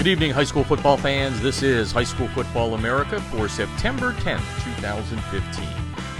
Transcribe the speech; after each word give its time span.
Good 0.00 0.08
evening, 0.08 0.30
high 0.30 0.44
school 0.44 0.64
football 0.64 0.96
fans. 0.96 1.42
This 1.42 1.62
is 1.62 1.92
High 1.92 2.04
School 2.04 2.28
Football 2.28 2.72
America 2.72 3.20
for 3.20 3.50
September 3.50 4.14
10th, 4.14 4.64
2015. 4.64 5.68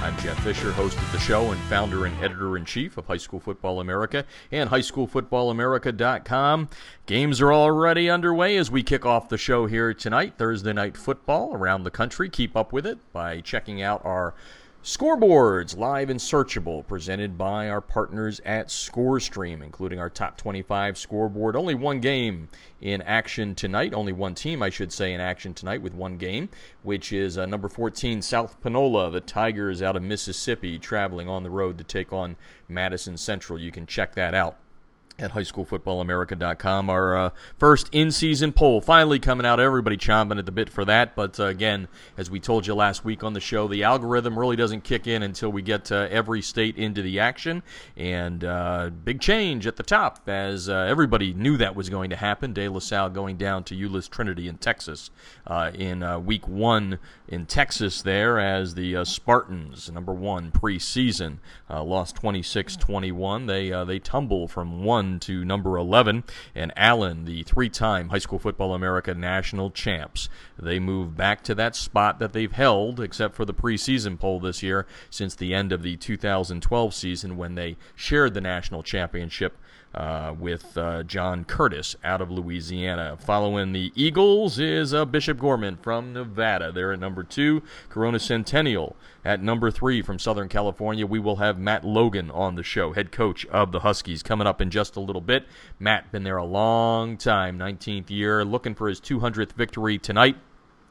I'm 0.02 0.14
Jeff 0.18 0.38
Fisher, 0.44 0.70
host 0.70 0.98
of 0.98 1.12
the 1.12 1.18
show 1.18 1.50
and 1.50 1.58
founder 1.62 2.04
and 2.04 2.14
editor 2.22 2.58
in 2.58 2.66
chief 2.66 2.98
of 2.98 3.06
High 3.06 3.16
School 3.16 3.40
Football 3.40 3.80
America 3.80 4.26
and 4.52 4.68
highschoolfootballamerica.com. 4.68 6.68
Games 7.06 7.40
are 7.40 7.54
already 7.54 8.10
underway 8.10 8.58
as 8.58 8.70
we 8.70 8.82
kick 8.82 9.06
off 9.06 9.30
the 9.30 9.38
show 9.38 9.64
here 9.64 9.94
tonight, 9.94 10.34
Thursday 10.36 10.74
night 10.74 10.94
football 10.94 11.54
around 11.54 11.84
the 11.84 11.90
country. 11.90 12.28
Keep 12.28 12.54
up 12.54 12.74
with 12.74 12.84
it 12.84 12.98
by 13.14 13.40
checking 13.40 13.80
out 13.80 14.04
our 14.04 14.34
Scoreboards, 14.82 15.76
live 15.76 16.08
and 16.08 16.18
searchable, 16.18 16.86
presented 16.86 17.36
by 17.36 17.68
our 17.68 17.82
partners 17.82 18.40
at 18.46 18.68
ScoreStream, 18.68 19.62
including 19.62 19.98
our 19.98 20.08
top 20.08 20.38
25 20.38 20.96
scoreboard. 20.96 21.54
Only 21.54 21.74
one 21.74 22.00
game 22.00 22.48
in 22.80 23.02
action 23.02 23.54
tonight, 23.54 23.92
only 23.92 24.14
one 24.14 24.34
team, 24.34 24.62
I 24.62 24.70
should 24.70 24.90
say, 24.90 25.12
in 25.12 25.20
action 25.20 25.52
tonight 25.52 25.82
with 25.82 25.92
one 25.92 26.16
game, 26.16 26.48
which 26.82 27.12
is 27.12 27.36
uh, 27.36 27.44
number 27.44 27.68
14, 27.68 28.22
South 28.22 28.58
Panola, 28.62 29.10
the 29.10 29.20
Tigers 29.20 29.82
out 29.82 29.96
of 29.96 30.02
Mississippi, 30.02 30.78
traveling 30.78 31.28
on 31.28 31.42
the 31.42 31.50
road 31.50 31.76
to 31.76 31.84
take 31.84 32.10
on 32.10 32.36
Madison 32.66 33.18
Central. 33.18 33.60
You 33.60 33.70
can 33.70 33.84
check 33.84 34.14
that 34.14 34.34
out 34.34 34.56
at 35.20 35.32
highschoolfootballamerica.com. 35.32 36.90
Our 36.90 37.16
uh, 37.16 37.30
first 37.58 37.88
in-season 37.92 38.52
poll 38.52 38.80
finally 38.80 39.18
coming 39.18 39.46
out. 39.46 39.60
Everybody 39.60 39.96
chomping 39.96 40.38
at 40.38 40.46
the 40.46 40.52
bit 40.52 40.70
for 40.70 40.84
that. 40.86 41.14
But 41.14 41.38
uh, 41.38 41.44
again, 41.44 41.88
as 42.16 42.30
we 42.30 42.40
told 42.40 42.66
you 42.66 42.74
last 42.74 43.04
week 43.04 43.22
on 43.22 43.34
the 43.34 43.40
show, 43.40 43.68
the 43.68 43.84
algorithm 43.84 44.38
really 44.38 44.56
doesn't 44.56 44.82
kick 44.82 45.06
in 45.06 45.22
until 45.22 45.50
we 45.50 45.62
get 45.62 45.92
uh, 45.92 46.08
every 46.10 46.40
state 46.40 46.76
into 46.76 47.02
the 47.02 47.20
action. 47.20 47.62
And 47.96 48.44
uh, 48.44 48.90
big 49.04 49.20
change 49.20 49.66
at 49.66 49.76
the 49.76 49.82
top, 49.82 50.28
as 50.28 50.68
uh, 50.68 50.86
everybody 50.88 51.34
knew 51.34 51.56
that 51.58 51.74
was 51.76 51.90
going 51.90 52.10
to 52.10 52.16
happen. 52.16 52.52
De 52.52 52.68
La 52.68 52.78
Salle 52.78 53.10
going 53.10 53.36
down 53.36 53.64
to 53.64 53.74
Euless 53.74 54.08
Trinity 54.08 54.48
in 54.48 54.56
Texas 54.56 55.10
uh, 55.46 55.70
in 55.74 56.24
week 56.24 56.48
one 56.48 56.98
in 57.28 57.46
Texas 57.46 58.02
there 58.02 58.40
as 58.40 58.74
the 58.74 59.04
Spartans, 59.04 59.90
number 59.90 60.12
one 60.12 60.50
preseason, 60.50 61.38
lost 61.68 62.16
26-21. 62.16 63.46
They 63.46 63.70
they 63.84 63.98
tumble 63.98 64.48
from 64.48 64.84
one 64.84 65.09
to 65.18 65.44
number 65.44 65.76
11, 65.76 66.24
and 66.54 66.72
Allen, 66.76 67.24
the 67.24 67.42
three 67.42 67.68
time 67.68 68.10
High 68.10 68.18
School 68.18 68.38
Football 68.38 68.74
America 68.74 69.14
national 69.14 69.70
champs. 69.70 70.28
They 70.58 70.78
move 70.78 71.16
back 71.16 71.42
to 71.44 71.54
that 71.56 71.74
spot 71.74 72.18
that 72.20 72.32
they've 72.32 72.52
held, 72.52 73.00
except 73.00 73.34
for 73.34 73.44
the 73.44 73.54
preseason 73.54 74.18
poll 74.18 74.40
this 74.40 74.62
year, 74.62 74.86
since 75.10 75.34
the 75.34 75.54
end 75.54 75.72
of 75.72 75.82
the 75.82 75.96
2012 75.96 76.94
season 76.94 77.36
when 77.36 77.56
they 77.56 77.76
shared 77.96 78.34
the 78.34 78.40
national 78.40 78.82
championship 78.82 79.56
uh, 79.94 80.34
with 80.38 80.76
uh, 80.76 81.02
John 81.02 81.44
Curtis 81.44 81.96
out 82.04 82.20
of 82.20 82.30
Louisiana. 82.30 83.16
Following 83.20 83.72
the 83.72 83.92
Eagles 83.94 84.58
is 84.58 84.94
uh, 84.94 85.04
Bishop 85.04 85.38
Gorman 85.38 85.76
from 85.76 86.12
Nevada. 86.12 86.70
They're 86.72 86.92
at 86.92 87.00
number 87.00 87.24
two. 87.24 87.62
Corona 87.88 88.18
Centennial 88.18 88.96
at 89.24 89.42
number 89.42 89.70
three 89.70 90.02
from 90.02 90.18
Southern 90.18 90.48
California. 90.48 91.06
We 91.06 91.18
will 91.18 91.36
have 91.36 91.58
Matt 91.58 91.84
Logan 91.84 92.30
on 92.30 92.54
the 92.54 92.62
show, 92.62 92.92
head 92.92 93.12
coach 93.12 93.44
of 93.46 93.72
the 93.72 93.80
Huskies, 93.80 94.22
coming 94.22 94.46
up 94.46 94.60
in 94.60 94.70
just 94.70 94.96
a 94.96 95.00
little 95.00 95.20
bit. 95.20 95.46
Matt 95.78 96.12
been 96.12 96.22
there 96.24 96.36
a 96.36 96.44
long 96.44 97.16
time, 97.16 97.58
19th 97.58 98.10
year, 98.10 98.44
looking 98.44 98.74
for 98.74 98.88
his 98.88 99.00
200th 99.00 99.52
victory 99.52 99.98
tonight. 99.98 100.36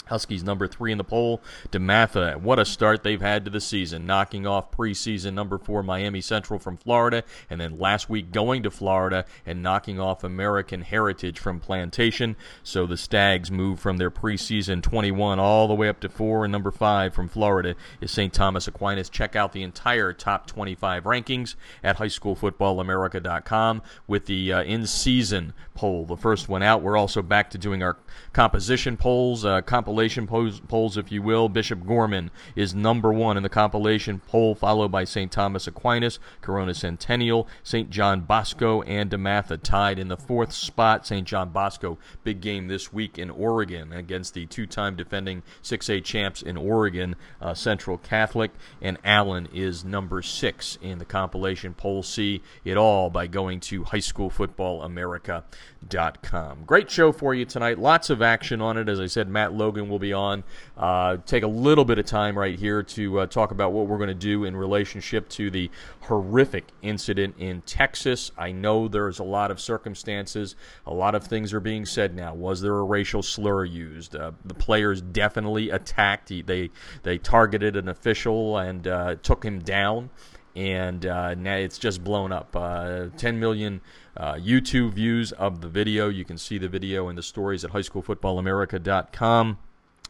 Huskies 0.10 0.44
number 0.44 0.68
three 0.68 0.92
in 0.92 0.98
the 0.98 1.04
poll. 1.04 1.42
DeMatha, 1.72 2.38
what 2.38 2.60
a 2.60 2.66
start 2.66 3.04
they've 3.04 3.22
had 3.22 3.46
to 3.46 3.52
the 3.52 3.62
season, 3.62 4.06
knocking 4.06 4.46
off 4.46 4.72
preseason 4.72 5.34
number 5.34 5.58
four 5.58 5.84
Miami 5.84 6.22
Central 6.22 6.60
from 6.60 6.78
Florida, 6.78 7.24
and 7.50 7.62
then 7.62 7.80
last 7.80 8.10
week 8.10 8.32
going 8.32 8.64
to 8.64 8.72
Florida 8.72 9.26
and 9.46 9.64
knocking 9.64 10.00
off 10.00 10.24
American 10.24 10.82
Heritage 10.82 11.40
from 11.40 11.60
Plantation. 11.60 12.36
So 12.64 12.86
the 12.86 12.98
Stags 12.98 13.52
move 13.52 13.80
from 13.80 13.98
their 13.98 14.12
preseason 14.12 14.82
21 14.82 15.40
all 15.40 15.68
the 15.68 15.74
way 15.74 15.88
up 15.90 16.00
to 16.02 16.10
four, 16.10 16.44
and 16.44 16.52
number 16.52 16.72
five 16.72 17.14
from 17.14 17.28
Florida 17.30 17.76
is 18.02 18.12
St. 18.12 18.34
Thomas 18.34 18.68
Aquinas. 18.68 19.10
Check 19.10 19.36
out 19.36 19.54
the 19.54 19.64
entire 19.64 20.12
top 20.12 20.48
25 20.48 21.04
rankings 21.04 21.56
at 21.84 21.98
highschoolfootballamerica.com 21.98 23.82
with 24.08 24.26
the 24.26 24.54
uh, 24.54 24.64
in-season 24.64 25.54
poll, 25.76 26.06
the 26.06 26.18
first 26.18 26.50
one 26.50 26.64
out. 26.64 26.82
We're 26.82 26.98
also 26.98 27.22
back 27.22 27.50
to 27.52 27.58
doing 27.58 27.84
our 27.84 27.98
composition 28.34 28.98
polls, 28.98 29.46
uh, 29.46 29.62
compilation 29.62 29.99
compilation 30.00 30.28
polls, 30.28 30.62
polls, 30.62 30.96
if 30.96 31.12
you 31.12 31.22
will. 31.22 31.50
Bishop 31.50 31.86
Gorman 31.86 32.32
is 32.56 32.74
number 32.74 33.12
one 33.12 33.36
in 33.36 33.44
the 33.44 33.50
compilation 33.50 34.22
poll, 34.30 34.56
followed 34.56 34.94
by 34.94 35.04
St. 35.04 35.30
Thomas 35.30 35.68
Aquinas, 35.68 36.20
Corona 36.40 36.74
Centennial, 36.74 37.50
St. 37.64 37.90
John 37.90 38.22
Bosco, 38.22 38.82
and 38.84 39.12
DeMatha 39.12 39.62
tied 39.62 40.00
in 40.00 40.08
the 40.08 40.16
fourth 40.16 40.54
spot. 40.54 41.06
St. 41.06 41.28
John 41.28 41.50
Bosco, 41.50 41.98
big 42.24 42.40
game 42.40 42.70
this 42.70 42.94
week 42.94 43.20
in 43.20 43.30
Oregon 43.30 43.92
against 43.92 44.34
the 44.34 44.46
two 44.46 44.66
time 44.66 44.96
defending 44.96 45.44
6A 45.64 46.02
champs 46.02 46.42
in 46.42 46.56
Oregon, 46.56 47.18
uh, 47.42 47.54
Central 47.54 47.98
Catholic. 47.98 48.52
And 48.82 48.98
Allen 49.04 49.50
is 49.54 49.84
number 49.84 50.22
six 50.22 50.78
in 50.82 51.00
the 51.00 51.06
compilation 51.06 51.74
poll. 51.74 52.04
See 52.04 52.42
it 52.64 52.78
all 52.78 53.10
by 53.10 53.28
going 53.28 53.60
to 53.62 53.84
highschoolfootballamerica.com. 53.84 56.64
Great 56.66 56.90
show 56.90 57.12
for 57.12 57.34
you 57.34 57.44
tonight. 57.44 57.80
Lots 57.80 58.10
of 58.10 58.22
action 58.22 58.62
on 58.62 58.78
it. 58.78 58.88
As 58.88 59.02
I 59.02 59.08
said, 59.08 59.28
Matt 59.28 59.54
Logan 59.54 59.89
will 59.90 60.00
be 60.00 60.14
on. 60.14 60.44
Uh, 60.78 61.18
take 61.26 61.44
a 61.44 61.48
little 61.48 61.86
bit 61.86 62.00
of 62.00 62.06
time 62.06 62.38
right 62.38 62.58
here 62.58 62.84
to 62.84 63.20
uh, 63.20 63.26
talk 63.26 63.52
about 63.52 63.74
what 63.74 63.88
we're 63.88 63.98
going 63.98 64.10
to 64.10 64.14
do 64.14 64.46
in 64.46 64.56
relationship 64.56 65.28
to 65.30 65.50
the 65.50 65.70
horrific 66.02 66.66
incident 66.82 67.36
in 67.38 67.62
Texas. 67.62 68.32
I 68.38 68.52
know 68.52 68.88
there's 68.88 69.20
a 69.20 69.24
lot 69.24 69.52
of 69.52 69.60
circumstances, 69.60 70.56
a 70.86 70.94
lot 70.94 71.16
of 71.16 71.26
things 71.26 71.54
are 71.54 71.60
being 71.60 71.86
said 71.86 72.16
now. 72.16 72.34
Was 72.34 72.62
there 72.62 72.76
a 72.76 72.84
racial 72.84 73.22
slur 73.22 73.66
used? 73.66 74.16
Uh, 74.16 74.32
the 74.46 74.54
players 74.54 75.02
definitely 75.02 75.70
attacked. 75.70 76.30
They 76.30 76.70
they 77.04 77.18
targeted 77.18 77.76
an 77.76 77.90
official 77.90 78.58
and 78.58 78.88
uh, 78.88 79.16
took 79.22 79.44
him 79.44 79.60
down 79.60 80.10
and 80.56 81.06
uh, 81.06 81.36
now 81.36 81.56
it's 81.56 81.78
just 81.78 82.04
blown 82.04 82.32
up. 82.32 82.56
Uh, 82.56 83.08
10 83.18 83.40
million 83.40 83.82
uh, 84.18 84.34
YouTube 84.34 84.94
views 84.94 85.32
of 85.32 85.62
the 85.62 85.70
video. 85.70 86.10
You 86.10 86.26
can 86.26 86.38
see 86.38 86.58
the 86.58 86.68
video 86.68 87.08
in 87.10 87.16
the 87.16 87.24
stories 87.24 87.64
at 87.64 87.72
highschoolfootballamerica.com. 87.72 89.58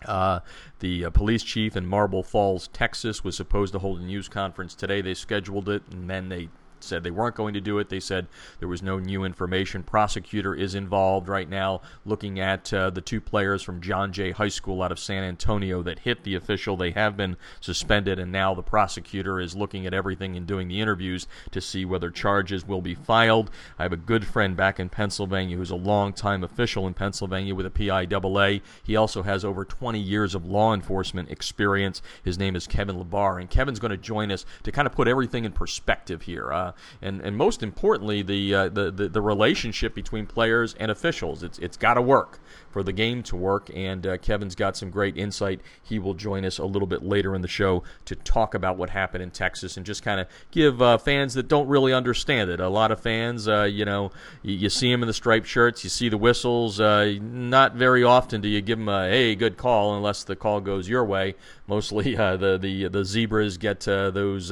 Uh, 0.05 0.39
the 0.79 1.05
uh, 1.05 1.09
police 1.09 1.43
chief 1.43 1.75
in 1.75 1.85
Marble 1.85 2.23
Falls, 2.23 2.67
Texas, 2.69 3.23
was 3.23 3.35
supposed 3.35 3.73
to 3.73 3.79
hold 3.79 3.99
a 3.99 4.03
news 4.03 4.29
conference 4.29 4.75
today. 4.75 5.01
They 5.01 5.13
scheduled 5.13 5.67
it, 5.69 5.83
and 5.91 6.09
then 6.09 6.29
they 6.29 6.49
said 6.83 7.03
they 7.03 7.11
weren't 7.11 7.35
going 7.35 7.53
to 7.53 7.61
do 7.61 7.79
it. 7.79 7.89
They 7.89 7.99
said 7.99 8.27
there 8.59 8.67
was 8.67 8.81
no 8.81 8.99
new 8.99 9.23
information. 9.23 9.83
Prosecutor 9.83 10.53
is 10.55 10.75
involved 10.75 11.27
right 11.27 11.49
now 11.49 11.81
looking 12.05 12.39
at 12.39 12.73
uh, 12.73 12.89
the 12.89 13.01
two 13.01 13.21
players 13.21 13.61
from 13.61 13.81
John 13.81 14.11
Jay 14.11 14.31
High 14.31 14.49
School 14.49 14.81
out 14.81 14.91
of 14.91 14.99
San 14.99 15.23
Antonio 15.23 15.81
that 15.83 15.99
hit 15.99 16.23
the 16.23 16.35
official. 16.35 16.77
They 16.77 16.91
have 16.91 17.17
been 17.17 17.37
suspended, 17.59 18.19
and 18.19 18.31
now 18.31 18.53
the 18.53 18.61
prosecutor 18.61 19.39
is 19.39 19.55
looking 19.55 19.85
at 19.85 19.93
everything 19.93 20.35
and 20.35 20.45
doing 20.45 20.67
the 20.67 20.81
interviews 20.81 21.27
to 21.51 21.61
see 21.61 21.85
whether 21.85 22.09
charges 22.09 22.67
will 22.67 22.81
be 22.81 22.95
filed. 22.95 23.51
I 23.77 23.83
have 23.83 23.93
a 23.93 23.97
good 23.97 24.25
friend 24.25 24.55
back 24.55 24.79
in 24.79 24.89
Pennsylvania 24.89 25.57
who's 25.57 25.71
a 25.71 25.75
long-time 25.75 26.43
official 26.43 26.87
in 26.87 26.93
Pennsylvania 26.93 27.55
with 27.55 27.65
a 27.65 27.69
PIAA. 27.69 28.61
He 28.83 28.95
also 28.95 29.23
has 29.23 29.45
over 29.45 29.65
20 29.65 29.99
years 29.99 30.35
of 30.35 30.45
law 30.45 30.73
enforcement 30.73 31.29
experience. 31.29 32.01
His 32.23 32.37
name 32.37 32.55
is 32.55 32.67
Kevin 32.67 32.97
LaBar, 32.97 33.39
and 33.39 33.49
Kevin's 33.49 33.79
going 33.79 33.91
to 33.91 33.97
join 33.97 34.31
us 34.31 34.45
to 34.63 34.71
kind 34.71 34.85
of 34.85 34.93
put 34.93 35.07
everything 35.07 35.45
in 35.45 35.51
perspective 35.51 36.23
here. 36.23 36.51
Uh, 36.51 36.68
and 37.01 37.21
and 37.21 37.35
most 37.35 37.63
importantly, 37.63 38.21
the, 38.21 38.55
uh, 38.55 38.69
the, 38.69 38.91
the 38.91 39.09
the 39.09 39.21
relationship 39.21 39.93
between 39.93 40.25
players 40.25 40.75
and 40.79 40.91
officials. 40.91 41.43
It's 41.43 41.59
it's 41.59 41.77
got 41.77 41.95
to 41.95 42.01
work 42.01 42.39
for 42.69 42.83
the 42.83 42.93
game 42.93 43.23
to 43.23 43.35
work. 43.35 43.69
And 43.73 44.05
uh, 44.05 44.17
Kevin's 44.17 44.55
got 44.55 44.77
some 44.77 44.89
great 44.89 45.17
insight. 45.17 45.61
He 45.81 45.99
will 45.99 46.13
join 46.13 46.45
us 46.45 46.57
a 46.57 46.65
little 46.65 46.87
bit 46.87 47.03
later 47.03 47.35
in 47.35 47.41
the 47.41 47.47
show 47.47 47.83
to 48.05 48.15
talk 48.15 48.53
about 48.53 48.77
what 48.77 48.91
happened 48.91 49.23
in 49.23 49.31
Texas 49.31 49.77
and 49.77 49.85
just 49.85 50.03
kind 50.03 50.19
of 50.19 50.27
give 50.51 50.81
uh, 50.81 50.97
fans 50.97 51.33
that 51.33 51.47
don't 51.47 51.67
really 51.67 51.93
understand 51.93 52.49
it. 52.49 52.59
A 52.59 52.69
lot 52.69 52.91
of 52.91 52.99
fans, 52.99 53.47
uh, 53.47 53.63
you 53.63 53.85
know, 53.85 54.11
you, 54.43 54.55
you, 54.55 54.69
see 54.69 54.91
them 54.91 55.01
in 55.01 55.07
the 55.07 55.13
striped 55.13 55.47
shirts, 55.47 55.83
you 55.83 55.89
see 55.89 56.09
the 56.09 56.17
whistles. 56.17 56.79
Uh, 56.79 57.15
not 57.21 57.75
very 57.75 58.03
often 58.03 58.41
do 58.41 58.47
you 58.47 58.61
give 58.61 58.77
them 58.77 58.89
a 58.89 59.09
hey, 59.09 59.35
good 59.35 59.57
call 59.57 59.95
unless 59.95 60.23
the 60.23 60.35
call 60.35 60.61
goes 60.61 60.87
your 60.87 61.03
way. 61.03 61.35
Mostly 61.67 62.15
uh, 62.17 62.37
the 62.37 62.57
the 62.57 62.87
the 62.87 63.05
zebras 63.05 63.57
get 63.57 63.87
uh, 63.87 64.11
those 64.11 64.49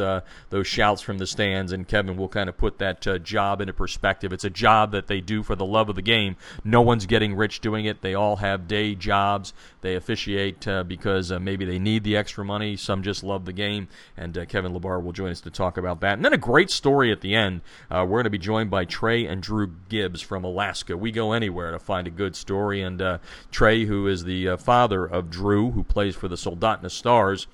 those 0.50 0.68
shouts 0.68 1.02
from 1.02 1.18
the 1.18 1.28
stands, 1.28 1.72
and 1.72 1.88
Kevin 1.88 2.07
will 2.16 2.30
kind 2.30 2.48
of 2.48 2.58
put 2.58 2.78
that 2.78 3.02
job 3.24 3.60
into 3.60 3.74
perspective. 3.74 4.32
It's 4.32 4.44
a 4.44 4.50
job 4.50 4.92
that 4.92 5.08
they 5.08 5.20
do 5.20 5.44
for 5.44 5.56
the 5.56 5.66
love 5.66 5.90
of 5.90 5.96
the 5.96 6.02
game. 6.02 6.38
No 6.64 6.82
one's 6.82 7.06
getting 7.06 7.36
rich 7.36 7.60
doing 7.60 7.86
it. 7.86 8.02
They 8.02 8.14
all 8.14 8.38
have 8.38 8.68
day 8.68 8.96
jobs. 8.96 9.54
They 9.82 9.96
officiate 9.96 10.68
uh, 10.68 10.84
because 10.84 11.32
uh, 11.32 11.40
maybe 11.40 11.66
they 11.66 11.80
need 11.80 12.04
the 12.04 12.16
extra 12.16 12.46
money. 12.46 12.76
Some 12.76 13.04
just 13.04 13.24
love 13.24 13.46
the 13.46 13.54
game. 13.54 13.88
And 14.16 14.38
uh, 14.38 14.46
Kevin 14.46 14.74
LaBar 14.74 15.04
will 15.04 15.12
join 15.12 15.32
us 15.32 15.42
to 15.42 15.50
talk 15.50 15.78
about 15.78 16.02
that. 16.02 16.14
And 16.14 16.24
then 16.24 16.34
a 16.34 16.38
great 16.38 16.70
story 16.70 17.12
at 17.12 17.22
the 17.22 17.36
end. 17.36 17.62
Uh, 17.90 18.06
we're 18.08 18.18
going 18.18 18.26
to 18.26 18.30
be 18.30 18.38
joined 18.38 18.70
by 18.70 18.86
Trey 18.86 19.26
and 19.26 19.42
Drew 19.42 19.74
Gibbs 19.90 20.22
from 20.22 20.44
Alaska. 20.44 20.96
We 20.96 21.12
go 21.12 21.32
anywhere 21.34 21.72
to 21.72 21.80
find 21.80 22.08
a 22.08 22.12
good 22.12 22.36
story. 22.36 22.82
And 22.82 23.02
uh, 23.02 23.18
Trey, 23.52 23.86
who 23.86 24.08
is 24.08 24.24
the 24.24 24.50
uh, 24.50 24.58
father 24.58 25.06
of 25.06 25.30
Drew, 25.30 25.72
who 25.72 25.84
plays 25.84 26.16
for 26.16 26.28
the 26.28 26.36
Soldotna 26.36 26.92
Stars, 26.92 27.48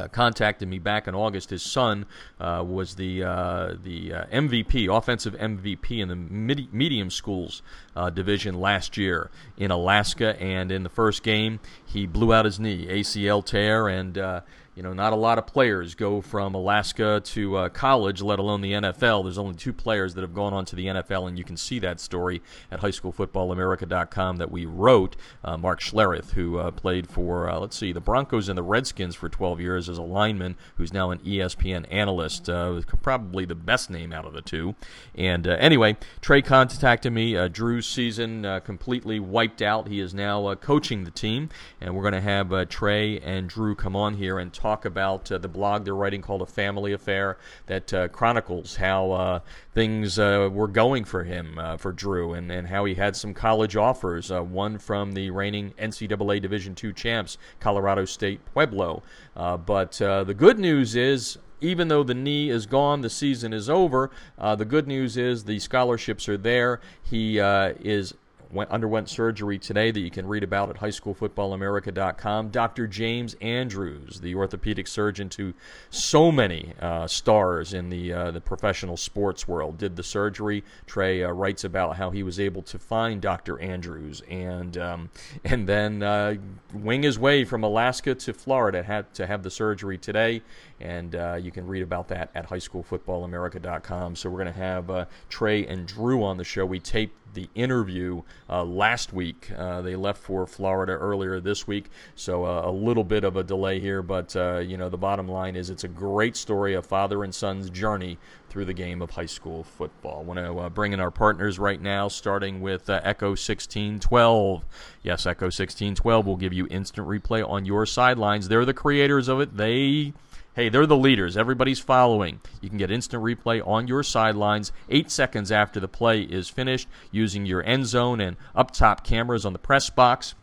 uh, 0.00 0.08
contacted 0.08 0.68
me 0.68 0.78
back 0.78 1.06
in 1.06 1.14
August. 1.14 1.50
His 1.50 1.62
son 1.62 2.06
uh, 2.40 2.64
was 2.66 2.94
the 2.94 3.22
uh, 3.22 3.74
the 3.82 4.12
uh, 4.12 4.24
MVP, 4.26 4.94
offensive 4.94 5.34
MVP 5.34 6.00
in 6.00 6.08
the 6.08 6.16
mid- 6.16 6.72
medium 6.72 7.10
schools 7.10 7.62
uh, 7.94 8.10
division 8.10 8.60
last 8.60 8.96
year 8.96 9.30
in 9.56 9.70
Alaska, 9.70 10.40
and 10.40 10.72
in 10.72 10.82
the 10.82 10.88
first 10.88 11.22
game 11.22 11.60
he 11.84 12.06
blew 12.06 12.32
out 12.32 12.44
his 12.44 12.58
knee, 12.58 12.86
ACL 12.86 13.44
tear, 13.44 13.88
and 13.88 14.16
uh, 14.18 14.40
you 14.80 14.84
know, 14.84 14.94
not 14.94 15.12
a 15.12 15.16
lot 15.16 15.36
of 15.36 15.46
players 15.46 15.94
go 15.94 16.22
from 16.22 16.54
Alaska 16.54 17.20
to 17.22 17.54
uh, 17.54 17.68
college, 17.68 18.22
let 18.22 18.38
alone 18.38 18.62
the 18.62 18.72
NFL. 18.72 19.24
There's 19.24 19.36
only 19.36 19.54
two 19.54 19.74
players 19.74 20.14
that 20.14 20.22
have 20.22 20.32
gone 20.32 20.54
on 20.54 20.64
to 20.64 20.74
the 20.74 20.86
NFL, 20.86 21.28
and 21.28 21.36
you 21.36 21.44
can 21.44 21.58
see 21.58 21.78
that 21.80 22.00
story 22.00 22.40
at 22.70 22.80
highschoolfootballamerica.com 22.80 24.38
that 24.38 24.50
we 24.50 24.64
wrote. 24.64 25.16
Uh, 25.44 25.58
Mark 25.58 25.80
Schlereth, 25.80 26.30
who 26.30 26.56
uh, 26.56 26.70
played 26.70 27.06
for, 27.06 27.50
uh, 27.50 27.58
let's 27.58 27.76
see, 27.76 27.92
the 27.92 28.00
Broncos 28.00 28.48
and 28.48 28.56
the 28.56 28.62
Redskins 28.62 29.14
for 29.14 29.28
12 29.28 29.60
years 29.60 29.90
as 29.90 29.98
a 29.98 30.02
lineman, 30.02 30.56
who's 30.76 30.94
now 30.94 31.10
an 31.10 31.18
ESPN 31.18 31.84
analyst, 31.90 32.48
uh, 32.48 32.80
probably 33.02 33.44
the 33.44 33.54
best 33.54 33.90
name 33.90 34.14
out 34.14 34.24
of 34.24 34.32
the 34.32 34.40
two. 34.40 34.74
And 35.14 35.46
uh, 35.46 35.58
anyway, 35.60 35.98
Trey 36.22 36.40
contacted 36.40 37.12
me. 37.12 37.34
Drew's 37.50 37.86
season 37.86 38.62
completely 38.64 39.20
wiped 39.20 39.60
out. 39.60 39.88
He 39.88 40.00
is 40.00 40.14
now 40.14 40.54
coaching 40.54 41.04
the 41.04 41.10
team, 41.10 41.50
and 41.82 41.94
we're 41.94 42.08
going 42.08 42.14
to 42.14 42.22
have 42.22 42.66
Trey 42.70 43.20
and 43.20 43.46
Drew 43.46 43.74
come 43.74 43.94
on 43.94 44.14
here 44.14 44.38
and 44.38 44.50
talk 44.50 44.69
about 44.84 45.30
uh, 45.30 45.38
the 45.38 45.48
blog 45.48 45.84
they're 45.84 45.94
writing 45.94 46.22
called 46.22 46.42
A 46.42 46.46
Family 46.46 46.92
Affair 46.92 47.38
that 47.66 47.92
uh, 47.92 48.08
chronicles 48.08 48.76
how 48.76 49.12
uh, 49.12 49.40
things 49.74 50.18
uh, 50.18 50.48
were 50.52 50.68
going 50.68 51.04
for 51.04 51.24
him, 51.24 51.58
uh, 51.58 51.76
for 51.76 51.92
Drew, 51.92 52.34
and, 52.34 52.50
and 52.50 52.68
how 52.68 52.84
he 52.84 52.94
had 52.94 53.16
some 53.16 53.34
college 53.34 53.76
offers. 53.76 54.30
one 54.30 54.78
from 54.78 55.12
the 55.12 55.30
reigning 55.30 55.72
NCAA 55.78 56.40
Division 56.40 56.76
II 56.82 56.92
champs, 56.92 57.38
Colorado 57.58 58.04
State 58.04 58.40
Pueblo. 58.52 59.02
but 59.34 59.92
the 59.92 60.34
good 60.36 60.58
news 60.58 60.96
is 60.96 61.38
even 61.60 61.88
though 61.88 62.02
the 62.02 62.14
knee 62.14 62.50
is 62.50 62.66
gone, 62.66 63.00
the 63.00 63.10
season 63.10 63.52
is 63.52 63.68
over. 63.68 64.10
Uh, 64.38 64.54
the 64.54 64.64
good 64.64 64.86
news 64.86 65.16
is 65.16 65.44
the 65.44 65.58
scholarships 65.58 66.28
are 66.28 66.36
there. 66.36 66.80
He 67.02 67.38
uh, 67.40 67.74
is 67.80 68.14
went, 68.52 68.70
underwent 68.70 69.08
surgery 69.08 69.58
today 69.58 69.90
that 69.90 70.00
you 70.00 70.10
can 70.10 70.26
read 70.26 70.42
about 70.42 70.70
at 70.70 70.76
highschoolfootballamerica.com. 70.76 72.48
Dr. 72.50 72.86
James 72.86 73.34
Andrews, 73.40 74.20
the 74.20 74.34
orthopedic 74.34 74.86
surgeon 74.86 75.28
to 75.30 75.54
so 75.90 76.32
many 76.32 76.72
uh, 76.80 77.06
stars 77.06 77.72
in 77.72 77.90
the 77.90 78.12
uh, 78.12 78.30
the 78.30 78.40
professional 78.40 78.96
sports 78.96 79.46
world, 79.46 79.78
did 79.78 79.96
the 79.96 80.02
surgery. 80.02 80.64
Trey 80.86 81.22
uh, 81.22 81.30
writes 81.30 81.64
about 81.64 81.96
how 81.96 82.10
he 82.10 82.22
was 82.22 82.40
able 82.40 82.62
to 82.62 82.78
find 82.78 83.20
Dr. 83.20 83.60
Andrews 83.60 84.22
and 84.28 84.76
um, 84.78 85.10
and 85.44 85.68
then 85.68 86.02
uh, 86.02 86.34
wing 86.72 87.02
his 87.02 87.18
way 87.18 87.44
from 87.44 87.64
Alaska 87.64 88.14
to 88.14 88.32
Florida 88.32 88.82
had 88.82 89.12
to 89.14 89.26
have 89.26 89.42
the 89.42 89.50
surgery 89.50 89.98
today. 89.98 90.42
And 90.80 91.14
uh, 91.14 91.38
you 91.40 91.50
can 91.50 91.66
read 91.66 91.82
about 91.82 92.08
that 92.08 92.30
at 92.34 92.48
highschoolfootballamerica.com. 92.48 94.16
So 94.16 94.30
we're 94.30 94.42
going 94.42 94.52
to 94.52 94.60
have 94.60 94.90
uh, 94.90 95.04
Trey 95.28 95.66
and 95.66 95.86
Drew 95.86 96.24
on 96.24 96.36
the 96.36 96.44
show. 96.44 96.64
We 96.64 96.80
taped 96.80 97.14
the 97.34 97.48
interview 97.54 98.22
uh, 98.48 98.64
last 98.64 99.12
week. 99.12 99.50
Uh, 99.56 99.80
they 99.82 99.96
left 99.96 100.22
for 100.22 100.46
Florida 100.46 100.92
earlier 100.92 101.40
this 101.40 101.66
week, 101.66 101.86
so 102.14 102.44
uh, 102.44 102.62
a 102.64 102.70
little 102.70 103.04
bit 103.04 103.24
of 103.24 103.36
a 103.36 103.42
delay 103.44 103.80
here. 103.80 104.02
But 104.02 104.34
uh, 104.36 104.58
you 104.58 104.76
know, 104.76 104.88
the 104.88 104.98
bottom 104.98 105.28
line 105.28 105.56
is 105.56 105.70
it's 105.70 105.84
a 105.84 105.88
great 105.88 106.36
story, 106.36 106.74
a 106.74 106.82
father 106.82 107.24
and 107.24 107.34
son's 107.34 107.70
journey 107.70 108.18
through 108.48 108.64
the 108.64 108.74
game 108.74 109.00
of 109.00 109.10
high 109.10 109.26
school 109.26 109.62
football. 109.62 110.20
I 110.20 110.22
want 110.22 110.38
to 110.38 110.58
uh, 110.58 110.68
bring 110.68 110.92
in 110.92 111.00
our 111.00 111.10
partners 111.10 111.58
right 111.58 111.80
now, 111.80 112.08
starting 112.08 112.60
with 112.60 112.90
uh, 112.90 113.00
Echo 113.04 113.28
1612. 113.28 114.64
Yes, 115.02 115.26
Echo 115.26 115.46
1612 115.46 116.26
will 116.26 116.36
give 116.36 116.52
you 116.52 116.66
instant 116.70 117.06
replay 117.06 117.48
on 117.48 117.64
your 117.64 117.86
sidelines. 117.86 118.48
They're 118.48 118.64
the 118.64 118.74
creators 118.74 119.28
of 119.28 119.40
it. 119.40 119.56
They 119.56 120.12
Hey, 120.54 120.68
they're 120.68 120.84
the 120.84 120.96
leaders. 120.96 121.36
Everybody's 121.36 121.78
following. 121.78 122.40
You 122.60 122.68
can 122.68 122.78
get 122.78 122.90
instant 122.90 123.22
replay 123.22 123.64
on 123.64 123.86
your 123.86 124.02
sidelines 124.02 124.72
eight 124.88 125.08
seconds 125.08 125.52
after 125.52 125.78
the 125.78 125.86
play 125.86 126.22
is 126.22 126.48
finished 126.48 126.88
using 127.12 127.46
your 127.46 127.64
end 127.64 127.86
zone 127.86 128.20
and 128.20 128.36
up 128.54 128.72
top 128.72 129.04
cameras 129.04 129.46
on 129.46 129.52
the 129.52 129.60
press 129.60 129.90
box. 129.90 130.34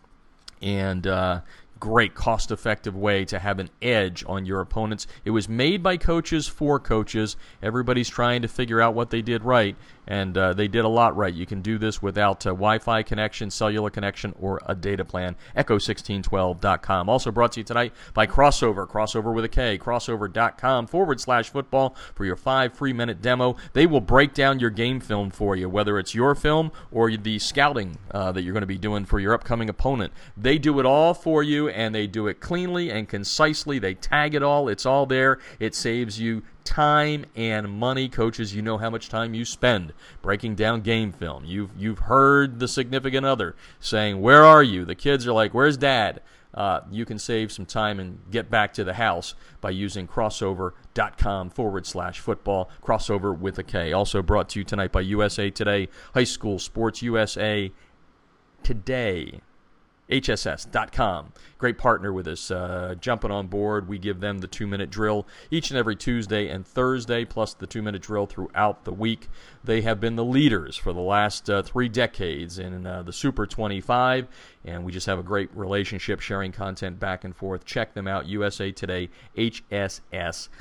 And 0.62 1.06
uh, 1.06 1.42
great 1.78 2.16
cost 2.16 2.52
effective 2.52 2.96
way 2.96 3.26
to 3.26 3.38
have 3.40 3.60
an 3.60 3.70
edge 3.82 4.24
on 4.28 4.46
your 4.46 4.62
opponents. 4.62 5.08
It 5.26 5.32
was 5.32 5.50
made 5.50 5.84
by 5.84 5.98
coaches 5.98 6.48
for 6.48 6.80
coaches. 6.80 7.36
Everybody's 7.62 8.10
trying 8.10 8.42
to 8.44 8.48
figure 8.48 8.82
out 8.82 8.94
what 8.94 9.10
they 9.10 9.22
did 9.22 9.44
right, 9.44 9.76
and 10.08 10.38
uh, 10.38 10.54
they 10.54 10.68
did 10.68 10.86
a 10.86 10.90
lot 10.90 11.16
right. 11.16 11.34
You 11.34 11.46
can 11.46 11.62
do 11.62 11.78
this 11.78 12.02
without 12.02 12.46
a 12.46 12.50
Wi 12.50 12.80
Fi 12.80 13.04
connection, 13.04 13.50
cellular 13.52 13.90
connection, 13.90 14.34
or 14.40 14.62
a 14.66 14.76
data 14.76 15.06
plan. 15.06 15.36
Echo1612.com. 15.56 17.10
Also 17.10 17.32
brought 17.32 17.52
to 17.54 17.60
you 17.60 17.64
tonight 17.64 17.94
by 18.14 18.26
Krossover, 18.26 18.88
crossover 18.88 19.34
with 19.34 19.46
a 19.46 19.50
K, 19.50 19.78
krossover.com 19.78 20.88
forward 20.88 21.20
slash 21.20 21.50
football 21.50 21.96
for 22.16 22.26
your 22.26 22.36
five 22.36 22.74
free 22.74 22.94
minute 22.94 23.22
demo. 23.22 23.56
They 23.74 23.86
will 23.86 24.02
break 24.02 24.34
down 24.34 24.60
your 24.60 24.70
game 24.70 25.00
film 25.00 25.30
for 25.32 25.56
you, 25.56 25.70
whether 25.70 26.00
it's 26.00 26.16
your 26.16 26.36
film 26.36 26.72
or 26.92 27.16
the 27.16 27.40
scouting 27.40 27.98
uh, 28.12 28.32
that 28.32 28.44
you're 28.44 28.54
going 28.54 28.62
to 28.62 28.68
be 28.68 28.78
doing 28.78 29.06
for 29.06 29.20
your 29.20 29.34
upcoming 29.34 29.70
opponent. 29.70 30.14
They 30.36 30.58
do 30.58 30.80
it 30.80 30.86
all 30.86 31.14
for 31.14 31.44
you, 31.44 31.70
and 31.70 31.94
they 31.94 32.08
do 32.08 32.28
it 32.28 32.40
cleanly 32.40 32.90
and 32.92 33.08
concisely. 33.08 33.80
They 33.80 33.94
tag 33.94 34.36
it 34.36 34.44
all, 34.44 34.70
it's 34.70 34.86
all 34.86 35.06
there. 35.06 35.40
It 35.60 35.76
saves 35.76 36.20
you 36.20 36.44
time 36.68 37.26
and 37.34 37.72
money. 37.72 38.10
Coaches, 38.10 38.54
you 38.54 38.62
know 38.62 38.78
how 38.78 38.90
much 38.90 39.08
time 39.08 39.34
you 39.34 39.46
spend 39.46 39.94
breaking 40.22 40.56
down 40.56 40.82
game 40.82 41.14
film. 41.14 41.46
You've 41.46 41.72
you've 41.78 42.00
heard 42.00 42.60
the 42.60 42.68
significant 42.68 43.26
other 43.26 43.56
saying, 43.80 44.22
"Where 44.22 44.44
are 44.44 44.62
you?" 44.62 44.84
The 44.84 44.94
kids 44.94 45.26
are 45.26 45.32
like, 45.32 45.54
"Where's 45.54 45.78
Dad?" 45.78 46.22
Uh, 46.54 46.82
you 46.92 47.06
can 47.06 47.20
save 47.20 47.52
some 47.52 47.66
time 47.66 48.00
and 48.00 48.20
get 48.32 48.50
back 48.50 48.74
to 48.74 48.84
the 48.84 48.96
house 48.96 49.36
by 49.62 49.70
using 49.70 50.08
krossover.com 50.08 51.52
forward 51.52 51.86
slash 51.86 52.20
football, 52.20 52.70
crossover 52.84 53.38
with 53.38 53.60
a 53.60 53.64
K. 53.64 53.94
Also 53.94 54.22
brought 54.22 54.50
to 54.50 54.60
you 54.60 54.66
tonight 54.66 54.92
by 54.92 55.02
USA 55.02 55.50
Today, 55.50 55.88
High 56.14 56.24
School 56.24 56.60
Sports 56.60 57.02
USA 57.02 57.72
Today. 58.64 59.42
HSS.com. 60.10 61.34
Great 61.58 61.78
partner 61.78 62.14
with 62.14 62.28
us. 62.28 62.52
Uh, 62.52 62.96
jumping 63.00 63.32
on 63.32 63.48
board, 63.48 63.88
we 63.88 63.98
give 63.98 64.20
them 64.20 64.40
the 64.40 64.48
two 64.48 64.68
minute 64.68 64.90
drill 64.90 65.28
each 65.52 65.70
and 65.70 65.78
every 65.78 65.96
Tuesday 65.96 66.48
and 66.48 66.66
Thursday, 66.66 67.26
plus 67.26 67.54
the 67.54 67.68
two 67.68 67.82
minute 67.82 68.02
drill 68.02 68.26
throughout 68.26 68.86
the 68.86 68.94
week. 68.94 69.30
They 69.68 69.82
have 69.82 70.00
been 70.00 70.16
the 70.16 70.24
leaders 70.24 70.78
for 70.78 70.94
the 70.94 71.02
last 71.02 71.50
uh, 71.50 71.62
three 71.62 71.90
decades 71.90 72.58
in 72.58 72.88
uh, 72.88 73.04
the 73.04 73.12
Super 73.12 73.46
25, 73.46 74.26
and 74.64 74.86
we 74.86 74.94
just 74.94 75.08
have 75.08 75.20
a 75.20 75.24
great 75.24 75.54
relationship 75.54 76.22
sharing 76.22 76.54
content 76.54 77.02
back 77.02 77.26
and 77.26 77.36
forth. 77.36 77.66
Check 77.66 77.94
them 77.94 78.08
out, 78.08 78.28
USA 78.28 78.72
Today, 78.72 79.10
HSS.com. 79.38 80.54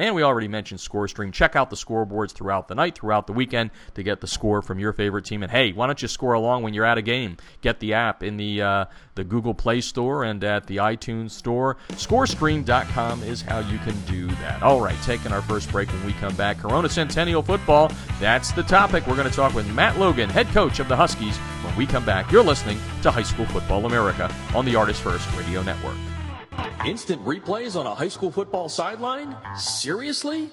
And 0.00 0.14
we 0.14 0.22
already 0.22 0.46
mentioned 0.46 0.78
ScoreStream. 0.78 1.32
Check 1.32 1.56
out 1.56 1.70
the 1.70 1.76
scoreboards 1.76 2.30
throughout 2.30 2.68
the 2.68 2.76
night, 2.76 2.96
throughout 2.96 3.26
the 3.26 3.32
weekend 3.32 3.72
to 3.94 4.04
get 4.04 4.20
the 4.20 4.28
score 4.28 4.62
from 4.62 4.78
your 4.78 4.92
favorite 4.92 5.24
team. 5.24 5.42
And 5.42 5.50
hey, 5.50 5.72
why 5.72 5.86
don't 5.86 6.00
you 6.00 6.06
score 6.06 6.34
along 6.34 6.62
when 6.62 6.72
you're 6.72 6.84
at 6.84 6.98
a 6.98 7.02
game? 7.02 7.36
Get 7.62 7.80
the 7.80 7.94
app 7.94 8.22
in 8.22 8.36
the, 8.36 8.62
uh, 8.62 8.84
the 9.16 9.24
Google 9.24 9.54
Play 9.54 9.80
Store 9.80 10.22
and 10.22 10.44
at 10.44 10.68
the 10.68 10.76
iTunes 10.76 11.32
Store. 11.32 11.78
ScoreStream.com 11.90 13.24
is 13.24 13.42
how 13.42 13.58
you 13.58 13.78
can 13.78 14.00
do 14.02 14.28
that. 14.36 14.62
All 14.62 14.80
right, 14.80 14.96
taking 15.02 15.32
our 15.32 15.42
first 15.42 15.72
break 15.72 15.88
when 15.88 16.06
we 16.06 16.12
come 16.12 16.36
back. 16.36 16.58
Corona 16.58 16.88
Centennial 16.88 17.42
Football 17.42 17.90
that's 18.20 18.52
the 18.52 18.62
topic. 18.62 19.06
We're 19.06 19.16
going 19.16 19.28
to 19.28 19.34
talk 19.34 19.54
with 19.54 19.72
Matt 19.72 19.98
Logan, 19.98 20.30
head 20.30 20.48
coach 20.48 20.78
of 20.80 20.88
the 20.88 20.96
Huskies, 20.96 21.36
when 21.36 21.76
we 21.76 21.86
come 21.86 22.04
back. 22.04 22.30
You're 22.30 22.44
listening 22.44 22.78
to 23.02 23.10
High 23.10 23.22
School 23.22 23.46
Football 23.46 23.86
America 23.86 24.34
on 24.54 24.64
the 24.64 24.76
Artist 24.76 25.02
First 25.02 25.30
Radio 25.36 25.62
Network. 25.62 25.96
Instant 26.86 27.24
replays 27.24 27.80
on 27.80 27.86
a 27.86 27.94
high 27.94 28.08
school 28.08 28.30
football 28.30 28.68
sideline? 28.68 29.34
Seriously? 29.56 30.50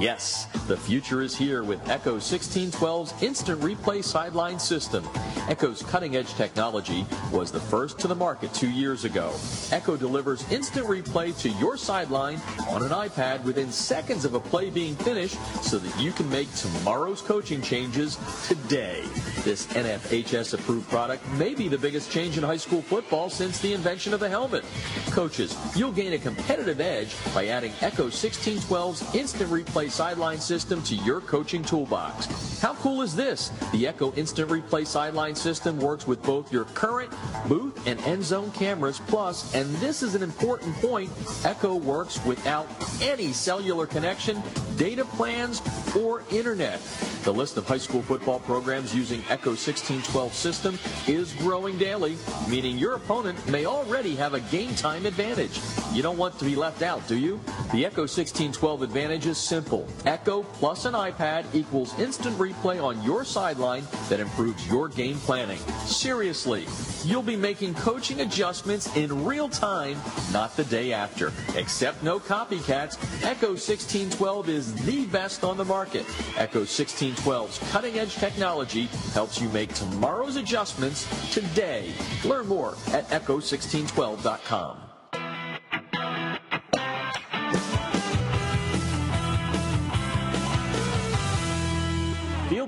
Yes, 0.00 0.46
the 0.66 0.76
future 0.76 1.22
is 1.22 1.36
here 1.36 1.62
with 1.62 1.88
Echo 1.88 2.16
1612's 2.16 3.22
instant 3.22 3.60
replay 3.60 4.02
sideline 4.02 4.58
system. 4.58 5.08
Echo's 5.48 5.82
cutting 5.82 6.16
edge 6.16 6.34
technology 6.34 7.06
was 7.30 7.52
the 7.52 7.60
first 7.60 7.98
to 8.00 8.08
the 8.08 8.14
market 8.14 8.52
two 8.52 8.68
years 8.68 9.04
ago. 9.04 9.32
Echo 9.70 9.96
delivers 9.96 10.50
instant 10.50 10.84
replay 10.86 11.36
to 11.40 11.48
your 11.60 11.76
sideline 11.76 12.40
on 12.68 12.82
an 12.82 12.90
iPad 12.90 13.44
within 13.44 13.70
seconds 13.70 14.24
of 14.24 14.34
a 14.34 14.40
play 14.40 14.70
being 14.70 14.96
finished 14.96 15.38
so 15.62 15.78
that 15.78 16.02
you 16.02 16.10
can 16.10 16.28
make 16.28 16.52
tomorrow's 16.54 17.22
coaching 17.22 17.62
changes 17.62 18.18
today. 18.48 19.04
This 19.44 19.68
NFHS 19.68 20.54
approved 20.54 20.88
product 20.90 21.26
may 21.34 21.54
be 21.54 21.68
the 21.68 21.78
biggest 21.78 22.10
change 22.10 22.36
in 22.36 22.42
high 22.42 22.56
school 22.56 22.82
football 22.82 23.30
since 23.30 23.60
the 23.60 23.72
invention 23.72 24.12
of 24.12 24.18
the 24.18 24.28
helmet. 24.28 24.64
Coach 25.10 25.37
coaches, 25.38 25.56
you'll 25.76 25.92
gain 25.92 26.12
a 26.14 26.18
competitive 26.18 26.80
edge 26.80 27.14
by 27.34 27.46
adding 27.48 27.72
Echo 27.80 28.06
1612's 28.06 29.14
instant 29.14 29.50
replay 29.50 29.90
sideline 29.90 30.38
system 30.38 30.82
to 30.82 30.94
your 30.96 31.20
coaching 31.20 31.62
toolbox. 31.62 32.26
How 32.60 32.74
cool 32.74 33.02
is 33.02 33.14
this? 33.14 33.50
The 33.72 33.86
Echo 33.86 34.12
Instant 34.14 34.50
Replay 34.50 34.84
sideline 34.84 35.36
system 35.36 35.78
works 35.78 36.08
with 36.08 36.20
both 36.24 36.52
your 36.52 36.64
current 36.64 37.12
booth 37.46 37.86
and 37.86 38.00
end 38.00 38.24
zone 38.24 38.50
cameras. 38.50 39.00
Plus, 39.06 39.54
and 39.54 39.72
this 39.76 40.02
is 40.02 40.16
an 40.16 40.24
important 40.24 40.74
point, 40.76 41.10
Echo 41.44 41.76
works 41.76 42.24
without 42.24 42.66
any 43.00 43.32
cellular 43.32 43.86
connection, 43.86 44.42
data 44.76 45.04
plans, 45.04 45.62
or 45.96 46.24
internet. 46.32 46.80
The 47.22 47.32
list 47.32 47.56
of 47.56 47.66
high 47.66 47.78
school 47.78 48.02
football 48.02 48.40
programs 48.40 48.94
using 48.94 49.20
Echo 49.28 49.50
1612 49.50 50.32
system 50.32 50.78
is 51.06 51.32
growing 51.34 51.78
daily, 51.78 52.16
meaning 52.48 52.78
your 52.78 52.94
opponent 52.94 53.46
may 53.48 53.66
already 53.66 54.16
have 54.16 54.34
a 54.34 54.40
game 54.40 54.74
time 54.74 55.06
advantage. 55.06 55.27
You 55.92 56.02
don't 56.02 56.16
want 56.16 56.38
to 56.38 56.44
be 56.44 56.56
left 56.56 56.80
out, 56.80 57.06
do 57.06 57.18
you? 57.18 57.38
The 57.72 57.84
Echo 57.84 58.02
1612 58.02 58.82
advantage 58.82 59.26
is 59.26 59.36
simple. 59.36 59.86
Echo 60.06 60.42
plus 60.42 60.86
an 60.86 60.94
iPad 60.94 61.44
equals 61.54 61.98
instant 61.98 62.36
replay 62.38 62.82
on 62.82 63.02
your 63.02 63.24
sideline 63.24 63.84
that 64.08 64.20
improves 64.20 64.66
your 64.68 64.88
game 64.88 65.18
planning. 65.18 65.58
Seriously, 65.84 66.66
you'll 67.04 67.22
be 67.22 67.36
making 67.36 67.74
coaching 67.74 68.22
adjustments 68.22 68.94
in 68.96 69.24
real 69.24 69.50
time, 69.50 69.98
not 70.32 70.56
the 70.56 70.64
day 70.64 70.92
after. 70.94 71.30
Except 71.56 72.02
no 72.02 72.18
copycats, 72.18 72.96
Echo 73.22 73.48
1612 73.48 74.48
is 74.48 74.74
the 74.86 75.04
best 75.06 75.44
on 75.44 75.58
the 75.58 75.64
market. 75.64 76.06
Echo 76.38 76.60
1612's 76.60 77.58
cutting 77.70 77.98
edge 77.98 78.14
technology 78.14 78.86
helps 79.12 79.40
you 79.40 79.48
make 79.50 79.74
tomorrow's 79.74 80.36
adjustments 80.36 81.06
today. 81.34 81.92
Learn 82.24 82.46
more 82.46 82.76
at 82.92 83.06
echo1612.com. 83.08 84.87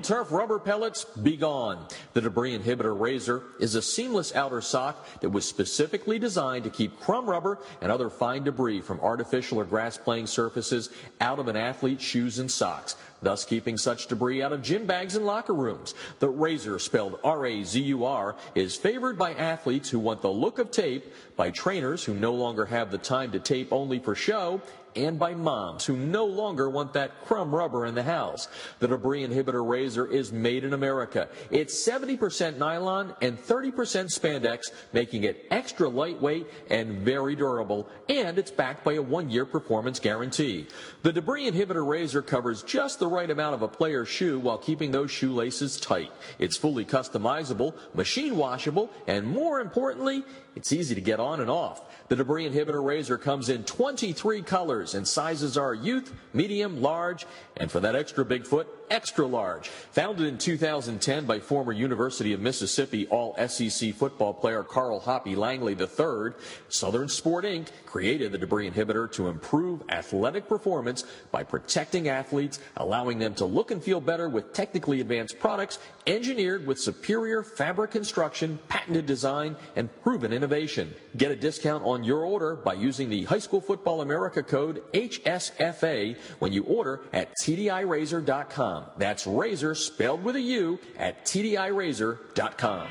Field 0.01 0.19
turf 0.19 0.33
rubber 0.33 0.59
pellets, 0.59 1.05
be 1.05 1.37
gone. 1.37 1.87
The 2.15 2.23
debris 2.23 2.59
inhibitor 2.59 2.99
razor 2.99 3.43
is 3.59 3.75
a 3.75 3.83
seamless 3.83 4.35
outer 4.35 4.63
sock 4.63 5.07
that 5.21 5.29
was 5.29 5.47
specifically 5.47 6.19
designed 6.19 6.65
to 6.65 6.71
keep 6.71 6.99
crumb 7.01 7.29
rubber 7.29 7.59
and 7.83 7.93
other 7.93 8.09
fine 8.09 8.43
debris 8.43 8.81
from 8.81 8.99
artificial 9.01 9.59
or 9.59 9.67
grass 9.67 9.99
playing 9.99 10.27
surfaces 10.27 10.89
out 11.21 11.39
of 11.39 11.49
an 11.49 11.57
athlete's 11.57 12.03
shoes 12.03 12.39
and 12.39 12.51
socks 12.51 12.97
thus 13.23 13.45
keeping 13.45 13.77
such 13.77 14.07
debris 14.07 14.43
out 14.43 14.53
of 14.53 14.63
gym 14.63 14.87
bags 14.87 15.17
and 15.17 15.27
locker 15.27 15.55
rooms. 15.55 15.95
The 16.19 16.29
razor, 16.29 16.79
spelled 16.79 17.19
R-A-Z-U-R, 17.23 18.37
is 18.55 18.77
favored 18.77 19.19
by 19.19 19.35
athletes 19.35 19.91
who 19.91 19.99
want 19.99 20.23
the 20.23 20.31
look 20.31 20.59
of 20.59 20.71
tape, 20.71 21.13
by 21.37 21.51
trainers 21.51 22.05
who 22.05 22.15
no 22.15 22.33
longer 22.33 22.65
have 22.67 22.91
the 22.91 22.99
time 22.99 23.31
to 23.33 23.39
tape 23.39 23.73
only 23.73 23.99
for 23.99 24.15
show, 24.15 24.61
and 24.97 25.19
by 25.19 25.35
moms 25.35 25.85
who 25.85 25.97
no 25.97 26.25
longer 26.25 26.69
want 26.69 26.93
that 26.93 27.25
crumb 27.25 27.55
rubber 27.55 27.87
in 27.87 27.95
the 27.95 28.03
house. 28.03 28.49
The 28.79 28.89
debris 28.89 29.27
inhibitor 29.27 29.67
razor 29.67 30.07
is 30.07 30.33
made 30.33 30.65
in 30.65 30.73
America. 30.73 31.29
It's 31.51 31.75
70% 31.87 32.57
nylon 32.57 33.15
and 33.21 33.39
30% 33.39 33.73
spandex, 33.73 34.73
making 34.93 35.25
it 35.25 35.47
extra 35.51 35.89
lightweight 35.89 36.47
and 36.69 36.99
very 36.99 37.37
durable, 37.37 37.89
and 38.09 38.39
it's 38.39 38.51
backed 38.51 38.85
by 38.85 38.95
a 38.95 39.03
one-year 39.03 39.47
performance 39.47 40.01
guarantee. 40.01 40.67
The 41.03 41.13
debris 41.13 41.51
inhibitor 41.51 41.87
razor 41.87 42.23
covers 42.23 42.63
just 42.63 42.99
the 42.99 43.07
right 43.07 43.31
amount 43.31 43.55
of 43.55 43.63
a 43.63 43.69
player's 43.69 44.09
shoe 44.09 44.39
while 44.39 44.59
keeping 44.59 44.91
those 44.91 45.11
shoelaces 45.11 45.79
tight. 45.79 46.13
It's 46.39 46.57
fully 46.57 46.85
customizable, 46.85 47.75
machine 47.95 48.37
washable, 48.37 48.91
and 49.07 49.27
more 49.27 49.61
importantly, 49.61 50.25
it's 50.57 50.73
easy 50.73 50.95
to 50.95 51.01
get 51.01 51.21
on 51.21 51.41
and 51.41 51.51
off. 51.51 51.83
The 52.09 52.17
debris 52.17 52.49
inhibitor 52.49 52.85
razor 52.85 53.19
comes 53.19 53.49
in 53.49 53.63
23 53.63 54.43
colors 54.43 54.80
and 54.81 55.07
sizes 55.07 55.57
are 55.57 55.75
youth, 55.75 56.13
medium, 56.33 56.81
large, 56.81 57.27
and 57.57 57.71
for 57.71 57.81
that 57.81 57.95
extra 57.95 58.25
big 58.25 58.47
foot, 58.47 58.67
extra 58.91 59.27
large. 59.27 59.69
Founded 59.69 60.27
in 60.27 60.37
2010 60.37 61.25
by 61.25 61.39
former 61.39 61.73
University 61.73 62.33
of 62.33 62.41
Mississippi 62.41 63.07
All 63.07 63.37
SEC 63.49 63.95
football 63.95 64.35
player 64.35 64.63
Carl 64.63 65.01
Hoppy 65.01 65.37
Langley 65.37 65.77
III, 65.79 66.33
Southern 66.69 67.09
Sport 67.09 67.45
Inc. 67.45 67.69
created 67.87 68.33
the 68.33 68.39
debris 68.39 68.71
inhibitor 68.71 69.11
to 69.13 69.29
improve 69.29 69.83
athletic 69.89 70.49
performance 70.49 71.05
by 71.31 71.43
protecting 71.43 72.09
athletes, 72.09 72.59
allowing 72.77 73.19
them 73.19 73.35
to 73.35 73.45
look 73.45 73.71
and 73.71 73.83
feel 73.83 74.01
better 74.01 74.29
with 74.29 74.53
technically 74.53 75.01
advanced 75.01 75.39
products 75.39 75.79
engineered 76.07 76.67
with 76.67 76.79
superior 76.79 77.43
fabric 77.43 77.93
construction, 77.93 78.59
patented 78.69 79.07
design, 79.07 79.57
and 79.77 79.89
proven 80.03 80.33
innovation. 80.33 80.93
Get 81.17 81.31
a 81.31 81.37
discount 81.37 81.85
on 81.85 82.05
your 82.05 82.25
order 82.25 82.57
by 82.57 82.75
using 82.75 83.09
the 83.09 83.25
High 83.25 83.39
School 83.39 83.61
Football 83.61 84.01
America 84.01 84.43
code 84.43 84.83
HSFA 84.93 86.17
when 86.39 86.53
you 86.53 86.65
order 86.65 87.03
at 87.13 87.33
TDIRazur.com. 87.43 88.80
That's 88.97 89.27
razor 89.27 89.75
spelled 89.75 90.23
with 90.25 90.37
a 90.37 90.41
U 90.41 90.79
at 90.99 91.25
TDIRazur.com. 91.25 92.89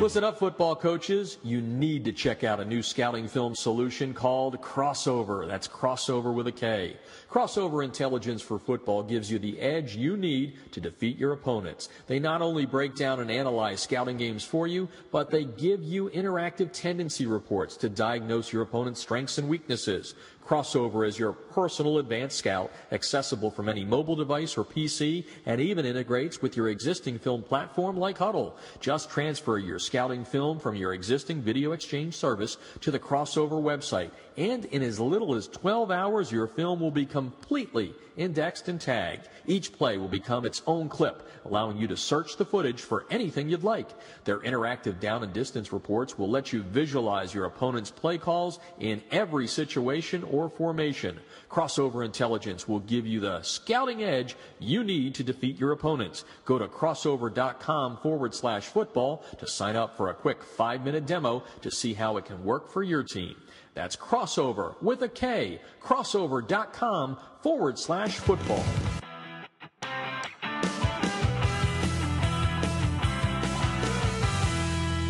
Listen 0.00 0.22
up, 0.22 0.38
football 0.38 0.76
coaches. 0.76 1.38
You 1.42 1.60
need 1.60 2.04
to 2.04 2.12
check 2.12 2.44
out 2.44 2.60
a 2.60 2.64
new 2.64 2.84
scouting 2.84 3.26
film 3.26 3.56
solution 3.56 4.14
called 4.14 4.62
Krossover. 4.62 5.44
That's 5.48 5.66
crossover 5.66 6.32
with 6.32 6.46
a 6.46 6.52
K. 6.52 6.96
Krossover 7.28 7.84
Intelligence 7.84 8.40
for 8.40 8.60
Football 8.60 9.02
gives 9.02 9.28
you 9.28 9.40
the 9.40 9.58
edge 9.58 9.96
you 9.96 10.16
need 10.16 10.54
to 10.70 10.80
defeat 10.80 11.18
your 11.18 11.32
opponents. 11.32 11.88
They 12.06 12.20
not 12.20 12.42
only 12.42 12.64
break 12.64 12.94
down 12.94 13.18
and 13.18 13.28
analyze 13.28 13.80
scouting 13.80 14.18
games 14.18 14.44
for 14.44 14.68
you, 14.68 14.88
but 15.10 15.32
they 15.32 15.42
give 15.42 15.82
you 15.82 16.10
interactive 16.10 16.70
tendency 16.70 17.26
reports 17.26 17.76
to 17.78 17.88
diagnose 17.88 18.52
your 18.52 18.62
opponent's 18.62 19.00
strengths 19.00 19.38
and 19.38 19.48
weaknesses. 19.48 20.14
Krossover 20.48 21.06
is 21.06 21.18
your 21.18 21.32
personal 21.32 21.98
advanced 21.98 22.38
scout, 22.38 22.72
accessible 22.90 23.50
from 23.50 23.68
any 23.68 23.84
mobile 23.84 24.16
device 24.16 24.56
or 24.56 24.64
PC, 24.64 25.26
and 25.44 25.60
even 25.60 25.84
integrates 25.84 26.40
with 26.40 26.56
your 26.56 26.70
existing 26.70 27.18
film 27.18 27.42
platform 27.42 27.98
like 27.98 28.16
Hudl. 28.16 28.54
Just 28.80 29.10
transfer 29.10 29.58
your 29.58 29.78
scouting 29.78 30.24
film 30.24 30.58
from 30.58 30.74
your 30.74 30.94
existing 30.94 31.42
video 31.42 31.72
exchange 31.72 32.14
service 32.14 32.56
to 32.80 32.90
the 32.90 32.98
Krossover 32.98 33.62
website, 33.62 34.10
and 34.38 34.64
in 34.66 34.82
as 34.82 34.98
little 34.98 35.34
as 35.34 35.48
12 35.48 35.90
hours, 35.90 36.32
your 36.32 36.46
film 36.46 36.80
will 36.80 36.90
be 36.90 37.04
completely 37.04 37.92
indexed 38.18 38.68
and 38.68 38.80
tagged. 38.80 39.28
Each 39.46 39.72
play 39.72 39.96
will 39.96 40.08
become 40.08 40.44
its 40.44 40.60
own 40.66 40.90
clip, 40.90 41.26
allowing 41.46 41.78
you 41.78 41.86
to 41.88 41.96
search 41.96 42.36
the 42.36 42.44
footage 42.44 42.82
for 42.82 43.06
anything 43.10 43.48
you'd 43.48 43.64
like. 43.64 43.88
Their 44.24 44.40
interactive 44.40 45.00
down 45.00 45.22
and 45.22 45.32
distance 45.32 45.72
reports 45.72 46.18
will 46.18 46.28
let 46.28 46.52
you 46.52 46.62
visualize 46.62 47.32
your 47.32 47.46
opponent's 47.46 47.90
play 47.90 48.18
calls 48.18 48.58
in 48.78 49.02
every 49.10 49.46
situation 49.46 50.22
or 50.24 50.50
formation. 50.50 51.18
Krossover 51.50 52.04
Intelligence 52.04 52.68
will 52.68 52.80
give 52.80 53.06
you 53.06 53.20
the 53.20 53.40
scouting 53.42 54.02
edge 54.02 54.36
you 54.58 54.84
need 54.84 55.14
to 55.14 55.24
defeat 55.24 55.58
your 55.58 55.72
opponents. 55.72 56.24
Go 56.44 56.58
to 56.58 56.68
krossover.com 56.68 57.98
forward 57.98 58.34
slash 58.34 58.66
football 58.66 59.24
to 59.38 59.46
sign 59.46 59.76
up 59.76 59.96
for 59.96 60.10
a 60.10 60.14
quick 60.14 60.42
five 60.42 60.84
minute 60.84 61.06
demo 61.06 61.42
to 61.62 61.70
see 61.70 61.94
how 61.94 62.16
it 62.16 62.26
can 62.26 62.44
work 62.44 62.68
for 62.68 62.82
your 62.82 63.02
team. 63.02 63.36
That's 63.74 63.96
crossover 63.96 64.74
with 64.82 65.02
a 65.02 65.08
K, 65.08 65.60
krossover.com 65.80 67.16
forward 67.42 67.78
slash 67.78 68.16
football. 68.16 68.64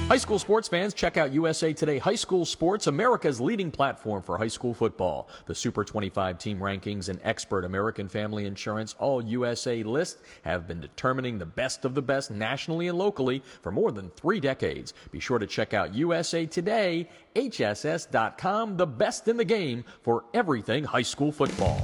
High 0.08 0.16
school 0.16 0.38
sports 0.38 0.68
fans, 0.68 0.94
check 0.94 1.18
out 1.18 1.34
USA 1.34 1.74
Today 1.74 1.98
High 1.98 2.14
School 2.14 2.46
Sports, 2.46 2.86
America's 2.86 3.42
leading 3.42 3.70
platform 3.70 4.22
for 4.22 4.38
high 4.38 4.48
school 4.48 4.72
football. 4.72 5.28
The 5.44 5.54
Super 5.54 5.84
25 5.84 6.38
team 6.38 6.60
rankings 6.60 7.10
and 7.10 7.20
expert 7.24 7.66
American 7.66 8.08
Family 8.08 8.46
Insurance 8.46 8.94
All 8.98 9.22
USA 9.22 9.82
list 9.82 10.20
have 10.44 10.66
been 10.66 10.80
determining 10.80 11.36
the 11.36 11.44
best 11.44 11.84
of 11.84 11.94
the 11.94 12.00
best 12.00 12.30
nationally 12.30 12.88
and 12.88 12.96
locally 12.96 13.42
for 13.60 13.70
more 13.70 13.92
than 13.92 14.08
three 14.12 14.40
decades. 14.40 14.94
Be 15.10 15.20
sure 15.20 15.38
to 15.38 15.46
check 15.46 15.74
out 15.74 15.94
USA 15.94 16.46
Today, 16.46 17.06
HSS.com, 17.36 18.78
the 18.78 18.86
best 18.86 19.28
in 19.28 19.36
the 19.36 19.44
game 19.44 19.84
for 20.00 20.24
everything 20.32 20.84
high 20.84 21.02
school 21.02 21.30
football. 21.30 21.82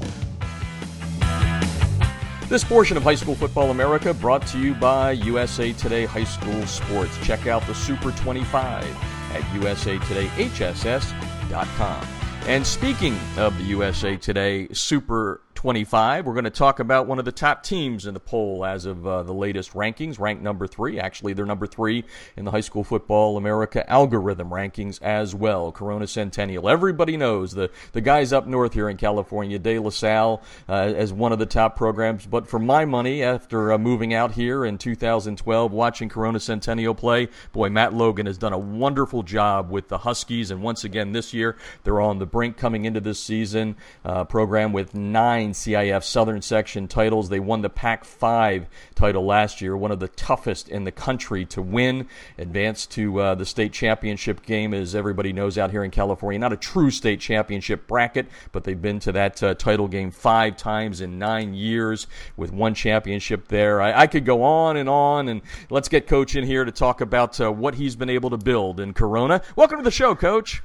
This 2.48 2.62
portion 2.62 2.96
of 2.98 3.02
High 3.02 3.14
School 3.14 3.34
Football 3.34 3.70
America 3.70 4.12
brought 4.12 4.46
to 4.48 4.58
you 4.58 4.74
by 4.74 5.12
USA 5.12 5.72
Today 5.72 6.04
High 6.04 6.24
School 6.24 6.66
Sports. 6.66 7.16
Check 7.26 7.46
out 7.46 7.66
the 7.66 7.74
Super 7.74 8.12
25 8.12 8.84
at 8.84 9.40
usatodayhss.com. 9.54 12.06
And 12.46 12.66
speaking 12.66 13.18
of 13.38 13.56
the 13.56 13.64
USA 13.64 14.18
Today 14.18 14.68
Super 14.72 15.40
25. 15.64 16.26
We're 16.26 16.34
going 16.34 16.44
to 16.44 16.50
talk 16.50 16.78
about 16.78 17.06
one 17.06 17.18
of 17.18 17.24
the 17.24 17.32
top 17.32 17.62
teams 17.62 18.04
in 18.04 18.12
the 18.12 18.20
poll 18.20 18.66
as 18.66 18.84
of 18.84 19.06
uh, 19.06 19.22
the 19.22 19.32
latest 19.32 19.72
rankings, 19.72 20.20
ranked 20.20 20.42
number 20.42 20.66
three. 20.66 21.00
Actually, 21.00 21.32
they're 21.32 21.46
number 21.46 21.66
three 21.66 22.04
in 22.36 22.44
the 22.44 22.50
High 22.50 22.60
School 22.60 22.84
Football 22.84 23.38
America 23.38 23.90
algorithm 23.90 24.50
rankings 24.50 25.00
as 25.00 25.34
well. 25.34 25.72
Corona 25.72 26.06
Centennial. 26.06 26.68
Everybody 26.68 27.16
knows 27.16 27.52
the, 27.54 27.70
the 27.92 28.02
guys 28.02 28.30
up 28.30 28.46
north 28.46 28.74
here 28.74 28.90
in 28.90 28.98
California, 28.98 29.58
De 29.58 29.78
La 29.78 29.88
Salle, 29.88 30.42
uh, 30.68 30.72
as 30.72 31.14
one 31.14 31.32
of 31.32 31.38
the 31.38 31.46
top 31.46 31.76
programs. 31.76 32.26
But 32.26 32.46
for 32.46 32.58
my 32.58 32.84
money, 32.84 33.22
after 33.22 33.72
uh, 33.72 33.78
moving 33.78 34.12
out 34.12 34.32
here 34.32 34.66
in 34.66 34.76
2012, 34.76 35.72
watching 35.72 36.10
Corona 36.10 36.40
Centennial 36.40 36.94
play, 36.94 37.30
boy, 37.52 37.70
Matt 37.70 37.94
Logan 37.94 38.26
has 38.26 38.36
done 38.36 38.52
a 38.52 38.58
wonderful 38.58 39.22
job 39.22 39.70
with 39.70 39.88
the 39.88 39.96
Huskies. 39.96 40.50
And 40.50 40.60
once 40.60 40.84
again, 40.84 41.12
this 41.12 41.32
year, 41.32 41.56
they're 41.84 42.02
on 42.02 42.18
the 42.18 42.26
brink 42.26 42.58
coming 42.58 42.84
into 42.84 43.00
this 43.00 43.18
season. 43.18 43.76
Uh, 44.04 44.24
program 44.24 44.74
with 44.74 44.94
nine 44.94 45.53
CIF 45.54 46.04
Southern 46.04 46.42
Section 46.42 46.88
titles. 46.88 47.28
They 47.28 47.40
won 47.40 47.62
the 47.62 47.70
Pac 47.70 48.04
5 48.04 48.66
title 48.94 49.24
last 49.24 49.60
year, 49.60 49.76
one 49.76 49.90
of 49.90 50.00
the 50.00 50.08
toughest 50.08 50.68
in 50.68 50.84
the 50.84 50.92
country 50.92 51.44
to 51.46 51.62
win. 51.62 52.08
Advanced 52.38 52.90
to 52.92 53.20
uh, 53.20 53.34
the 53.34 53.46
state 53.46 53.72
championship 53.72 54.44
game, 54.44 54.74
as 54.74 54.94
everybody 54.94 55.32
knows 55.32 55.56
out 55.56 55.70
here 55.70 55.84
in 55.84 55.90
California. 55.90 56.38
Not 56.38 56.52
a 56.52 56.56
true 56.56 56.90
state 56.90 57.20
championship 57.20 57.86
bracket, 57.86 58.26
but 58.52 58.64
they've 58.64 58.80
been 58.80 59.00
to 59.00 59.12
that 59.12 59.42
uh, 59.42 59.54
title 59.54 59.88
game 59.88 60.10
five 60.10 60.56
times 60.56 61.00
in 61.00 61.18
nine 61.18 61.54
years 61.54 62.06
with 62.36 62.52
one 62.52 62.74
championship 62.74 63.48
there. 63.48 63.80
I, 63.80 64.02
I, 64.02 64.06
could 64.06 64.24
go 64.24 64.42
on 64.42 64.76
and 64.76 64.88
on, 64.88 65.28
and 65.28 65.42
let's 65.70 65.88
get 65.88 66.06
Coach 66.06 66.36
in 66.36 66.44
here 66.44 66.64
to 66.64 66.72
talk 66.72 67.00
about 67.00 67.40
uh, 67.40 67.50
what 67.50 67.76
he's 67.76 67.96
been 67.96 68.10
able 68.10 68.30
to 68.30 68.38
build 68.38 68.80
in 68.80 68.92
Corona. 68.92 69.42
Welcome 69.56 69.78
to 69.78 69.84
the 69.84 69.90
show, 69.90 70.14
Coach. 70.14 70.62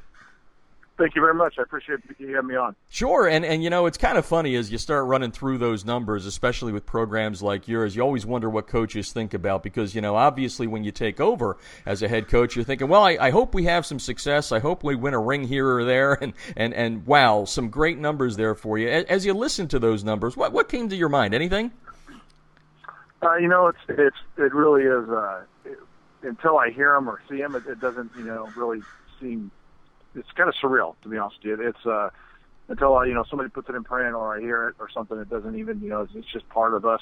Thank 0.99 1.15
you 1.15 1.21
very 1.21 1.33
much. 1.33 1.55
I 1.57 1.61
appreciate 1.61 1.99
you 2.17 2.35
having 2.35 2.49
me 2.49 2.57
on. 2.57 2.75
Sure, 2.89 3.25
and 3.25 3.45
and 3.45 3.63
you 3.63 3.69
know 3.69 3.85
it's 3.85 3.97
kind 3.97 4.17
of 4.17 4.25
funny 4.25 4.57
as 4.57 4.69
you 4.69 4.77
start 4.77 5.05
running 5.05 5.31
through 5.31 5.57
those 5.57 5.85
numbers, 5.85 6.25
especially 6.25 6.73
with 6.73 6.85
programs 6.85 7.41
like 7.41 7.69
yours. 7.69 7.95
You 7.95 8.01
always 8.01 8.25
wonder 8.25 8.49
what 8.49 8.67
coaches 8.67 9.13
think 9.13 9.33
about 9.33 9.63
because 9.63 9.95
you 9.95 10.01
know 10.01 10.17
obviously 10.17 10.67
when 10.67 10.83
you 10.83 10.91
take 10.91 11.21
over 11.21 11.57
as 11.85 12.03
a 12.03 12.09
head 12.09 12.27
coach, 12.27 12.57
you're 12.57 12.65
thinking, 12.65 12.89
well, 12.89 13.03
I, 13.03 13.11
I 13.17 13.29
hope 13.29 13.53
we 13.53 13.63
have 13.63 13.85
some 13.85 13.97
success. 13.97 14.51
I 14.51 14.59
hope 14.59 14.83
we 14.83 14.95
win 14.95 15.13
a 15.13 15.19
ring 15.19 15.45
here 15.45 15.73
or 15.73 15.85
there, 15.85 16.15
and 16.21 16.33
and 16.57 16.73
and 16.73 17.05
wow, 17.07 17.45
some 17.45 17.69
great 17.69 17.97
numbers 17.97 18.35
there 18.35 18.53
for 18.53 18.77
you. 18.77 18.89
As 18.89 19.25
you 19.25 19.33
listen 19.33 19.69
to 19.69 19.79
those 19.79 20.03
numbers, 20.03 20.35
what 20.35 20.51
what 20.51 20.67
came 20.67 20.89
to 20.89 20.97
your 20.97 21.09
mind? 21.09 21.33
Anything? 21.33 21.71
Uh, 23.21 23.37
you 23.37 23.47
know, 23.47 23.67
it's 23.67 23.79
it's 23.87 24.17
it 24.37 24.53
really 24.53 24.83
is. 24.83 25.09
Uh, 25.09 25.43
it, 25.63 25.79
until 26.23 26.57
I 26.57 26.71
hear 26.71 26.91
them 26.91 27.07
or 27.07 27.21
see 27.29 27.37
them, 27.37 27.55
it, 27.55 27.65
it 27.67 27.79
doesn't 27.79 28.11
you 28.17 28.25
know 28.25 28.49
really 28.57 28.81
seem 29.21 29.49
it's 30.15 30.31
kind 30.35 30.49
of 30.49 30.55
surreal 30.55 30.95
to 31.03 31.09
be 31.09 31.17
honest 31.17 31.37
with 31.43 31.59
you. 31.59 31.67
It's 31.67 31.85
uh, 31.85 32.09
until 32.67 32.95
I, 32.95 33.05
you 33.05 33.13
know 33.13 33.23
somebody 33.29 33.49
puts 33.49 33.69
it 33.69 33.75
in 33.75 33.83
print 33.83 34.15
or 34.15 34.35
I 34.35 34.39
hear 34.39 34.69
it 34.69 34.75
or 34.79 34.89
something. 34.89 35.17
It 35.17 35.29
doesn't 35.29 35.57
even 35.57 35.81
you 35.81 35.89
know 35.89 36.01
it's, 36.01 36.13
it's 36.15 36.31
just 36.31 36.47
part 36.49 36.73
of 36.73 36.85
us, 36.85 37.01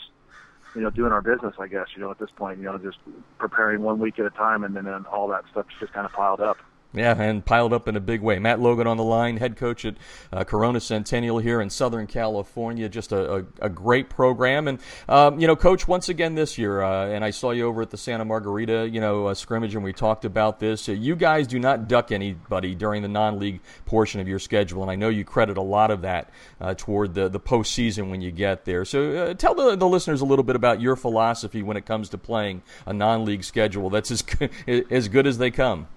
you 0.76 0.82
know, 0.82 0.90
doing 0.90 1.12
our 1.12 1.22
business. 1.22 1.56
I 1.60 1.68
guess 1.68 1.88
you 1.96 2.02
know 2.02 2.12
at 2.12 2.20
this 2.20 2.30
point, 2.36 2.60
you 2.60 2.66
know, 2.66 2.78
just 2.78 2.98
preparing 3.38 3.82
one 3.82 4.00
week 4.00 4.20
at 4.20 4.26
a 4.26 4.32
time, 4.32 4.64
and 4.64 4.76
then, 4.76 4.86
then 4.86 5.06
all 5.06 5.28
that 5.30 5.44
stuff 5.52 5.66
just 5.80 5.94
kind 5.94 6.06
of 6.06 6.12
piled 6.12 6.42
up. 6.42 6.58
Yeah, 6.94 7.22
and 7.22 7.46
piled 7.46 7.74
up 7.74 7.90
in 7.90 7.98
a 7.98 8.00
big 8.00 8.22
way. 8.22 8.40
Matt 8.40 8.62
Logan 8.62 8.88
on 8.88 8.96
the 8.96 9.04
line, 9.04 9.38
head 9.38 9.58
coach 9.58 9.84
at 9.84 9.96
uh, 10.32 10.46
Corona 10.46 10.80
Centennial 10.80 11.38
here 11.38 11.60
in 11.60 11.70
Southern 11.70 12.08
California. 12.08 12.88
Just 12.88 13.12
a, 13.12 13.36
a, 13.36 13.46
a 13.64 13.70
great 13.70 14.10
program. 14.10 14.70
And, 14.70 14.80
um, 15.10 15.38
you 15.38 15.48
know, 15.48 15.56
coach, 15.56 15.86
once 15.86 16.08
again 16.08 16.36
this 16.36 16.58
year, 16.58 16.82
uh, 16.82 17.08
and 17.08 17.26
I 17.26 17.32
saw 17.32 17.52
you 17.52 17.68
over 17.68 17.82
at 17.82 17.90
the 17.90 17.98
Santa 17.98 18.24
Margarita, 18.24 18.90
you 18.90 19.02
know, 19.02 19.28
uh, 19.28 19.34
scrimmage, 19.34 19.76
and 19.76 19.84
we 19.84 19.92
talked 19.92 20.24
about 20.24 20.60
this. 20.60 20.88
Uh, 20.88 20.94
you 20.94 21.18
guys 21.18 21.46
do 21.46 21.60
not 21.60 21.90
duck 21.90 22.14
anybody 22.14 22.74
during 22.74 23.02
the 23.02 23.10
non 23.10 23.38
league 23.38 23.60
portion 23.86 24.22
of 24.22 24.28
your 24.28 24.40
schedule. 24.40 24.82
And 24.82 24.90
I 24.90 24.96
know 24.96 25.10
you 25.10 25.26
credit 25.26 25.58
a 25.58 25.62
lot 25.62 25.92
of 25.92 26.02
that 26.04 26.30
uh, 26.62 26.74
toward 26.78 27.14
the, 27.14 27.28
the 27.28 27.40
postseason 27.40 28.10
when 28.10 28.22
you 28.22 28.32
get 28.32 28.64
there. 28.64 28.86
So 28.86 29.18
uh, 29.18 29.34
tell 29.34 29.56
the, 29.56 29.76
the 29.76 29.88
listeners 29.88 30.22
a 30.22 30.26
little 30.26 30.44
bit 30.44 30.56
about 30.56 30.80
your 30.80 30.96
philosophy 30.96 31.62
when 31.62 31.76
it 31.76 31.86
comes 31.86 32.08
to 32.10 32.18
playing 32.18 32.64
a 32.86 32.94
non 32.94 33.26
league 33.26 33.44
schedule 33.44 33.90
that's 33.90 34.10
as 34.10 34.24
as 34.90 35.10
good 35.10 35.28
as 35.28 35.38
they 35.38 35.52
come. 35.52 35.88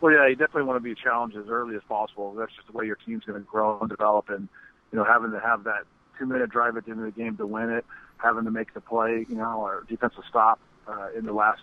Well, 0.00 0.12
yeah, 0.14 0.26
you 0.26 0.34
definitely 0.34 0.62
want 0.62 0.76
to 0.76 0.82
be 0.82 0.94
challenged 0.94 1.36
as 1.36 1.48
early 1.48 1.76
as 1.76 1.82
possible. 1.88 2.32
That's 2.34 2.54
just 2.54 2.66
the 2.66 2.72
way 2.72 2.86
your 2.86 2.96
team's 2.96 3.24
going 3.24 3.38
to 3.38 3.46
grow 3.46 3.78
and 3.80 3.88
develop. 3.88 4.30
And 4.30 4.48
you 4.92 4.98
know, 4.98 5.04
having 5.04 5.30
to 5.32 5.40
have 5.40 5.64
that 5.64 5.84
two-minute 6.18 6.50
drive 6.50 6.76
at 6.76 6.84
the 6.84 6.90
end 6.90 7.00
of 7.00 7.06
the 7.06 7.18
game 7.18 7.36
to 7.36 7.46
win 7.46 7.70
it, 7.70 7.84
having 8.18 8.44
to 8.44 8.50
make 8.50 8.74
the 8.74 8.80
play, 8.80 9.26
you 9.28 9.36
know, 9.36 9.60
or 9.60 9.84
defensive 9.88 10.24
stop 10.28 10.58
uh, 10.88 11.08
in 11.16 11.26
the 11.26 11.32
last, 11.32 11.60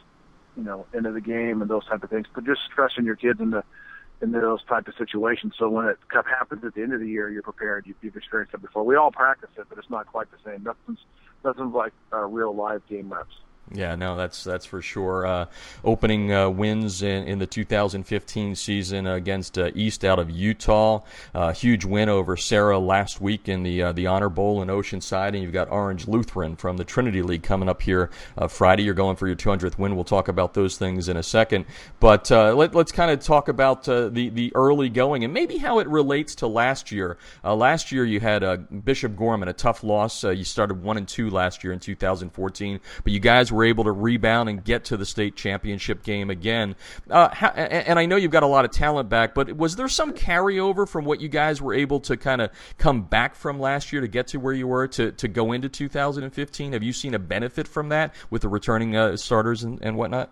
you 0.56 0.64
know, 0.64 0.86
end 0.96 1.06
of 1.06 1.14
the 1.14 1.22
game 1.22 1.62
and 1.62 1.70
those 1.70 1.86
type 1.86 2.04
of 2.04 2.10
things. 2.10 2.28
But 2.34 2.46
just 2.46 2.62
stressing 2.72 3.06
your 3.06 3.16
kids 3.16 3.40
into 3.40 3.64
into 4.22 4.40
those 4.40 4.64
type 4.64 4.88
of 4.88 4.96
situations. 4.98 5.54
So 5.60 5.70
when 5.70 5.86
it 5.86 5.98
happens 6.12 6.64
at 6.64 6.74
the 6.74 6.82
end 6.82 6.94
of 6.94 7.00
the 7.00 7.08
year, 7.08 7.30
you're 7.30 7.44
prepared. 7.44 7.86
You've, 7.86 7.98
you've 8.02 8.16
experienced 8.16 8.54
it 8.54 8.62
before. 8.64 8.84
We 8.84 8.96
all 8.96 9.12
practice 9.12 9.50
it, 9.58 9.66
but 9.70 9.78
it's 9.78 9.92
not 9.92 10.08
quite 10.08 10.28
the 10.32 10.38
same. 10.44 10.64
Nothing's 10.64 11.00
nothing's 11.44 11.74
like 11.74 11.94
uh, 12.14 12.26
real 12.26 12.56
live 12.56 12.82
game 12.88 13.14
reps. 13.14 13.36
Yeah, 13.74 13.96
no, 13.96 14.16
that's 14.16 14.46
that's 14.46 14.66
for 14.66 14.82
sure. 14.82 15.26
Uh, 15.26 15.46
opening 15.84 16.32
uh, 16.32 16.50
wins 16.50 17.02
in, 17.02 17.26
in, 17.26 17.40
the 17.40 17.46
2015 17.46 18.56
season 18.56 19.06
against 19.06 19.58
uh, 19.58 19.72
East 19.76 20.06
out 20.06 20.20
of 20.20 20.30
Utah. 20.30 21.02
Uh, 21.36 21.52
huge 21.52 21.84
win 21.84 22.08
over 22.08 22.38
Serra 22.38 22.80
last 22.80 23.20
week 23.20 23.50
in 23.50 23.64
the 23.64 23.84
uh, 23.84 23.92
the 23.92 24.08
Honor 24.08 24.30
Bowl 24.30 24.62
in 24.62 24.70
Oceanside, 24.70 25.30
and 25.30 25.40
you've 25.44 25.52
got 25.52 25.70
Orange 25.70 26.08
Lutheran 26.08 26.56
from 26.56 26.78
the 26.78 26.86
Trinity 26.86 27.22
League 27.22 27.44
coming 27.44 27.68
up 27.68 27.82
here 27.82 28.10
uh, 28.38 28.48
Friday. 28.48 28.84
You're 28.84 28.94
going 28.94 29.18
for 29.18 29.28
your 29.28 29.36
200th 29.36 29.78
win. 29.78 29.96
We'll 29.96 30.06
talk 30.06 30.30
about 30.30 30.54
those 30.54 30.78
things 30.78 31.10
in 31.10 31.18
a 31.18 31.24
second, 31.24 31.66
but 32.00 32.30
let, 32.32 32.74
us 32.74 32.92
kind 32.94 33.12
of 33.12 33.20
talk 33.20 33.50
about 33.50 33.84
the 33.84 34.30
the 34.34 34.52
early 34.56 34.88
going 34.88 35.26
and 35.26 35.34
maybe 35.34 35.58
how 35.58 35.80
it 35.80 35.88
relates 35.90 36.36
to 36.36 36.48
last 36.48 36.90
year. 36.90 37.18
last 37.44 37.92
year 37.92 38.06
you 38.06 38.22
had 38.22 38.86
Bishop 38.86 39.18
Gorman, 39.18 39.50
a 39.50 39.54
tough 39.54 39.84
loss. 39.84 40.24
you 40.24 40.46
started 40.46 40.82
one 40.82 40.96
and 40.96 41.08
two 41.08 41.30
last 41.30 41.66
year 41.66 41.74
in 41.74 41.80
2014, 41.80 42.80
but 43.04 43.12
you 43.12 43.20
guys 43.20 43.52
were 43.52 43.57
were 43.58 43.66
able 43.66 43.84
to 43.86 43.92
rebound 43.92 44.50
and 44.50 44.64
get 44.64 44.86
to 44.86 44.98
the 44.98 45.06
state 45.06 45.36
championship 45.36 46.04
game 46.04 46.30
again. 46.30 46.76
Uh, 47.10 47.28
and 47.56 47.98
I 47.98 48.06
know 48.06 48.16
you've 48.16 48.32
got 48.32 48.44
a 48.44 48.48
lot 48.48 48.66
of 48.66 48.72
talent 48.72 49.10
back, 49.10 49.34
but 49.34 49.58
was 49.58 49.76
there 49.76 49.88
some 49.88 50.14
carryover 50.14 50.88
from 50.88 51.06
what 51.06 51.20
you 51.20 51.28
guys 51.28 51.60
were 51.60 51.74
able 51.74 52.00
to 52.02 52.16
kind 52.16 52.40
of 52.40 52.52
come 52.78 53.02
back 53.02 53.34
from 53.34 53.60
last 53.60 53.92
year 53.92 54.02
to 54.02 54.08
get 54.08 54.28
to 54.28 54.38
where 54.38 54.54
you 54.54 54.68
were 54.68 54.88
to, 54.90 55.12
to 55.14 55.28
go 55.28 55.54
into 55.54 55.70
2015? 55.70 56.74
Have 56.74 56.84
you 56.84 56.94
seen 56.94 57.16
a 57.16 57.20
benefit 57.20 57.68
from 57.68 57.90
that 57.90 58.14
with 58.30 58.44
the 58.44 58.48
returning 58.48 58.96
uh, 58.96 59.18
starters 59.18 59.64
and, 59.64 59.80
and 59.82 59.98
whatnot? 59.98 60.32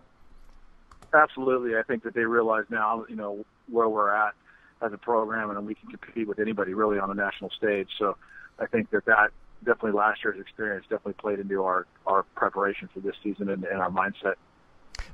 Absolutely. 1.11 1.75
I 1.77 1.81
think 1.81 2.03
that 2.03 2.13
they 2.13 2.25
realize 2.25 2.65
now, 2.69 3.05
you 3.09 3.15
know, 3.15 3.43
where 3.71 3.89
we're 3.89 4.13
at 4.13 4.35
as 4.83 4.93
a 4.93 4.97
program 4.97 5.49
and 5.49 5.65
we 5.65 5.73
can 5.73 5.89
compete 5.89 6.27
with 6.27 6.38
anybody 6.38 6.75
really 6.75 6.99
on 6.99 7.09
a 7.09 7.15
national 7.15 7.49
stage. 7.49 7.89
So 7.97 8.17
I 8.59 8.67
think 8.67 8.91
that 8.91 9.05
that 9.05 9.31
definitely 9.65 9.91
last 9.91 10.23
year's 10.23 10.39
experience 10.39 10.86
definitely 10.89 11.13
played 11.13 11.39
into 11.39 11.63
our 11.63 11.86
our 12.06 12.23
preparation 12.36 12.89
for 12.93 12.99
this 12.99 13.15
season 13.23 13.49
and, 13.49 13.63
and 13.65 13.80
our 13.82 13.89
mindset. 13.89 14.36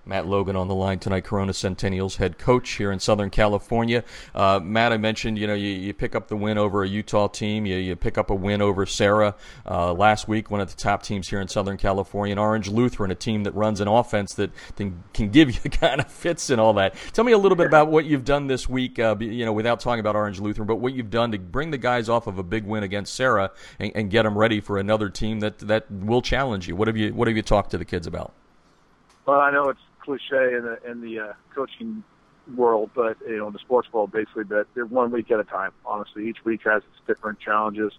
Matt 0.06 0.28
Logan 0.28 0.56
on 0.56 0.68
the 0.68 0.76
line 0.76 1.00
tonight, 1.00 1.24
Corona 1.24 1.52
Centennials 1.52 2.18
head 2.18 2.38
coach 2.38 2.72
here 2.72 2.92
in 2.92 3.00
Southern 3.00 3.30
California. 3.30 4.04
Uh, 4.34 4.60
Matt, 4.62 4.92
I 4.92 4.98
mentioned, 4.98 5.38
you 5.38 5.48
know, 5.48 5.54
you, 5.54 5.70
you, 5.70 5.94
pick 5.94 6.16
up 6.16 6.28
the 6.28 6.36
win 6.36 6.58
over 6.58 6.84
a 6.84 6.88
Utah 6.88 7.28
team. 7.28 7.66
You, 7.66 7.76
you 7.78 7.96
pick 7.96 8.18
up 8.18 8.30
a 8.30 8.36
win 8.36 8.62
over 8.62 8.86
Serra 8.86 9.36
uh, 9.70 9.94
last 9.94 10.28
week, 10.28 10.50
one 10.50 10.60
of 10.60 10.70
the 10.70 10.76
top 10.76 11.04
teams 11.04 11.30
here 11.30 11.40
in 11.40 11.48
Southern 11.48 11.78
California, 11.78 12.34
and 12.34 12.40
Orange 12.40 12.68
Lutheran, 12.68 13.12
a 13.12 13.16
team 13.16 13.44
that 13.44 13.54
runs 13.54 13.80
an 13.80 13.88
offense 13.88 14.34
that 14.36 14.52
can, 14.76 15.04
can 15.14 15.30
give 15.30 15.52
you 15.52 15.70
kind 15.70 16.02
of 16.02 16.12
fits 16.12 16.50
and 16.50 16.60
all 16.60 16.74
that. 16.74 16.96
Tell 17.14 17.24
me 17.24 17.32
a 17.32 17.38
little 17.38 17.56
bit 17.56 17.68
about 17.68 17.90
what 17.90 18.06
you've 18.06 18.26
done 18.26 18.48
this 18.48 18.68
week, 18.68 18.98
uh, 18.98 19.16
you 19.20 19.46
know, 19.46 19.54
without 19.54 19.80
talking 19.80 20.00
about 20.00 20.16
Orange 20.16 20.40
Lutheran, 20.40 20.68
but 20.68 20.78
what 20.78 20.94
you've 20.94 21.10
done 21.12 21.32
to 21.32 21.40
bring 21.40 21.72
the 21.72 21.78
guys 21.78 22.10
off 22.10 22.28
of 22.28 22.38
a 22.40 22.44
big 22.44 22.66
win 22.66 22.84
against 22.84 23.14
Serra 23.14 23.52
and, 23.80 23.92
and 23.94 24.10
get 24.10 24.24
them 24.24 24.38
ready 24.38 24.60
for 24.60 24.78
another 24.78 25.10
team 25.10 25.42
that, 25.42 25.60
that 25.60 25.90
will 25.92 26.22
challenge 26.22 26.68
you. 26.68 26.76
What 26.76 26.88
have 26.88 26.98
you 26.98 27.14
What 27.14 27.28
have 27.28 27.38
you 27.38 27.44
talked 27.44 27.72
to 27.72 27.78
the 27.78 27.86
kids 27.86 28.08
about? 28.08 28.34
Well, 29.26 29.40
I 29.40 29.52
know 29.52 29.70
it's 29.70 29.80
cliche 30.02 30.56
in 30.56 30.64
the 30.64 30.80
in 30.90 31.02
the 31.02 31.20
uh, 31.20 31.34
coaching 31.54 32.04
world, 32.56 32.92
but 32.94 33.18
you 33.28 33.38
know, 33.38 33.48
in 33.48 33.54
the 33.54 33.60
sports 33.60 33.88
world, 33.94 34.12
basically, 34.12 34.44
that 34.46 34.66
they're 34.74 34.86
one 34.86 35.12
week 35.12 35.32
at 35.32 35.40
a 35.40 35.44
time. 35.44 35.72
Honestly, 35.86 36.28
each 36.28 36.44
week 36.44 36.62
has 36.66 36.84
its 36.84 37.08
different 37.08 37.40
challenges. 37.40 37.94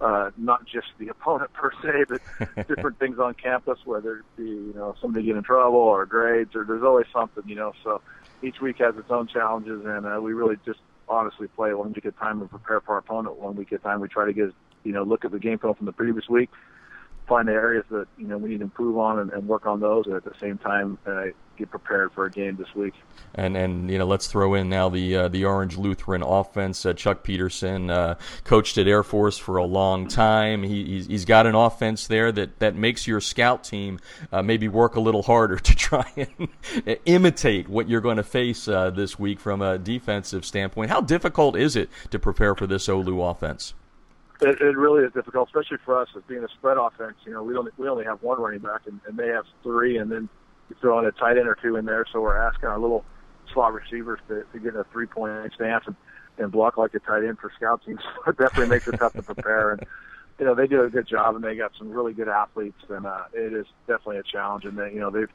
Uh, 0.00 0.30
not 0.36 0.66
just 0.66 0.86
the 0.98 1.08
opponent 1.14 1.52
per 1.52 1.70
se, 1.82 2.04
but 2.08 2.66
different 2.68 2.98
things 2.98 3.18
on 3.18 3.34
campus, 3.34 3.78
whether 3.84 4.18
it 4.18 4.24
be 4.36 4.44
you 4.44 4.72
know 4.74 4.94
somebody 5.00 5.24
get 5.24 5.36
in 5.36 5.42
trouble 5.42 5.78
or 5.78 6.06
grades, 6.06 6.54
or 6.54 6.64
there's 6.64 6.82
always 6.82 7.06
something, 7.12 7.44
you 7.46 7.54
know. 7.54 7.72
So 7.84 8.00
each 8.42 8.60
week 8.60 8.76
has 8.78 8.96
its 8.96 9.10
own 9.10 9.28
challenges, 9.28 9.82
and 9.84 10.06
uh, 10.06 10.20
we 10.20 10.32
really 10.32 10.56
just 10.64 10.80
honestly 11.08 11.46
play 11.48 11.74
one 11.74 11.92
week 11.92 12.06
at 12.06 12.14
a 12.14 12.18
time 12.18 12.40
and 12.40 12.50
prepare 12.50 12.80
for 12.80 12.92
our 12.92 12.98
opponent 12.98 13.36
one 13.36 13.56
week 13.56 13.72
at 13.72 13.80
a 13.80 13.82
time. 13.82 14.00
We 14.00 14.08
try 14.08 14.26
to 14.26 14.32
get 14.32 14.50
you 14.84 14.92
know 14.92 15.02
look 15.02 15.24
at 15.24 15.30
the 15.30 15.38
game 15.38 15.58
film 15.58 15.74
from 15.74 15.86
the 15.86 15.92
previous 15.92 16.28
week, 16.28 16.50
find 17.26 17.48
the 17.48 17.52
areas 17.52 17.84
that 17.90 18.06
you 18.18 18.26
know 18.26 18.38
we 18.38 18.50
need 18.50 18.58
to 18.58 18.64
improve 18.64 18.98
on 18.98 19.18
and, 19.18 19.32
and 19.32 19.46
work 19.48 19.66
on 19.66 19.80
those, 19.80 20.06
and 20.06 20.14
at 20.14 20.24
the 20.24 20.34
same 20.40 20.58
time 20.58 20.98
uh, 21.06 21.26
get 21.56 21.70
prepared 21.70 22.12
for 22.12 22.26
a 22.26 22.30
game 22.30 22.56
this 22.56 22.74
week. 22.74 22.94
And 23.34 23.56
and 23.56 23.90
you 23.90 23.98
know 23.98 24.06
let's 24.06 24.26
throw 24.26 24.54
in 24.54 24.68
now 24.68 24.88
the 24.88 25.16
uh, 25.16 25.28
the 25.28 25.44
Orange 25.44 25.76
Lutheran 25.76 26.22
offense. 26.22 26.84
Uh, 26.84 26.92
Chuck 26.92 27.22
Peterson 27.22 27.90
uh, 27.90 28.16
coached 28.44 28.76
at 28.78 28.86
Air 28.86 29.02
Force 29.02 29.38
for 29.38 29.56
a 29.56 29.64
long 29.64 30.08
time. 30.08 30.62
He, 30.62 30.84
he's, 30.84 31.06
he's 31.06 31.24
got 31.24 31.46
an 31.46 31.54
offense 31.54 32.06
there 32.06 32.32
that 32.32 32.58
that 32.58 32.74
makes 32.74 33.06
your 33.06 33.20
scout 33.20 33.64
team 33.64 33.98
uh, 34.32 34.42
maybe 34.42 34.68
work 34.68 34.96
a 34.96 35.00
little 35.00 35.22
harder 35.22 35.58
to 35.58 35.74
try 35.74 36.10
and 36.16 36.48
imitate 37.04 37.68
what 37.68 37.88
you're 37.88 38.00
going 38.00 38.16
to 38.16 38.22
face 38.22 38.68
uh, 38.68 38.90
this 38.90 39.18
week 39.18 39.40
from 39.40 39.62
a 39.62 39.78
defensive 39.78 40.44
standpoint. 40.44 40.90
How 40.90 41.00
difficult 41.00 41.56
is 41.56 41.76
it 41.76 41.88
to 42.10 42.18
prepare 42.18 42.54
for 42.54 42.66
this 42.66 42.88
Olu 42.88 43.30
offense? 43.30 43.74
It, 44.42 44.60
it 44.60 44.76
really 44.76 45.04
is 45.04 45.12
difficult, 45.12 45.48
especially 45.48 45.78
for 45.84 46.00
us 46.00 46.08
as 46.16 46.22
being 46.26 46.44
a 46.44 46.48
spread 46.48 46.76
offense. 46.76 47.14
You 47.24 47.32
know, 47.32 47.42
we 47.42 47.56
only 47.56 47.72
we 47.76 47.88
only 47.88 48.04
have 48.04 48.22
one 48.22 48.40
running 48.40 48.60
back, 48.60 48.82
and, 48.86 49.00
and 49.06 49.16
they 49.16 49.28
have 49.28 49.44
three, 49.62 49.98
and 49.98 50.10
then 50.10 50.28
you 50.68 50.76
throw 50.80 50.98
in 50.98 51.06
a 51.06 51.12
tight 51.12 51.38
end 51.38 51.48
or 51.48 51.56
two 51.60 51.76
in 51.76 51.84
there. 51.84 52.04
So 52.12 52.20
we're 52.20 52.36
asking 52.36 52.68
our 52.68 52.78
little 52.78 53.04
slot 53.52 53.72
receivers 53.72 54.20
to, 54.28 54.44
to 54.52 54.58
get 54.58 54.74
a 54.74 54.84
three 54.92 55.06
point 55.06 55.52
stance 55.54 55.84
and, 55.86 55.96
and 56.38 56.50
block 56.50 56.76
like 56.76 56.94
a 56.94 56.98
tight 56.98 57.24
end 57.24 57.38
for 57.38 57.52
scout 57.56 57.82
teams. 57.84 58.00
So 58.24 58.30
it 58.30 58.38
definitely 58.38 58.68
makes 58.68 58.86
it 58.88 58.98
tough 58.98 59.14
to 59.14 59.22
prepare. 59.22 59.72
And 59.72 59.86
you 60.38 60.46
know, 60.46 60.54
they 60.54 60.66
do 60.66 60.82
a 60.82 60.90
good 60.90 61.06
job, 61.06 61.36
and 61.36 61.44
they 61.44 61.54
got 61.54 61.72
some 61.78 61.90
really 61.90 62.12
good 62.12 62.28
athletes, 62.28 62.78
and 62.88 63.06
uh, 63.06 63.24
it 63.32 63.52
is 63.52 63.66
definitely 63.86 64.18
a 64.18 64.22
challenge. 64.22 64.64
And 64.64 64.76
they, 64.76 64.92
you 64.92 65.00
know, 65.00 65.10
they've 65.10 65.30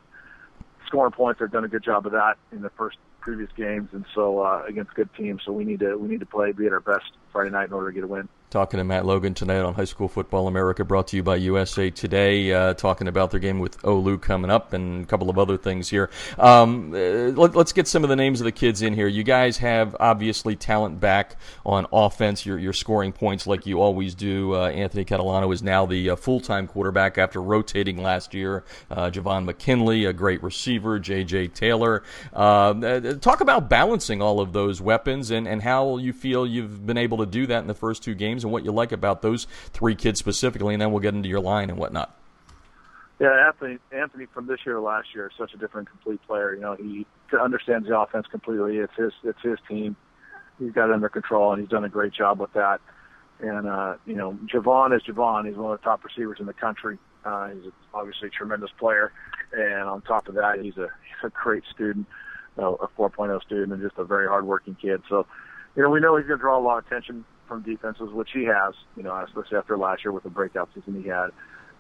scoring 0.88 1.12
points. 1.12 1.40
They've 1.40 1.52
done 1.52 1.66
a 1.66 1.70
good 1.70 1.84
job 1.84 2.06
of 2.06 2.14
that 2.14 2.38
in 2.52 2.62
the 2.62 2.72
first 2.72 2.98
previous 3.20 3.50
games, 3.56 3.90
and 3.92 4.06
so 4.16 4.40
uh, 4.40 4.64
against 4.68 4.94
good 4.96 5.10
teams. 5.16 5.42
So 5.46 5.52
we 5.52 5.66
need 5.66 5.80
to 5.82 5.96
we 5.98 6.08
need 6.08 6.22
to 6.22 6.26
play, 6.26 6.52
be 6.52 6.66
at 6.66 6.74
our 6.74 6.80
best 6.80 7.12
Friday 7.32 7.52
night 7.52 7.68
in 7.68 7.74
order 7.74 7.92
to 7.92 7.94
get 7.94 8.04
a 8.04 8.08
win. 8.08 8.28
Talking 8.50 8.78
to 8.78 8.86
Matt 8.86 9.06
Logan 9.06 9.34
tonight 9.34 9.60
on 9.60 9.74
High 9.74 9.84
School 9.84 10.08
Football 10.08 10.48
America, 10.48 10.86
brought 10.86 11.10
to 11.10 11.18
you 11.18 11.24
by 11.24 11.36
USA 11.36 11.90
Today. 11.90 12.54
Uh, 12.54 12.74
talking 12.74 13.10
about 13.10 13.30
their 13.30 13.42
game 13.42 13.60
with 13.60 13.78
Olu 13.82 14.22
coming 14.22 14.50
up 14.50 14.72
and 14.72 15.04
a 15.04 15.06
couple 15.06 15.30
of 15.30 15.38
other 15.38 15.58
things 15.58 15.90
here. 15.90 16.10
Um, 16.40 16.94
uh, 16.94 17.36
let, 17.36 17.58
us 17.58 17.74
get 17.74 17.90
some 17.90 18.04
of 18.06 18.10
the 18.10 18.16
names 18.16 18.40
of 18.40 18.46
the 18.46 18.54
kids 18.54 18.82
in 18.82 18.94
here. 18.94 19.08
You 19.08 19.24
guys 19.24 19.58
have 19.58 19.98
obviously 20.00 20.56
talent 20.56 21.02
back 21.02 21.36
on 21.66 21.88
offense. 21.92 22.46
You're, 22.46 22.58
you're 22.58 22.72
scoring 22.72 23.12
points 23.12 23.48
like 23.48 23.66
you 23.66 23.82
always 23.82 24.16
do. 24.16 24.56
Uh, 24.56 24.70
Anthony 24.70 25.04
Catalano 25.04 25.54
is 25.54 25.62
now 25.62 25.86
the 25.86 26.12
uh, 26.12 26.16
full 26.16 26.40
time 26.40 26.68
quarterback 26.68 27.18
after 27.18 27.42
rotating 27.42 28.02
last 28.02 28.34
year. 28.34 28.64
Uh, 28.90 29.10
Javon 29.10 29.44
McKinley, 29.44 30.06
a 30.06 30.14
great 30.14 30.42
receiver. 30.42 31.00
J.J. 31.00 31.50
Taylor. 31.50 32.02
Uh, 32.32 33.14
talk 33.16 33.42
about 33.42 33.70
balancing 33.70 34.22
all 34.22 34.40
of 34.40 34.54
those 34.54 34.80
weapons 34.80 35.32
and, 35.32 35.50
and 35.50 35.62
how 35.62 35.98
you 35.98 36.14
feel 36.14 36.48
you've 36.48 36.86
been 36.86 36.98
able 36.98 37.18
to 37.18 37.26
do 37.26 37.46
that 37.48 37.60
in 37.60 37.68
the 37.68 37.74
first 37.74 38.04
two 38.04 38.16
games 38.16 38.37
and 38.44 38.52
what 38.52 38.64
you 38.64 38.72
like 38.72 38.92
about 38.92 39.22
those 39.22 39.46
three 39.74 39.96
kids 39.96 40.20
specifically, 40.20 40.74
and 40.74 40.82
then 40.82 40.92
we'll 40.92 41.02
get 41.02 41.14
into 41.14 41.30
your 41.30 41.40
line 41.40 41.70
and 41.70 41.78
whatnot. 41.78 42.18
Yeah, 43.20 43.48
Anthony. 43.48 43.80
Anthony 43.92 44.28
from 44.32 44.46
this 44.46 44.60
year 44.66 44.76
to 44.76 44.82
last 44.82 45.08
year 45.16 45.28
is 45.28 45.34
such 45.38 45.54
a 45.54 45.58
different, 45.58 45.90
complete 45.90 46.22
player. 46.28 46.54
You 46.54 46.62
know, 46.62 46.76
he 46.76 47.06
understands 47.40 47.88
the 47.88 47.98
offense 47.98 48.28
completely. 48.30 48.78
It's 48.78 48.94
his. 48.96 49.12
It's 49.24 49.42
his 49.42 49.58
team. 49.68 49.96
He's 50.60 50.72
got 50.72 50.90
it 50.90 50.94
under 50.94 51.10
control, 51.10 51.52
and 51.52 51.62
he's 51.62 51.70
done 51.70 51.84
a 51.84 51.90
great 51.90 52.14
job 52.14 52.40
with 52.40 52.54
that. 52.54 52.80
And 53.40 53.68
uh, 53.68 53.96
you 54.06 54.16
know, 54.16 54.38
Javon 54.46 54.96
is 54.96 55.02
Javon. 55.04 55.48
He's 55.48 55.56
one 55.56 55.72
of 55.74 55.80
the 55.80 55.84
top 55.84 56.04
receivers 56.04 56.38
in 56.40 56.46
the 56.46 56.54
country. 56.54 57.00
Uh, 57.26 57.50
he's 57.50 57.72
obviously 57.94 58.28
a 58.28 58.32
tremendous 58.32 58.72
player, 58.80 59.12
and 59.52 59.84
on 59.84 60.02
top 60.02 60.28
of 60.28 60.36
that, 60.36 60.60
he's 60.62 60.78
a 60.78 60.88
he's 61.04 61.24
a 61.24 61.30
great 61.30 61.64
student, 61.74 62.06
uh, 62.60 62.72
a 62.74 62.88
4.0 62.88 63.42
student, 63.42 63.74
and 63.74 63.82
just 63.82 63.98
a 63.98 64.06
very 64.06 64.28
hardworking 64.28 64.76
kid. 64.76 65.02
So, 65.10 65.26
you 65.76 65.84
know, 65.84 65.90
we 65.90 66.00
know 66.00 66.16
he's 66.18 66.28
going 66.28 66.40
to 66.40 66.42
draw 66.42 66.58
a 66.58 66.62
lot 66.62 66.78
of 66.80 66.86
attention 66.86 67.26
from 67.48 67.64
defenses, 67.64 68.10
which 68.12 68.30
he 68.34 68.46
has, 68.46 68.74
you 68.96 69.04
know, 69.04 69.16
especially 69.26 69.58
after 69.58 69.78
last 69.78 70.04
year 70.04 70.12
with 70.12 70.24
the 70.24 70.30
breakout 70.30 70.70
season 70.76 71.02
he 71.02 71.10
had. 71.10 71.30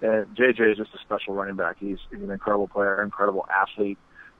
And 0.01 0.27
JJ 0.36 0.71
is 0.71 0.77
just 0.77 0.93
a 0.93 0.99
special 0.99 1.34
running 1.34 1.56
back. 1.56 1.77
He's, 1.80 1.97
he's 2.12 2.21
an 2.21 2.32
incredible 2.32 2.67
player, 2.67 3.01
incredible 3.01 3.47
athlete. 3.49 3.97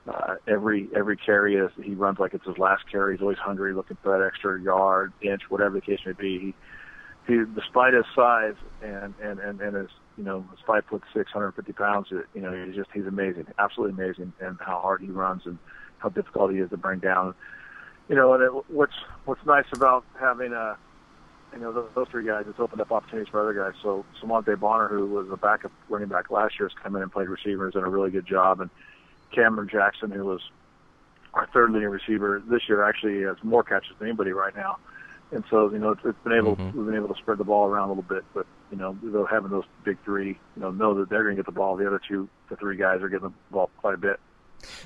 Uh, 0.08 0.36
every 0.48 0.88
every 0.96 1.18
carry 1.18 1.56
is 1.56 1.70
he 1.84 1.94
runs 1.94 2.18
like 2.18 2.34
it's 2.34 2.46
his 2.46 2.58
last 2.58 2.84
carry. 2.90 3.16
He's 3.16 3.22
always 3.22 3.38
hungry, 3.38 3.74
looking 3.74 3.98
for 4.02 4.18
that 4.18 4.26
extra 4.26 4.62
yard, 4.62 5.12
inch, 5.22 5.42
whatever 5.50 5.76
the 5.76 5.82
case 5.82 6.00
may 6.06 6.14
be. 6.14 6.40
He, 6.40 7.34
he 7.34 7.44
despite 7.56 7.94
his 7.94 8.06
size 8.16 8.56
and 8.82 9.14
and 9.22 9.40
and 9.40 9.60
and 9.60 9.76
his 9.76 9.90
you 10.18 10.24
know 10.24 10.46
his 10.52 10.60
five 10.66 10.86
foot 10.90 11.04
six, 11.14 11.30
hundred 11.32 11.52
fifty 11.54 11.74
pounds. 11.74 12.08
You 12.10 12.42
know 12.42 12.66
he's 12.66 12.76
just 12.76 12.90
he's 12.94 13.06
amazing, 13.06 13.48
absolutely 13.60 14.02
amazing, 14.02 14.32
and 14.40 14.58
how 14.62 14.80
hard 14.80 15.02
he 15.02 15.08
runs 15.08 15.42
and 15.46 15.58
how 15.98 16.08
difficult 16.08 16.54
he 16.54 16.60
is 16.60 16.70
to 16.70 16.78
bring 16.78 17.00
down. 17.00 17.34
You 18.08 18.16
know, 18.16 18.34
and 18.34 18.44
it, 18.44 18.52
what's 18.70 18.96
what's 19.26 19.46
nice 19.46 19.66
about 19.74 20.06
having 20.18 20.54
a 20.54 20.78
you 21.54 21.60
know, 21.60 21.72
those, 21.72 21.90
those 21.96 22.08
three 22.10 22.26
guys, 22.26 22.46
it's 22.48 22.60
opened 22.60 22.82
up 22.82 22.92
opportunities 22.92 23.30
for 23.32 23.42
other 23.42 23.54
guys. 23.54 23.80
So 23.82 24.06
Samonte 24.22 24.60
Bonner, 24.60 24.88
who 24.88 25.08
was 25.08 25.28
a 25.32 25.38
backup 25.38 25.72
running 25.90 26.08
back 26.08 26.30
last 26.30 26.60
year, 26.60 26.70
has 26.70 26.78
come 26.82 26.96
in 26.96 27.02
and 27.02 27.12
played 27.12 27.30
receiver, 27.30 27.66
has 27.66 27.74
done 27.74 27.84
a 27.84 27.90
really 27.90 28.12
good 28.12 28.26
job. 28.26 28.62
And 28.62 28.70
Cameron 29.34 29.70
Jackson, 29.70 30.12
who 30.12 30.26
was 30.26 30.42
our 31.34 31.48
third 31.54 31.72
leading 31.72 31.90
receiver 31.90 32.42
this 32.50 32.62
year, 32.68 32.84
actually 32.84 33.24
has 33.24 33.38
more 33.44 33.64
catches 33.64 33.92
than 34.00 34.10
anybody 34.10 34.32
right 34.32 34.56
now. 34.56 34.78
And 35.32 35.44
so, 35.50 35.72
you 35.72 35.80
know, 35.80 35.92
it's, 35.92 36.02
it's 36.06 36.18
been 36.24 36.34
able 36.34 36.56
mm-hmm. 36.56 36.78
we've 36.78 36.86
been 36.86 36.96
able 36.96 37.14
to 37.14 37.20
spread 37.22 37.38
the 37.38 37.44
ball 37.44 37.68
around 37.68 37.90
a 37.90 37.94
little 37.94 38.04
bit, 38.04 38.24
but 38.34 38.46
you 38.72 38.78
know, 38.78 38.98
though 39.04 39.26
having 39.26 39.50
those 39.50 39.66
big 39.84 39.98
three, 40.06 40.40
you 40.56 40.62
know, 40.62 40.72
know 40.72 40.94
that 41.00 41.10
they're 41.10 41.24
going 41.24 41.36
to 41.36 41.42
get 41.42 41.46
the 41.46 41.52
ball. 41.52 41.76
The 41.76 41.86
other 41.88 42.02
two, 42.06 42.30
the 42.50 42.56
three 42.56 42.78
guys 42.78 43.02
are 43.02 43.10
getting 43.10 43.28
the 43.28 43.34
ball 43.52 43.70
quite 43.78 43.94
a 43.94 43.98
bit. 43.98 44.20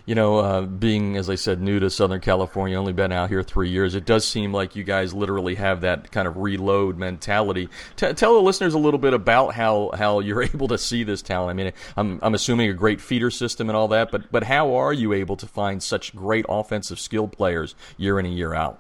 You 0.06 0.16
know, 0.16 0.38
uh, 0.40 0.62
being 0.62 1.18
as 1.18 1.30
I 1.30 1.36
said, 1.36 1.62
new 1.62 1.80
to 1.80 1.90
Southern 1.90 2.22
California, 2.22 2.78
only 2.78 2.94
been 2.94 3.12
out 3.12 3.30
here 3.30 3.44
three 3.44 3.70
years. 3.70 3.96
It 3.96 4.06
does 4.06 4.28
seem 4.28 4.54
like 4.54 4.76
you 4.76 4.84
guys 4.84 5.14
literally 5.14 5.56
have 5.56 5.82
that 5.82 6.12
kind 6.12 6.28
of 6.28 6.38
reload 6.38 6.98
mentality. 6.98 7.70
T- 7.96 8.14
tell 8.14 8.34
the 8.34 8.42
listeners 8.42 8.74
a 8.74 8.80
little 8.80 9.00
bit 9.00 9.14
about 9.14 9.54
how, 9.54 9.92
how 9.94 10.20
you're 10.20 10.44
able 10.54 10.68
to 10.70 10.78
see 10.78 11.04
this 11.04 11.22
talent. 11.22 11.52
I 11.52 11.64
mean, 11.64 11.74
I'm 11.98 12.20
I'm 12.22 12.34
assuming 12.34 12.70
a 12.70 12.74
great 12.74 13.02
feeder 13.02 13.32
system 13.32 13.70
and 13.70 13.78
all 13.78 13.88
that, 13.90 14.12
but 14.12 14.32
but 14.32 14.44
how 14.44 14.76
are 14.76 14.94
you 14.94 15.14
able 15.14 15.36
to 15.38 15.48
find 15.48 15.82
such 15.82 16.16
great 16.16 16.46
offensive 16.50 17.00
skill 17.00 17.28
players 17.28 17.76
year 17.98 18.20
in 18.20 18.26
and 18.26 18.38
year 18.38 18.54
out? 18.54 18.80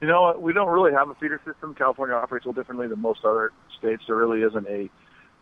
You 0.00 0.08
know, 0.08 0.34
we 0.38 0.52
don't 0.52 0.68
really 0.68 0.92
have 0.92 1.10
a 1.10 1.14
feeder 1.14 1.40
system. 1.44 1.74
California 1.74 2.16
operates 2.16 2.46
a 2.46 2.48
little 2.48 2.60
differently 2.60 2.88
than 2.88 3.00
most 3.00 3.24
other 3.24 3.52
states. 3.78 4.02
There 4.06 4.16
really 4.16 4.40
isn't 4.42 4.66
a 4.66 4.88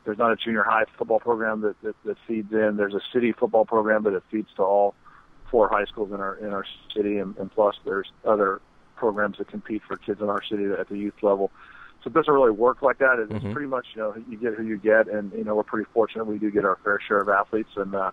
there's 0.05 0.19
not 0.19 0.33
a 0.33 0.37
junior 0.37 0.63
high 0.63 0.85
football 0.97 1.21
program 1.21 1.61
that, 1.63 1.81
that, 1.83 1.95
that 2.05 2.17
feeds 2.27 2.53
in. 2.53 2.77
There's 2.77 2.95
a 2.95 3.01
city 3.13 3.33
football 3.33 3.65
program, 3.65 4.03
but 4.03 4.13
it 4.13 4.23
feeds 4.31 4.49
to 4.57 4.63
all 4.63 4.95
four 5.51 5.69
high 5.69 5.85
schools 5.85 6.11
in 6.13 6.21
our 6.21 6.35
in 6.37 6.53
our 6.53 6.65
city, 6.95 7.19
and, 7.19 7.37
and 7.39 7.51
plus 7.51 7.77
there's 7.85 8.11
other 8.25 8.61
programs 8.97 9.39
that 9.39 9.49
compete 9.49 9.83
for 9.87 9.97
kids 9.97 10.21
in 10.21 10.29
our 10.29 10.43
city 10.43 10.65
at 10.65 10.89
the 10.89 10.97
youth 10.97 11.23
level. 11.23 11.51
So 12.03 12.09
it 12.09 12.15
doesn't 12.15 12.33
really 12.33 12.51
work 12.51 12.83
like 12.83 12.99
that. 12.99 13.19
It's 13.19 13.33
mm-hmm. 13.33 13.53
pretty 13.53 13.69
much 13.69 13.87
you 13.95 14.03
know 14.03 14.15
you 14.29 14.37
get 14.37 14.55
who 14.55 14.65
you 14.65 14.79
get, 14.79 15.09
and 15.09 15.33
you 15.33 15.45
know 15.45 15.55
we're 15.55 15.63
pretty 15.63 15.89
fortunate 15.93 16.25
we 16.25 16.39
do 16.39 16.51
get 16.51 16.65
our 16.65 16.79
fair 16.85 17.01
share 17.07 17.21
of 17.21 17.29
athletes, 17.29 17.71
and 17.77 17.95
uh, 17.95 18.11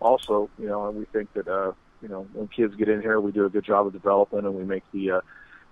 also 0.00 0.50
you 0.58 0.68
know 0.68 0.90
we 0.90 1.04
think 1.06 1.32
that 1.34 1.48
uh, 1.48 1.72
you 2.00 2.08
know 2.08 2.26
when 2.32 2.48
kids 2.48 2.74
get 2.76 2.88
in 2.88 3.00
here, 3.00 3.20
we 3.20 3.32
do 3.32 3.44
a 3.44 3.50
good 3.50 3.64
job 3.64 3.86
of 3.86 3.92
development, 3.92 4.46
and 4.46 4.54
we 4.54 4.64
make 4.64 4.84
the 4.92 5.10
uh, 5.10 5.20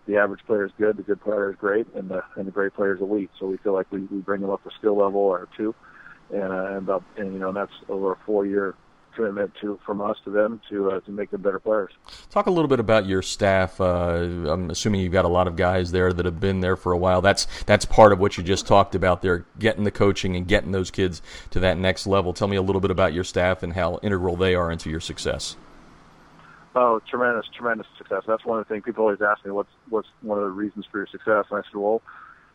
the 0.07 0.17
average 0.17 0.45
player 0.47 0.65
is 0.65 0.73
good, 0.79 0.97
the 0.97 1.03
good 1.03 1.21
player 1.21 1.51
is 1.51 1.57
great, 1.57 1.87
and 1.95 2.09
the 2.09 2.23
and 2.37 2.47
the 2.47 2.51
great 2.51 2.75
player 2.75 2.95
is 2.95 3.01
elite. 3.01 3.31
So 3.39 3.47
we 3.47 3.57
feel 3.59 3.73
like 3.73 3.91
we, 3.91 4.01
we 4.01 4.19
bring 4.19 4.41
them 4.41 4.51
up 4.51 4.65
a 4.67 4.71
skill 4.79 4.97
level 4.97 5.21
or 5.21 5.49
two, 5.57 5.75
and 6.33 6.53
uh, 6.53 6.77
and, 6.77 6.89
up, 6.91 7.05
and 7.17 7.33
you 7.33 7.39
know 7.39 7.53
that's 7.53 7.73
over 7.89 8.13
a 8.13 8.17
four 8.27 8.47
year 8.47 8.75
commitment 9.15 9.53
to 9.61 9.79
from 9.85 10.01
us 10.01 10.17
to 10.25 10.31
them 10.31 10.61
to 10.71 10.91
uh, 10.91 11.01
to 11.01 11.11
make 11.11 11.31
them 11.31 11.43
better 11.43 11.61
players. 11.61 11.93
Talk 12.31 12.47
a 12.47 12.51
little 12.51 12.69
bit 12.69 12.81
about 12.81 13.07
your 13.07 13.23
staff. 13.23 13.81
Uh, 13.81 13.85
I'm 14.49 14.71
assuming 14.71 15.01
you've 15.01 15.13
got 15.13 15.25
a 15.25 15.29
lot 15.29 15.47
of 15.47 15.57
guys 15.57 15.93
there 15.93 16.13
that 16.13 16.25
have 16.25 16.41
been 16.41 16.61
there 16.61 16.77
for 16.77 16.93
a 16.93 16.99
while. 16.99 17.21
That's 17.21 17.47
that's 17.67 17.85
part 17.85 18.13
of 18.13 18.19
what 18.19 18.37
you 18.37 18.43
just 18.43 18.67
talked 18.67 18.95
about 18.95 19.23
there, 19.23 19.47
getting 19.59 19.85
the 19.85 19.91
coaching 19.91 20.37
and 20.37 20.47
getting 20.49 20.73
those 20.73 20.91
kids 20.91 21.23
to 21.51 21.61
that 21.61 21.79
next 21.79 22.07
level. 22.07 22.33
Tell 22.33 22.49
me 22.49 22.57
a 22.57 22.63
little 22.63 22.81
bit 22.81 22.91
about 22.91 23.13
your 23.13 23.25
staff 23.25 23.63
and 23.63 23.75
how 23.75 23.99
integral 24.03 24.37
they 24.37 24.55
are 24.55 24.71
into 24.73 24.91
your 24.91 25.01
success. 25.01 25.57
Oh, 26.75 27.01
tremendous, 27.09 27.47
tremendous 27.55 27.87
success. 27.99 28.23
That's 28.27 28.45
one 28.47 28.59
of 28.59 28.67
the 28.67 28.73
things 28.73 28.85
people 28.85 29.05
always 29.05 29.21
ask 29.21 29.45
me. 29.45 29.51
What's 29.51 29.69
what's 29.91 30.09
one 30.23 30.39
of 30.39 30.45
the 30.45 30.51
reasons 30.51 30.87
for 30.91 30.99
your 30.99 31.07
success? 31.07 31.45
And 31.51 31.59
I 31.59 31.63
said, 31.71 31.79
well, 31.79 32.01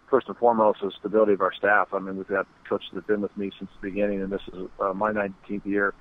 first 0.09 0.27
and 0.27 0.37
foremost 0.37 0.79
is 0.83 0.93
stability 0.99 1.33
of 1.33 1.41
our 1.41 1.53
staff. 1.53 1.89
I 1.93 1.99
mean, 1.99 2.17
we've 2.17 2.27
got 2.27 2.47
coaches 2.67 2.89
that've 2.91 3.05
been 3.05 3.21
with 3.21 3.35
me 3.37 3.51
since 3.59 3.69
the 3.79 3.89
beginning, 3.89 4.21
and 4.21 4.31
this 4.31 4.41
is 4.51 4.67
uh, 4.79 4.93
my 4.93 5.11
19th 5.11 5.65
year. 5.65 5.93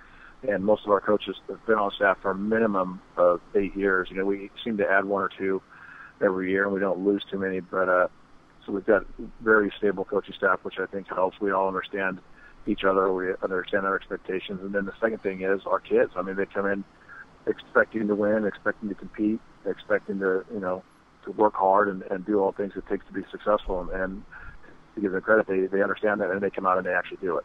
And 0.48 0.64
most 0.64 0.84
of 0.84 0.92
our 0.92 1.00
coaches 1.00 1.36
have 1.48 1.64
been 1.66 1.76
on 1.76 1.90
staff 1.96 2.18
for 2.22 2.30
a 2.30 2.34
minimum 2.34 3.00
of 3.16 3.40
eight 3.54 3.76
years. 3.76 4.08
You 4.10 4.16
know, 4.16 4.24
we 4.24 4.50
seem 4.64 4.76
to 4.78 4.88
add 4.88 5.04
one 5.04 5.22
or 5.22 5.30
two 5.36 5.60
every 6.22 6.50
year, 6.50 6.64
and 6.64 6.72
we 6.72 6.80
don't 6.80 7.04
lose 7.04 7.22
too 7.30 7.38
many. 7.38 7.60
But 7.60 7.88
uh, 7.88 8.08
so 8.64 8.72
we've 8.72 8.86
got 8.86 9.02
very 9.42 9.70
stable 9.76 10.04
coaching 10.04 10.34
staff, 10.36 10.60
which 10.62 10.78
I 10.78 10.86
think 10.86 11.08
helps. 11.08 11.38
We 11.40 11.52
all 11.52 11.68
understand 11.68 12.20
each 12.66 12.84
other. 12.84 13.12
We 13.12 13.28
understand 13.42 13.84
our 13.84 13.96
expectations. 13.96 14.60
And 14.62 14.74
then 14.74 14.86
the 14.86 14.94
second 15.00 15.22
thing 15.22 15.42
is 15.42 15.60
our 15.66 15.80
kids. 15.80 16.12
I 16.16 16.22
mean, 16.22 16.36
they 16.36 16.46
come 16.46 16.66
in 16.66 16.84
expecting 17.46 18.08
to 18.08 18.14
win, 18.14 18.44
expecting 18.46 18.88
to 18.88 18.94
compete, 18.94 19.40
expecting 19.64 20.18
to 20.20 20.44
you 20.52 20.60
know 20.60 20.82
to 21.24 21.32
work 21.32 21.54
hard 21.54 21.88
and, 21.88 22.02
and 22.02 22.24
do 22.24 22.40
all 22.40 22.52
the 22.52 22.56
things 22.56 22.72
it 22.76 22.86
takes 22.88 23.06
to 23.06 23.12
be 23.12 23.22
successful. 23.30 23.80
And, 23.80 23.90
and 23.90 24.24
to 24.96 25.02
give 25.02 25.12
them 25.12 25.20
credit, 25.20 25.46
they, 25.46 25.66
they 25.66 25.82
understand 25.82 26.20
that 26.20 26.30
and 26.30 26.40
they 26.40 26.50
come 26.50 26.66
out 26.66 26.78
and 26.78 26.86
they 26.86 26.92
actually 26.92 27.18
do 27.18 27.38
it. 27.38 27.44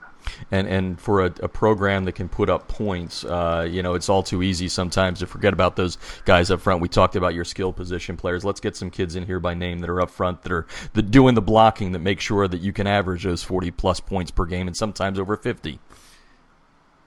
And 0.50 0.68
and 0.68 1.00
for 1.00 1.26
a, 1.26 1.26
a 1.42 1.48
program 1.48 2.06
that 2.06 2.14
can 2.14 2.30
put 2.30 2.50
up 2.50 2.68
points, 2.68 3.24
uh, 3.24 3.68
you 3.70 3.84
know, 3.84 3.94
it's 3.94 4.10
all 4.10 4.24
too 4.24 4.42
easy 4.42 4.68
sometimes 4.68 5.20
to 5.20 5.28
forget 5.28 5.54
about 5.54 5.76
those 5.76 5.98
guys 6.26 6.50
up 6.50 6.62
front. 6.62 6.82
We 6.82 6.88
talked 6.88 7.16
about 7.16 7.36
your 7.36 7.46
skill 7.46 7.74
position 7.74 8.18
players. 8.18 8.44
Let's 8.44 8.60
get 8.60 8.76
some 8.76 8.90
kids 8.90 9.16
in 9.16 9.26
here 9.26 9.40
by 9.40 9.54
name 9.54 9.80
that 9.80 9.90
are 9.90 10.02
up 10.02 10.10
front 10.10 10.42
that 10.44 10.52
are 10.52 10.66
the, 10.94 11.02
doing 11.02 11.36
the 11.36 11.42
blocking 11.42 11.92
that 11.92 12.00
make 12.00 12.20
sure 12.20 12.48
that 12.48 12.62
you 12.62 12.74
can 12.74 12.88
average 12.88 13.24
those 13.24 13.44
40 13.44 13.72
plus 13.72 14.00
points 14.00 14.32
per 14.32 14.46
game 14.46 14.68
and 14.68 14.76
sometimes 14.76 15.20
over 15.20 15.36
50. 15.36 15.80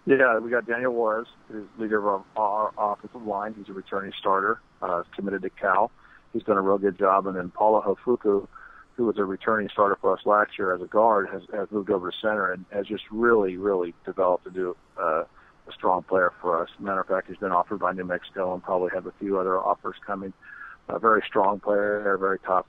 Yeah, 0.06 0.38
we 0.38 0.50
got 0.50 0.66
Daniel 0.66 0.92
Juarez, 0.92 1.28
who's 1.48 1.66
leader 1.78 2.10
of 2.10 2.24
our, 2.36 2.72
offensive 2.76 3.26
line. 3.26 3.54
He's 3.56 3.70
a 3.70 3.72
returning 3.72 4.12
starter, 4.18 4.60
uh, 4.82 5.02
committed 5.16 5.42
to 5.42 5.50
Cal. 5.50 5.90
He's 6.32 6.42
done 6.42 6.58
a 6.58 6.60
real 6.60 6.76
good 6.76 6.98
job. 6.98 7.26
And 7.26 7.36
then 7.36 7.50
Paula 7.50 7.80
Hofuku, 7.80 8.46
who 8.96 9.06
was 9.06 9.16
a 9.16 9.24
returning 9.24 9.70
starter 9.70 9.96
for 9.98 10.12
us 10.12 10.26
last 10.26 10.58
year 10.58 10.74
as 10.74 10.82
a 10.82 10.86
guard, 10.86 11.28
has, 11.32 11.42
has 11.54 11.70
moved 11.70 11.90
over 11.90 12.10
to 12.10 12.16
center 12.20 12.52
and 12.52 12.66
has 12.70 12.86
just 12.86 13.04
really, 13.10 13.56
really 13.56 13.94
developed 14.04 14.46
into 14.46 14.76
uh, 15.00 15.24
a 15.66 15.72
strong 15.72 16.02
player 16.02 16.34
for 16.38 16.62
us. 16.62 16.68
Matter 16.78 17.00
of 17.00 17.06
fact, 17.06 17.28
he's 17.28 17.38
been 17.38 17.52
offered 17.52 17.78
by 17.78 17.92
New 17.92 18.04
Mexico 18.04 18.52
and 18.52 18.62
probably 18.62 18.90
have 18.92 19.06
a 19.06 19.12
few 19.18 19.38
other 19.38 19.58
offers 19.58 19.96
coming. 20.06 20.34
A 20.90 20.98
very 20.98 21.22
strong 21.26 21.60
player, 21.60 22.14
very 22.20 22.38
tough, 22.40 22.66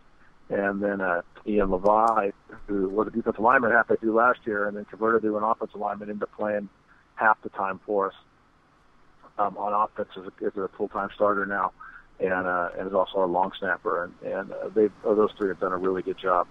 and 0.50 0.82
then 0.82 1.02
uh, 1.02 1.21
Ian 1.45 1.69
Levi, 1.69 2.32
who 2.67 2.88
was 2.88 3.08
a 3.08 3.12
defensive 3.12 3.41
lineman 3.41 3.71
halfway 3.71 3.98
through 3.98 4.13
last 4.13 4.39
year, 4.45 4.69
and 4.69 4.78
then 4.78 4.86
converted 4.86 5.24
to 5.24 5.36
an 5.36 5.43
offensive 5.43 5.82
lineman 5.82 6.10
into 6.10 6.26
playing 6.26 6.69
half 7.15 7.41
the 7.41 7.49
time 7.49 7.80
for 7.86 8.08
us 8.08 8.13
um, 9.38 9.58
on 9.58 9.73
offense 9.73 10.10
as 10.17 10.23
a, 10.25 10.45
as 10.45 10.56
a 10.58 10.69
full-time 10.78 11.10
starter 11.15 11.45
now, 11.45 11.71
and 12.19 12.47
uh, 12.47 12.69
and 12.78 12.88
is 12.88 12.93
also 12.93 13.23
a 13.23 13.25
long 13.25 13.51
snapper, 13.60 14.04
and 14.06 14.32
and 14.34 14.51
uh, 14.51 14.69
they 14.73 14.89
those 15.04 15.32
three 15.38 15.49
have 15.49 15.60
done 15.60 15.73
a 15.73 15.78
really 15.78 16.01
good 16.01 16.17
job. 16.17 16.47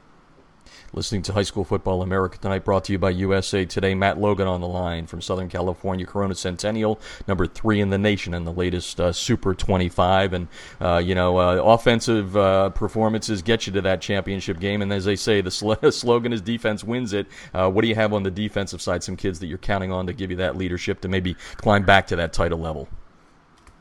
Listening 0.93 1.23
to 1.23 1.33
High 1.33 1.43
School 1.43 1.65
Football 1.65 2.03
America 2.03 2.39
tonight, 2.39 2.65
brought 2.65 2.85
to 2.85 2.93
you 2.93 2.99
by 2.99 3.11
USA 3.11 3.65
Today. 3.65 3.95
Matt 3.95 4.19
Logan 4.19 4.47
on 4.47 4.61
the 4.61 4.69
line 4.69 5.07
from 5.07 5.21
Southern 5.21 5.49
California, 5.49 6.07
Corona 6.07 6.35
Centennial, 6.35 7.01
number 7.27 7.47
three 7.47 7.81
in 7.81 7.91
the 7.91 7.99
nation 7.99 8.35
in 8.35 8.45
the 8.45 8.53
latest 8.53 9.01
uh, 9.01 9.13
Super 9.13 9.55
25. 9.55 10.33
And, 10.33 10.49
uh, 10.81 11.03
you 11.05 11.15
know, 11.15 11.39
uh, 11.39 11.63
offensive 11.65 12.37
uh, 12.37 12.71
performances 12.71 13.43
get 13.43 13.67
you 13.67 13.73
to 13.73 13.81
that 13.83 14.01
championship 14.01 14.61
game. 14.61 14.83
And 14.83 14.93
as 14.93 15.05
they 15.05 15.17
say, 15.17 15.41
the 15.41 15.51
sl- 15.51 15.75
slogan 15.91 16.33
is 16.33 16.41
defense 16.41 16.85
wins 16.85 17.13
it. 17.13 17.27
Uh, 17.53 17.71
what 17.71 17.83
do 17.83 17.89
you 17.89 17.95
have 17.95 18.13
on 18.13 18.23
the 18.23 18.31
defensive 18.31 18.81
side? 18.81 19.03
Some 19.03 19.17
kids 19.17 19.41
that 19.41 19.47
you're 19.47 19.59
counting 19.59 19.91
on 19.91 20.07
to 20.07 20.13
give 20.13 20.31
you 20.31 20.37
that 20.39 20.57
leadership 20.57 21.01
to 21.01 21.09
maybe 21.09 21.35
climb 21.57 21.85
back 21.85 22.07
to 22.09 22.17
that 22.17 22.33
title 22.33 22.59
level? 22.59 22.89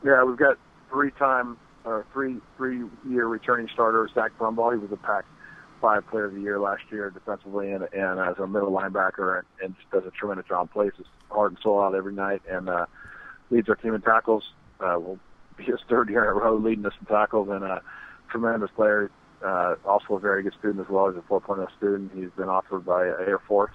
Yeah, 0.04 0.22
we've 0.24 0.36
got 0.36 0.58
three 0.90 1.10
time 1.12 1.56
or 1.84 2.06
three 2.12 2.36
three 2.56 2.82
year 3.08 3.26
returning 3.26 3.68
starter 3.72 4.08
Zach 4.14 4.32
Brumbaugh. 4.38 4.72
He 4.72 4.78
was 4.78 4.92
a 4.92 4.96
pack 4.96 5.24
five 5.84 6.06
player 6.06 6.24
of 6.24 6.34
the 6.34 6.40
year 6.40 6.58
last 6.58 6.82
year 6.90 7.10
defensively 7.10 7.70
and, 7.70 7.86
and 7.92 8.18
as 8.18 8.38
a 8.38 8.46
middle 8.46 8.72
linebacker 8.72 9.40
and, 9.40 9.46
and 9.62 9.74
just 9.76 9.90
does 9.90 10.02
a 10.06 10.10
tremendous 10.18 10.48
job. 10.48 10.70
Plays 10.70 10.92
his 10.96 11.06
heart 11.28 11.50
and 11.50 11.58
soul 11.62 11.78
out 11.78 11.94
every 11.94 12.14
night 12.14 12.40
and 12.48 12.70
uh, 12.70 12.86
leads 13.50 13.68
our 13.68 13.74
team 13.74 13.94
in 13.94 14.00
tackles. 14.00 14.44
Uh, 14.80 14.98
will 14.98 15.18
be 15.58 15.64
his 15.64 15.80
third 15.86 16.08
year 16.08 16.24
in 16.24 16.30
a 16.30 16.32
row 16.32 16.56
leading 16.56 16.86
us 16.86 16.94
in 16.98 17.04
tackles 17.04 17.50
and 17.50 17.62
a 17.62 17.82
tremendous 18.30 18.70
player. 18.74 19.10
Uh, 19.44 19.74
also 19.84 20.14
a 20.14 20.18
very 20.18 20.42
good 20.42 20.54
student 20.58 20.80
as 20.80 20.90
well. 20.90 21.10
He's 21.10 21.18
a 21.18 21.30
4.0 21.30 21.68
student. 21.76 22.12
He's 22.14 22.30
been 22.34 22.48
offered 22.48 22.86
by 22.86 23.04
Air 23.04 23.40
Force. 23.46 23.74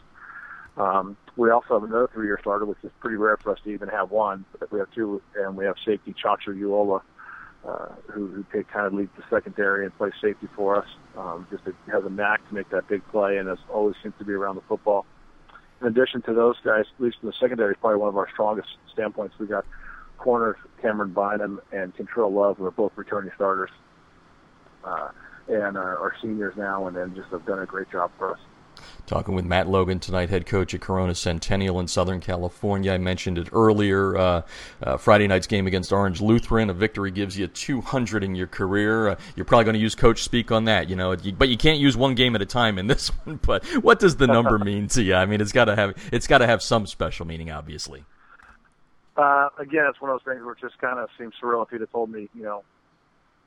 Um, 0.78 1.16
we 1.36 1.52
also 1.52 1.76
have 1.80 1.84
another 1.84 2.10
three-year 2.12 2.40
starter, 2.42 2.66
which 2.66 2.80
is 2.84 2.90
pretty 3.02 3.18
rare 3.18 3.38
for 3.38 3.52
us 3.52 3.60
to 3.66 3.70
even 3.70 3.88
have 3.90 4.10
one. 4.10 4.46
But 4.60 4.72
we 4.72 4.80
have 4.80 4.90
two, 4.96 5.22
and 5.36 5.56
we 5.56 5.66
have 5.66 5.76
safety 5.86 6.16
Chacho 6.16 6.56
Uola, 6.56 7.02
uh, 7.68 7.88
who, 8.08 8.28
who 8.28 8.64
kind 8.64 8.86
of 8.86 8.94
leads 8.94 9.12
the 9.18 9.24
secondary 9.30 9.86
and 9.86 9.98
plays 9.98 10.14
safety 10.22 10.48
for 10.56 10.78
us. 10.78 10.88
Um, 11.18 11.48
just 11.52 11.64
has 11.92 12.06
a 12.06 12.10
knack 12.10 12.48
to 12.48 12.56
make 12.56 12.70
that 12.70 12.88
big 12.88 13.06
play 13.10 13.38
and 13.38 13.50
has 13.50 13.60
always 13.72 13.96
seems 14.02 14.14
to 14.20 14.26
be 14.26 14.34
around 14.34 14.56
the 14.56 14.62
football. 14.62 15.06
In 15.82 15.88
addition 15.88 16.22
to 16.24 16.34
those 16.34 16.56
guys, 16.64 16.86
at 16.94 17.04
least 17.04 17.18
in 17.22 17.28
the 17.28 17.34
secondary, 17.40 17.72
is 17.72 17.78
probably 17.80 18.00
one 18.00 18.10
of 18.10 18.18
our 18.18 18.30
strongest 18.32 18.70
standpoints. 18.92 19.36
We 19.40 19.48
got 19.48 19.66
corner 20.18 20.58
Cameron 20.82 21.14
Bynum 21.14 21.62
and 21.72 21.96
Control 21.96 22.32
Love, 22.32 22.58
who 22.58 22.66
are 22.66 22.72
both 22.72 22.92
returning 22.96 23.32
starters 23.36 23.70
uh, 24.84 25.10
and 25.48 25.78
are, 25.78 25.98
are 25.98 26.14
seniors 26.22 26.56
now, 26.58 26.88
and 26.88 26.96
then 26.96 27.16
just 27.16 27.30
have 27.30 27.46
done 27.46 27.60
a 27.60 27.66
great 27.66 27.90
job 27.92 28.12
for 28.18 28.34
us. 28.34 28.40
Talking 29.10 29.34
with 29.34 29.44
Matt 29.44 29.68
Logan 29.68 30.00
tonight, 30.00 30.30
head 30.30 30.46
coach 30.46 30.76
at 30.76 30.82
Corona 30.82 31.16
Centennial 31.16 31.80
in 31.80 31.88
Southern 31.88 32.20
California. 32.20 32.94
I 32.94 33.00
mentioned 33.00 33.40
it 33.40 33.50
earlier. 33.52 34.16
Uh, 34.16 34.42
uh, 34.84 34.98
Friday 34.98 35.26
night's 35.26 35.48
game 35.48 35.66
against 35.66 35.92
Orange 35.92 36.22
Lutheran. 36.22 36.70
A 36.70 36.74
victory 36.74 37.10
gives 37.10 37.36
you 37.36 37.48
200 37.48 38.24
in 38.24 38.36
your 38.36 38.46
career. 38.46 39.10
Uh, 39.10 39.16
you're 39.36 39.46
probably 39.46 39.66
going 39.66 39.74
to 39.74 39.80
use 39.80 39.96
coach 39.96 40.22
speak 40.22 40.52
on 40.52 40.66
that, 40.66 40.92
you 40.92 40.96
know. 40.96 41.16
But 41.16 41.50
you 41.50 41.58
can't 41.58 41.80
use 41.80 41.98
one 41.98 42.14
game 42.14 42.36
at 42.36 42.42
a 42.44 42.46
time 42.46 42.78
in 42.78 42.86
this 42.86 43.08
one. 43.24 43.40
But 43.42 43.66
what 43.84 44.00
does 44.00 44.18
the 44.18 44.28
number 44.28 44.60
mean 44.64 44.88
to 44.90 45.02
you? 45.02 45.16
I 45.16 45.26
mean, 45.26 45.42
it's 45.42 45.54
got 45.54 45.66
to 45.66 45.76
have 45.76 45.96
it's 46.12 46.28
got 46.28 46.38
to 46.38 46.46
have 46.46 46.62
some 46.62 46.86
special 46.86 47.26
meaning, 47.26 47.50
obviously. 47.50 48.06
Uh, 49.18 49.50
again, 49.58 49.86
it's 49.90 50.00
one 50.00 50.12
of 50.12 50.20
those 50.20 50.34
things 50.34 50.46
where 50.46 50.54
it 50.54 50.60
just 50.62 50.78
kind 50.78 51.00
of 51.00 51.10
seems 51.18 51.34
surreal. 51.42 51.66
If 51.66 51.72
you'd 51.72 51.82
have 51.82 51.92
told 51.92 52.12
me, 52.12 52.30
you 52.36 52.44
know, 52.44 52.64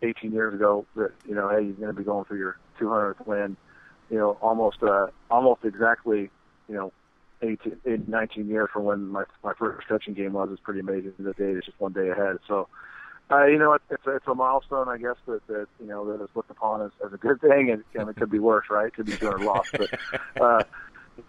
18 0.03 0.33
years 0.33 0.55
ago 0.55 0.85
that 0.97 1.13
you 1.25 1.37
know, 1.37 1.49
hey, 1.51 1.63
you're 1.63 1.75
going 1.75 1.87
to 1.87 1.93
be 1.93 2.03
going 2.03 2.25
for 2.25 2.37
your 2.37 2.59
200th 2.81 3.25
win 3.27 3.57
you 4.13 4.19
know, 4.19 4.37
almost 4.43 4.83
uh, 4.83 5.07
almost 5.31 5.65
exactly, 5.65 6.31
you 6.69 6.75
know, 6.75 6.93
18, 7.41 7.81
18, 7.87 8.05
19 8.07 8.47
years 8.47 8.69
from 8.71 8.85
when 8.85 9.09
my 9.09 9.25
my 9.43 9.55
first 9.55 9.85
stretching 9.85 10.13
game 10.13 10.35
was. 10.35 10.51
It's 10.53 10.61
pretty 10.61 10.81
amazing. 10.81 11.15
The 11.19 11.33
date 11.33 11.57
is 11.57 11.65
just 11.65 11.81
one 11.81 11.95
day 11.95 12.11
ahead. 12.11 12.37
So, 12.47 12.69
uh, 13.31 13.47
you 13.47 13.59
know, 13.59 13.73
it, 13.73 13.81
it's 13.91 14.07
a, 14.07 14.17
it's 14.17 14.27
a 14.27 14.35
milestone, 14.35 14.87
I 14.91 14.99
guess, 14.99 15.17
that 15.27 15.45
that 15.47 15.67
you 15.81 15.87
know 15.87 16.05
that 16.13 16.23
is 16.23 16.29
looked 16.35 16.51
upon 16.51 16.83
as, 16.83 16.91
as 17.05 17.15
a 17.15 17.17
good 17.17 17.41
thing, 17.41 17.71
and, 17.71 17.83
and 17.95 18.11
it 18.11 18.17
could 18.17 18.31
be 18.31 18.39
worse, 18.39 18.67
right? 18.69 18.89
It 18.89 18.95
could 18.95 19.07
be 19.07 19.17
good 19.17 19.33
or 19.33 19.39
lost, 19.39 19.71
but 19.73 19.89
uh, 20.41 20.63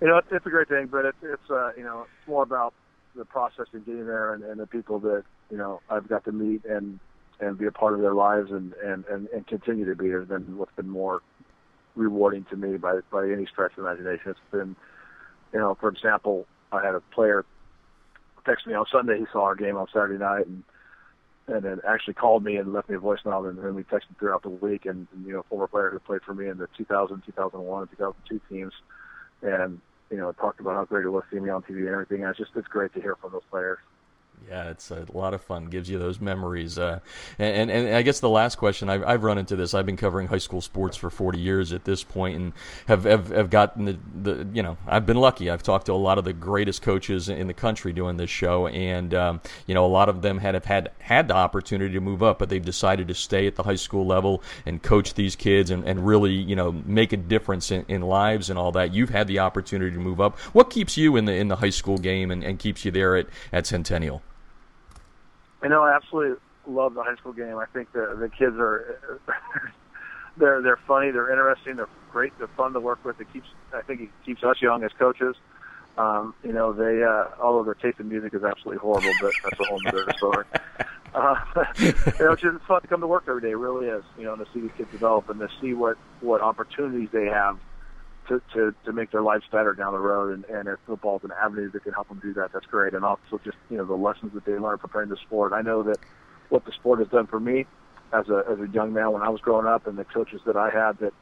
you 0.01 0.07
know, 0.07 0.17
it's, 0.17 0.27
it's 0.29 0.45
a 0.45 0.49
great 0.49 0.67
thing. 0.67 0.87
But 0.87 1.05
it's 1.05 1.17
it's 1.23 1.49
uh, 1.49 1.71
you 1.77 1.83
know, 1.83 2.01
it's 2.01 2.27
more 2.27 2.43
about 2.43 2.73
the 3.15 3.23
process 3.23 3.67
of 3.73 3.85
getting 3.85 4.05
there 4.05 4.33
and, 4.33 4.43
and 4.43 4.59
the 4.59 4.67
people 4.67 4.99
that 4.99 5.23
you 5.49 5.57
know 5.57 5.79
I've 5.89 6.09
got 6.09 6.25
to 6.25 6.33
meet 6.33 6.65
and 6.65 6.99
and 7.39 7.57
be 7.57 7.65
a 7.65 7.71
part 7.71 7.93
of 7.93 8.01
their 8.01 8.13
lives 8.13 8.51
and 8.51 8.73
and 8.83 9.05
and, 9.05 9.29
and 9.29 9.47
continue 9.47 9.85
to 9.85 9.95
be 9.95 10.09
there 10.09 10.25
than 10.25 10.57
what's 10.57 10.75
been 10.75 10.89
more 10.89 11.21
rewarding 11.95 12.45
to 12.49 12.55
me 12.55 12.77
by 12.77 12.99
by 13.11 13.29
any 13.29 13.45
stretch 13.45 13.73
of 13.77 13.79
imagination. 13.79 14.31
It's 14.31 14.39
been, 14.51 14.75
you 15.53 15.59
know, 15.59 15.75
for 15.79 15.89
example, 15.89 16.45
I 16.71 16.85
had 16.85 16.95
a 16.95 17.01
player 17.01 17.45
text 18.45 18.67
me 18.67 18.73
on 18.73 18.85
Sunday. 18.91 19.19
He 19.19 19.25
saw 19.31 19.43
our 19.43 19.55
game 19.55 19.77
on 19.77 19.87
Saturday 19.93 20.17
night 20.17 20.47
and 20.47 20.63
and 21.47 21.61
then 21.63 21.81
actually 21.87 22.13
called 22.13 22.43
me 22.43 22.55
and 22.55 22.71
left 22.71 22.89
me 22.89 22.95
a 22.95 22.99
voicemail 22.99 23.49
and 23.49 23.57
then 23.59 23.75
we 23.75 23.83
texted 23.83 24.17
throughout 24.17 24.43
the 24.43 24.49
week 24.49 24.85
and, 24.85 25.07
and 25.13 25.25
you 25.25 25.33
know 25.33 25.43
former 25.49 25.67
player 25.67 25.89
who 25.89 25.99
played 25.99 26.21
for 26.21 26.33
me 26.33 26.47
in 26.47 26.57
the 26.57 26.67
2000 26.77 27.21
2001 27.25 27.87
2002 27.89 28.41
teams 28.49 28.73
and 29.41 29.81
you 30.09 30.17
know 30.17 30.31
talked 30.31 30.59
about 30.61 30.75
how 30.75 30.85
great 30.85 31.05
it 31.05 31.09
was 31.09 31.23
seeing 31.29 31.43
me 31.43 31.49
on 31.49 31.61
TV 31.61 31.79
and 31.79 31.89
everything 31.89 32.21
and 32.21 32.29
it's 32.29 32.39
just 32.39 32.51
it's 32.55 32.67
great 32.67 32.93
to 32.93 33.01
hear 33.01 33.15
from 33.17 33.31
those 33.33 33.41
players 33.51 33.79
yeah, 34.49 34.69
it's 34.69 34.91
a 34.91 35.05
lot 35.13 35.33
of 35.33 35.41
fun. 35.41 35.65
Gives 35.65 35.89
you 35.89 35.97
those 35.97 36.19
memories. 36.19 36.77
Uh, 36.77 36.99
and, 37.39 37.71
and, 37.71 37.87
and 37.87 37.95
I 37.95 38.01
guess 38.01 38.19
the 38.19 38.29
last 38.29 38.57
question 38.57 38.89
I've, 38.89 39.03
I've 39.03 39.23
run 39.23 39.37
into 39.37 39.55
this. 39.55 39.73
I've 39.73 39.85
been 39.85 39.97
covering 39.97 40.27
high 40.27 40.37
school 40.37 40.61
sports 40.61 40.97
for 40.97 41.09
40 41.09 41.39
years 41.39 41.71
at 41.71 41.85
this 41.85 42.03
point, 42.03 42.35
and 42.35 42.53
have 42.87 43.05
have, 43.05 43.29
have 43.29 43.49
gotten 43.49 43.85
the, 43.85 43.99
the 44.21 44.47
you 44.53 44.61
know 44.61 44.77
I've 44.85 45.05
been 45.05 45.17
lucky. 45.17 45.49
I've 45.49 45.63
talked 45.63 45.85
to 45.85 45.93
a 45.93 45.95
lot 45.95 46.17
of 46.17 46.25
the 46.25 46.33
greatest 46.33 46.81
coaches 46.81 47.29
in 47.29 47.47
the 47.47 47.53
country 47.53 47.93
doing 47.93 48.17
this 48.17 48.29
show, 48.29 48.67
and 48.67 49.13
um, 49.13 49.41
you 49.65 49.73
know 49.73 49.85
a 49.85 49.87
lot 49.87 50.09
of 50.09 50.21
them 50.21 50.37
had 50.37 50.55
have 50.55 50.65
had 50.65 50.91
had 50.99 51.27
the 51.29 51.35
opportunity 51.35 51.93
to 51.93 52.01
move 52.01 52.21
up, 52.21 52.39
but 52.39 52.49
they've 52.49 52.65
decided 52.65 53.07
to 53.07 53.13
stay 53.13 53.47
at 53.47 53.55
the 53.55 53.63
high 53.63 53.75
school 53.75 54.05
level 54.05 54.43
and 54.65 54.83
coach 54.83 55.13
these 55.13 55.35
kids 55.35 55.69
and, 55.69 55.87
and 55.87 56.05
really 56.05 56.33
you 56.33 56.55
know 56.55 56.71
make 56.85 57.13
a 57.13 57.17
difference 57.17 57.71
in, 57.71 57.85
in 57.87 58.01
lives 58.01 58.49
and 58.49 58.59
all 58.59 58.73
that. 58.73 58.93
You've 58.93 59.09
had 59.09 59.27
the 59.27 59.39
opportunity 59.39 59.91
to 59.91 60.01
move 60.01 60.19
up. 60.19 60.37
What 60.53 60.69
keeps 60.69 60.97
you 60.97 61.15
in 61.15 61.25
the 61.25 61.33
in 61.33 61.47
the 61.47 61.57
high 61.57 61.69
school 61.69 61.97
game 61.97 62.29
and, 62.29 62.43
and 62.43 62.59
keeps 62.59 62.83
you 62.83 62.91
there 62.91 63.15
at, 63.15 63.27
at 63.53 63.65
Centennial? 63.65 64.21
I 65.63 65.69
know 65.69 65.83
I 65.83 65.95
absolutely 65.95 66.37
love 66.67 66.93
the 66.93 67.03
high 67.03 67.15
school 67.15 67.33
game. 67.33 67.57
I 67.57 67.65
think 67.65 67.91
the 67.93 68.15
the 68.19 68.29
kids 68.29 68.55
are 68.57 68.99
they're 70.37 70.61
they're 70.61 70.79
funny, 70.87 71.11
they're 71.11 71.31
interesting, 71.31 71.77
they're 71.77 71.89
great, 72.11 72.37
they're 72.37 72.49
fun 72.49 72.73
to 72.73 72.79
work 72.79 73.03
with. 73.05 73.19
It 73.21 73.31
keeps 73.31 73.47
I 73.73 73.81
think 73.81 74.01
it 74.01 74.09
keeps 74.25 74.43
us 74.43 74.61
young 74.61 74.83
as 74.83 74.91
coaches. 74.99 75.35
Um, 75.97 76.33
you 76.43 76.51
know, 76.51 76.73
they 76.73 77.03
uh, 77.03 77.41
although 77.41 77.63
their 77.63 77.75
taste 77.75 77.99
in 77.99 78.09
music 78.09 78.33
is 78.33 78.43
absolutely 78.43 78.79
horrible, 78.79 79.11
but 79.21 79.31
that's 79.43 79.59
a 79.59 79.63
whole 79.63 79.79
other 79.87 80.05
story. 80.17 80.45
Uh, 81.13 81.35
you 81.77 81.93
know, 82.19 82.31
it's 82.33 82.41
just 82.41 82.65
fun 82.65 82.81
to 82.81 82.87
come 82.87 83.01
to 83.01 83.07
work 83.07 83.23
every 83.27 83.41
day. 83.41 83.51
It 83.51 83.57
really 83.57 83.87
is. 83.87 84.03
You 84.17 84.25
know, 84.25 84.35
to 84.35 84.45
see 84.53 84.59
these 84.59 84.71
kids 84.77 84.91
develop 84.91 85.29
and 85.29 85.39
to 85.39 85.47
see 85.61 85.73
what 85.73 85.97
what 86.19 86.41
opportunities 86.41 87.09
they 87.13 87.27
have 87.27 87.57
to, 88.27 88.41
to, 88.53 88.73
to 88.85 88.93
make 88.93 89.11
their 89.11 89.21
lives 89.21 89.43
better 89.51 89.73
down 89.73 89.93
the 89.93 89.99
road. 89.99 90.33
And, 90.33 90.45
and 90.45 90.67
if 90.67 90.79
football 90.85 91.17
is 91.17 91.23
an 91.23 91.31
avenue 91.31 91.71
that 91.71 91.83
can 91.83 91.93
help 91.93 92.09
them 92.09 92.19
do 92.21 92.33
that, 92.33 92.51
that's 92.53 92.65
great. 92.65 92.93
And 92.93 93.03
also 93.03 93.39
just, 93.43 93.57
you 93.69 93.77
know, 93.77 93.85
the 93.85 93.93
lessons 93.93 94.33
that 94.33 94.45
they 94.45 94.53
learn 94.53 94.77
preparing 94.77 95.09
the 95.09 95.17
sport. 95.17 95.53
I 95.53 95.61
know 95.61 95.83
that 95.83 95.97
what 96.49 96.65
the 96.65 96.71
sport 96.71 96.99
has 96.99 97.07
done 97.09 97.27
for 97.27 97.39
me 97.39 97.65
as 98.13 98.29
a, 98.29 98.43
as 98.49 98.59
a 98.59 98.67
young 98.71 98.93
man 98.93 99.11
when 99.11 99.21
I 99.21 99.29
was 99.29 99.41
growing 99.41 99.67
up 99.67 99.87
and 99.87 99.97
the 99.97 100.05
coaches 100.05 100.41
that 100.45 100.55
I 100.55 100.69
had 100.69 100.99
that, 100.99 101.13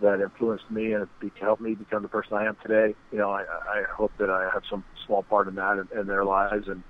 that 0.00 0.20
influenced 0.20 0.70
me 0.70 0.92
and 0.92 1.06
helped 1.40 1.60
me 1.60 1.74
become 1.74 2.02
the 2.02 2.08
person 2.08 2.34
I 2.34 2.46
am 2.46 2.56
today. 2.62 2.94
You 3.10 3.18
know, 3.18 3.30
I, 3.30 3.42
I 3.42 3.82
hope 3.90 4.12
that 4.18 4.30
I 4.30 4.48
have 4.52 4.62
some 4.70 4.84
small 5.06 5.22
part 5.22 5.48
in 5.48 5.56
that 5.56 5.86
in, 5.92 5.98
in 5.98 6.06
their 6.06 6.24
lives 6.24 6.68
and, 6.68 6.82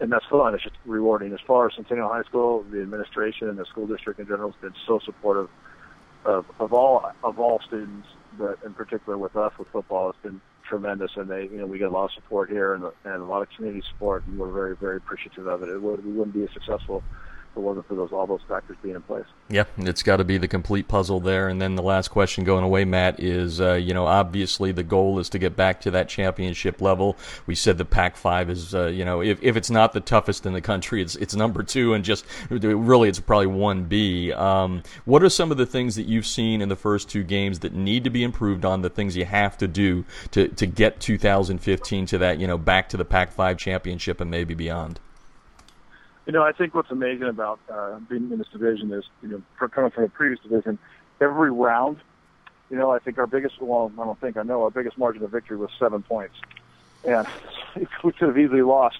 and 0.00 0.12
that's 0.12 0.24
fun. 0.30 0.54
It's 0.54 0.62
just 0.62 0.76
rewarding. 0.86 1.32
As 1.32 1.40
far 1.46 1.66
as 1.66 1.74
Centennial 1.74 2.08
High 2.08 2.22
School, 2.22 2.64
the 2.70 2.80
administration 2.80 3.48
and 3.48 3.58
the 3.58 3.66
school 3.66 3.86
district 3.86 4.20
in 4.20 4.26
general 4.26 4.52
has 4.52 4.60
been 4.60 4.74
so 4.86 5.00
supportive 5.04 5.50
of, 6.24 6.46
of 6.60 6.72
all 6.72 7.10
of 7.24 7.38
all 7.38 7.60
students 7.66 8.06
but 8.38 8.58
in 8.64 8.74
particular 8.74 9.18
with 9.18 9.36
us 9.36 9.52
with 9.58 9.68
football, 9.68 10.10
it's 10.10 10.18
been 10.22 10.40
tremendous, 10.68 11.10
and 11.16 11.28
they, 11.28 11.44
you 11.44 11.58
know, 11.58 11.66
we 11.66 11.78
get 11.78 11.88
a 11.88 11.90
lot 11.90 12.04
of 12.04 12.12
support 12.12 12.50
here 12.50 12.74
and, 12.74 12.84
and 13.04 13.22
a 13.22 13.24
lot 13.24 13.42
of 13.42 13.48
community 13.56 13.82
support, 13.92 14.26
and 14.26 14.38
we're 14.38 14.52
very, 14.52 14.76
very 14.76 14.96
appreciative 14.98 15.46
of 15.46 15.62
it. 15.62 15.68
it 15.68 15.82
would, 15.82 16.04
we 16.04 16.12
wouldn't 16.12 16.34
be 16.34 16.44
as 16.44 16.50
successful 16.52 17.02
it 17.58 17.62
wasn't 17.62 17.86
for 17.88 17.96
those 17.96 18.12
all 18.12 18.26
those 18.26 18.40
factors 18.48 18.76
being 18.82 18.94
in 18.94 19.02
place. 19.02 19.24
Yeah, 19.48 19.64
it's 19.78 20.02
got 20.02 20.18
to 20.18 20.24
be 20.24 20.38
the 20.38 20.48
complete 20.48 20.88
puzzle 20.88 21.20
there. 21.20 21.48
And 21.48 21.60
then 21.60 21.74
the 21.74 21.82
last 21.82 22.08
question 22.08 22.44
going 22.44 22.64
away, 22.64 22.84
Matt, 22.84 23.18
is 23.20 23.60
uh, 23.60 23.74
you 23.74 23.92
know 23.92 24.06
obviously 24.06 24.70
the 24.72 24.84
goal 24.84 25.18
is 25.18 25.28
to 25.30 25.38
get 25.38 25.56
back 25.56 25.80
to 25.82 25.90
that 25.90 26.08
championship 26.08 26.80
level. 26.80 27.16
We 27.46 27.54
said 27.54 27.76
the 27.76 27.84
Pac-5 27.84 28.48
is 28.48 28.74
uh, 28.74 28.86
you 28.86 29.04
know 29.04 29.20
if, 29.20 29.42
if 29.42 29.56
it's 29.56 29.70
not 29.70 29.92
the 29.92 30.00
toughest 30.00 30.46
in 30.46 30.52
the 30.52 30.60
country, 30.60 31.02
it's 31.02 31.16
it's 31.16 31.34
number 31.34 31.62
two, 31.62 31.94
and 31.94 32.04
just 32.04 32.24
really 32.48 33.08
it's 33.08 33.20
probably 33.20 33.48
one 33.48 33.84
B. 33.84 34.32
Um, 34.32 34.82
what 35.04 35.22
are 35.22 35.28
some 35.28 35.50
of 35.50 35.56
the 35.56 35.66
things 35.66 35.96
that 35.96 36.06
you've 36.06 36.26
seen 36.26 36.62
in 36.62 36.68
the 36.68 36.76
first 36.76 37.10
two 37.10 37.24
games 37.24 37.58
that 37.60 37.74
need 37.74 38.04
to 38.04 38.10
be 38.10 38.22
improved 38.22 38.64
on? 38.64 38.82
The 38.82 38.90
things 38.90 39.16
you 39.16 39.24
have 39.24 39.58
to 39.58 39.66
do 39.66 40.04
to 40.30 40.48
to 40.48 40.66
get 40.66 41.00
2015 41.00 42.06
to 42.06 42.18
that 42.18 42.38
you 42.38 42.46
know 42.46 42.56
back 42.58 42.88
to 42.90 42.96
the 42.96 43.04
Pac-5 43.04 43.58
championship 43.58 44.20
and 44.20 44.30
maybe 44.30 44.54
beyond. 44.54 45.00
You 46.28 46.34
know, 46.34 46.42
I 46.42 46.52
think 46.52 46.74
what's 46.74 46.90
amazing 46.92 47.26
about 47.26 47.58
uh, 47.72 47.98
being 48.08 48.30
in 48.30 48.38
this 48.38 48.46
division 48.52 48.92
is, 48.92 49.04
you 49.22 49.28
know, 49.28 49.68
coming 49.68 49.90
from 49.90 50.04
a 50.04 50.08
previous 50.08 50.38
division, 50.40 50.78
every 51.20 51.50
round 51.50 51.96
you 52.70 52.76
know, 52.76 52.90
I 52.90 52.98
think 52.98 53.18
our 53.18 53.26
biggest, 53.26 53.60
well, 53.60 53.90
I 53.98 54.04
don't 54.04 54.20
think 54.20 54.36
I 54.36 54.42
know, 54.42 54.62
our 54.62 54.70
biggest 54.70 54.98
margin 54.98 55.22
of 55.22 55.30
victory 55.30 55.56
was 55.56 55.70
seven 55.78 56.02
points. 56.02 56.34
And 57.04 57.26
we 58.04 58.12
could 58.12 58.28
have 58.28 58.38
easily 58.38 58.62
lost 58.62 58.98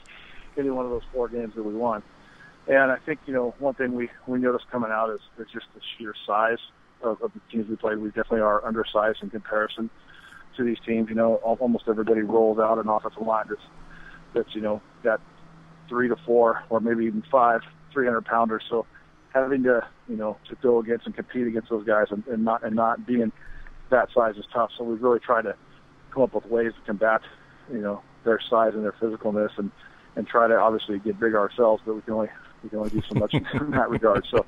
any 0.56 0.70
one 0.70 0.84
of 0.84 0.90
those 0.90 1.02
four 1.12 1.28
games 1.28 1.54
that 1.54 1.62
we 1.62 1.74
won. 1.74 2.02
And 2.66 2.90
I 2.90 2.96
think, 2.96 3.20
you 3.26 3.32
know, 3.32 3.54
one 3.58 3.74
thing 3.74 3.94
we, 3.94 4.10
we 4.26 4.38
noticed 4.38 4.70
coming 4.70 4.90
out 4.90 5.10
is, 5.10 5.20
is 5.38 5.46
just 5.52 5.66
the 5.74 5.80
sheer 5.96 6.14
size 6.26 6.58
of, 7.02 7.20
of 7.22 7.32
the 7.32 7.40
teams 7.50 7.68
we 7.68 7.76
played. 7.76 7.98
We 7.98 8.08
definitely 8.08 8.40
are 8.40 8.64
undersized 8.64 9.22
in 9.22 9.30
comparison 9.30 9.90
to 10.56 10.64
these 10.64 10.78
teams. 10.86 11.08
You 11.08 11.14
know, 11.14 11.36
almost 11.36 11.84
everybody 11.88 12.22
rolls 12.22 12.58
out 12.58 12.78
an 12.78 12.88
offensive 12.88 13.26
line 13.26 13.46
that's, 13.48 13.60
that's, 14.34 14.54
you 14.54 14.60
know, 14.60 14.82
got 15.02 15.20
three 15.88 16.08
to 16.08 16.16
four 16.26 16.62
or 16.70 16.80
maybe 16.80 17.06
even 17.06 17.22
five 17.30 17.62
300 17.92 18.24
pounders. 18.24 18.62
So 18.68 18.86
having 19.34 19.62
to, 19.64 19.86
you 20.08 20.16
know, 20.16 20.36
to 20.48 20.56
go 20.56 20.78
against 20.78 21.06
and 21.06 21.14
compete 21.14 21.46
against 21.46 21.70
those 21.70 21.86
guys 21.86 22.06
and, 22.10 22.26
and 22.26 22.44
not, 22.44 22.64
and 22.64 22.74
not 22.76 23.06
being 23.06 23.32
that 23.90 24.08
size 24.14 24.36
is 24.36 24.44
tough. 24.52 24.70
So 24.76 24.84
we've 24.84 25.02
really 25.02 25.20
tried 25.20 25.42
to 25.42 25.54
come 26.10 26.22
up 26.22 26.34
with 26.34 26.46
ways 26.46 26.72
to 26.74 26.80
combat, 26.86 27.22
you 27.72 27.80
know, 27.80 28.02
their 28.24 28.40
size 28.40 28.74
and 28.74 28.84
their 28.84 28.92
physicalness 28.92 29.50
and, 29.58 29.70
and 30.16 30.26
try 30.26 30.48
to 30.48 30.56
obviously 30.56 30.98
get 30.98 31.18
bigger 31.18 31.38
ourselves, 31.38 31.82
but 31.86 31.94
we 31.94 32.02
can 32.02 32.14
only, 32.14 32.28
we 32.62 32.68
can 32.68 32.78
only 32.78 32.90
do 32.90 33.02
so 33.08 33.14
much 33.14 33.34
in 33.34 33.70
that 33.70 33.88
regard. 33.88 34.26
So, 34.30 34.44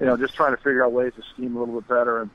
you 0.00 0.06
know, 0.06 0.16
just 0.16 0.34
trying 0.34 0.52
to 0.52 0.58
figure 0.58 0.84
out 0.84 0.92
ways 0.92 1.12
to 1.16 1.22
scheme 1.34 1.56
a 1.56 1.58
little 1.58 1.80
bit 1.80 1.88
better 1.88 2.22
and, 2.22 2.30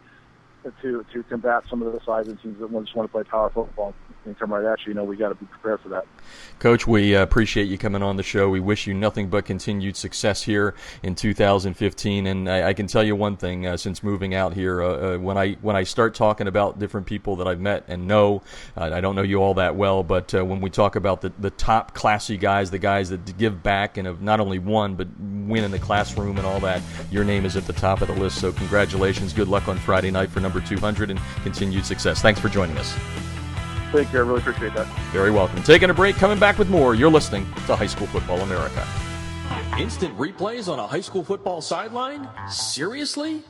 to 0.82 1.06
to 1.14 1.24
combat 1.24 1.64
some 1.70 1.82
of 1.82 1.94
the 1.94 2.00
size 2.06 2.28
and 2.28 2.40
teams 2.42 2.60
that 2.60 2.70
just 2.70 2.96
want 2.96 3.08
to 3.10 3.12
play 3.12 3.24
power 3.24 3.50
football 3.50 3.94
come 4.40 4.54
right 4.54 4.64
you. 4.64 4.90
You 4.90 4.94
know, 4.94 5.04
we 5.04 5.18
got 5.18 5.30
to 5.30 5.36
be 5.36 5.46
prepared 5.46 5.82
for 5.82 5.90
that. 5.90 6.06
Coach, 6.60 6.86
we 6.86 7.16
uh, 7.16 7.24
appreciate 7.24 7.66
you 7.66 7.78
coming 7.78 8.04
on 8.04 8.18
the 8.18 8.24
show. 8.24 8.50
We 8.50 8.60
wish 8.60 8.88
you 8.88 8.94
nothing 8.94 9.30
but 9.30 9.46
continued 9.46 9.96
success 9.96 10.44
here 10.44 10.76
in 11.04 11.16
2015. 11.16 12.28
And 12.28 12.50
I, 12.50 12.70
I 12.70 12.74
can 12.74 12.88
tell 12.88 13.04
you 13.04 13.16
one 13.16 13.38
thing: 13.38 13.66
uh, 13.66 13.78
since 13.78 14.04
moving 14.04 14.36
out 14.36 14.54
here, 14.54 14.82
uh, 14.82 15.16
uh 15.16 15.18
when 15.18 15.38
I 15.38 15.54
when 15.62 15.76
I 15.76 15.84
start 15.84 16.16
talking 16.16 16.48
about 16.48 16.80
different 16.80 17.08
people 17.08 17.38
that 17.38 17.48
I've 17.48 17.60
met 17.60 17.86
and 17.88 18.08
know, 18.08 18.42
uh, 18.76 18.90
I 18.94 19.02
don't 19.02 19.16
know 19.16 19.22
you 19.22 19.42
all 19.42 19.54
that 19.56 19.76
well, 19.76 20.04
but 20.04 20.34
uh, 20.34 20.44
when 20.46 20.62
we 20.62 20.70
talk 20.70 20.96
about 20.96 21.22
the 21.22 21.32
the 21.40 21.52
top 21.52 21.94
classy 21.94 22.38
guys, 22.38 22.72
the 22.72 22.80
guys 22.80 23.10
that 23.10 23.38
give 23.38 23.62
back 23.64 23.98
and 23.98 24.08
have 24.08 24.22
not 24.22 24.40
only 24.40 24.60
won 24.60 24.96
but 24.96 25.08
win 25.20 25.64
in 25.64 25.72
the 25.72 25.80
classroom 25.80 26.38
and 26.38 26.46
all 26.46 26.60
that, 26.60 26.82
your 27.12 27.24
name 27.24 27.46
is 27.46 27.56
at 27.56 27.66
the 27.66 27.74
top 27.74 28.02
of 28.02 28.08
the 28.08 28.16
list. 28.16 28.40
So 28.40 28.52
congratulations, 28.52 29.34
good 29.34 29.48
luck 29.48 29.68
on 29.68 29.78
Friday 29.78 30.12
night 30.12 30.30
for 30.30 30.40
number 30.40 30.62
200 30.62 31.10
and 31.10 31.20
continued 31.44 31.86
success. 31.86 32.22
Thanks 32.22 32.40
for 32.40 32.50
joining 32.50 32.78
us. 32.78 32.98
Thank 33.92 34.14
you. 34.14 34.20
I 34.20 34.22
really 34.22 34.40
appreciate 34.40 34.74
that. 34.76 34.86
Very 35.12 35.32
welcome. 35.32 35.64
Taking 35.64 35.90
a 35.90 35.94
break, 35.94 36.16
coming 36.16 36.40
back 36.40 36.60
with 36.60 36.70
more. 36.70 36.94
You're 36.94 37.10
listening 37.10 37.46
to 37.68 37.76
High 37.76 37.88
School 37.88 38.08
Football 38.08 38.42
America. 38.42 38.88
Instant 39.80 40.18
replays 40.18 40.68
on 40.68 40.78
a 40.78 40.86
high 40.86 41.00
school 41.00 41.24
football 41.24 41.62
sideline? 41.62 42.28
Seriously? 42.50 43.42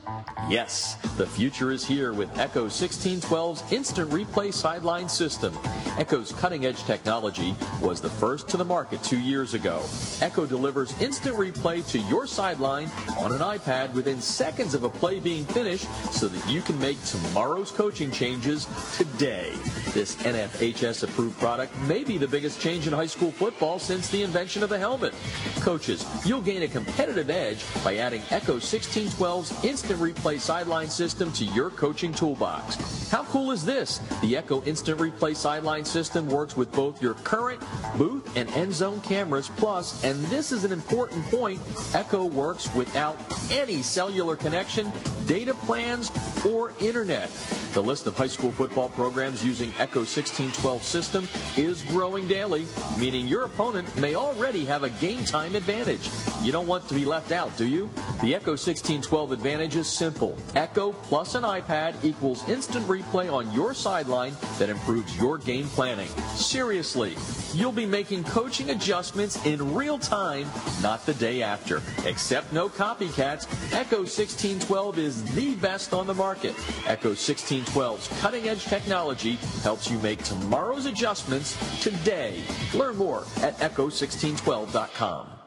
Yes, 0.48 0.94
the 1.16 1.26
future 1.26 1.72
is 1.72 1.84
here 1.84 2.12
with 2.12 2.38
Echo 2.38 2.66
1612's 2.66 3.72
instant 3.72 4.08
replay 4.10 4.54
sideline 4.54 5.08
system. 5.08 5.52
Echo's 5.98 6.30
cutting 6.30 6.66
edge 6.66 6.84
technology 6.84 7.56
was 7.82 8.00
the 8.00 8.08
first 8.08 8.48
to 8.48 8.56
the 8.56 8.64
market 8.64 9.02
two 9.02 9.18
years 9.18 9.54
ago. 9.54 9.82
Echo 10.20 10.46
delivers 10.46 10.98
instant 11.00 11.36
replay 11.36 11.84
to 11.90 11.98
your 11.98 12.28
sideline 12.28 12.88
on 13.18 13.32
an 13.32 13.40
iPad 13.40 13.92
within 13.92 14.20
seconds 14.20 14.72
of 14.72 14.84
a 14.84 14.88
play 14.88 15.18
being 15.18 15.44
finished 15.46 15.88
so 16.12 16.28
that 16.28 16.48
you 16.48 16.62
can 16.62 16.78
make 16.78 17.02
tomorrow's 17.04 17.72
coaching 17.72 18.10
changes 18.12 18.68
today. 18.96 19.52
This 19.92 20.14
NFHS 20.16 21.02
approved 21.02 21.38
product 21.40 21.76
may 21.80 22.04
be 22.04 22.16
the 22.16 22.28
biggest 22.28 22.60
change 22.60 22.86
in 22.86 22.92
high 22.92 23.06
school 23.06 23.32
football 23.32 23.78
since 23.78 24.08
the 24.08 24.22
invention 24.22 24.62
of 24.62 24.68
the 24.68 24.78
helmet. 24.78 25.12
Coaches, 25.60 26.06
You'll 26.24 26.42
gain 26.42 26.62
a 26.62 26.68
competitive 26.68 27.30
edge 27.30 27.64
by 27.82 27.96
adding 27.96 28.22
Echo 28.30 28.54
1612's 28.58 29.64
instant 29.64 29.98
replay 29.98 30.38
sideline 30.38 30.88
system 30.88 31.32
to 31.32 31.44
your 31.46 31.70
coaching 31.70 32.12
toolbox. 32.12 33.10
How 33.10 33.24
cool 33.24 33.50
is 33.50 33.64
this? 33.64 33.98
The 34.20 34.36
Echo 34.36 34.62
instant 34.62 35.00
replay 35.00 35.34
sideline 35.34 35.84
system 35.84 36.28
works 36.28 36.56
with 36.56 36.70
both 36.72 37.02
your 37.02 37.14
current 37.14 37.60
booth 37.96 38.36
and 38.36 38.48
end 38.50 38.72
zone 38.72 39.00
cameras 39.00 39.50
plus, 39.56 40.04
and 40.04 40.22
this 40.26 40.52
is 40.52 40.64
an 40.64 40.70
important 40.70 41.24
point, 41.26 41.60
Echo 41.94 42.26
works 42.26 42.72
without 42.74 43.16
any 43.50 43.82
cellular 43.82 44.36
connection, 44.36 44.92
data 45.30 45.54
plans, 45.54 46.10
or 46.44 46.72
internet. 46.80 47.30
The 47.72 47.80
list 47.80 48.08
of 48.08 48.16
high 48.16 48.26
school 48.26 48.50
football 48.50 48.88
programs 48.88 49.44
using 49.44 49.72
Echo 49.78 50.00
1612 50.00 50.82
system 50.82 51.28
is 51.56 51.82
growing 51.82 52.26
daily, 52.26 52.66
meaning 52.98 53.28
your 53.28 53.44
opponent 53.44 53.86
may 53.96 54.16
already 54.16 54.64
have 54.64 54.82
a 54.82 54.90
game 54.90 55.24
time 55.24 55.54
advantage. 55.54 56.10
You 56.42 56.50
don't 56.50 56.66
want 56.66 56.88
to 56.88 56.94
be 56.94 57.04
left 57.04 57.30
out, 57.30 57.56
do 57.56 57.68
you? 57.68 57.88
The 58.22 58.34
Echo 58.34 58.52
1612 58.52 59.30
advantage 59.30 59.76
is 59.76 59.86
simple. 59.86 60.36
Echo 60.56 60.92
plus 60.92 61.36
an 61.36 61.44
iPad 61.44 61.94
equals 62.02 62.46
instant 62.48 62.84
replay 62.88 63.32
on 63.32 63.52
your 63.52 63.72
sideline 63.72 64.34
that 64.58 64.68
improves 64.68 65.16
your 65.16 65.38
game 65.38 65.68
planning. 65.68 66.08
Seriously, 66.34 67.16
you'll 67.54 67.70
be 67.70 67.86
making 67.86 68.24
coaching 68.24 68.70
adjustments 68.70 69.44
in 69.46 69.74
real 69.74 69.98
time, 69.98 70.48
not 70.82 71.06
the 71.06 71.14
day 71.14 71.40
after. 71.40 71.82
Except 72.04 72.52
no 72.52 72.68
copycats, 72.68 73.46
Echo 73.72 73.98
1612 73.98 74.98
is 74.98 75.19
the 75.34 75.54
best 75.56 75.92
on 75.92 76.06
the 76.06 76.14
market. 76.14 76.54
Echo 76.86 77.10
1612's 77.10 78.08
cutting 78.20 78.48
edge 78.48 78.64
technology 78.64 79.36
helps 79.62 79.90
you 79.90 79.98
make 79.98 80.22
tomorrow's 80.22 80.86
adjustments 80.86 81.56
today. 81.82 82.42
Learn 82.74 82.96
more 82.96 83.24
at 83.42 83.56
echo1612.com. 83.58 85.39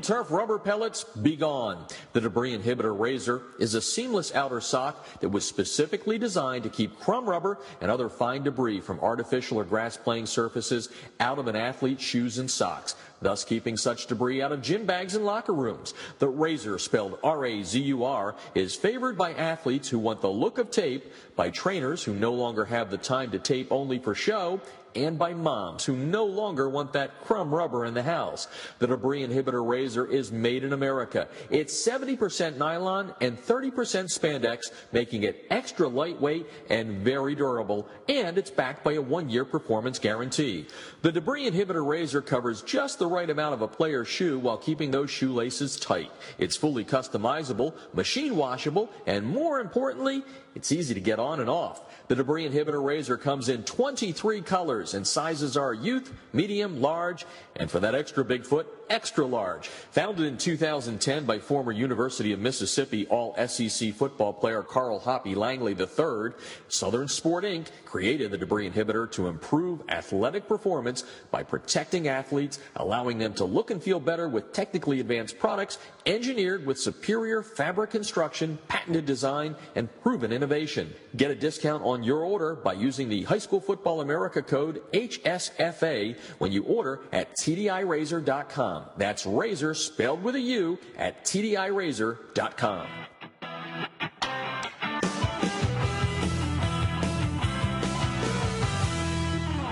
Turf 0.00 0.30
rubber 0.30 0.58
pellets, 0.58 1.04
be 1.04 1.36
gone. 1.36 1.86
The 2.12 2.20
debris 2.20 2.56
inhibitor 2.56 2.96
Razur 2.96 3.42
is 3.58 3.74
a 3.74 3.82
seamless 3.82 4.34
outer 4.34 4.60
sock 4.60 5.20
that 5.20 5.28
was 5.28 5.44
specifically 5.44 6.18
designed 6.18 6.64
to 6.64 6.70
keep 6.70 6.98
crumb 7.00 7.28
rubber 7.28 7.58
and 7.80 7.90
other 7.90 8.08
fine 8.08 8.42
debris 8.42 8.80
from 8.80 9.00
artificial 9.00 9.58
or 9.58 9.64
grass 9.64 9.96
playing 9.96 10.26
surfaces 10.26 10.88
out 11.20 11.38
of 11.38 11.48
an 11.48 11.56
athlete's 11.56 12.02
shoes 12.02 12.38
and 12.38 12.50
socks, 12.50 12.94
thus 13.20 13.44
keeping 13.44 13.76
such 13.76 14.06
debris 14.06 14.42
out 14.42 14.52
of 14.52 14.62
gym 14.62 14.86
bags 14.86 15.14
and 15.14 15.24
locker 15.24 15.52
rooms. 15.52 15.94
The 16.18 16.28
Razur, 16.28 16.80
spelled 16.80 17.18
R-A-Z-U-R, 17.22 18.34
is 18.54 18.74
favored 18.74 19.16
by 19.16 19.32
athletes 19.34 19.88
who 19.88 19.98
want 19.98 20.20
the 20.20 20.30
look 20.30 20.58
of 20.58 20.70
tape, 20.70 21.12
by 21.36 21.50
trainers 21.50 22.02
who 22.02 22.14
no 22.14 22.32
longer 22.32 22.64
have 22.64 22.90
the 22.90 22.98
time 22.98 23.30
to 23.30 23.38
tape 23.38 23.70
only 23.70 23.98
for 23.98 24.14
show, 24.14 24.60
and 24.94 25.18
by 25.18 25.34
moms 25.34 25.84
who 25.84 25.96
no 25.96 26.24
longer 26.24 26.68
want 26.68 26.92
that 26.92 27.20
crumb 27.22 27.54
rubber 27.54 27.84
in 27.84 27.94
the 27.94 28.02
house. 28.02 28.48
The 28.78 28.86
debris 28.86 29.26
inhibitor 29.26 29.64
Razur 29.64 30.10
is 30.10 30.32
made 30.32 30.64
in 30.64 30.72
America. 30.72 31.28
It's 31.50 31.86
70% 31.86 32.56
nylon 32.56 33.14
and 33.20 33.38
30% 33.38 33.72
spandex, 33.72 34.72
making 34.92 35.22
it 35.24 35.46
extra 35.50 35.88
lightweight 35.88 36.46
and 36.70 36.98
very 36.98 37.34
durable, 37.34 37.88
and 38.08 38.38
it's 38.38 38.50
backed 38.50 38.84
by 38.84 38.94
a 38.94 39.02
one-year 39.02 39.44
performance 39.44 39.98
guarantee. 39.98 40.66
The 41.02 41.10
debris 41.10 41.50
inhibitor 41.50 41.84
Razur 41.84 42.24
covers 42.24 42.62
just 42.62 43.00
the 43.00 43.08
right 43.08 43.28
amount 43.28 43.54
of 43.54 43.60
a 43.60 43.66
player's 43.66 44.06
shoe 44.06 44.38
while 44.38 44.56
keeping 44.56 44.92
those 44.92 45.10
shoelaces 45.10 45.76
tight. 45.76 46.12
It's 46.38 46.56
fully 46.56 46.84
customizable, 46.84 47.74
machine 47.92 48.36
washable, 48.36 48.88
and 49.04 49.26
more 49.26 49.58
importantly, 49.58 50.22
it's 50.54 50.70
easy 50.70 50.94
to 50.94 51.00
get 51.00 51.18
on 51.18 51.40
and 51.40 51.50
off. 51.50 51.80
The 52.06 52.14
debris 52.14 52.48
inhibitor 52.48 52.74
Razur 52.74 53.20
comes 53.20 53.48
in 53.48 53.64
23 53.64 54.42
colors 54.42 54.94
and 54.94 55.04
sizes 55.04 55.56
are 55.56 55.74
youth, 55.74 56.12
medium, 56.32 56.80
large, 56.80 57.26
and 57.56 57.68
for 57.68 57.80
that 57.80 57.96
extra 57.96 58.24
big 58.24 58.46
foot, 58.46 58.68
extra 58.92 59.24
large. 59.24 59.68
Founded 59.68 60.26
in 60.26 60.36
2010 60.36 61.24
by 61.24 61.38
former 61.38 61.72
University 61.72 62.32
of 62.32 62.38
Mississippi 62.38 63.06
All 63.06 63.34
SEC 63.48 63.94
football 63.94 64.34
player 64.34 64.62
Carl 64.62 65.00
Hoppy 65.00 65.34
Langley 65.34 65.72
III, 65.72 66.32
Southern 66.68 67.08
Sport 67.08 67.44
Inc. 67.44 67.68
created 67.86 68.30
the 68.30 68.38
debris 68.38 68.70
inhibitor 68.70 69.10
to 69.12 69.28
improve 69.28 69.80
athletic 69.88 70.46
performance 70.46 71.04
by 71.30 71.42
protecting 71.42 72.06
athletes, 72.06 72.58
allowing 72.76 73.16
them 73.16 73.32
to 73.34 73.46
look 73.46 73.70
and 73.70 73.82
feel 73.82 73.98
better 73.98 74.28
with 74.28 74.52
technically 74.52 75.00
advanced 75.00 75.38
products 75.38 75.78
engineered 76.04 76.66
with 76.66 76.78
superior 76.78 77.42
fabric 77.42 77.90
construction, 77.90 78.58
patented 78.68 79.06
design, 79.06 79.56
and 79.74 79.88
proven 80.02 80.32
innovation. 80.32 80.92
Get 81.16 81.30
a 81.30 81.34
discount 81.34 81.82
on 81.82 82.02
your 82.02 82.24
order 82.24 82.56
by 82.56 82.74
using 82.74 83.08
the 83.08 83.22
High 83.22 83.38
School 83.38 83.60
Football 83.60 84.02
America 84.02 84.42
code 84.42 84.82
HSFA 84.92 86.18
when 86.38 86.52
you 86.52 86.64
order 86.64 87.00
at 87.10 87.34
TDIRazur.com. 87.36 88.81
That's 88.96 89.24
Razur 89.24 89.76
spelled 89.76 90.22
with 90.22 90.34
a 90.34 90.40
U 90.40 90.78
at 90.96 91.24
TDIRazur.com. 91.24 92.88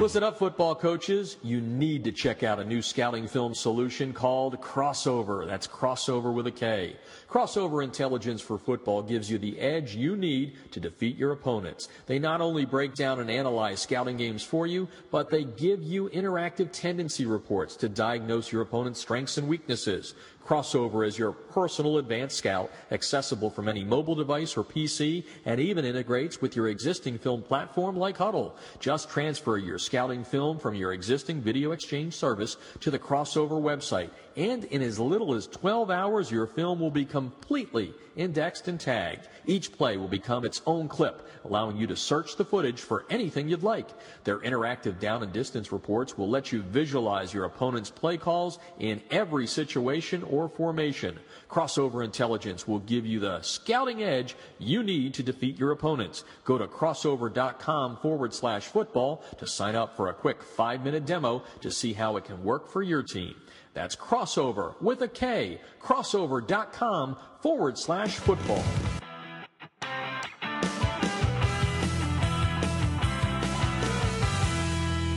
Listen 0.01 0.23
up, 0.23 0.39
football 0.39 0.75
coaches. 0.75 1.37
You 1.43 1.61
need 1.61 2.05
to 2.05 2.11
check 2.11 2.43
out 2.43 2.59
a 2.59 2.65
new 2.65 2.81
scouting 2.81 3.29
film 3.29 3.55
solution 3.55 4.15
called 4.15 4.59
Krossover. 4.59 5.47
That's 5.47 5.67
Krossover 5.67 6.33
with 6.33 6.47
a 6.47 6.51
K. 6.51 6.97
Krossover 7.29 7.85
Intelligence 7.85 8.41
for 8.41 8.57
Football 8.57 9.03
gives 9.03 9.31
you 9.31 9.37
the 9.37 9.61
edge 9.61 9.95
you 9.95 10.17
need 10.17 10.57
to 10.71 10.81
defeat 10.81 11.19
your 11.19 11.33
opponents. 11.33 11.91
They 12.07 12.19
not 12.19 12.41
only 12.41 12.65
break 12.65 12.95
down 12.95 13.21
and 13.21 13.31
analyze 13.31 13.81
scouting 13.83 14.17
games 14.17 14.43
for 14.43 14.67
you, 14.67 14.89
but 15.11 15.29
they 15.29 15.45
give 15.45 15.83
you 15.83 16.09
interactive 16.09 16.73
tendency 16.73 17.27
reports 17.27 17.77
to 17.77 17.91
diagnose 17.91 18.51
your 18.51 18.63
opponent's 18.63 19.01
strengths 19.01 19.37
and 19.37 19.49
weaknesses. 19.49 20.15
Krossover 20.47 21.07
is 21.07 21.19
your 21.19 21.33
personal 21.33 21.99
advanced 21.99 22.37
scout, 22.39 22.71
accessible 22.91 23.51
from 23.51 23.69
any 23.69 23.85
mobile 23.85 24.15
device 24.15 24.57
or 24.57 24.65
PC, 24.65 25.25
and 25.45 25.61
even 25.61 25.85
integrates 25.85 26.41
with 26.41 26.57
your 26.57 26.69
existing 26.69 27.19
film 27.19 27.43
platform 27.43 27.97
like 27.97 28.19
Hudl. 28.19 28.53
Just 28.81 29.09
transfer 29.09 29.59
your 29.59 29.79
scouting 29.79 30.25
film 30.25 30.59
from 30.59 30.75
your 30.75 30.93
existing 30.93 31.41
video 31.41 31.73
exchange 31.73 32.15
service 32.15 32.57
to 32.81 32.91
the 32.91 32.99
Krossover 32.99 33.61
website, 33.61 34.11
and 34.37 34.65
in 34.65 34.83
as 34.83 34.99
little 34.99 35.35
as 35.35 35.47
12 35.47 35.91
hours, 35.91 36.31
your 36.31 36.47
film 36.47 36.81
will 36.81 36.91
be 36.91 37.05
completely 37.05 37.95
indexed 38.17 38.69
and 38.69 38.79
tagged. 38.79 39.29
Each 39.47 39.73
play 39.73 39.97
will 39.97 40.09
become 40.09 40.45
its 40.45 40.63
own 40.67 40.89
clip, 40.89 41.29
allowing 41.45 41.77
you 41.77 41.87
to 41.87 41.97
search 41.97 42.37
the 42.37 42.45
footage 42.45 42.81
for 42.81 43.05
anything 43.09 43.49
you'd 43.49 43.63
like. 43.63 43.89
Their 44.25 44.41
interactive 44.41 44.99
down 44.99 45.23
and 45.23 45.33
distance 45.33 45.73
reports 45.73 46.19
will 46.19 46.29
let 46.29 46.53
you 46.53 46.63
visualize 46.63 47.33
your 47.33 47.45
opponent's 47.45 47.91
play 47.91 48.17
calls 48.17 48.59
in 48.79 49.01
every 49.11 49.47
situation 49.47 50.23
or 50.25 50.49
formation. 50.49 51.19
Krossover 51.49 52.05
Intelligence 52.05 52.69
will 52.69 52.81
give 52.81 53.07
you 53.07 53.21
the 53.21 53.41
scouting 53.43 54.03
edge 54.03 54.37
you 54.59 54.83
need 54.83 55.15
to 55.15 55.23
defeat 55.23 55.59
your 55.59 55.73
opponents. 55.73 56.25
Go 56.45 56.59
to 56.59 56.67
krossover.com 56.67 57.97
forward 57.99 58.35
slash 58.35 58.67
football 58.67 59.25
to 59.39 59.47
sign 59.47 59.75
up 59.75 59.97
for 59.97 60.09
a 60.09 60.15
quick 60.15 60.43
five 60.43 60.85
minute 60.85 61.07
demo 61.07 61.43
to 61.61 61.71
see 61.71 61.93
how 61.93 62.17
it 62.17 62.25
can 62.25 62.45
work 62.45 62.69
for 62.69 62.83
your 62.83 63.03
team. 63.03 63.35
That's 63.73 63.97
krossover 63.97 64.81
with 64.81 65.03
a 65.03 65.09
K, 65.09 65.61
krossover.com 65.81 67.17
forward 67.41 67.79
slash 67.79 68.17
football. 68.17 68.65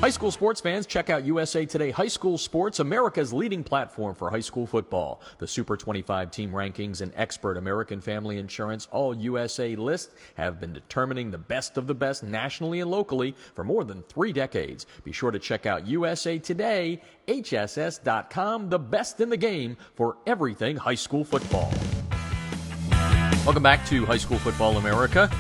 High 0.04 0.10
school 0.10 0.32
sports 0.32 0.60
fans, 0.60 0.86
check 0.86 1.10
out 1.10 1.24
USA 1.24 1.66
Today 1.66 1.90
High 1.90 2.10
School 2.10 2.38
Sports, 2.38 2.82
America's 2.82 3.32
leading 3.32 3.64
platform 3.64 4.14
for 4.14 4.30
high 4.30 4.42
school 4.42 4.68
football. 4.68 5.22
The 5.38 5.48
Super 5.48 5.78
25 5.78 6.30
team 6.30 6.52
rankings 6.52 7.00
and 7.00 7.14
expert 7.16 7.56
American 7.56 8.02
Family 8.02 8.38
Insurance 8.38 8.90
All 8.92 9.16
USA 9.16 9.78
list 9.78 10.12
have 10.36 10.60
been 10.60 10.74
determining 10.74 11.32
the 11.32 11.38
best 11.38 11.78
of 11.78 11.88
the 11.88 11.96
best 11.96 12.22
nationally 12.22 12.82
and 12.82 12.92
locally 12.92 13.34
for 13.56 13.64
more 13.64 13.86
than 13.86 14.04
three 14.04 14.34
decades. 14.34 14.88
Be 15.06 15.14
sure 15.14 15.32
to 15.32 15.40
check 15.40 15.66
out 15.66 15.88
USA 15.88 16.38
Today, 16.38 17.00
HSS.com, 17.30 18.70
the 18.70 18.80
best 18.80 19.22
in 19.22 19.30
the 19.30 19.38
game 19.38 19.78
for 19.96 20.18
everything 20.28 20.76
high 20.76 20.96
school 20.96 21.24
football. 21.24 21.72
Welcome 23.46 23.64
back 23.64 23.86
to 23.86 24.06
High 24.06 24.18
School 24.18 24.40
Football 24.40 24.76
America. 24.76 25.32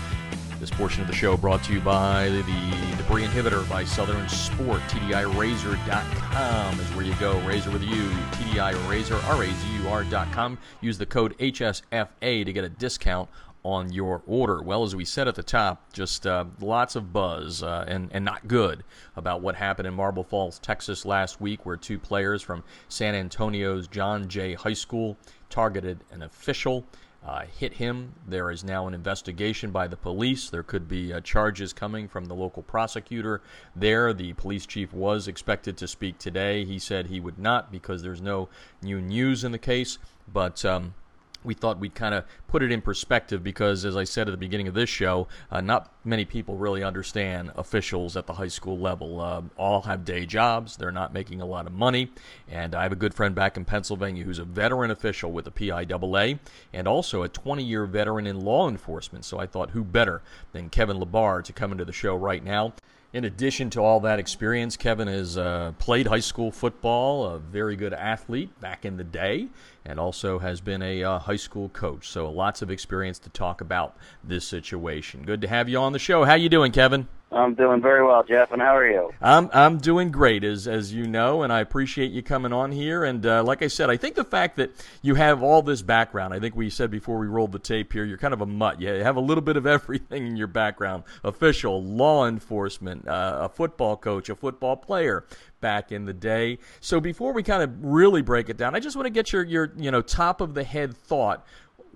This 0.61 0.71
portion 0.71 1.01
of 1.01 1.07
the 1.07 1.13
show 1.13 1.35
brought 1.35 1.65
to 1.65 1.73
you 1.73 1.81
by 1.81 2.29
the 2.29 2.92
debris 3.03 3.25
inhibitor 3.25 3.67
by 3.69 3.83
Southern 3.83 4.27
Sport. 4.29 4.79
TDIRazur.com 4.83 6.79
is 6.79 6.89
where 6.95 7.05
you 7.05 7.13
go. 7.15 7.35
Razur 7.41 7.73
with 7.73 7.83
you. 7.83 8.03
TDI 8.31 8.73
Razur, 8.87 9.21
R-A-Z-U-R.com. 9.27 10.57
Use 10.79 10.97
the 10.97 11.05
code 11.05 11.37
HSFA 11.37 12.45
to 12.45 12.53
get 12.53 12.63
a 12.63 12.69
discount 12.69 13.29
on 13.63 13.91
your 13.91 14.21
order. 14.25 14.61
Well, 14.61 14.83
as 14.83 14.95
we 14.95 15.03
said 15.05 15.27
at 15.27 15.35
the 15.35 15.43
top, 15.43 15.91
just 15.91 16.25
uh, 16.25 16.45
lots 16.61 16.95
of 16.95 17.11
buzz 17.11 17.61
uh, 17.61 17.85
and, 17.87 18.09
and 18.13 18.23
not 18.23 18.47
good 18.47 18.83
about 19.15 19.41
what 19.41 19.55
happened 19.55 19.87
in 19.87 19.93
Marble 19.93 20.23
Falls, 20.23 20.59
Texas 20.59 21.05
last 21.05 21.41
week, 21.41 21.65
where 21.65 21.75
two 21.75 21.99
players 21.99 22.41
from 22.41 22.63
San 22.87 23.15
Antonio's 23.15 23.87
John 23.87 24.29
Jay 24.29 24.53
High 24.53 24.73
School 24.73 25.17
targeted 25.49 26.03
an 26.11 26.23
official 26.23 26.85
uh, 27.25 27.45
hit 27.45 27.73
him. 27.73 28.13
There 28.27 28.51
is 28.51 28.63
now 28.63 28.87
an 28.87 28.93
investigation 28.93 29.71
by 29.71 29.87
the 29.87 29.95
police. 29.95 30.49
There 30.49 30.63
could 30.63 30.87
be 30.87 31.13
uh, 31.13 31.21
charges 31.21 31.71
coming 31.71 32.07
from 32.07 32.25
the 32.25 32.35
local 32.35 32.63
prosecutor 32.63 33.41
there. 33.75 34.13
The 34.13 34.33
police 34.33 34.65
chief 34.65 34.93
was 34.93 35.27
expected 35.27 35.77
to 35.77 35.87
speak 35.87 36.17
today. 36.17 36.65
He 36.65 36.79
said 36.79 37.07
he 37.07 37.19
would 37.19 37.39
not 37.39 37.71
because 37.71 38.01
there's 38.01 38.21
no 38.21 38.49
new 38.81 38.99
news 38.99 39.43
in 39.43 39.53
the 39.53 39.57
case. 39.57 39.99
But 40.31 40.65
um, 40.65 40.95
we 41.43 41.53
thought 41.53 41.79
we'd 41.79 41.95
kind 41.95 42.13
of 42.13 42.25
put 42.47 42.63
it 42.63 42.71
in 42.71 42.81
perspective 42.81 43.43
because, 43.43 43.85
as 43.85 43.95
I 43.95 44.03
said 44.03 44.27
at 44.27 44.31
the 44.31 44.37
beginning 44.37 44.67
of 44.67 44.73
this 44.73 44.89
show, 44.89 45.27
uh, 45.51 45.61
not 45.61 45.91
many 46.05 46.25
people 46.25 46.55
really 46.55 46.83
understand 46.83 47.51
officials 47.55 48.15
at 48.17 48.27
the 48.27 48.33
high 48.33 48.47
school 48.47 48.77
level. 48.77 49.19
Uh, 49.21 49.41
all 49.57 49.81
have 49.81 50.05
day 50.05 50.25
jobs, 50.25 50.77
they're 50.77 50.91
not 50.91 51.13
making 51.13 51.41
a 51.41 51.45
lot 51.45 51.67
of 51.67 51.73
money. 51.73 52.11
And 52.47 52.75
I 52.75 52.83
have 52.83 52.91
a 52.91 52.97
good 52.97 53.13
friend 53.13 53.33
back 53.33 53.57
in 53.57 53.65
Pennsylvania 53.65 54.23
who's 54.23 54.39
a 54.39 54.45
veteran 54.45 54.91
official 54.91 55.31
with 55.31 55.45
the 55.45 55.51
PIAA 55.51 56.39
and 56.71 56.87
also 56.87 57.23
a 57.23 57.29
20 57.29 57.63
year 57.63 57.85
veteran 57.85 58.27
in 58.27 58.41
law 58.41 58.69
enforcement. 58.69 59.25
So 59.25 59.39
I 59.39 59.45
thought, 59.45 59.71
who 59.71 59.83
better 59.83 60.21
than 60.51 60.69
Kevin 60.69 60.97
LaBar 60.97 61.43
to 61.43 61.53
come 61.53 61.71
into 61.71 61.85
the 61.85 61.93
show 61.93 62.15
right 62.15 62.43
now? 62.43 62.73
In 63.13 63.25
addition 63.25 63.69
to 63.71 63.79
all 63.79 63.99
that 63.99 64.17
experience, 64.17 64.75
Kevin 64.75 65.07
has 65.07 65.37
uh, 65.37 65.73
played 65.77 66.07
high 66.07 66.19
school 66.19 66.51
football, 66.51 67.27
a 67.27 67.37
very 67.37 67.75
good 67.75 67.93
athlete 67.93 68.59
back 68.59 68.85
in 68.85 68.97
the 68.97 69.03
day, 69.03 69.49
and 69.85 69.99
also 69.99 70.39
has 70.39 70.61
been 70.61 70.81
a 70.81 71.03
uh, 71.03 71.19
high 71.19 71.35
school 71.35 71.69
coach. 71.69 72.09
So 72.09 72.29
lots 72.29 72.61
of 72.61 72.71
experience 72.71 73.19
to 73.19 73.29
talk 73.29 73.61
about 73.61 73.95
this 74.23 74.47
situation. 74.47 75.23
Good 75.23 75.41
to 75.41 75.47
have 75.47 75.69
you 75.69 75.77
on 75.77 75.93
the 75.93 75.99
show. 75.99 76.23
How 76.23 76.35
you 76.35 76.49
doing, 76.49 76.71
Kevin? 76.71 77.07
I'm 77.33 77.55
doing 77.55 77.81
very 77.81 78.05
well, 78.05 78.23
Jeff. 78.23 78.51
And 78.51 78.61
how 78.61 78.75
are 78.75 78.87
you? 78.87 79.11
I'm 79.21 79.49
I'm 79.53 79.77
doing 79.77 80.11
great, 80.11 80.43
as 80.43 80.67
as 80.67 80.93
you 80.93 81.07
know, 81.07 81.41
and 81.41 81.51
I 81.51 81.59
appreciate 81.61 82.11
you 82.11 82.21
coming 82.21 82.53
on 82.53 82.71
here. 82.71 83.03
And 83.03 83.25
uh, 83.25 83.43
like 83.43 83.61
I 83.61 83.67
said, 83.67 83.89
I 83.89 83.97
think 83.97 84.15
the 84.15 84.23
fact 84.23 84.57
that 84.57 84.71
you 85.01 85.15
have 85.15 85.41
all 85.41 85.61
this 85.61 85.81
background, 85.81 86.33
I 86.33 86.39
think 86.39 86.55
we 86.55 86.69
said 86.69 86.91
before 86.91 87.17
we 87.17 87.27
rolled 87.27 87.51
the 87.51 87.59
tape 87.59 87.93
here, 87.93 88.05
you're 88.05 88.17
kind 88.17 88.33
of 88.33 88.41
a 88.41 88.45
mutt. 88.45 88.79
You 88.79 88.89
have 88.89 89.15
a 89.15 89.21
little 89.21 89.41
bit 89.41 89.57
of 89.57 89.65
everything 89.67 90.27
in 90.27 90.37
your 90.37 90.47
background: 90.47 91.03
official, 91.23 91.83
law 91.83 92.27
enforcement, 92.27 93.07
uh, 93.07 93.39
a 93.41 93.49
football 93.49 93.97
coach, 93.97 94.29
a 94.29 94.35
football 94.35 94.75
player 94.75 95.25
back 95.63 95.91
in 95.91 96.05
the 96.05 96.13
day. 96.13 96.59
So 96.81 96.99
before 96.99 97.33
we 97.33 97.41
kind 97.41 97.63
of 97.63 97.83
really 97.83 98.21
break 98.21 98.49
it 98.49 98.57
down, 98.57 98.75
I 98.75 98.79
just 98.79 98.95
want 98.95 99.07
to 99.07 99.09
get 99.09 99.33
your 99.33 99.43
your 99.43 99.73
you 99.77 99.89
know 99.89 100.03
top 100.03 100.41
of 100.41 100.53
the 100.53 100.63
head 100.63 100.95
thought 100.95 101.43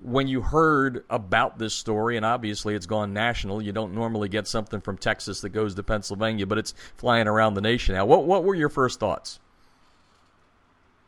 when 0.02 0.28
you 0.28 0.42
heard 0.42 1.04
about 1.10 1.58
this 1.58 1.74
story, 1.74 2.18
and 2.18 2.26
obviously 2.26 2.76
it's 2.76 2.86
gone 2.86 3.14
national, 3.14 3.62
you 3.62 3.72
don't 3.72 3.94
normally 3.94 4.30
get 4.30 4.48
something 4.48 4.80
from 4.80 4.98
Texas 4.98 5.42
that 5.42 5.50
goes 5.50 5.76
to 5.76 5.84
Pennsylvania, 5.84 6.46
but 6.46 6.58
it's 6.58 6.74
flying 6.98 7.28
around 7.28 7.56
the 7.56 7.62
nation 7.62 7.96
now. 7.96 8.06
What 8.06 8.26
what 8.26 8.44
were 8.44 8.56
your 8.56 8.70
first 8.70 9.00
thoughts? 9.00 9.40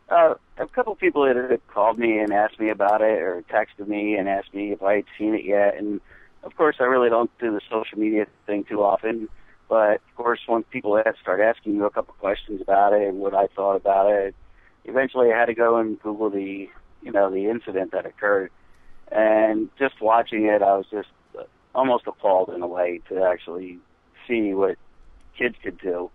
Uh, 0.09 0.33
a 0.57 0.67
couple 0.67 0.93
of 0.93 0.99
people 0.99 1.25
had 1.25 1.61
called 1.67 1.99
me 1.99 2.17
and 2.17 2.33
asked 2.33 2.59
me 2.59 2.69
about 2.69 3.01
it, 3.01 3.21
or 3.21 3.43
texted 3.49 3.87
me 3.87 4.15
and 4.15 4.27
asked 4.27 4.53
me 4.53 4.71
if 4.71 4.81
I 4.81 4.95
had 4.95 5.05
seen 5.17 5.35
it 5.35 5.45
yet. 5.45 5.77
And 5.77 6.01
of 6.43 6.55
course, 6.55 6.77
I 6.79 6.83
really 6.83 7.09
don't 7.09 7.31
do 7.39 7.51
the 7.51 7.61
social 7.69 7.99
media 7.99 8.25
thing 8.47 8.63
too 8.63 8.83
often. 8.83 9.29
But 9.69 10.01
of 10.09 10.15
course, 10.15 10.39
once 10.47 10.65
people 10.71 11.01
start 11.21 11.39
asking 11.39 11.75
you 11.75 11.85
a 11.85 11.89
couple 11.89 12.15
questions 12.15 12.59
about 12.61 12.93
it 12.93 13.07
and 13.07 13.19
what 13.19 13.33
I 13.33 13.47
thought 13.47 13.75
about 13.75 14.11
it, 14.11 14.35
eventually 14.83 15.31
I 15.31 15.37
had 15.37 15.45
to 15.45 15.53
go 15.53 15.77
and 15.77 16.01
Google 16.01 16.31
the, 16.31 16.67
you 17.03 17.11
know, 17.11 17.31
the 17.31 17.49
incident 17.49 17.91
that 17.91 18.05
occurred 18.05 18.51
and 19.11 19.69
just 19.77 20.01
watching 20.01 20.45
it, 20.45 20.61
I 20.61 20.75
was 20.75 20.85
just 20.91 21.09
almost 21.73 22.05
appalled 22.07 22.49
in 22.49 22.61
a 22.61 22.67
way 22.67 23.01
to 23.09 23.23
actually 23.23 23.79
see 24.27 24.53
what 24.53 24.77
kids 25.37 25.55
could 25.63 25.79
do. 25.79 26.11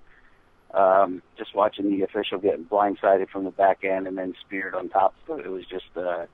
Um, 0.72 1.22
just 1.38 1.54
watching 1.54 1.90
the 1.90 2.04
official 2.04 2.38
get 2.38 2.68
blindsided 2.68 3.28
from 3.28 3.44
the 3.44 3.52
back 3.52 3.84
end 3.84 4.08
and 4.08 4.18
then 4.18 4.34
speared 4.44 4.74
on 4.74 4.88
top 4.88 5.14
of 5.28 5.38
it, 5.38 5.46
it 5.46 5.48
was 5.48 5.64
just 5.66 5.84
uh, 5.96 6.26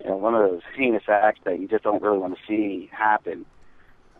you 0.00 0.06
know 0.08 0.16
one 0.16 0.34
of 0.34 0.50
those 0.50 0.62
heinous 0.74 1.02
acts 1.08 1.40
that 1.44 1.60
you 1.60 1.68
just 1.68 1.84
don't 1.84 2.02
really 2.02 2.16
want 2.16 2.34
to 2.34 2.40
see 2.48 2.88
happen. 2.90 3.44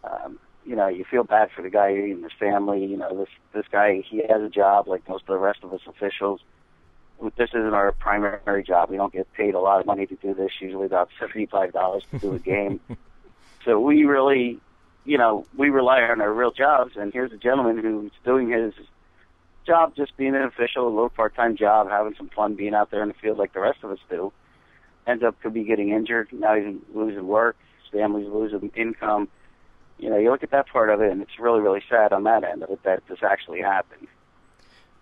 Um, 0.05 0.39
you 0.65 0.77
know, 0.77 0.89
you 0.89 1.05
feel 1.05 1.25
bad 1.25 1.51
for 1.55 1.63
the 1.63 1.71
guy 1.71 1.91
and 1.91 2.23
his 2.23 2.33
family. 2.39 2.85
You 2.85 2.97
know, 2.97 3.17
this 3.17 3.29
this 3.53 3.67
guy 3.71 4.03
he 4.09 4.23
has 4.29 4.43
a 4.43 4.49
job 4.49 4.89
like 4.89 5.09
most 5.09 5.23
of 5.23 5.29
the 5.29 5.39
rest 5.39 5.61
of 5.63 5.73
us 5.73 5.81
officials 5.87 6.41
this 7.37 7.51
isn't 7.51 7.75
our 7.75 7.93
primary 7.93 8.63
job. 8.63 8.91
We 8.91 8.97
don't 8.97 9.13
get 9.13 9.33
paid 9.35 9.55
a 9.55 9.61
lot 9.61 9.81
of 9.81 9.87
money 9.87 10.07
to 10.07 10.15
do 10.17 10.35
this. 10.35 10.53
Usually 10.61 10.87
about 10.87 11.11
seventy-five 11.19 11.73
dollars 11.73 12.05
to 12.11 12.19
do 12.19 12.35
a 12.35 12.39
game. 12.39 12.81
so 13.65 13.79
we 13.79 14.05
really, 14.05 14.59
you 15.05 15.19
know, 15.19 15.47
we 15.57 15.71
rely 15.71 16.03
on 16.03 16.21
our 16.21 16.33
real 16.33 16.51
jobs. 16.51 16.93
And 16.97 17.13
here's 17.13 17.33
a 17.33 17.37
gentleman 17.37 17.79
who's 17.79 18.13
doing 18.25 18.51
his 18.51 18.73
job, 19.67 19.95
just 19.95 20.17
being 20.17 20.35
an 20.35 20.43
official, 20.43 20.87
a 20.87 20.89
little 20.89 21.11
part-time 21.11 21.57
job, 21.57 21.89
having 21.91 22.15
some 22.17 22.31
fun 22.31 22.55
being 22.55 22.75
out 22.75 22.91
there 22.91 23.03
in 23.03 23.09
the 23.09 23.15
field 23.15 23.39
like 23.39 23.53
the 23.53 23.61
rest 23.61 23.79
of 23.83 23.91
us 23.91 23.99
do. 24.09 24.33
Ends 25.07 25.23
up 25.23 25.41
could 25.43 25.55
be 25.55 25.65
getting 25.65 25.91
injured. 25.91 26.29
Now 26.33 26.55
he's 26.55 26.77
losing 26.95 27.27
work. 27.27 27.57
His 27.83 28.01
family's 28.01 28.29
losing 28.29 28.71
income. 28.75 29.29
You 30.01 30.09
know, 30.09 30.17
you 30.17 30.31
look 30.31 30.43
at 30.43 30.51
that 30.51 30.67
part 30.69 30.89
of 30.89 31.03
it, 31.03 31.13
and 31.13 31.21
it's 31.21 31.39
really, 31.39 31.61
really 31.61 31.83
sad 31.89 32.13
on 32.13 32.25
that 32.25 32.43
end 32.43 32.63
of 32.63 32.71
it 32.71 32.83
that 32.85 33.03
this 33.09 33.19
actually 33.23 33.61
happened. 33.61 34.09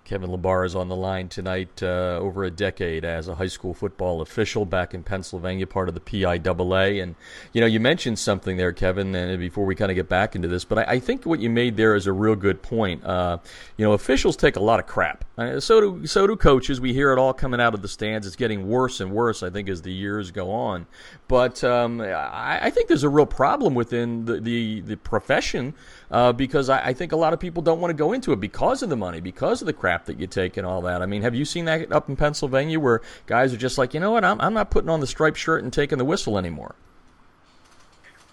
Kevin 0.08 0.30
LaBar 0.30 0.64
is 0.64 0.74
on 0.74 0.88
the 0.88 0.96
line 0.96 1.28
tonight. 1.28 1.82
Uh, 1.82 2.18
over 2.18 2.42
a 2.42 2.50
decade 2.50 3.04
as 3.04 3.28
a 3.28 3.34
high 3.34 3.46
school 3.46 3.74
football 3.74 4.22
official 4.22 4.64
back 4.64 4.94
in 4.94 5.02
Pennsylvania, 5.02 5.66
part 5.66 5.86
of 5.88 5.94
the 5.94 6.00
PIAA. 6.00 7.02
And 7.02 7.14
you 7.52 7.60
know, 7.60 7.66
you 7.66 7.78
mentioned 7.78 8.18
something 8.18 8.56
there, 8.56 8.72
Kevin. 8.72 9.14
And 9.14 9.38
before 9.38 9.66
we 9.66 9.74
kind 9.74 9.90
of 9.90 9.96
get 9.96 10.08
back 10.08 10.34
into 10.34 10.48
this, 10.48 10.64
but 10.64 10.78
I, 10.78 10.92
I, 10.92 10.98
think 10.98 11.26
what 11.26 11.40
you 11.40 11.50
made 11.50 11.76
there 11.76 11.94
is 11.94 12.06
a 12.06 12.12
real 12.12 12.36
good 12.36 12.62
point. 12.62 13.04
Uh, 13.04 13.36
you 13.76 13.84
know, 13.84 13.92
officials 13.92 14.34
take 14.34 14.56
a 14.56 14.60
lot 14.60 14.80
of 14.80 14.86
crap. 14.86 15.26
Uh, 15.36 15.60
so 15.60 15.80
do 15.80 16.06
so 16.06 16.26
do 16.26 16.36
coaches. 16.36 16.80
We 16.80 16.94
hear 16.94 17.12
it 17.12 17.18
all 17.18 17.34
coming 17.34 17.60
out 17.60 17.74
of 17.74 17.82
the 17.82 17.88
stands. 17.88 18.26
It's 18.26 18.34
getting 18.34 18.66
worse 18.66 19.00
and 19.00 19.12
worse, 19.12 19.42
I 19.42 19.50
think, 19.50 19.68
as 19.68 19.82
the 19.82 19.92
years 19.92 20.30
go 20.30 20.50
on. 20.50 20.86
But 21.28 21.62
um, 21.62 22.00
I, 22.00 22.60
I, 22.62 22.70
think 22.70 22.88
there's 22.88 23.04
a 23.04 23.10
real 23.10 23.26
problem 23.26 23.74
within 23.74 24.24
the 24.24 24.40
the, 24.40 24.80
the 24.80 24.96
profession 24.96 25.74
uh, 26.10 26.32
because 26.32 26.68
I, 26.68 26.88
I 26.88 26.92
think 26.92 27.12
a 27.12 27.16
lot 27.16 27.32
of 27.32 27.40
people 27.40 27.62
don't 27.62 27.80
want 27.80 27.90
to 27.90 27.96
go 27.96 28.12
into 28.12 28.32
it 28.32 28.40
because 28.40 28.82
of 28.82 28.88
the 28.88 28.96
money, 28.96 29.20
because 29.20 29.60
of 29.60 29.66
the 29.66 29.72
crap 29.72 30.06
that 30.06 30.18
you 30.18 30.26
take 30.26 30.56
and 30.56 30.66
all 30.66 30.82
that. 30.82 31.02
I 31.02 31.06
mean, 31.06 31.22
have 31.22 31.34
you 31.34 31.44
seen 31.44 31.66
that 31.66 31.92
up 31.92 32.08
in 32.08 32.16
Pennsylvania 32.16 32.80
where 32.80 33.02
guys 33.26 33.52
are 33.52 33.58
just 33.58 33.78
like, 33.78 33.94
you 33.94 34.00
know 34.00 34.12
what, 34.12 34.24
I'm, 34.24 34.40
I'm 34.40 34.54
not 34.54 34.70
putting 34.70 34.90
on 34.90 35.00
the 35.00 35.06
striped 35.06 35.38
shirt 35.38 35.62
and 35.62 35.72
taking 35.72 35.98
the 35.98 36.04
whistle 36.04 36.38
anymore? 36.38 36.74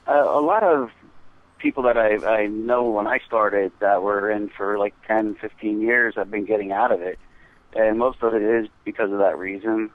Uh, 0.08 0.14
a 0.14 0.42
lot 0.42 0.64
of 0.64 0.92
people 1.58 1.84
that 1.84 1.98
I, 1.98 2.44
I 2.44 2.48
know 2.48 2.90
when 2.92 3.08
I 3.08 3.20
started 3.26 3.72
that 3.80 4.04
were 4.04 4.30
in 4.30 4.50
for 4.50 4.78
like 4.78 4.94
10, 5.08 5.36
15 5.36 5.82
years 5.82 6.16
have 6.16 6.30
been 6.30 6.46
getting 6.46 6.72
out 6.72 6.92
of 6.92 7.02
it. 7.02 7.20
And 7.76 7.98
most 7.98 8.22
of 8.22 8.34
it 8.34 8.42
is 8.42 8.68
because 8.86 9.12
of 9.12 9.18
that 9.20 9.38
reason. 9.38 9.90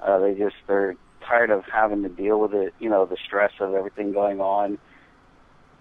Uh, 0.00 0.18
they 0.18 0.34
just, 0.34 0.56
they're 0.66 0.96
tired 1.22 1.50
of 1.50 1.64
having 1.64 2.02
to 2.02 2.08
deal 2.08 2.38
with 2.38 2.52
it, 2.52 2.74
you 2.78 2.90
know, 2.90 3.06
the 3.06 3.16
stress 3.24 3.52
of 3.60 3.74
everything 3.74 4.12
going 4.12 4.40
on. 4.40 4.78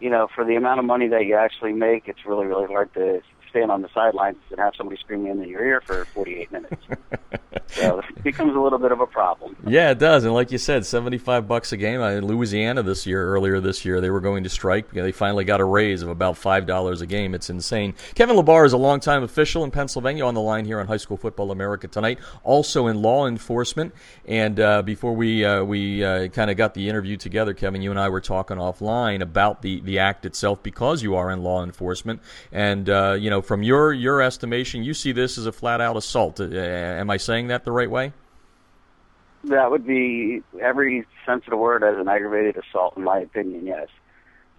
You 0.04 0.10
know, 0.10 0.28
for 0.36 0.44
the 0.44 0.56
amount 0.58 0.82
of 0.82 0.86
money 0.86 1.08
that 1.08 1.26
you 1.28 1.36
actually 1.36 1.72
make, 1.72 2.10
it's 2.10 2.26
really, 2.26 2.46
really 2.46 2.68
hard 2.68 2.94
to 2.96 3.22
stand 3.54 3.70
on 3.70 3.84
the 3.84 3.90
sidelines 3.94 4.38
and 4.50 4.60
have 4.60 4.74
somebody 4.76 5.00
screaming 5.00 5.32
in 5.32 5.48
your 5.48 5.64
ear 5.64 5.80
for 5.82 6.06
48 6.06 6.52
minutes. 6.52 6.84
so 7.68 8.00
it 8.00 8.24
becomes 8.24 8.56
a 8.56 8.60
little 8.60 8.80
bit 8.80 8.92
of 8.92 9.00
a 9.00 9.06
problem. 9.06 9.56
Yeah, 9.68 9.92
it 9.92 10.00
does. 10.00 10.24
And 10.24 10.34
like 10.34 10.52
you 10.52 10.58
said, 10.58 10.88
75 10.88 11.48
bucks 11.48 11.72
a 11.72 11.78
game. 11.78 12.02
In 12.02 12.26
Louisiana 12.26 12.82
this 12.82 13.06
year, 13.06 13.24
earlier 13.28 13.60
this 13.60 13.86
year, 13.86 14.02
they 14.02 14.10
were 14.10 14.22
going 14.22 14.44
to 14.44 14.50
strike. 14.50 14.90
They 14.90 15.12
finally 15.12 15.44
got 15.46 15.62
a 15.62 15.66
raise 15.66 16.02
of 16.02 16.10
about 16.10 16.36
$5 16.36 17.02
a 17.02 17.06
game. 17.06 17.36
It's 17.36 17.50
insane. 17.50 17.94
Kevin 18.16 18.36
LaBar 18.36 18.66
is 18.66 18.74
a 18.74 18.78
longtime 18.78 19.22
official 19.22 19.64
in 19.64 19.70
Pennsylvania 19.70 20.26
on 20.26 20.34
the 20.34 20.42
line 20.42 20.66
here 20.66 20.80
on 20.80 20.88
High 20.88 20.98
School 20.98 21.18
Football 21.18 21.52
America 21.52 21.88
tonight, 21.88 22.18
also 22.44 22.88
in 22.88 23.04
law 23.04 23.28
enforcement. 23.28 23.94
And 24.26 24.60
uh, 24.60 24.82
before 24.82 25.14
we 25.14 25.46
uh, 25.46 25.64
we 25.64 26.04
uh, 26.04 26.28
kind 26.30 26.50
of 26.50 26.58
got 26.58 26.74
the 26.74 26.90
interview 26.90 27.18
together, 27.18 27.54
Kevin, 27.54 27.84
you 27.84 27.92
and 27.92 28.00
I 28.00 28.10
were 28.10 28.22
talking 28.22 28.58
offline 28.58 29.22
about 29.22 29.62
the, 29.62 29.80
the 29.82 30.00
act 30.00 30.26
itself 30.26 30.64
because 30.64 31.04
you 31.04 31.16
are 31.16 31.30
in 31.30 31.44
law 31.44 31.64
enforcement. 31.64 32.22
And, 32.52 32.90
uh, 32.90 33.16
you 33.20 33.30
know, 33.30 33.43
from 33.44 33.64
your 33.64 33.94
your 33.94 34.22
estimation, 34.22 34.84
you 34.84 34.94
see 34.94 35.12
this 35.12 35.38
as 35.38 35.46
a 35.46 35.52
flat 35.52 35.82
out 35.82 35.98
assault. 35.98 36.40
Uh, 36.40 36.46
am 36.46 37.10
I 37.10 37.18
saying 37.18 37.48
that 37.48 37.64
the 37.64 37.72
right 37.72 37.90
way? 37.90 38.14
That 39.46 39.72
would 39.72 39.86
be 39.86 40.42
every 40.62 41.06
sense 41.26 41.44
of 41.46 41.52
the 41.52 41.58
word 41.58 41.84
as 41.84 41.98
an 41.98 42.08
aggravated 42.08 42.58
assault, 42.58 42.96
in 42.96 43.04
my 43.04 43.20
opinion. 43.20 43.66
Yes. 43.66 43.88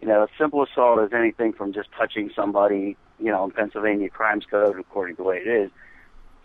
You 0.00 0.08
know, 0.08 0.22
a 0.22 0.28
simple 0.38 0.62
assault 0.62 1.00
is 1.00 1.12
anything 1.12 1.54
from 1.54 1.72
just 1.72 1.88
touching 1.92 2.30
somebody, 2.36 2.96
you 3.18 3.30
know, 3.30 3.44
in 3.44 3.50
Pennsylvania 3.50 4.10
Crimes 4.10 4.44
Code, 4.50 4.78
according 4.78 5.16
to 5.16 5.22
the 5.22 5.28
way 5.28 5.38
it 5.38 5.48
is, 5.48 5.70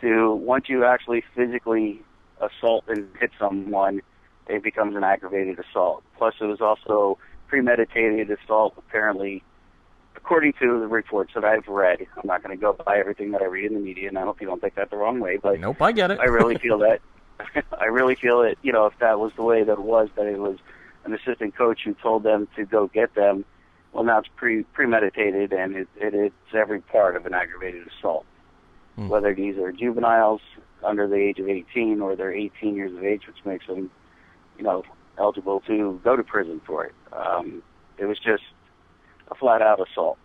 to 0.02 0.34
once 0.34 0.70
you 0.70 0.86
actually 0.86 1.24
physically 1.36 2.02
assault 2.40 2.86
and 2.88 3.10
hit 3.20 3.32
someone, 3.38 4.02
it 4.48 4.64
becomes 4.64 4.96
an 4.96 5.04
aggravated 5.04 5.60
assault. 5.60 6.04
Plus, 6.18 6.36
it 6.40 6.46
was 6.46 6.62
also 6.62 7.18
premeditated 7.48 8.32
assault, 8.32 8.76
apparently 8.78 9.44
according 10.24 10.54
to 10.54 10.80
the 10.80 10.88
reports 10.88 11.32
that 11.34 11.46
I've 11.46 11.68
read, 11.68 12.06
I'm 12.18 12.28
not 12.28 12.44
going 12.44 12.56
to 12.56 12.62
go 12.62 12.74
by 12.86 13.00
everything 13.00 13.32
that 13.32 13.42
I 13.42 13.46
read 13.46 13.66
in 13.66 13.74
the 13.74 13.80
media, 13.80 14.10
and 14.10 14.18
I 14.18 14.24
hope 14.24 14.42
you 14.42 14.48
don't 14.48 14.62
take 14.62 14.76
that 14.76 14.90
the 14.90 14.98
wrong 14.98 15.20
way. 15.20 15.38
But 15.38 15.60
nope, 15.60 15.82
I 15.82 15.92
get 15.92 16.12
it. 16.12 16.20
I 16.20 16.26
really 16.26 16.58
feel 16.58 16.78
that. 16.80 17.02
I 17.80 17.86
really 17.86 18.16
feel 18.16 18.42
that 18.42 18.58
you 18.62 18.74
know 18.74 18.86
if 18.86 18.94
that 19.00 19.20
was 19.20 19.32
the 19.36 19.44
way 19.44 19.64
that 19.64 19.74
it 19.74 19.82
was, 19.82 20.10
that 20.16 20.26
it 20.26 20.40
was 20.40 20.58
an 21.06 21.14
assistant 21.14 21.56
coach 21.56 21.82
who 21.86 21.94
told 21.96 22.24
them 22.24 22.48
to 22.56 22.66
go 22.66 22.88
get 22.88 23.16
them. 23.16 23.46
Well, 23.94 24.04
now 24.04 24.20
it's 24.20 24.30
pre 24.36 24.64
premeditated, 24.64 25.54
and 25.54 25.76
it, 25.76 25.88
it 25.96 26.14
it's 26.14 26.54
every 26.54 26.82
part 26.82 27.16
of 27.16 27.26
an 27.26 27.34
aggravated 27.34 27.88
assault. 27.88 28.26
Hmm. 28.96 29.08
Whether 29.08 29.34
these 29.34 29.58
are 29.58 29.72
juveniles 29.72 30.42
under 30.84 31.08
the 31.08 31.16
age 31.16 31.40
of 31.40 31.48
18 31.48 32.02
or 32.02 32.16
they're 32.16 32.34
18 32.34 32.76
years 32.76 32.96
of 32.96 33.04
age, 33.04 33.28
which 33.28 33.44
makes 33.46 33.68
them, 33.68 33.92
you 34.58 34.64
know, 34.64 34.84
eligible 35.18 35.60
to 35.62 36.00
go 36.04 36.16
to 36.16 36.24
prison 36.24 36.62
for 36.66 36.86
it. 36.86 36.94
Um, 37.12 37.62
it 37.98 38.06
was 38.06 38.18
just 38.18 38.44
a 39.32 39.36
flat 39.36 39.62
out 39.62 39.80
assault. 39.80 40.18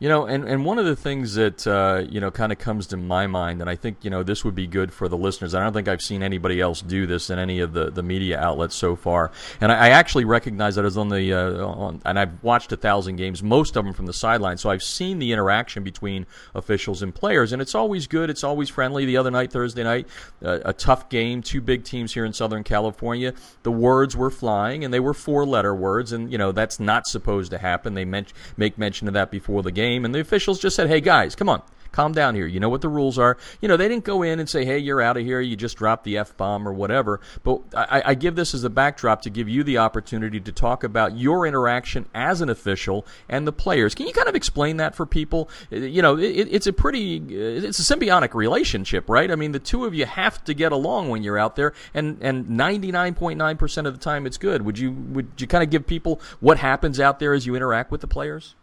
You 0.00 0.08
know, 0.08 0.26
and, 0.26 0.44
and 0.44 0.64
one 0.64 0.78
of 0.78 0.86
the 0.86 0.94
things 0.94 1.34
that, 1.34 1.66
uh, 1.66 2.04
you 2.08 2.20
know, 2.20 2.30
kind 2.30 2.52
of 2.52 2.58
comes 2.58 2.86
to 2.88 2.96
my 2.96 3.26
mind, 3.26 3.60
and 3.60 3.68
I 3.68 3.74
think, 3.74 4.04
you 4.04 4.10
know, 4.10 4.22
this 4.22 4.44
would 4.44 4.54
be 4.54 4.68
good 4.68 4.92
for 4.92 5.08
the 5.08 5.16
listeners. 5.16 5.56
I 5.56 5.62
don't 5.64 5.72
think 5.72 5.88
I've 5.88 6.00
seen 6.00 6.22
anybody 6.22 6.60
else 6.60 6.80
do 6.82 7.04
this 7.08 7.30
in 7.30 7.38
any 7.40 7.58
of 7.58 7.72
the, 7.72 7.90
the 7.90 8.04
media 8.04 8.38
outlets 8.38 8.76
so 8.76 8.94
far. 8.94 9.32
And 9.60 9.72
I, 9.72 9.86
I 9.86 9.88
actually 9.88 10.24
recognize 10.24 10.76
that 10.76 10.84
as 10.84 10.96
on 10.96 11.08
the, 11.08 11.32
uh, 11.32 11.66
on, 11.66 12.00
and 12.04 12.16
I've 12.16 12.40
watched 12.44 12.70
a 12.70 12.76
thousand 12.76 13.16
games, 13.16 13.42
most 13.42 13.76
of 13.76 13.84
them 13.84 13.92
from 13.92 14.06
the 14.06 14.12
sideline. 14.12 14.56
So 14.56 14.70
I've 14.70 14.84
seen 14.84 15.18
the 15.18 15.32
interaction 15.32 15.82
between 15.82 16.26
officials 16.54 17.02
and 17.02 17.12
players, 17.12 17.52
and 17.52 17.60
it's 17.60 17.74
always 17.74 18.06
good. 18.06 18.30
It's 18.30 18.44
always 18.44 18.68
friendly. 18.68 19.04
The 19.04 19.16
other 19.16 19.32
night, 19.32 19.50
Thursday 19.50 19.82
night, 19.82 20.06
uh, 20.44 20.60
a 20.64 20.72
tough 20.72 21.08
game, 21.08 21.42
two 21.42 21.60
big 21.60 21.82
teams 21.82 22.14
here 22.14 22.24
in 22.24 22.32
Southern 22.32 22.62
California. 22.62 23.34
The 23.64 23.72
words 23.72 24.16
were 24.16 24.30
flying, 24.30 24.84
and 24.84 24.94
they 24.94 25.00
were 25.00 25.14
four 25.14 25.44
letter 25.44 25.74
words, 25.74 26.12
and, 26.12 26.30
you 26.30 26.38
know, 26.38 26.52
that's 26.52 26.78
not 26.78 27.08
supposed 27.08 27.50
to 27.50 27.58
happen. 27.58 27.94
They 27.94 28.04
men- 28.04 28.26
make 28.56 28.78
mention 28.78 29.08
of 29.08 29.14
that 29.14 29.32
before 29.32 29.64
the 29.64 29.72
game 29.72 29.87
game, 29.88 30.04
and 30.04 30.14
the 30.14 30.20
officials 30.20 30.58
just 30.58 30.76
said, 30.76 30.88
"Hey 30.88 31.00
guys, 31.00 31.34
come 31.34 31.48
on." 31.48 31.62
Calm 31.92 32.12
down 32.12 32.34
here. 32.34 32.46
You 32.46 32.60
know 32.60 32.68
what 32.68 32.82
the 32.82 32.88
rules 32.88 33.18
are. 33.18 33.38
You 33.60 33.68
know, 33.68 33.76
they 33.76 33.88
didn't 33.88 34.04
go 34.04 34.22
in 34.22 34.38
and 34.38 34.48
say, 34.48 34.64
hey, 34.64 34.78
you're 34.78 35.00
out 35.00 35.16
of 35.16 35.24
here. 35.24 35.40
You 35.40 35.56
just 35.56 35.76
dropped 35.78 36.04
the 36.04 36.18
F 36.18 36.36
bomb 36.36 36.68
or 36.68 36.72
whatever. 36.72 37.20
But 37.42 37.62
I, 37.74 38.02
I 38.06 38.14
give 38.14 38.36
this 38.36 38.54
as 38.54 38.62
a 38.62 38.70
backdrop 38.70 39.22
to 39.22 39.30
give 39.30 39.48
you 39.48 39.64
the 39.64 39.78
opportunity 39.78 40.38
to 40.40 40.52
talk 40.52 40.84
about 40.84 41.16
your 41.16 41.46
interaction 41.46 42.06
as 42.14 42.40
an 42.40 42.50
official 42.50 43.06
and 43.28 43.46
the 43.46 43.52
players. 43.52 43.94
Can 43.94 44.06
you 44.06 44.12
kind 44.12 44.28
of 44.28 44.34
explain 44.34 44.76
that 44.76 44.94
for 44.94 45.06
people? 45.06 45.48
Uh, 45.72 45.76
you 45.76 46.02
know, 46.02 46.18
it, 46.18 46.48
it's 46.50 46.66
a 46.66 46.72
pretty, 46.72 47.18
uh, 47.18 47.66
it's 47.66 47.78
a 47.78 47.96
symbiotic 47.96 48.34
relationship, 48.34 49.08
right? 49.08 49.30
I 49.30 49.34
mean, 49.34 49.52
the 49.52 49.58
two 49.58 49.84
of 49.84 49.94
you 49.94 50.06
have 50.06 50.44
to 50.44 50.54
get 50.54 50.72
along 50.72 51.08
when 51.08 51.22
you're 51.22 51.38
out 51.38 51.56
there, 51.56 51.72
and, 51.94 52.18
and 52.20 52.46
99.9% 52.46 53.86
of 53.86 53.94
the 53.94 54.00
time 54.00 54.26
it's 54.26 54.38
good. 54.38 54.62
Would 54.62 54.78
you, 54.78 54.92
would 54.92 55.32
you 55.38 55.46
kind 55.46 55.64
of 55.64 55.70
give 55.70 55.86
people 55.86 56.20
what 56.40 56.58
happens 56.58 57.00
out 57.00 57.18
there 57.18 57.32
as 57.32 57.46
you 57.46 57.56
interact 57.56 57.90
with 57.90 58.02
the 58.02 58.06
players? 58.06 58.54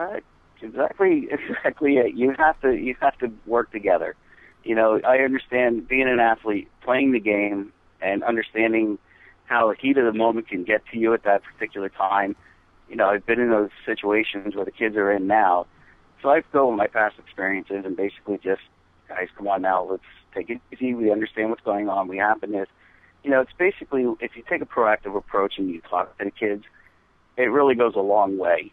Uh, 0.00 0.20
exactly, 0.62 1.28
exactly 1.30 1.98
it. 1.98 2.14
You 2.14 2.34
have 2.38 2.60
to 2.62 2.72
you 2.72 2.96
have 3.00 3.18
to 3.18 3.30
work 3.46 3.70
together. 3.70 4.16
You 4.64 4.74
know, 4.74 5.00
I 5.06 5.18
understand 5.18 5.88
being 5.88 6.08
an 6.08 6.20
athlete, 6.20 6.68
playing 6.82 7.12
the 7.12 7.20
game, 7.20 7.72
and 8.00 8.22
understanding 8.22 8.98
how 9.44 9.68
the 9.68 9.74
heat 9.78 9.98
of 9.98 10.04
the 10.04 10.16
moment 10.16 10.48
can 10.48 10.64
get 10.64 10.82
to 10.92 10.98
you 10.98 11.12
at 11.12 11.24
that 11.24 11.42
particular 11.42 11.88
time. 11.88 12.36
You 12.88 12.96
know, 12.96 13.08
I've 13.08 13.26
been 13.26 13.40
in 13.40 13.50
those 13.50 13.70
situations 13.86 14.54
where 14.54 14.64
the 14.64 14.70
kids 14.70 14.96
are 14.96 15.12
in 15.12 15.26
now, 15.26 15.66
so 16.22 16.30
I 16.30 16.42
go 16.52 16.68
with 16.68 16.78
my 16.78 16.86
past 16.86 17.18
experiences 17.18 17.84
and 17.84 17.96
basically 17.96 18.38
just, 18.42 18.62
guys, 19.08 19.28
come 19.36 19.48
on 19.48 19.62
now, 19.62 19.84
let's 19.84 20.02
take 20.34 20.50
it 20.50 20.60
easy. 20.72 20.94
We 20.94 21.12
understand 21.12 21.50
what's 21.50 21.62
going 21.62 21.88
on. 21.88 22.08
We 22.08 22.18
happen 22.18 22.52
this. 22.52 22.68
You 23.22 23.30
know, 23.30 23.40
it's 23.40 23.52
basically 23.58 24.06
if 24.20 24.32
you 24.34 24.42
take 24.48 24.62
a 24.62 24.66
proactive 24.66 25.16
approach 25.16 25.54
and 25.58 25.68
you 25.68 25.80
talk 25.82 26.16
to 26.18 26.24
the 26.24 26.30
kids, 26.30 26.64
it 27.36 27.44
really 27.44 27.74
goes 27.74 27.94
a 27.96 28.00
long 28.00 28.38
way 28.38 28.72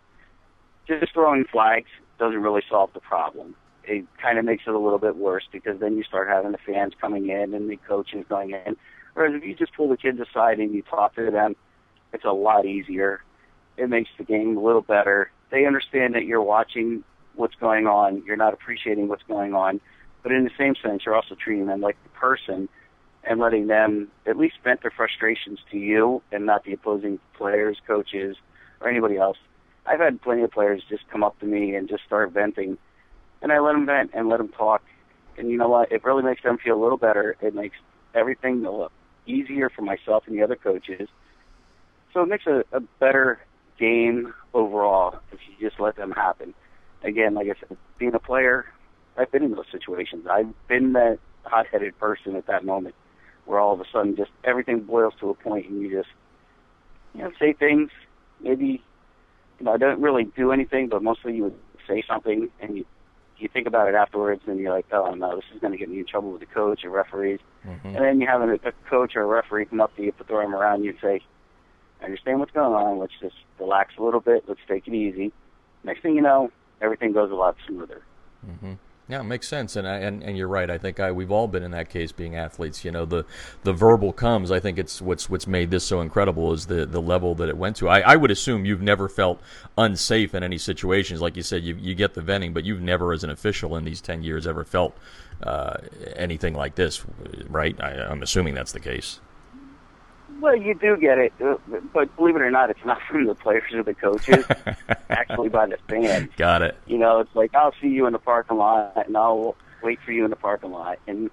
just 0.88 1.14
throwing 1.14 1.46
flags 1.52 1.90
doesn't 2.20 2.42
really 2.42 2.64
solve 2.70 2.92
the 2.94 3.00
problem. 3.00 3.56
It 3.84 4.06
kind 4.22 4.38
of 4.38 4.46
makes 4.46 4.64
it 4.68 4.74
a 4.74 4.80
little 4.80 5.00
bit 5.00 5.16
worse 5.16 5.44
because 5.52 5.80
then 5.80 5.96
you 5.98 6.04
start 6.04 6.28
having 6.28 6.52
the 6.52 6.58
fans 6.58 6.94
coming 7.00 7.30
in 7.30 7.54
and 7.54 7.70
the 7.70 7.78
coaches 7.88 8.26
going 8.28 8.52
in. 8.52 8.76
Whereas 9.14 9.34
if 9.36 9.44
you 9.44 9.56
just 9.56 9.74
pull 9.74 9.90
the 9.90 9.98
kids 9.98 10.20
aside 10.20 10.60
and 10.60 10.74
you 10.74 10.82
talk 10.82 11.16
to 11.16 11.32
them, 11.32 11.56
it's 12.14 12.26
a 12.26 12.32
lot 12.32 12.66
easier. 12.66 13.22
It 13.78 13.90
makes 13.90 14.10
the 14.18 14.24
game 14.24 14.58
a 14.58 14.62
little 14.62 14.82
better. 14.82 15.32
They 15.52 15.66
understand 15.66 16.16
that 16.16 16.26
you're 16.26 16.42
watching 16.42 17.04
what's 17.36 17.56
going 17.56 17.88
on. 17.88 18.24
You're 18.26 18.38
not 18.38 18.54
appreciating 18.54 19.08
what's 19.08 19.24
going 19.24 19.54
on. 19.54 19.80
But 20.24 20.32
in 20.32 20.44
the 20.44 20.52
same 20.58 20.76
sense, 20.84 21.04
you're 21.06 21.16
also 21.16 21.36
treating 21.36 21.68
them 21.68 21.82
like 21.82 21.96
the 22.04 22.10
person 22.10 22.68
and 23.24 23.40
letting 23.40 23.68
them 23.68 24.10
at 24.26 24.38
least 24.38 24.56
vent 24.64 24.82
their 24.82 24.92
frustrations 24.92 25.60
to 25.72 25.78
you 25.78 26.22
and 26.32 26.46
not 26.46 26.64
the 26.64 26.74
opposing 26.74 27.20
players, 27.38 27.78
coaches, 27.86 28.36
or 28.82 28.90
anybody 28.90 29.18
else. 29.18 29.38
I've 29.88 30.00
had 30.00 30.22
plenty 30.22 30.44
of 30.44 30.52
players 30.52 30.84
just 30.90 31.08
come 31.10 31.24
up 31.24 31.40
to 31.40 31.46
me 31.46 31.76
and 31.76 31.88
just 31.88 32.04
start 32.06 32.32
venting, 32.32 32.78
and 33.42 33.52
I 33.52 33.60
let 33.60 33.74
them 33.74 33.86
vent 33.86 34.12
and 34.14 34.28
let 34.28 34.38
them 34.38 34.50
talk. 34.50 34.84
And 35.38 35.50
you 35.50 35.58
know 35.58 35.70
what? 35.70 35.92
It 35.92 36.04
really 36.04 36.24
makes 36.24 36.44
them 36.44 36.58
feel 36.58 36.80
a 36.80 36.82
little 36.82 36.98
better. 36.98 37.36
It 37.42 37.56
makes 37.56 37.78
everything 38.14 38.66
a 38.66 38.72
little 38.72 38.92
easier 39.26 39.70
for 39.70 39.82
myself 39.84 40.24
and 40.28 40.38
the 40.38 40.44
other 40.44 40.56
coaches. 40.56 41.08
So 42.14 42.22
it 42.24 42.28
makes 42.28 42.48
a, 42.48 42.64
a 42.72 42.80
better 43.00 43.40
game 43.80 44.34
overall 44.54 45.20
if 45.32 45.40
you 45.48 45.70
just 45.70 45.80
let 45.80 45.96
them 45.96 46.12
happen. 46.12 46.54
Again, 47.04 47.36
like 47.36 47.48
I 47.48 47.60
said, 47.60 47.78
being 48.00 48.16
a 48.16 48.20
player, 48.20 48.66
I've 49.18 49.32
been 49.32 49.44
in 49.44 49.52
those 49.52 49.66
situations. 49.72 50.26
I've 50.30 50.52
been 50.68 50.94
that 50.94 51.20
hot-headed 51.44 51.98
person 52.00 52.36
at 52.36 52.48
that 52.48 52.66
moment 52.66 52.96
where 53.46 53.60
all 53.60 53.74
of 53.74 53.80
a 53.80 53.86
sudden 53.92 54.16
just 54.16 54.32
everything 54.44 54.82
boils 54.82 55.14
to 55.20 55.30
a 55.30 55.34
point 55.34 55.68
and 55.68 55.82
you 55.82 55.90
just 55.90 56.10
you 57.14 57.22
know 57.22 57.32
say 57.40 57.54
things 57.54 57.90
maybe 58.42 58.84
you 59.60 59.66
know, 59.66 59.74
I 59.74 59.78
don't 59.78 60.01
really 60.01 60.26
do 60.26 60.51
anything, 60.51 60.88
but 60.89 61.01
mostly 61.03 61.36
you 61.36 61.43
would 61.43 61.55
say 61.88 62.03
something 62.08 62.49
and 62.60 62.78
you 62.78 62.86
you 63.39 63.47
think 63.47 63.68
about 63.68 63.88
it 63.88 63.93
afterwards, 63.93 64.41
and 64.47 64.60
you're 64.60 64.74
like, 64.74 64.88
oh 64.91 65.14
no, 65.14 65.36
this 65.36 65.45
is 65.53 65.62
going 65.62 65.72
to 65.72 65.78
get 65.78 65.89
me 65.89 65.99
in 65.99 66.05
trouble 66.05 66.32
with 66.32 66.39
the 66.39 66.47
coach 66.47 66.84
or 66.84 66.89
referees. 66.89 67.39
Mm-hmm. 67.68 67.88
And 67.89 67.97
then 67.97 68.22
you 68.22 68.28
have 68.28 68.41
a, 68.41 68.53
a 68.53 68.72
coach 68.89 69.16
or 69.16 69.22
a 69.22 69.26
referee 69.28 69.66
come 69.66 69.80
up 69.80 69.95
to 69.95 70.03
you, 70.03 70.12
put 70.12 70.28
their 70.28 70.38
arm 70.38 70.55
around 70.55 70.84
you, 70.84 70.91
and 70.91 70.99
say, 70.99 71.22
I 72.01 72.05
understand 72.05 72.39
what's 72.39 72.51
going 72.51 72.74
on. 72.74 72.97
Let's 72.97 73.14
just 73.22 73.36
relax 73.60 73.93
a 73.97 74.03
little 74.03 74.22
bit. 74.22 74.45
Let's 74.47 74.60
take 74.68 74.88
it 74.88 74.93
easy. 74.93 75.32
Next 75.84 76.01
thing 76.01 76.16
you 76.16 76.22
know, 76.22 76.51
everything 76.82 77.14
goes 77.14 77.32
a 77.32 77.36
lot 77.36 77.55
smoother. 77.68 78.01
Mm-hmm. 78.45 78.74
Yeah, 79.10 79.22
it 79.22 79.24
makes 79.24 79.47
sense, 79.47 79.78
and 79.78 79.88
I, 79.88 79.99
and 79.99 80.22
and 80.22 80.38
you're 80.38 80.49
right. 80.49 80.70
I 80.70 80.78
think 80.78 80.99
I, 80.99 81.14
we've 81.14 81.32
all 81.32 81.47
been 81.47 81.64
in 81.64 81.72
that 81.72 81.89
case, 81.89 82.12
being 82.12 82.36
athletes. 82.36 82.84
You 82.84 82.91
know, 82.91 83.05
the 83.05 83.24
the 83.64 83.72
verbal 83.72 84.12
comes. 84.12 84.51
I 84.51 84.60
think 84.60 84.78
it's 84.78 85.01
what's 85.01 85.30
what's 85.30 85.47
made 85.47 85.72
this 85.72 85.86
so 85.86 86.01
incredible 86.01 86.51
is 86.51 86.66
the 86.66 86.86
the 86.86 87.01
level 87.01 87.34
that 87.36 87.47
it 87.47 87.55
went 87.55 87.78
to. 87.78 87.88
I, 87.88 88.01
I 88.01 88.16
would 88.18 88.32
assume 88.32 88.66
you've 88.66 88.82
never 88.82 89.08
felt 89.08 89.41
unsafe 89.78 90.36
in 90.36 90.43
any 90.43 90.58
situations. 90.58 91.22
Like 91.22 91.38
you 91.38 91.43
said, 91.43 91.64
you 91.64 91.76
you 91.76 91.95
get 91.95 92.16
the 92.16 92.22
venting, 92.22 92.51
but 92.51 92.66
you've 92.66 92.82
never, 92.82 93.14
as 93.14 93.24
an 93.24 93.30
official 93.30 93.78
in 93.78 93.86
these 93.86 94.01
ten 94.01 94.24
years, 94.24 94.45
ever 94.45 94.66
felt 94.66 94.97
uh, 95.41 95.78
anything 96.18 96.53
like 96.53 96.76
this, 96.76 97.01
right? 97.47 97.80
I, 97.80 97.91
I'm 97.91 98.22
assuming 98.22 98.55
that's 98.55 98.74
the 98.74 98.82
case. 98.82 99.22
Well, 100.40 100.56
you 100.56 100.76
do 100.76 100.98
get 100.98 101.18
it, 101.18 101.34
uh, 101.44 101.56
but 101.94 102.16
believe 102.16 102.36
it 102.36 102.42
or 102.42 102.52
not, 102.52 102.70
it's 102.70 102.86
not 102.86 103.00
from 103.10 103.26
the 103.26 103.34
players 103.34 103.74
or 103.74 103.84
the 103.84 103.94
coaches. 103.94 104.46
actually, 105.10 105.50
by 105.50 105.66
the 105.66 105.78
fans. 105.88 106.30
Got 106.38 106.62
it. 106.62 106.78
You 106.86 106.98
know, 106.98 107.20
it's 107.22 107.36
like 107.36 107.56
I'll 107.56 107.74
see 107.82 107.88
you 107.88 108.06
in 108.06 108.14
the 108.14 108.20
parking 108.20 108.58
lot, 108.58 109.06
and 109.08 109.18
I'll 109.18 109.56
wait 109.82 110.00
for 110.06 110.12
you 110.12 110.24
in 110.26 110.30
the 110.30 110.36
parking 110.36 110.72
lot, 110.72 111.00
and 111.08 111.32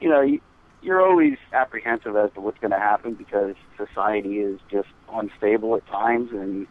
you 0.00 0.08
know, 0.08 0.38
you're 0.82 1.04
always 1.04 1.38
apprehensive 1.52 2.14
as 2.16 2.30
to 2.34 2.40
what's 2.40 2.58
going 2.58 2.70
to 2.70 2.78
happen 2.78 3.14
because 3.14 3.54
society 3.76 4.38
is 4.38 4.60
just 4.70 4.88
unstable 5.12 5.74
at 5.76 5.86
times, 5.88 6.30
and 6.32 6.66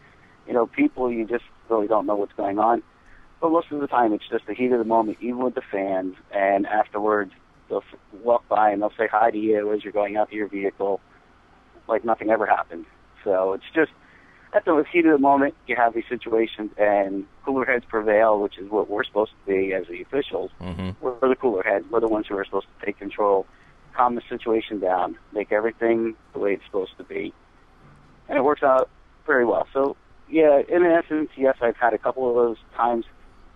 you 0.46 0.54
know, 0.54 0.66
people 0.66 1.12
you 1.12 1.26
just 1.26 1.44
really 1.68 1.88
don't 1.88 2.06
know 2.06 2.16
what's 2.16 2.32
going 2.34 2.58
on. 2.58 2.82
But 3.40 3.50
most 3.50 3.70
of 3.70 3.80
the 3.80 3.86
time, 3.86 4.14
it's 4.14 4.26
just 4.30 4.46
the 4.46 4.54
heat 4.54 4.72
of 4.72 4.78
the 4.78 4.84
moment, 4.84 5.18
even 5.20 5.38
with 5.38 5.54
the 5.54 5.62
fans, 5.70 6.16
and 6.32 6.66
afterwards 6.66 7.32
they'll 7.68 7.84
walk 8.22 8.48
by 8.48 8.70
and 8.70 8.80
they'll 8.80 8.92
say 8.96 9.08
hi 9.10 9.30
to 9.30 9.38
you 9.38 9.72
as 9.72 9.82
you're 9.82 9.92
going 9.92 10.16
out 10.16 10.30
to 10.30 10.36
your 10.36 10.48
vehicle 10.48 11.00
like 11.88 12.04
nothing 12.04 12.30
ever 12.30 12.46
happened. 12.46 12.86
So 13.24 13.52
it's 13.54 13.64
just 13.74 13.92
at 14.52 14.64
the 14.64 14.84
heat 14.90 15.04
of 15.06 15.12
the 15.12 15.18
moment, 15.18 15.54
you 15.66 15.76
have 15.76 15.94
these 15.94 16.04
situations, 16.08 16.70
and 16.78 17.26
cooler 17.44 17.64
heads 17.64 17.84
prevail, 17.86 18.40
which 18.40 18.58
is 18.58 18.70
what 18.70 18.88
we're 18.88 19.04
supposed 19.04 19.32
to 19.32 19.52
be 19.52 19.74
as 19.74 19.86
the 19.88 20.02
officials. 20.02 20.50
Mm-hmm. 20.60 20.90
We're 21.00 21.28
the 21.28 21.36
cooler 21.36 21.62
heads. 21.62 21.84
We're 21.90 22.00
the 22.00 22.08
ones 22.08 22.26
who 22.28 22.36
are 22.36 22.44
supposed 22.44 22.66
to 22.78 22.86
take 22.86 22.98
control, 22.98 23.46
calm 23.94 24.14
the 24.14 24.22
situation 24.28 24.80
down, 24.80 25.18
make 25.32 25.52
everything 25.52 26.14
the 26.32 26.38
way 26.38 26.54
it's 26.54 26.64
supposed 26.64 26.96
to 26.98 27.04
be, 27.04 27.34
and 28.28 28.38
it 28.38 28.42
works 28.42 28.62
out 28.62 28.88
very 29.26 29.44
well. 29.44 29.66
So 29.72 29.96
yeah, 30.28 30.62
in 30.68 30.84
essence, 30.84 31.30
yes, 31.36 31.56
I've 31.60 31.76
had 31.76 31.94
a 31.94 31.98
couple 31.98 32.28
of 32.28 32.34
those 32.34 32.56
times, 32.74 33.04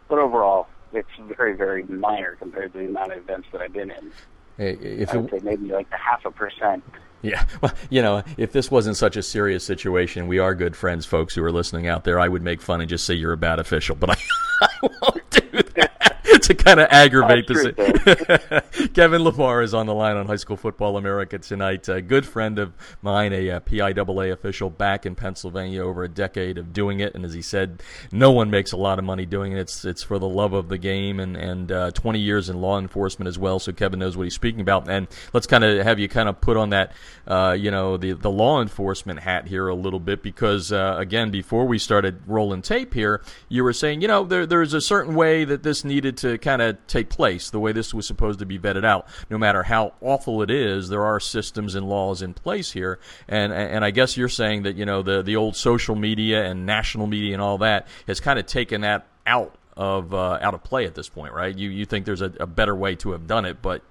but 0.09 0.18
overall, 0.18 0.68
it's 0.93 1.09
very, 1.37 1.55
very 1.55 1.85
minor 1.85 2.37
compared 2.37 2.72
to 2.72 2.78
the 2.78 2.87
amount 2.87 3.12
of 3.12 3.18
events 3.18 3.49
that 3.53 3.61
I've 3.61 3.72
been 3.72 3.91
in. 3.91 4.12
Hey, 4.57 4.72
if 4.72 5.14
I 5.14 5.16
would 5.16 5.31
say 5.31 5.41
maybe 5.43 5.68
like 5.68 5.87
a 5.93 5.97
half 5.97 6.24
a 6.24 6.31
percent. 6.31 6.85
Yeah, 7.23 7.45
well, 7.61 7.73
you 7.91 8.01
know, 8.01 8.23
if 8.39 8.53
this 8.53 8.71
wasn't 8.71 8.97
such 8.97 9.16
a 9.16 9.23
serious 9.23 9.62
situation, 9.64 10.27
we 10.27 10.39
are 10.39 10.55
good 10.55 10.75
friends, 10.75 11.05
folks 11.05 11.35
who 11.35 11.45
are 11.45 11.53
listening 11.53 11.87
out 11.87 12.05
there. 12.05 12.18
I 12.18 12.29
would 12.29 12.43
make 12.43 12.62
fun 12.62 12.81
and 12.81 12.89
just 12.89 13.05
say 13.05 13.14
you're 13.14 13.33
a 13.33 13.37
bad 13.37 13.59
official, 13.59 13.95
but 13.95 14.11
I, 14.11 14.16
I 14.62 14.89
won't 15.03 15.31
do 15.31 15.62
that. 15.75 16.10
to 16.43 16.55
kind 16.55 16.81
of 16.81 16.89
aggravate 16.91 17.47
this. 17.49 17.64
Kevin 18.95 19.22
LaBar 19.22 19.64
is 19.64 19.74
on 19.74 19.87
the 19.87 19.95
line 19.95 20.16
on 20.16 20.26
High 20.26 20.37
School 20.37 20.57
Football 20.57 20.97
America 20.97 21.39
tonight. 21.39 21.89
A 21.89 22.01
good 22.01 22.26
friend 22.26 22.59
of 22.59 22.72
mine, 23.03 23.33
a, 23.33 23.49
a 23.49 23.61
PIAA 23.61 24.33
official 24.33 24.70
back 24.70 25.07
in 25.07 25.14
Pennsylvania, 25.14 25.85
over 25.85 26.05
a 26.05 26.09
decade 26.09 26.59
of 26.59 26.72
doing 26.72 27.01
it. 27.01 27.14
And 27.14 27.24
as 27.24 27.35
he 27.35 27.43
said, 27.43 27.83
no 28.12 28.31
one 28.31 28.51
makes 28.51 28.72
a 28.72 28.76
lot 28.76 28.99
of 28.99 29.05
money 29.05 29.26
doing 29.26 29.53
it. 29.53 29.59
It's 29.59 29.85
it's 29.85 30.03
for 30.03 30.18
the 30.18 30.28
love 30.28 30.53
of 30.53 30.68
the 30.68 30.78
game, 30.78 31.18
and 31.18 31.37
and 31.37 31.72
uh, 31.72 31.91
20 31.93 32.18
years 32.20 32.49
in 32.49 32.61
law 32.61 32.78
enforcement 32.78 33.28
as 33.28 33.39
well. 33.39 33.59
So 33.59 33.72
Kevin 33.72 33.99
knows 33.99 34.16
what 34.16 34.24
he's 34.24 34.35
speaking 34.35 34.61
about. 34.61 34.89
And 34.89 35.09
let's 35.33 35.47
kind 35.47 35.64
of 35.64 35.85
have 35.85 35.99
you 35.99 36.09
kind 36.09 36.28
of 36.28 36.41
put 36.41 36.57
on 36.57 36.70
that, 36.70 36.93
uh, 37.26 37.57
you 37.59 37.70
know, 37.70 37.97
the 37.97 38.12
the 38.12 38.31
law 38.31 38.61
enforcement 38.62 39.20
hat 39.20 39.49
here 39.49 39.68
a 39.68 39.74
little 39.74 40.01
bit 40.01 40.22
because 40.22 40.70
uh, 40.70 40.95
again, 40.99 41.31
before 41.31 41.66
we 41.66 41.78
started 41.78 42.20
rolling 42.26 42.62
tape 42.62 42.95
here, 42.95 43.22
you 43.49 43.64
were 43.64 43.72
saying, 43.72 44.01
you 44.01 44.09
know, 44.09 44.24
there 44.24 44.47
there's 44.47 44.74
a 44.74 44.81
certain 44.81 45.14
way 45.14 45.45
that 45.45 45.62
this 45.62 45.85
needed 45.85 46.16
to 46.21 46.39
kind 46.39 46.62
of 46.62 46.79
take 46.87 47.09
place 47.09 47.51
the 47.51 47.61
way 47.61 47.73
this 47.73 47.93
was 47.93 48.07
supposed 48.07 48.39
to 48.39 48.47
be 48.47 48.59
vetted 48.59 48.85
out. 48.85 49.07
No 49.29 49.39
matter 49.39 49.62
how 49.62 49.95
awful 50.01 50.43
it 50.43 50.51
is, 50.51 50.89
there 50.89 51.05
are 51.05 51.21
systems 51.21 51.75
and 51.75 51.89
laws 51.89 52.23
in 52.23 52.35
place 52.35 52.73
here. 52.73 52.99
And 53.29 53.53
and 53.53 53.85
I 53.85 53.91
guess 53.91 54.16
you're 54.16 54.29
saying 54.29 54.62
that 54.62 54.77
you 54.77 54.85
know 54.85 55.03
the 55.03 55.23
the 55.23 55.37
old 55.37 55.57
social 55.57 55.97
media 55.97 56.45
and 56.45 56.66
national 56.66 57.07
media 57.07 57.35
and 57.35 57.43
all 57.43 57.59
that 57.59 57.89
has 58.07 58.21
kind 58.21 58.39
of 58.39 58.47
taken 58.47 58.83
that 58.83 59.07
out 59.27 59.55
of 59.77 60.12
uh, 60.12 60.39
out 60.41 60.55
of 60.55 60.62
play 60.62 60.87
at 60.87 60.95
this 60.95 61.09
point, 61.09 61.33
right? 61.33 61.57
You 61.57 61.71
you 61.71 61.85
think 61.85 62.05
there's 62.07 62.23
a, 62.23 62.33
a 62.41 62.47
better 62.47 62.75
way 62.75 62.97
to 62.97 63.12
have 63.12 63.27
done 63.27 63.45
it, 63.45 63.62
but 63.62 63.83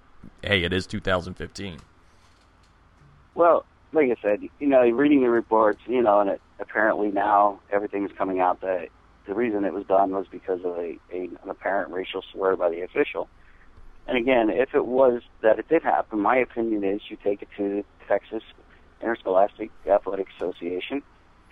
hey, 0.44 0.64
it 0.64 0.74
is 0.74 0.86
2015. 0.88 1.80
Well, 3.36 3.66
like 3.94 4.12
I 4.12 4.22
said, 4.22 4.42
you 4.60 4.68
know, 4.68 4.88
reading 4.90 5.22
the 5.22 5.30
reports, 5.30 5.80
you 5.88 6.02
know, 6.02 6.20
and 6.20 6.30
it, 6.32 6.42
apparently 6.60 7.10
now 7.10 7.60
everything's 7.72 8.12
coming 8.12 8.40
out 8.40 8.62
that 8.62 8.90
the 9.30 9.36
reason 9.36 9.64
it 9.64 9.74
was 9.74 9.86
done 9.86 10.10
was 10.12 10.26
because 10.30 10.60
of 10.66 10.76
a, 10.78 10.98
a 11.14 11.30
an 11.44 11.50
apparent 11.50 11.94
racial 11.94 12.24
slur 12.34 12.56
by 12.56 12.70
the 12.70 12.82
official. 12.82 13.30
And 14.08 14.18
again, 14.18 14.50
if 14.50 14.74
it 14.74 14.88
was 14.88 15.22
that 15.42 15.60
it 15.60 15.70
did 15.70 15.84
happen, 15.84 16.20
my 16.20 16.38
opinion 16.38 16.84
is 16.84 17.00
you 17.10 17.18
take 17.24 17.44
it 17.44 17.48
to 17.56 17.64
the 17.70 17.84
Texas 18.08 18.42
Interscholastic 19.02 19.70
Athletic 19.88 20.28
Association 20.36 21.04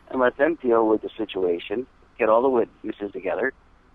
and 0.09 0.19
let 0.19 0.38
them 0.38 0.57
deal 0.59 0.88
with 0.88 1.03
the 1.03 1.09
situation, 1.15 1.86
get 2.17 2.30
all 2.30 2.41
the 2.41 2.49
witnesses 2.49 3.11
together. 3.11 3.53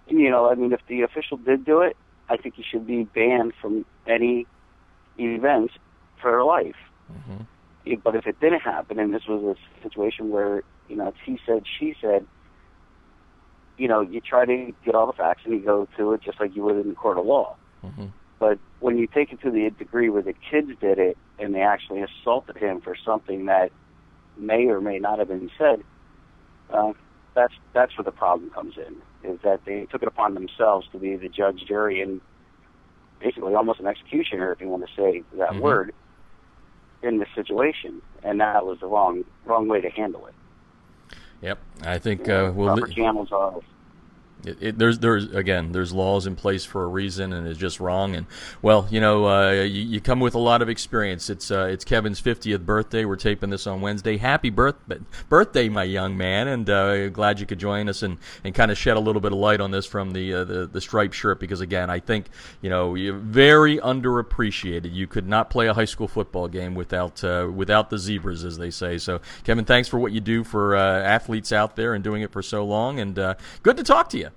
And, 0.08 0.20
you 0.20 0.30
know, 0.30 0.48
I 0.48 0.54
mean, 0.54 0.72
if 0.72 0.80
the 0.86 1.02
official 1.02 1.36
did 1.38 1.64
do 1.64 1.80
it, 1.80 1.96
I 2.28 2.36
think 2.36 2.54
he 2.54 2.62
should 2.62 2.86
be 2.86 3.02
banned 3.02 3.52
from 3.60 3.84
any 4.06 4.46
events 5.18 5.74
for 6.20 6.44
life. 6.44 6.76
Mm-hmm. 7.12 7.94
But 8.04 8.14
if 8.14 8.28
it 8.28 8.38
didn't 8.38 8.60
happen, 8.60 9.00
and 9.00 9.12
this 9.12 9.26
was 9.26 9.56
a 9.56 9.82
situation 9.82 10.30
where, 10.30 10.62
you 10.88 10.94
know, 10.94 11.08
it's 11.08 11.18
he 11.24 11.40
said, 11.44 11.64
she 11.80 11.96
said, 12.00 12.24
you 13.82 13.88
know, 13.88 14.00
you 14.00 14.20
try 14.20 14.44
to 14.44 14.72
get 14.84 14.94
all 14.94 15.08
the 15.08 15.12
facts 15.12 15.42
and 15.44 15.54
you 15.54 15.58
go 15.58 15.88
to 15.96 16.12
it 16.12 16.20
just 16.22 16.38
like 16.38 16.54
you 16.54 16.62
would 16.62 16.76
in 16.76 16.88
the 16.90 16.94
court 16.94 17.18
of 17.18 17.26
law. 17.26 17.56
Mm-hmm. 17.84 18.06
But 18.38 18.60
when 18.78 18.96
you 18.96 19.08
take 19.08 19.32
it 19.32 19.40
to 19.40 19.50
the 19.50 19.70
degree 19.70 20.08
where 20.08 20.22
the 20.22 20.34
kids 20.34 20.70
did 20.80 21.00
it 21.00 21.18
and 21.40 21.52
they 21.52 21.62
actually 21.62 22.00
assaulted 22.00 22.56
him 22.56 22.80
for 22.80 22.94
something 23.04 23.46
that 23.46 23.72
may 24.36 24.66
or 24.66 24.80
may 24.80 25.00
not 25.00 25.18
have 25.18 25.26
been 25.26 25.50
said, 25.58 25.82
uh, 26.70 26.92
that's 27.34 27.54
that's 27.72 27.98
where 27.98 28.04
the 28.04 28.12
problem 28.12 28.50
comes 28.50 28.74
in. 28.76 28.94
Is 29.28 29.40
that 29.42 29.64
they 29.64 29.86
took 29.86 30.02
it 30.02 30.06
upon 30.06 30.34
themselves 30.34 30.86
to 30.92 30.98
be 30.98 31.16
the 31.16 31.28
judge, 31.28 31.64
jury, 31.66 32.00
and 32.00 32.20
basically 33.18 33.56
almost 33.56 33.80
an 33.80 33.88
executioner, 33.88 34.52
if 34.52 34.60
you 34.60 34.68
want 34.68 34.86
to 34.86 34.94
say 34.94 35.24
that 35.38 35.50
mm-hmm. 35.50 35.60
word, 35.60 35.94
in 37.02 37.18
this 37.18 37.28
situation, 37.34 38.00
and 38.22 38.40
that 38.40 38.64
was 38.64 38.78
the 38.78 38.86
wrong 38.86 39.24
wrong 39.44 39.66
way 39.66 39.80
to 39.80 39.90
handle 39.90 40.24
it. 40.28 40.34
Yep, 41.40 41.58
I 41.84 41.98
think 41.98 42.28
uh, 42.28 42.52
we'll. 42.54 42.68
Robert 42.68 42.94
Camels 42.94 43.32
it, 44.44 44.58
it, 44.60 44.78
there's 44.78 44.98
there's 44.98 45.32
again 45.32 45.72
there's 45.72 45.92
laws 45.92 46.26
in 46.26 46.36
place 46.36 46.64
for 46.64 46.82
a 46.82 46.86
reason 46.86 47.32
and 47.32 47.46
it's 47.46 47.58
just 47.58 47.80
wrong. 47.80 48.14
And 48.14 48.26
well 48.60 48.86
you 48.90 49.00
know 49.00 49.26
uh, 49.26 49.52
you, 49.62 49.82
you, 49.82 50.00
come 50.00 50.20
with 50.20 50.34
a 50.34 50.38
lot 50.38 50.62
of 50.62 50.68
experience. 50.68 51.30
It's 51.30 51.50
uh, 51.50 51.68
it's 51.70 51.84
Kevin's 51.84 52.20
50th 52.20 52.64
birthday. 52.64 53.04
We're 53.04 53.16
taping 53.16 53.50
this 53.50 53.66
on 53.66 53.80
Wednesday. 53.80 54.16
Happy 54.16 54.50
birth 54.50 54.76
birthday 55.28 55.68
my 55.68 55.84
young 55.84 56.16
man 56.16 56.48
and 56.48 56.68
uh, 56.68 57.08
glad 57.08 57.40
you 57.40 57.46
could 57.46 57.58
join 57.58 57.88
us 57.88 58.02
and, 58.02 58.18
and 58.44 58.54
kind 58.54 58.70
of 58.70 58.78
shed 58.78 58.96
a 58.96 59.00
little 59.00 59.20
bit 59.20 59.32
of 59.32 59.38
light 59.38 59.60
on 59.60 59.70
this 59.70 59.86
from 59.86 60.12
the 60.12 60.34
uh, 60.34 60.44
the, 60.44 60.66
the 60.66 60.80
striped 60.80 61.14
shirt 61.14 61.38
because 61.38 61.60
again 61.60 61.90
I 61.90 62.00
think 62.00 62.26
you 62.60 62.70
know 62.70 62.94
you're 62.94 63.16
very 63.16 63.78
underappreciated. 63.78 64.92
You 64.92 65.06
could 65.06 65.28
not 65.28 65.50
play 65.50 65.68
a 65.68 65.74
high 65.74 65.84
school 65.84 66.08
football 66.08 66.48
game 66.48 66.74
without 66.74 67.22
uh, 67.22 67.48
without 67.54 67.90
the 67.90 67.98
zebras 67.98 68.44
as 68.44 68.58
they 68.58 68.70
say. 68.70 68.98
So 68.98 69.20
Kevin 69.44 69.64
thanks 69.64 69.88
for 69.88 69.98
what 69.98 70.12
you 70.12 70.20
do 70.20 70.44
for 70.44 70.76
uh, 70.76 71.02
athletes 71.02 71.52
out 71.52 71.76
there 71.76 71.94
and 71.94 72.02
doing 72.02 72.22
it 72.22 72.32
for 72.32 72.42
so 72.42 72.64
long 72.64 72.98
and 72.98 73.14
good 73.62 73.76
to 73.76 73.84
talk 73.84 74.08
to 74.10 74.18
you 74.18 74.31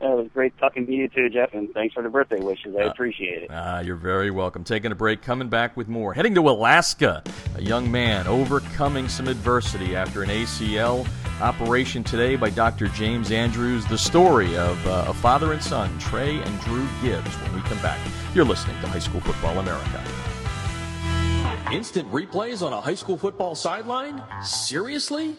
it 0.00 0.16
was 0.16 0.28
great 0.34 0.56
talking 0.58 0.86
to 0.86 0.92
you 0.92 1.08
too, 1.08 1.28
Jeff, 1.30 1.54
and 1.54 1.72
thanks 1.72 1.94
for 1.94 2.02
the 2.02 2.08
birthday 2.08 2.40
wishes. 2.40 2.74
I 2.78 2.84
uh, 2.84 2.90
appreciate 2.90 3.44
it. 3.44 3.50
Uh, 3.50 3.82
you're 3.84 3.96
very 3.96 4.30
welcome. 4.30 4.64
Taking 4.64 4.92
a 4.92 4.94
break, 4.94 5.22
coming 5.22 5.48
back 5.48 5.76
with 5.76 5.88
more. 5.88 6.12
Heading 6.12 6.34
to 6.34 6.48
Alaska, 6.48 7.22
a 7.54 7.62
young 7.62 7.90
man 7.90 8.26
overcoming 8.26 9.08
some 9.08 9.28
adversity 9.28 9.96
after 9.96 10.22
an 10.22 10.28
ACL 10.28 11.06
operation 11.40 12.02
today 12.04 12.36
by 12.36 12.50
Dr. 12.50 12.88
James 12.88 13.30
Andrews. 13.30 13.86
The 13.86 13.98
story 13.98 14.56
of 14.56 14.84
uh, 14.86 15.06
a 15.08 15.14
father 15.14 15.52
and 15.52 15.62
son, 15.62 15.98
Trey 15.98 16.40
and 16.40 16.60
Drew 16.60 16.86
Gibbs, 17.02 17.34
when 17.42 17.54
we 17.54 17.60
come 17.62 17.80
back. 17.82 17.98
You're 18.34 18.44
listening 18.44 18.80
to 18.82 18.88
High 18.88 18.98
School 18.98 19.20
Football 19.20 19.58
America. 19.58 20.04
Instant 21.72 22.08
replays 22.12 22.64
on 22.64 22.72
a 22.72 22.80
high 22.80 22.94
school 22.94 23.18
football 23.18 23.56
sideline? 23.56 24.22
Seriously? 24.40 25.34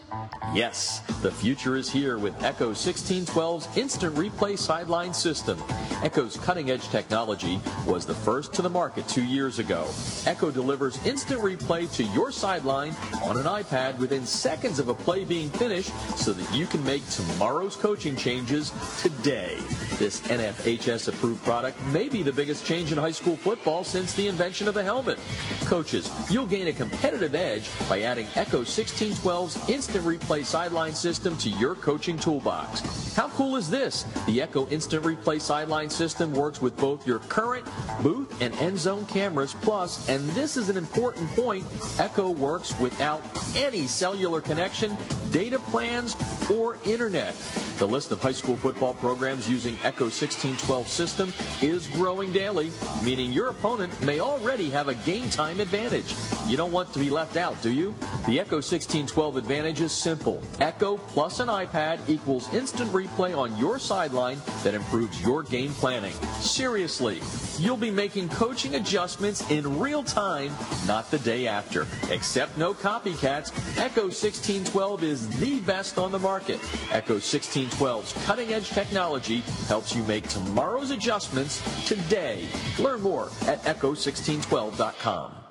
Yes, 0.52 1.00
the 1.22 1.30
future 1.30 1.74
is 1.74 1.90
here 1.90 2.18
with 2.18 2.42
Echo 2.44 2.72
1612's 2.72 3.74
Instant 3.78 4.14
Replay 4.14 4.58
Sideline 4.58 5.14
System. 5.14 5.58
Echo's 6.02 6.36
cutting 6.36 6.70
edge 6.70 6.86
technology 6.90 7.58
was 7.86 8.04
the 8.04 8.14
first 8.14 8.52
to 8.52 8.62
the 8.62 8.68
market 8.68 9.08
two 9.08 9.24
years 9.24 9.58
ago. 9.58 9.88
Echo 10.26 10.50
delivers 10.50 11.04
instant 11.06 11.40
replay 11.40 11.90
to 11.94 12.04
your 12.04 12.30
sideline 12.30 12.94
on 13.24 13.38
an 13.38 13.44
iPad 13.44 13.98
within 13.98 14.24
seconds 14.26 14.78
of 14.78 14.88
a 14.88 14.94
play 14.94 15.24
being 15.24 15.48
finished 15.50 15.92
so 16.16 16.32
that 16.32 16.54
you 16.54 16.66
can 16.66 16.84
make 16.84 17.04
tomorrow's 17.08 17.74
coaching 17.74 18.14
changes 18.14 18.70
today. 19.02 19.56
This 19.98 20.20
NFHS 20.28 21.08
approved 21.08 21.42
product 21.42 21.82
may 21.86 22.08
be 22.08 22.22
the 22.22 22.32
biggest 22.32 22.64
change 22.66 22.92
in 22.92 22.98
high 22.98 23.10
school 23.10 23.36
football 23.36 23.82
since 23.82 24.12
the 24.12 24.28
invention 24.28 24.68
of 24.68 24.74
the 24.74 24.84
helmet. 24.84 25.18
Coaches, 25.62 26.08
You'll 26.30 26.46
gain 26.46 26.68
a 26.68 26.72
competitive 26.72 27.34
edge 27.34 27.70
by 27.88 28.02
adding 28.02 28.26
Echo 28.34 28.60
1612's 28.60 29.68
instant 29.68 30.04
replay 30.04 30.44
sideline 30.44 30.94
system 30.94 31.36
to 31.38 31.48
your 31.48 31.74
coaching 31.74 32.18
toolbox. 32.18 33.14
How 33.18 33.28
cool 33.30 33.56
is 33.56 33.68
this? 33.68 34.04
The 34.26 34.40
Echo 34.40 34.68
Instant 34.68 35.02
Replay 35.02 35.40
sideline 35.40 35.90
system 35.90 36.32
works 36.32 36.62
with 36.62 36.76
both 36.76 37.04
your 37.04 37.18
current 37.18 37.66
booth 38.00 38.40
and 38.40 38.54
end 38.56 38.78
zone 38.78 39.06
cameras. 39.06 39.56
Plus, 39.60 40.08
and 40.08 40.28
this 40.30 40.56
is 40.56 40.68
an 40.68 40.76
important 40.76 41.28
point, 41.30 41.64
Echo 41.98 42.30
works 42.30 42.78
without 42.78 43.20
any 43.56 43.86
cellular 43.86 44.40
connection, 44.40 44.96
data 45.32 45.58
plans, 45.58 46.14
or 46.48 46.78
internet. 46.84 47.34
The 47.78 47.86
list 47.86 48.10
of 48.10 48.20
high 48.20 48.32
school 48.32 48.56
football 48.56 48.94
programs 48.94 49.48
using 49.48 49.74
Echo 49.84 50.06
1612 50.06 50.88
system 50.88 51.32
is 51.62 51.86
growing 51.86 52.32
daily, 52.32 52.72
meaning 53.04 53.32
your 53.32 53.50
opponent 53.50 53.92
may 54.02 54.18
already 54.18 54.68
have 54.70 54.88
a 54.88 54.94
game 54.94 55.30
time 55.30 55.60
advantage. 55.60 56.16
You 56.48 56.56
don't 56.56 56.72
want 56.72 56.92
to 56.94 56.98
be 56.98 57.08
left 57.08 57.36
out, 57.36 57.60
do 57.62 57.70
you? 57.70 57.94
The 58.26 58.40
Echo 58.40 58.56
1612 58.56 59.36
advantage 59.36 59.80
is 59.80 59.92
simple. 59.92 60.42
Echo 60.58 60.96
plus 60.96 61.38
an 61.38 61.46
iPad 61.46 62.00
equals 62.08 62.52
instant 62.52 62.90
replay 62.90 63.38
on 63.38 63.56
your 63.56 63.78
sideline 63.78 64.38
that 64.64 64.74
improves 64.74 65.22
your 65.22 65.44
game 65.44 65.72
planning. 65.74 66.14
Seriously, 66.40 67.20
you'll 67.60 67.76
be 67.76 67.92
making 67.92 68.28
coaching 68.30 68.74
adjustments 68.74 69.48
in 69.52 69.78
real 69.78 70.02
time, 70.02 70.50
not 70.88 71.12
the 71.12 71.18
day 71.20 71.46
after. 71.46 71.86
Except 72.10 72.58
no 72.58 72.74
copycats, 72.74 73.52
Echo 73.78 74.06
1612 74.06 75.04
is 75.04 75.28
the 75.38 75.60
best 75.60 75.96
on 75.96 76.10
the 76.10 76.18
market. 76.18 76.58
Echo 76.90 77.20
16 77.20 77.67
1912's 77.68 78.24
cutting 78.24 78.52
edge 78.52 78.70
technology 78.70 79.40
helps 79.66 79.94
you 79.94 80.02
make 80.04 80.26
tomorrow's 80.28 80.90
adjustments 80.90 81.62
today. 81.86 82.46
Learn 82.78 83.00
more 83.00 83.30
at 83.46 83.62
echo1612.com. 83.64 85.47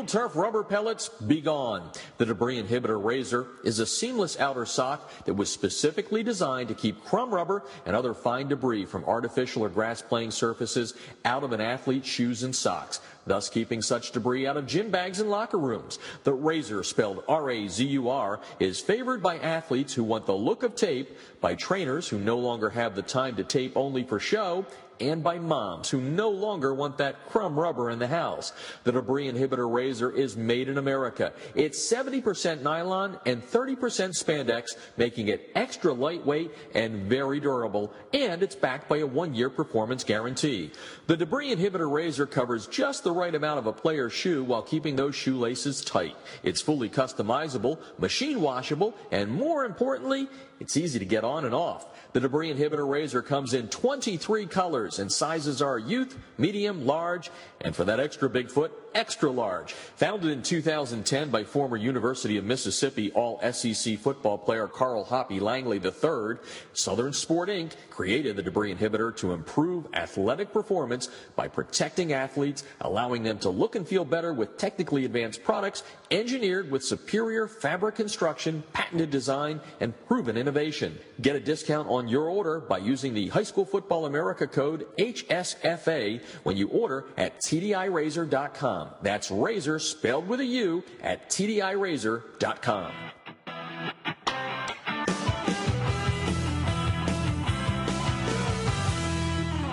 Field 0.00 0.08
turf 0.08 0.34
rubber 0.34 0.62
pellets, 0.64 1.10
be 1.10 1.42
gone. 1.42 1.90
The 2.16 2.24
debris 2.24 2.62
inhibitor 2.62 2.98
Razur 2.98 3.48
is 3.64 3.80
a 3.80 3.86
seamless 3.86 4.40
outer 4.40 4.64
sock 4.64 5.12
that 5.26 5.34
was 5.34 5.52
specifically 5.52 6.22
designed 6.22 6.68
to 6.68 6.74
keep 6.74 7.04
crumb 7.04 7.34
rubber 7.34 7.64
and 7.84 7.94
other 7.94 8.14
fine 8.14 8.48
debris 8.48 8.86
from 8.86 9.04
artificial 9.04 9.62
or 9.62 9.68
grass 9.68 10.00
playing 10.00 10.30
surfaces 10.30 10.94
out 11.26 11.44
of 11.44 11.52
an 11.52 11.60
athlete's 11.60 12.08
shoes 12.08 12.44
and 12.44 12.56
socks 12.56 13.00
thus 13.26 13.50
keeping 13.50 13.82
such 13.82 14.12
debris 14.12 14.46
out 14.46 14.56
of 14.56 14.66
gym 14.66 14.90
bags 14.90 15.20
and 15.20 15.30
locker 15.30 15.58
rooms. 15.58 15.98
The 16.24 16.32
Razur, 16.32 16.82
spelled 16.82 17.22
R-A-Z-U-R, 17.28 18.40
is 18.58 18.80
favored 18.80 19.22
by 19.22 19.36
athletes 19.38 19.92
who 19.92 20.02
want 20.02 20.24
the 20.24 20.34
look 20.34 20.62
of 20.62 20.74
tape, 20.74 21.16
by 21.42 21.54
trainers 21.54 22.08
who 22.08 22.18
no 22.18 22.38
longer 22.38 22.70
have 22.70 22.96
the 22.96 23.02
time 23.02 23.36
to 23.36 23.44
tape 23.44 23.76
only 23.76 24.02
for 24.02 24.18
show, 24.18 24.64
and 25.00 25.22
by 25.22 25.38
moms 25.38 25.90
who 25.90 26.00
no 26.00 26.30
longer 26.30 26.74
want 26.74 26.98
that 26.98 27.28
crumb 27.28 27.58
rubber 27.58 27.90
in 27.90 27.98
the 27.98 28.06
house. 28.06 28.52
The 28.84 28.92
debris 28.92 29.30
inhibitor 29.30 29.68
Razur 29.68 30.14
is 30.14 30.36
made 30.36 30.68
in 30.68 30.78
America. 30.78 31.32
It's 31.54 31.78
70% 31.90 32.62
nylon 32.62 33.18
and 33.26 33.42
30% 33.42 33.76
spandex, 33.78 34.76
making 34.96 35.28
it 35.28 35.50
extra 35.54 35.92
lightweight 35.92 36.52
and 36.74 37.04
very 37.06 37.40
durable, 37.40 37.92
and 38.12 38.42
it's 38.42 38.54
backed 38.54 38.88
by 38.88 38.98
a 38.98 39.06
one-year 39.06 39.50
performance 39.50 40.04
guarantee. 40.04 40.70
The 41.06 41.16
debris 41.16 41.54
inhibitor 41.54 41.90
Razur 41.90 42.30
covers 42.30 42.66
just 42.66 43.04
the 43.04 43.12
right 43.12 43.34
amount 43.34 43.58
of 43.58 43.66
a 43.66 43.72
player's 43.72 44.12
shoe 44.12 44.44
while 44.44 44.62
keeping 44.62 44.96
those 44.96 45.14
shoelaces 45.14 45.82
tight. 45.82 46.16
It's 46.42 46.60
fully 46.60 46.88
customizable, 46.88 47.78
machine 47.98 48.40
washable, 48.40 48.94
and 49.10 49.30
more 49.30 49.64
importantly, 49.64 50.28
it's 50.60 50.76
easy 50.76 50.98
to 50.98 51.04
get 51.04 51.24
on 51.24 51.44
and 51.44 51.54
off. 51.54 51.86
The 52.12 52.20
debris 52.20 52.52
inhibitor 52.52 52.86
Razur 52.86 53.24
comes 53.24 53.54
in 53.54 53.68
23 53.68 54.46
colors 54.46 54.98
and 54.98 55.10
sizes 55.10 55.62
are 55.62 55.78
youth, 55.78 56.18
medium, 56.38 56.86
large, 56.86 57.30
and 57.62 57.74
for 57.74 57.84
that 57.84 57.98
extra 57.98 58.28
big 58.28 58.50
foot, 58.50 58.72
extra 58.94 59.30
large. 59.30 59.72
Founded 59.72 60.30
in 60.30 60.42
2010 60.42 61.30
by 61.30 61.44
former 61.44 61.76
University 61.76 62.36
of 62.36 62.44
Mississippi 62.44 63.10
All 63.12 63.40
SEC 63.52 63.98
football 63.98 64.38
player 64.38 64.66
Carl 64.66 65.04
Hoppy 65.04 65.40
Langley 65.40 65.78
III, 65.78 66.38
Southern 66.72 67.12
Sport 67.12 67.48
Inc. 67.48 67.72
created 67.90 68.36
the 68.36 68.42
debris 68.42 68.74
inhibitor 68.74 69.16
to 69.16 69.32
improve 69.32 69.86
athletic 69.94 70.52
performance 70.52 71.08
by 71.36 71.48
protecting 71.48 72.12
athletes, 72.12 72.64
allowing 72.80 73.22
them 73.22 73.38
to 73.38 73.50
look 73.50 73.76
and 73.76 73.86
feel 73.86 74.04
better 74.04 74.32
with 74.32 74.56
technically 74.56 75.04
advanced 75.04 75.42
products 75.42 75.82
engineered 76.10 76.70
with 76.70 76.82
superior 76.82 77.46
fabric 77.46 77.94
construction, 77.94 78.62
patented 78.72 79.10
design, 79.10 79.60
and 79.80 79.94
proven 80.06 80.36
innovation. 80.36 80.98
Get 81.20 81.36
a 81.36 81.40
discount 81.40 81.88
on 81.88 82.08
your 82.08 82.28
order 82.28 82.60
by 82.60 82.78
using 82.78 83.14
the 83.14 83.28
High 83.28 83.42
School 83.42 83.64
Football 83.64 84.06
America 84.06 84.46
code 84.46 84.86
HSFA 84.98 86.22
when 86.42 86.56
you 86.56 86.68
order 86.68 87.06
at 87.16 87.40
TDIRazur.com. 87.42 88.79
That's 89.02 89.30
Razur 89.30 89.80
spelled 89.80 90.28
with 90.28 90.40
a 90.40 90.44
U 90.44 90.84
at 91.02 91.30
TDIRazur.com. 91.30 92.92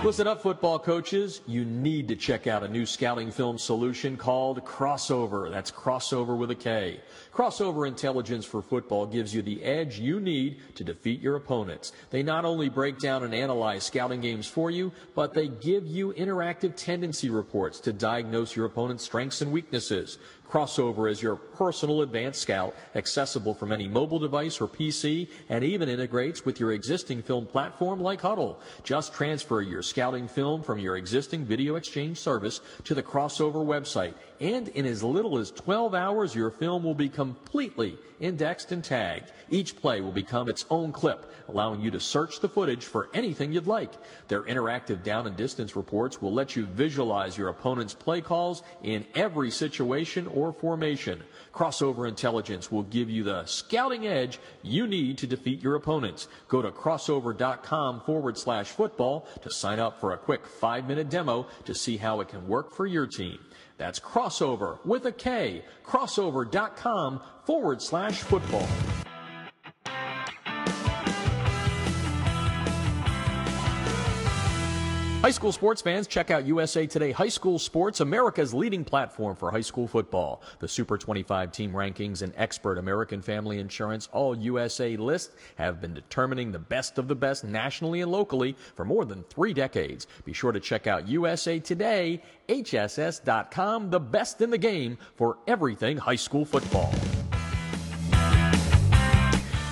Listen 0.08 0.26
up, 0.26 0.42
football 0.42 0.80
coaches. 0.80 1.42
You 1.48 1.66
need 1.66 2.08
to 2.08 2.16
check 2.16 2.48
out 2.48 2.64
a 2.64 2.68
new 2.70 2.86
scouting 2.86 3.30
film 3.30 3.58
solution 3.58 4.16
called 4.16 4.64
Krossover. 4.64 5.52
That's 5.52 5.70
krossover 5.70 6.38
with 6.38 6.50
a 6.50 6.56
K. 6.56 7.02
Krossover 7.34 7.86
Intelligence 7.86 8.46
for 8.46 8.62
Football 8.62 9.06
gives 9.06 9.36
you 9.36 9.42
the 9.42 9.62
edge 9.62 10.00
you 10.00 10.22
need 10.22 10.62
to 10.76 10.86
defeat 10.86 11.20
your 11.20 11.36
opponents. 11.36 11.92
They 12.10 12.24
not 12.24 12.46
only 12.46 12.70
break 12.70 13.00
down 13.00 13.24
and 13.24 13.36
analyze 13.36 13.84
scouting 13.84 14.22
games 14.22 14.48
for 14.48 14.72
you, 14.72 14.94
but 15.14 15.34
they 15.34 15.50
give 15.50 15.86
you 15.86 16.14
interactive 16.14 16.78
tendency 16.78 17.30
reports 17.30 17.82
to 17.82 17.92
diagnose 17.92 18.56
your 18.56 18.66
opponent's 18.66 19.04
strengths 19.04 19.42
and 19.42 19.52
weaknesses. 19.52 20.20
Krossover 20.50 21.12
is 21.12 21.22
your 21.22 21.36
personal 21.36 22.02
advanced 22.02 22.42
scout, 22.42 22.74
accessible 22.96 23.54
from 23.54 23.72
any 23.72 23.88
mobile 23.88 24.20
device 24.20 24.62
or 24.62 24.68
PC, 24.68 25.28
and 25.50 25.64
even 25.64 25.90
integrates 25.90 26.46
with 26.46 26.60
your 26.60 26.72
existing 26.72 27.22
film 27.22 27.46
platform 27.46 28.00
like 28.00 28.22
Hudl. 28.22 28.56
Just 28.84 29.14
transfer 29.14 29.62
your 29.62 29.82
scouting 29.82 30.28
film 30.28 30.64
from 30.64 30.80
your 30.80 30.96
existing 30.96 31.44
video 31.44 31.76
exchange 31.76 32.18
service 32.18 32.62
to 32.86 32.94
the 32.94 33.04
Krossover 33.04 33.66
website, 33.66 34.14
and 34.40 34.68
in 34.70 34.86
as 34.86 35.04
little 35.04 35.38
as 35.38 35.52
12 35.52 35.96
hours, 35.96 36.36
your 36.36 36.52
film 36.52 36.84
will 36.84 36.94
be 36.94 37.10
completely 37.10 37.98
indexed 38.20 38.72
and 38.72 38.84
tagged. 38.84 39.32
Each 39.50 39.76
play 39.76 40.02
will 40.02 40.12
become 40.12 40.50
its 40.50 40.66
own 40.70 40.92
clip, 40.92 41.32
allowing 41.48 41.82
you 41.82 41.92
to 41.92 42.00
search 42.00 42.40
the 42.40 42.50
footage 42.50 42.84
for 42.86 43.10
anything 43.14 43.52
you'd 43.54 43.68
like. 43.68 43.92
Their 44.28 44.44
interactive 44.44 45.04
down 45.04 45.28
and 45.28 45.36
distance 45.36 45.76
reports 45.76 46.22
will 46.22 46.34
let 46.34 46.56
you 46.56 46.66
visualize 46.66 47.38
your 47.38 47.50
opponent's 47.50 47.94
play 47.94 48.22
calls 48.22 48.64
in 48.84 49.06
every 49.16 49.52
situation 49.52 50.28
or 50.28 50.54
formation. 50.54 51.24
Krossover 51.54 52.08
Intelligence 52.08 52.72
will 52.72 52.84
give 52.84 53.10
you 53.10 53.24
the 53.24 53.46
scouting 53.46 54.08
edge 54.08 54.40
you 54.62 54.88
need 54.88 55.18
to 55.20 55.28
defeat 55.28 55.64
your 55.64 55.76
opponents. 55.76 56.28
Go 56.48 56.62
to 56.62 56.72
krossover.com 56.72 58.02
forward 58.02 58.38
slash 58.38 58.68
football 58.68 59.28
to 59.42 59.52
sign 59.52 59.80
up 59.80 60.00
for 60.00 60.14
a 60.14 60.18
quick 60.18 60.46
five 60.46 60.88
minute 60.88 61.10
demo 61.10 61.48
to 61.66 61.74
see 61.74 61.98
how 61.98 62.20
it 62.22 62.28
can 62.28 62.48
work 62.48 62.72
for 62.72 62.86
your 62.86 63.08
team. 63.08 63.40
That's 63.78 64.00
krossover 64.00 64.84
with 64.86 65.06
a 65.06 65.12
K, 65.12 65.64
krossover.com 65.86 67.22
forward 67.46 67.82
slash 67.82 68.22
football. 68.22 68.68
High 75.28 75.32
school 75.32 75.52
sports 75.52 75.82
fans, 75.82 76.08
check 76.08 76.32
out 76.32 76.48
USA 76.48 76.88
Today 76.88 77.12
High 77.12 77.28
School 77.28 77.60
Sports, 77.60 78.00
America's 78.00 78.54
leading 78.54 78.86
platform 78.86 79.36
for 79.36 79.52
high 79.52 79.60
school 79.60 79.86
football. 79.86 80.42
The 80.60 80.70
Super 80.70 80.98
25 80.98 81.52
team 81.52 81.74
rankings 81.74 82.22
and 82.22 82.32
expert 82.38 82.78
American 82.78 83.22
Family 83.22 83.60
Insurance 83.60 84.08
All 84.14 84.38
USA 84.38 84.96
list 84.96 85.32
have 85.58 85.82
been 85.82 85.94
determining 85.94 86.54
the 86.54 86.60
best 86.60 86.98
of 86.98 87.10
the 87.10 87.16
best 87.16 87.44
nationally 87.44 88.00
and 88.00 88.10
locally 88.10 88.56
for 88.78 88.86
more 88.86 89.04
than 89.04 89.24
three 89.24 89.52
decades. 89.52 90.08
Be 90.24 90.32
sure 90.32 90.54
to 90.54 90.62
check 90.62 90.88
out 90.88 91.10
USA 91.10 91.60
Today, 91.60 92.22
HSS.com, 92.48 93.90
the 93.90 94.00
best 94.00 94.40
in 94.40 94.50
the 94.50 94.58
game 94.58 94.98
for 95.18 95.40
everything 95.46 95.98
high 95.98 96.16
school 96.16 96.46
football. 96.46 96.94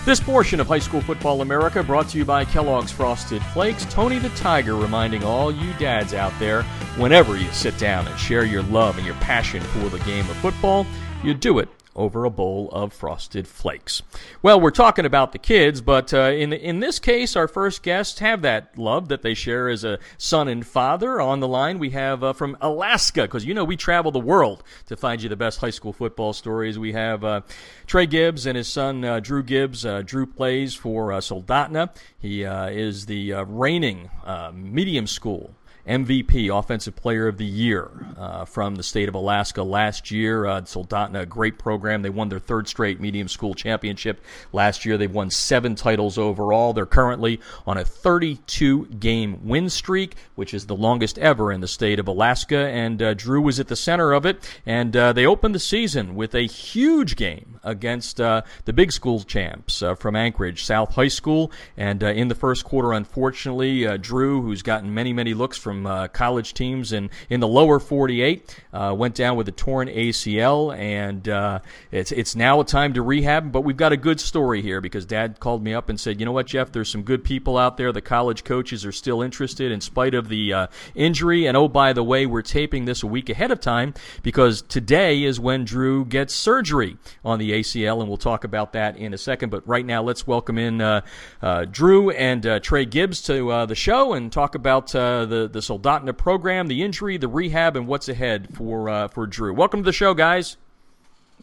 This 0.06 0.20
portion 0.20 0.60
of 0.60 0.68
High 0.68 0.78
School 0.78 1.02
Football 1.02 1.42
America 1.42 1.82
brought 1.82 2.10
to 2.10 2.20
you 2.20 2.26
by 2.26 2.46
Kellogg's 2.46 2.92
Frosted 2.92 3.42
Flakes. 3.42 3.86
Tony 3.86 4.20
the 4.20 4.30
Tiger 4.30 4.76
reminding 4.76 5.24
all 5.24 5.52
you 5.52 5.74
dads 5.80 6.14
out 6.14 6.32
there 6.38 6.62
whenever 6.96 7.36
you 7.36 7.52
sit 7.52 7.76
down 7.80 8.08
and 8.08 8.20
share 8.20 8.46
your 8.46 8.62
love 8.62 8.98
and 8.98 9.06
your 9.08 9.16
passion 9.16 9.64
for 9.64 9.90
the 9.90 9.98
game 10.02 10.30
of 10.30 10.38
football, 10.38 10.86
you 11.24 11.34
do 11.34 11.58
it 11.58 11.70
over 11.96 12.26
a 12.26 12.30
bowl 12.30 12.70
of 12.72 12.94
frosted 12.94 13.48
flakes. 13.48 14.02
Well, 14.42 14.60
we're 14.60 14.72
talking 14.72 15.06
about 15.06 15.32
the 15.32 15.38
kids, 15.38 15.82
but 15.82 16.14
uh, 16.14 16.32
in 16.32 16.52
in 16.54 16.80
this 16.80 17.00
case, 17.00 17.36
our 17.36 17.48
first 17.48 17.84
guests 17.84 18.20
have 18.20 18.42
that 18.42 18.78
love 18.78 19.08
that 19.08 19.22
they 19.22 19.34
share 19.34 19.70
as 19.70 19.84
a 19.84 20.00
son 20.18 20.48
and 20.48 20.66
father. 20.66 21.22
On 21.22 21.40
the 21.40 21.48
line, 21.48 21.80
we 21.80 21.92
have 21.92 22.24
uh, 22.24 22.34
from 22.34 22.58
Alaska, 22.62 23.24
because 23.24 23.46
you 23.46 23.54
know 23.54 23.64
we 23.64 23.78
travel 23.78 24.12
the 24.12 24.20
world 24.20 24.64
to 24.88 24.98
find 24.98 25.22
you 25.22 25.30
the 25.30 25.36
best 25.36 25.60
high 25.60 25.70
school 25.70 25.94
football 25.94 26.34
stories. 26.34 26.78
We 26.78 26.92
have 26.94 27.24
uh, 27.24 27.42
Trey 27.88 28.06
Gibbs 28.06 28.46
and 28.46 28.58
his 28.58 28.68
son 28.68 29.04
uh, 29.04 29.20
Drew 29.20 29.44
Gibbs. 29.44 29.86
Uh, 29.86 30.02
Drew 30.02 30.26
plays 30.26 30.76
for 30.76 31.14
uh, 31.14 31.20
Soldotna. 31.20 31.96
He 32.18 32.44
is 32.44 33.06
the 33.06 33.34
reigning 33.48 34.10
medium 34.54 35.08
school 35.08 35.56
MVP, 35.88 36.58
Offensive 36.58 36.96
Player 36.96 37.28
of 37.28 37.38
the 37.38 37.46
Year 37.46 37.92
uh, 38.18 38.46
from 38.46 38.76
the 38.76 38.84
state 38.84 39.08
of 39.08 39.16
Alaska 39.16 39.62
last 39.62 40.10
year. 40.10 40.46
Uh, 40.46 40.62
Soldotna, 40.62 41.22
a 41.22 41.26
great 41.26 41.60
program. 41.60 42.02
They 42.02 42.10
won 42.10 42.30
their 42.30 42.40
third 42.40 42.68
straight 42.68 43.00
medium 43.00 43.28
school 43.28 43.54
championship 43.54 44.24
last 44.52 44.86
year. 44.86 44.98
They've 44.98 45.12
won 45.12 45.30
seven 45.30 45.76
titles 45.76 46.18
overall. 46.18 46.74
They're 46.74 46.88
currently 46.88 47.40
on 47.68 47.78
a 47.78 47.86
32 47.86 48.88
game 48.88 49.48
win 49.48 49.70
streak, 49.70 50.16
which 50.34 50.54
is 50.54 50.66
the 50.66 50.76
longest 50.76 51.20
ever 51.20 51.52
in 51.52 51.62
the 51.62 51.68
state 51.68 52.00
of 52.00 52.08
Alaska. 52.08 52.58
And 52.58 53.02
uh, 53.02 53.14
Drew 53.14 53.42
was 53.42 53.60
at 53.60 53.68
the 53.68 53.76
center 53.76 54.12
of 54.12 54.26
it. 54.26 54.40
And 54.66 54.96
uh, 54.98 55.14
they 55.14 55.26
opened 55.26 55.54
the 55.54 55.60
season 55.60 56.16
with 56.16 56.34
a 56.34 56.48
huge 56.48 57.16
game 57.16 57.60
against 57.64 58.20
uh, 58.20 58.42
the 58.66 58.74
big 58.74 58.92
school 58.92 59.22
champs 59.22 59.84
uh, 59.84 59.96
from 59.96 60.16
Anchorage, 60.16 60.64
South 60.64 60.96
High 60.96 61.10
School. 61.10 61.52
And 61.78 62.02
in 62.02 62.28
the 62.28 62.36
first 62.36 62.64
quarter, 62.64 62.94
unfortunately, 62.94 63.98
Drew, 64.00 64.42
who's 64.42 64.62
gotten 64.64 64.94
many, 64.94 65.14
many 65.14 65.34
looks 65.34 65.58
from 65.58 65.75
from 65.76 65.86
uh, 65.88 66.08
college 66.08 66.54
teams 66.54 66.94
in, 66.94 67.10
in 67.30 67.40
the 67.40 67.48
lower 67.48 67.80
48. 67.80 68.64
Uh, 68.74 68.96
went 68.98 69.16
down 69.16 69.36
with 69.36 69.48
a 69.48 69.52
torn 69.52 69.88
ACL, 69.88 70.76
and 70.78 71.28
uh, 71.28 71.60
it's 71.92 72.12
it's 72.12 72.36
now 72.36 72.60
a 72.60 72.66
time 72.66 72.94
to 72.94 73.02
rehab. 73.02 73.52
But 73.52 73.62
we've 73.62 73.78
got 73.78 73.92
a 73.92 73.98
good 73.98 74.20
story 74.20 74.62
here 74.62 74.82
because 74.82 75.06
Dad 75.06 75.40
called 75.40 75.64
me 75.64 75.74
up 75.74 75.90
and 75.90 76.00
said, 76.00 76.20
you 76.20 76.26
know 76.26 76.32
what, 76.32 76.48
Jeff, 76.48 76.72
there's 76.72 76.90
some 76.90 77.04
good 77.04 77.24
people 77.24 77.58
out 77.58 77.78
there. 77.78 77.92
The 77.92 78.02
college 78.02 78.44
coaches 78.44 78.86
are 78.86 78.92
still 78.92 79.22
interested 79.22 79.72
in 79.72 79.82
spite 79.82 80.14
of 80.14 80.30
the 80.30 80.54
uh, 80.54 80.68
injury. 80.94 81.46
And 81.46 81.58
oh, 81.58 81.68
by 81.68 81.94
the 81.94 82.04
way, 82.04 82.26
we're 82.26 82.42
taping 82.42 82.86
this 82.86 83.04
a 83.04 83.08
week 83.08 83.30
ahead 83.30 83.52
of 83.52 83.60
time 83.60 83.94
because 84.24 84.62
today 84.62 85.24
is 85.24 85.40
when 85.40 85.66
Drew 85.66 86.06
gets 86.06 86.34
surgery 86.34 86.98
on 87.24 87.40
the 87.40 87.52
ACL, 87.52 88.00
and 88.00 88.08
we'll 88.08 88.18
talk 88.18 88.44
about 88.44 88.74
that 88.74 88.98
in 88.98 89.14
a 89.14 89.18
second. 89.18 89.50
But 89.50 89.68
right 89.68 89.86
now, 89.86 90.04
let's 90.04 90.26
welcome 90.28 90.58
in 90.58 90.82
uh, 90.82 91.02
uh, 91.42 91.66
Drew 91.66 92.12
and 92.12 92.62
Trey 92.64 92.86
Gibbs 92.86 93.22
to 93.24 93.66
the 93.68 93.76
show 93.76 94.14
and 94.14 94.32
talk 94.32 94.56
about 94.56 94.92
the 94.92 95.50
the 95.52 95.62
Soldotna 95.68 96.16
program, 96.16 96.68
the 96.68 96.84
injury, 96.84 97.18
the 97.18 97.28
rehab, 97.28 97.76
and 97.76 97.88
what's 97.88 98.08
ahead 98.08 98.56
for 98.56 98.90
uh, 98.90 99.08
for 99.08 99.26
Drew. 99.26 99.54
Welcome 99.54 99.82
to 99.82 99.86
the 99.86 99.94
show, 99.94 100.14
guys. 100.14 100.58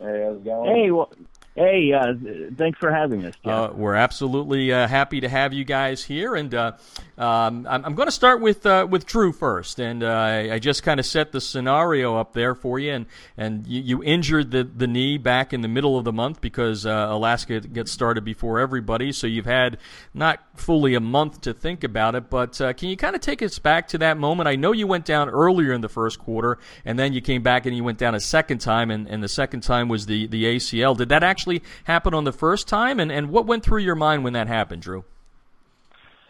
Hey, 0.00 0.22
how's 0.24 0.36
it 0.36 0.44
going? 0.44 0.74
Hey, 0.74 0.90
well, 0.90 1.12
hey, 1.54 1.92
uh, 1.92 2.14
thanks 2.56 2.78
for 2.78 2.90
having 2.90 3.24
us. 3.24 3.34
Uh, 3.44 3.70
we're 3.74 3.94
absolutely 3.94 4.72
uh, 4.72 4.88
happy 4.88 5.20
to 5.20 5.28
have 5.28 5.52
you 5.52 5.64
guys 5.64 6.02
here, 6.02 6.34
and 6.34 6.54
uh, 6.54 6.72
um, 7.18 7.66
I'm, 7.68 7.84
I'm 7.84 7.94
going 7.94 8.08
to 8.08 8.12
start 8.12 8.40
with 8.40 8.64
uh, 8.64 8.86
with 8.88 9.06
Drew 9.06 9.32
first, 9.32 9.78
and 9.78 10.02
uh, 10.02 10.48
I 10.52 10.58
just 10.58 10.82
kind 10.82 10.98
of 10.98 11.06
set 11.06 11.32
the 11.32 11.40
scenario 11.40 12.16
up 12.16 12.32
there 12.32 12.54
for 12.54 12.78
you. 12.78 12.92
And 12.92 13.06
and 13.36 13.66
you, 13.66 13.82
you, 13.82 14.02
injured 14.02 14.50
the 14.50 14.64
the 14.64 14.86
knee 14.86 15.18
back 15.18 15.52
in 15.52 15.60
the 15.60 15.68
middle 15.68 15.98
of 15.98 16.04
the 16.04 16.12
month 16.12 16.40
because 16.40 16.84
Alaska 16.84 17.60
gets 17.60 17.92
started 17.92 18.24
before 18.24 18.58
everybody, 18.58 19.12
so 19.12 19.26
you've 19.26 19.46
had 19.46 19.78
not 20.14 20.40
fully 20.54 20.94
a 20.94 21.00
month 21.00 21.42
to 21.42 21.52
think 21.52 21.84
about 21.84 22.14
it. 22.14 22.30
But 22.30 22.52
can 22.76 22.88
you 22.88 22.96
kind 22.96 23.14
of 23.14 23.20
take 23.20 23.42
us 23.42 23.58
back 23.58 23.88
to 23.88 23.98
that 23.98 24.16
moment? 24.16 24.48
I 24.48 24.56
know 24.56 24.72
you 24.72 24.86
went 24.86 25.04
down 25.04 25.28
earlier 25.28 25.72
in 25.72 25.80
the 25.80 25.88
first 25.88 26.18
quarter, 26.18 26.58
and 26.84 26.98
then 26.98 27.12
you 27.12 27.20
came 27.20 27.42
back 27.42 27.66
and 27.66 27.76
you 27.76 27.84
went 27.84 27.98
down 27.98 28.14
a 28.14 28.20
second 28.20 28.58
time, 28.58 28.90
and, 28.90 29.06
and 29.08 29.22
the 29.22 29.28
second 29.28 29.62
time 29.62 29.88
was 29.88 30.06
the 30.06 30.26
the 30.26 30.44
ACL. 30.44 30.96
Did 30.96 31.10
that 31.10 31.22
actually 31.22 31.41
happen 31.84 32.14
on 32.14 32.24
the 32.24 32.32
first 32.32 32.68
time? 32.68 33.00
And 33.00 33.10
and 33.12 33.30
what 33.30 33.46
went 33.46 33.64
through 33.64 33.80
your 33.80 33.94
mind 33.94 34.24
when 34.24 34.32
that 34.32 34.48
happened, 34.48 34.82
Drew? 34.82 35.04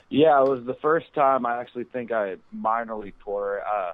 Yeah, 0.09 0.43
it 0.43 0.49
was 0.49 0.65
the 0.67 0.75
first 0.75 1.13
time 1.15 1.47
I 1.47 1.61
actually 1.61 1.85
think 1.85 2.13
I 2.13 2.37
minorly 2.55 3.13
tore 3.25 3.59
it. 3.59 3.65
Uh, 3.73 3.93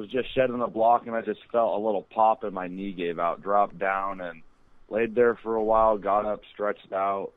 was 0.00 0.08
just 0.08 0.34
shedding 0.34 0.58
the 0.58 0.66
block 0.66 1.06
and 1.06 1.14
I 1.14 1.20
just 1.20 1.40
felt 1.52 1.80
a 1.80 1.84
little 1.84 2.06
pop 2.10 2.42
and 2.42 2.54
my 2.54 2.68
knee 2.68 2.92
gave 2.92 3.18
out, 3.18 3.42
dropped 3.42 3.78
down 3.78 4.20
and 4.20 4.42
laid 4.88 5.14
there 5.14 5.36
for 5.36 5.56
a 5.56 5.62
while, 5.62 5.98
got 5.98 6.24
up, 6.24 6.40
stretched 6.52 6.92
out. 6.92 7.32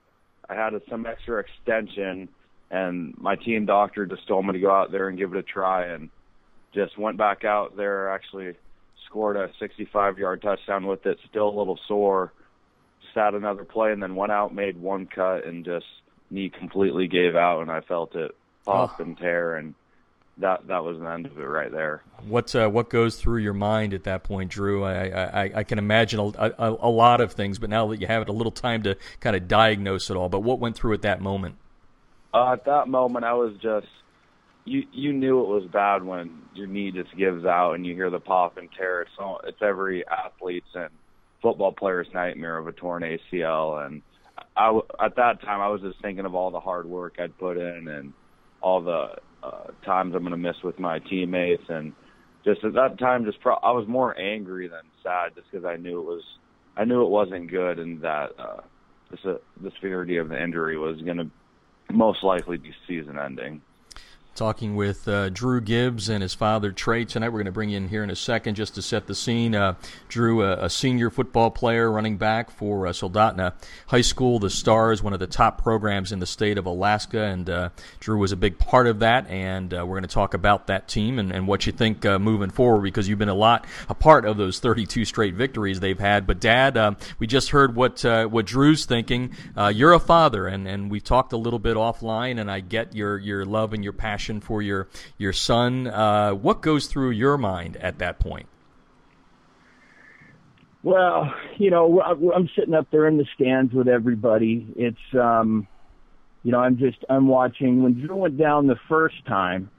I 0.49 0.55
had 0.55 0.73
some 0.89 1.05
extra 1.05 1.41
extension 1.41 2.29
and 2.71 3.15
my 3.17 3.35
team 3.35 3.65
doctor 3.65 4.05
just 4.05 4.27
told 4.27 4.45
me 4.45 4.53
to 4.53 4.59
go 4.59 4.71
out 4.71 4.91
there 4.91 5.09
and 5.09 5.17
give 5.17 5.33
it 5.33 5.37
a 5.37 5.43
try 5.43 5.87
and 5.87 6.09
just 6.73 6.97
went 6.97 7.17
back 7.17 7.43
out 7.43 7.75
there, 7.77 8.09
actually 8.09 8.53
scored 9.05 9.35
a 9.35 9.49
65 9.59 10.17
yard 10.17 10.41
touchdown 10.41 10.87
with 10.87 11.05
it, 11.05 11.19
still 11.29 11.49
a 11.49 11.57
little 11.57 11.79
sore, 11.87 12.31
sat 13.13 13.33
another 13.33 13.63
play 13.63 13.91
and 13.91 14.01
then 14.01 14.15
went 14.15 14.31
out, 14.31 14.53
made 14.53 14.79
one 14.79 15.07
cut 15.07 15.45
and 15.45 15.63
just 15.65 15.85
knee 16.29 16.49
completely 16.49 17.07
gave 17.07 17.35
out, 17.35 17.61
and 17.61 17.71
I 17.71 17.81
felt 17.81 18.15
it 18.15 18.35
pop 18.65 18.95
oh. 18.99 19.03
and 19.03 19.17
tear, 19.17 19.55
and 19.57 19.73
that 20.37 20.67
that 20.67 20.83
was 20.83 20.99
the 20.99 21.05
end 21.05 21.25
of 21.25 21.37
it 21.37 21.43
right 21.43 21.71
there. 21.71 22.03
What 22.27 22.55
uh, 22.55 22.69
what 22.69 22.89
goes 22.89 23.17
through 23.17 23.39
your 23.39 23.53
mind 23.53 23.93
at 23.93 24.03
that 24.05 24.23
point, 24.23 24.51
Drew? 24.51 24.83
I 24.83 25.43
I, 25.43 25.51
I 25.55 25.63
can 25.63 25.77
imagine 25.77 26.19
a, 26.19 26.51
a, 26.57 26.77
a, 26.81 26.89
lot 26.89 27.21
of 27.21 27.33
things, 27.33 27.59
but 27.59 27.69
now 27.69 27.87
that 27.87 28.01
you 28.01 28.07
have 28.07 28.23
it 28.23 28.29
a 28.29 28.33
little 28.33 28.51
time 28.51 28.83
to 28.83 28.97
kind 29.19 29.35
of 29.35 29.47
diagnose 29.47 30.09
it 30.09 30.17
all, 30.17 30.29
but 30.29 30.41
what 30.41 30.59
went 30.59 30.75
through 30.75 30.93
at 30.93 31.03
that 31.03 31.21
moment? 31.21 31.55
Uh, 32.33 32.53
at 32.53 32.65
that 32.65 32.87
moment, 32.87 33.25
I 33.25 33.33
was 33.33 33.53
just 33.61 33.87
you 34.65 34.83
you 34.91 35.13
knew 35.13 35.41
it 35.41 35.47
was 35.47 35.65
bad 35.71 36.03
when 36.03 36.41
your 36.55 36.67
knee 36.67 36.91
just 36.91 37.15
gives 37.15 37.45
out 37.45 37.73
and 37.73 37.85
you 37.85 37.93
hear 37.93 38.09
the 38.09 38.19
pop 38.19 38.57
and 38.57 38.69
tear. 38.75 39.01
It's 39.01 39.11
it's 39.43 39.61
every 39.61 40.03
athlete's 40.07 40.67
and 40.73 40.89
football 41.43 41.73
player's 41.73 42.07
nightmare 42.13 42.57
of 42.57 42.67
a 42.67 42.71
torn 42.71 43.03
ACL 43.03 43.85
and 43.85 44.01
I 44.57 44.79
at 45.03 45.15
that 45.17 45.41
time 45.41 45.61
I 45.61 45.67
was 45.67 45.81
just 45.81 46.01
thinking 46.01 46.25
of 46.25 46.33
all 46.33 46.49
the 46.49 46.59
hard 46.59 46.87
work 46.87 47.15
I'd 47.19 47.37
put 47.37 47.57
in 47.57 47.87
and 47.87 48.13
all 48.61 48.81
the 48.81 49.15
uh, 49.43 49.67
times 49.85 50.15
I'm 50.15 50.21
going 50.21 50.31
to 50.31 50.37
miss 50.37 50.55
with 50.63 50.79
my 50.79 50.99
teammates. 50.99 51.63
And 51.67 51.93
just 52.45 52.63
at 52.63 52.73
that 52.73 52.97
time 52.97 53.25
just 53.25 53.41
pro- 53.41 53.55
I 53.55 53.71
was 53.71 53.87
more 53.87 54.17
angry 54.17 54.67
than 54.67 54.81
sad 55.03 55.35
just 55.35 55.51
because 55.51 55.65
I 55.65 55.75
knew 55.75 55.99
it 55.99 56.05
was 56.05 56.23
I 56.75 56.85
knew 56.85 57.03
it 57.03 57.09
wasn't 57.09 57.51
good 57.51 57.77
and 57.77 58.01
that 58.01 58.29
uh, 58.39 58.61
the 59.11 59.41
the 59.61 59.71
severity 59.79 60.17
of 60.17 60.29
the 60.29 60.41
injury 60.41 60.77
was 60.77 60.99
going 61.01 61.17
to 61.17 61.29
most 61.91 62.23
likely 62.23 62.57
be 62.57 62.73
season 62.87 63.19
ending 63.19 63.61
talking 64.35 64.75
with 64.75 65.07
uh, 65.07 65.29
Drew 65.29 65.61
Gibbs 65.61 66.09
and 66.09 66.23
his 66.23 66.33
father 66.33 66.71
Trey 66.71 67.05
tonight. 67.05 67.29
We're 67.29 67.39
going 67.39 67.45
to 67.45 67.51
bring 67.51 67.69
you 67.69 67.77
in 67.77 67.87
here 67.87 68.03
in 68.03 68.09
a 68.09 68.15
second 68.15 68.55
just 68.55 68.73
to 68.75 68.81
set 68.81 69.05
the 69.05 69.13
scene. 69.13 69.53
Uh, 69.53 69.75
Drew, 70.09 70.43
a, 70.43 70.65
a, 70.65 70.69
senior 70.69 71.11
football 71.11 71.51
player, 71.51 71.91
running 71.91 72.17
back 72.17 72.49
for 72.49 72.87
uh, 72.87 72.91
Soldotna 72.91 73.53
High 73.87 74.01
School, 74.01 74.39
the 74.39 74.49
Stars, 74.49 75.03
one 75.03 75.13
of 75.13 75.19
the 75.19 75.27
top 75.27 75.61
programs 75.61 76.11
in 76.11 76.19
the 76.19 76.25
state 76.25 76.57
of 76.57 76.65
Alaska, 76.65 77.21
and 77.21 77.49
uh, 77.49 77.69
Drew 77.99 78.17
was 78.17 78.31
a 78.31 78.35
big 78.35 78.57
part 78.57 78.87
of 78.87 78.99
that. 78.99 79.27
And 79.27 79.71
uh, 79.71 79.85
we're 79.85 79.95
going 79.95 80.03
to 80.03 80.07
talk 80.07 80.33
about 80.33 80.67
that 80.67 80.87
team 80.87 81.19
and, 81.19 81.31
and 81.31 81.47
what 81.47 81.67
you 81.67 81.71
think 81.71 82.03
uh, 82.05 82.17
moving 82.17 82.49
forward 82.49 82.81
because 82.81 83.07
you've 83.07 83.19
been 83.19 83.29
a 83.29 83.35
lot 83.35 83.65
a 83.87 83.93
part 83.93 84.25
of 84.25 84.37
those 84.37 84.59
32 84.59 85.05
straight 85.05 85.35
victories 85.35 85.79
they've 85.79 85.99
had. 85.99 86.25
But 86.25 86.39
Dad, 86.39 86.97
we 87.19 87.27
just 87.27 87.49
heard 87.49 87.75
what 87.75 88.03
what 88.03 88.45
Drew's 88.45 88.85
thinking. 88.85 89.35
you're 89.71 89.93
a 89.93 89.99
father, 89.99 90.47
and, 90.47 90.67
and 90.67 90.89
we 90.89 90.99
talked 90.99 91.33
a 91.33 91.37
little 91.37 91.59
bit 91.59 91.77
offline, 91.77 92.39
and 92.39 92.49
I 92.49 92.61
get 92.61 92.95
your 92.95 93.19
your 93.19 93.45
love 93.45 93.73
and 93.73 93.83
your 93.83 93.93
passion 93.93 94.22
passion 94.23 94.39
for 94.39 94.61
your 94.61 94.87
your 95.17 95.33
son. 95.33 95.87
Uh, 95.87 96.31
what 96.33 96.61
goes 96.61 96.87
through 96.87 97.11
your 97.11 97.37
mind 97.37 97.77
at 97.77 97.99
that 97.99 98.19
point? 98.19 98.47
Well, 100.81 101.33
you 101.57 101.69
know, 101.69 102.01
I'm 102.01 102.49
sitting 102.57 102.73
up 102.73 102.87
there 102.91 103.07
in 103.07 103.17
the 103.17 103.25
stands 103.35 103.73
with 103.73 103.87
everybody. 103.87 104.67
It's, 104.75 104.97
um, 105.17 105.65
you 106.43 106.51
know, 106.51 106.59
I'm 106.59 106.77
just 106.77 106.97
I'm 107.09 107.27
watching 107.27 107.83
when 107.83 108.05
Drew 108.05 108.17
went 108.17 108.37
down 108.37 108.67
the 108.67 108.79
first 108.89 109.25
time. 109.25 109.69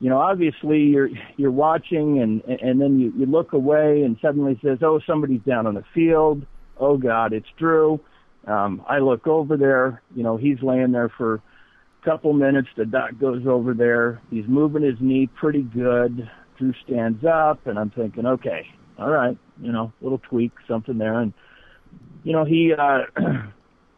You 0.00 0.08
know, 0.08 0.18
obviously 0.18 0.80
you're 0.80 1.10
you're 1.36 1.50
watching 1.50 2.20
and 2.20 2.42
and 2.44 2.80
then 2.80 2.98
you 2.98 3.12
you 3.16 3.26
look 3.26 3.52
away 3.52 4.02
and 4.02 4.16
suddenly 4.22 4.58
says, 4.62 4.78
"Oh, 4.82 5.00
somebody's 5.06 5.42
down 5.42 5.66
on 5.66 5.74
the 5.74 5.84
field." 5.94 6.46
Oh 6.78 6.96
God, 6.96 7.32
it's 7.32 7.48
Drew. 7.58 8.00
Um, 8.46 8.82
I 8.88 8.98
look 8.98 9.26
over 9.26 9.56
there. 9.56 10.02
You 10.16 10.24
know, 10.24 10.36
he's 10.36 10.60
laying 10.62 10.92
there 10.92 11.10
for 11.10 11.40
couple 12.04 12.32
minutes, 12.32 12.68
the 12.76 12.84
doc 12.84 13.12
goes 13.20 13.46
over 13.46 13.74
there. 13.74 14.20
He's 14.30 14.44
moving 14.46 14.82
his 14.82 14.96
knee 15.00 15.28
pretty 15.38 15.62
good. 15.62 16.28
Drew 16.58 16.74
stands 16.84 17.24
up, 17.24 17.66
and 17.66 17.78
I'm 17.78 17.90
thinking, 17.90 18.26
okay, 18.26 18.66
all 18.98 19.10
right, 19.10 19.36
you 19.60 19.72
know, 19.72 19.92
little 20.00 20.18
tweak, 20.18 20.52
something 20.68 20.98
there, 20.98 21.18
and 21.18 21.32
you 22.24 22.32
know, 22.32 22.44
he 22.44 22.72
uh, 22.76 23.00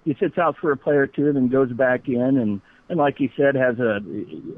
he 0.05 0.17
sits 0.21 0.39
out 0.39 0.57
for 0.61 0.73
a 0.73 0.77
play 0.77 0.95
or 0.95 1.07
two, 1.07 1.33
then 1.33 1.49
goes 1.49 1.73
back 1.73 2.09
in, 2.09 2.21
and 2.21 2.61
and 2.89 2.99
like 2.99 3.17
he 3.19 3.31
said, 3.37 3.55
has 3.55 3.79
a 3.79 4.01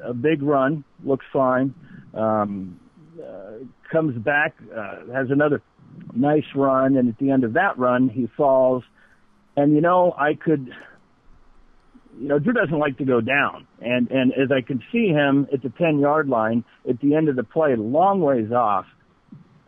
a 0.05 0.15
big 0.15 0.43
run, 0.43 0.85
looks 1.05 1.27
fine. 1.33 1.75
Um, 2.15 2.81
uh, 3.23 3.65
comes 3.91 4.17
back, 4.23 4.55
uh, 4.77 5.13
has 5.13 5.31
another 5.31 5.63
nice 6.15 6.45
run, 6.55 6.97
and 6.97 7.09
at 7.09 7.19
the 7.19 7.31
end 7.31 7.45
of 7.45 7.55
that 7.55 7.79
run, 7.79 8.09
he 8.09 8.29
falls. 8.37 8.83
And 9.57 9.75
you 9.75 9.81
know, 9.81 10.15
I 10.19 10.35
could 10.35 10.71
you 12.19 12.29
know, 12.29 12.39
Drew 12.39 12.53
doesn't 12.53 12.79
like 12.79 12.99
to 12.99 13.05
go 13.05 13.21
down. 13.21 13.67
And, 13.81 14.11
and 14.11 14.33
as 14.33 14.51
I 14.51 14.61
can 14.61 14.83
see 14.93 15.09
him 15.09 15.47
at 15.53 15.63
the 15.63 15.71
10 15.71 15.99
yard 15.99 16.29
line 16.29 16.65
at 16.89 17.01
the 17.01 17.15
end 17.15 17.29
of 17.29 17.37
the 17.37 17.45
play, 17.45 17.75
long 17.77 18.21
ways 18.21 18.53
off, 18.53 18.87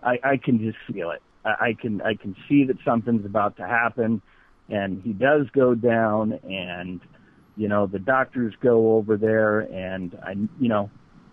I, 0.03 0.19
I 0.25 0.37
can 0.43 0.59
just 0.59 0.79
feel 0.93 1.11
it. 1.11 1.23
I, 1.45 1.69
I 1.69 1.73
can, 1.81 2.01
I 2.03 2.15
can 2.15 2.35
see 2.49 2.65
that 2.65 2.77
something's 2.85 3.25
about 3.25 3.57
to 3.57 3.67
happen 3.67 4.23
and 4.69 5.03
he 5.03 5.13
does 5.13 5.47
go 5.55 5.75
down 5.75 6.39
and, 6.45 7.01
you 7.57 7.69
know, 7.69 7.87
the 7.87 7.99
doctors 7.99 8.55
go 8.63 8.97
over 8.97 9.17
there 9.17 9.61
and 9.61 10.17
I, 10.23 10.33
you 10.61 10.69
know, 10.69 10.91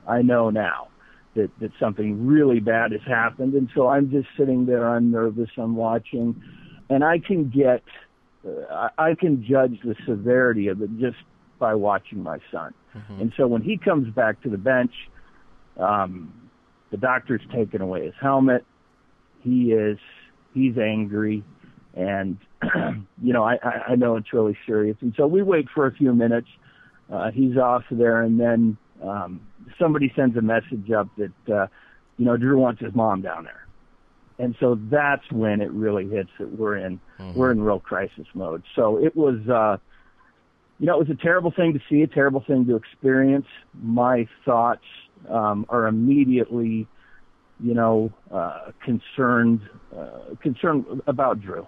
I 0.07 0.21
know 0.21 0.49
now 0.49 0.89
that, 1.35 1.49
that 1.59 1.71
something 1.79 2.25
really 2.25 2.59
bad 2.59 2.91
has 2.91 3.01
happened. 3.05 3.53
And 3.53 3.69
so 3.75 3.87
I'm 3.87 4.09
just 4.09 4.27
sitting 4.37 4.65
there, 4.65 4.87
I'm 4.87 5.11
nervous, 5.11 5.49
I'm 5.57 5.75
watching 5.75 6.41
and 6.89 7.03
I 7.03 7.19
can 7.19 7.49
get, 7.49 7.83
uh, 8.45 8.89
I 8.97 9.15
can 9.15 9.43
judge 9.43 9.79
the 9.83 9.95
severity 10.05 10.67
of 10.67 10.81
it 10.81 10.89
just 10.99 11.17
by 11.59 11.73
watching 11.75 12.21
my 12.21 12.39
son. 12.51 12.73
Mm-hmm. 12.95 13.21
And 13.21 13.33
so 13.37 13.47
when 13.47 13.61
he 13.61 13.77
comes 13.77 14.13
back 14.13 14.41
to 14.43 14.49
the 14.49 14.57
bench, 14.57 14.93
um, 15.77 16.49
the 16.91 16.97
doctor's 16.97 17.41
taken 17.53 17.81
away 17.81 18.05
his 18.05 18.13
helmet. 18.21 18.65
He 19.41 19.71
is 19.71 19.97
he's 20.53 20.77
angry, 20.77 21.43
and 21.93 22.37
you 23.21 23.33
know 23.33 23.43
I, 23.43 23.57
I 23.89 23.95
know 23.95 24.15
it's 24.15 24.33
really 24.33 24.57
serious. 24.65 24.97
And 25.01 25.13
so 25.17 25.27
we 25.27 25.41
wait 25.43 25.67
for 25.73 25.85
a 25.85 25.93
few 25.93 26.13
minutes. 26.13 26.47
Uh, 27.11 27.31
he's 27.31 27.57
off 27.57 27.83
there, 27.91 28.21
and 28.21 28.39
then 28.39 28.77
um, 29.03 29.41
somebody 29.79 30.11
sends 30.15 30.35
a 30.37 30.41
message 30.41 30.89
up 30.91 31.07
that 31.17 31.53
uh, 31.53 31.67
you 32.17 32.25
know 32.25 32.37
Drew 32.37 32.57
wants 32.57 32.81
his 32.81 32.95
mom 32.95 33.21
down 33.21 33.43
there 33.43 33.64
and 34.37 34.55
so 34.59 34.77
that's 34.89 35.31
when 35.31 35.61
it 35.61 35.71
really 35.71 36.07
hits 36.07 36.29
that 36.39 36.51
we're 36.57 36.77
in 36.77 36.99
mm-hmm. 37.19 37.37
we're 37.37 37.51
in 37.51 37.61
real 37.61 37.79
crisis 37.79 38.27
mode. 38.33 38.63
So 38.75 38.97
it 39.03 39.15
was 39.15 39.47
uh 39.49 39.77
you 40.77 40.87
know, 40.87 40.99
it 40.99 41.07
was 41.07 41.17
a 41.17 41.21
terrible 41.21 41.51
thing 41.51 41.71
to 41.73 41.79
see, 41.89 42.01
a 42.01 42.07
terrible 42.07 42.43
thing 42.45 42.65
to 42.65 42.75
experience. 42.75 43.47
My 43.81 44.27
thoughts 44.43 44.85
um 45.29 45.65
are 45.69 45.87
immediately, 45.87 46.87
you 47.59 47.73
know, 47.73 48.11
uh 48.31 48.71
concerned 48.83 49.61
uh 49.95 50.35
concerned 50.41 50.85
about 51.07 51.41
Drew 51.41 51.67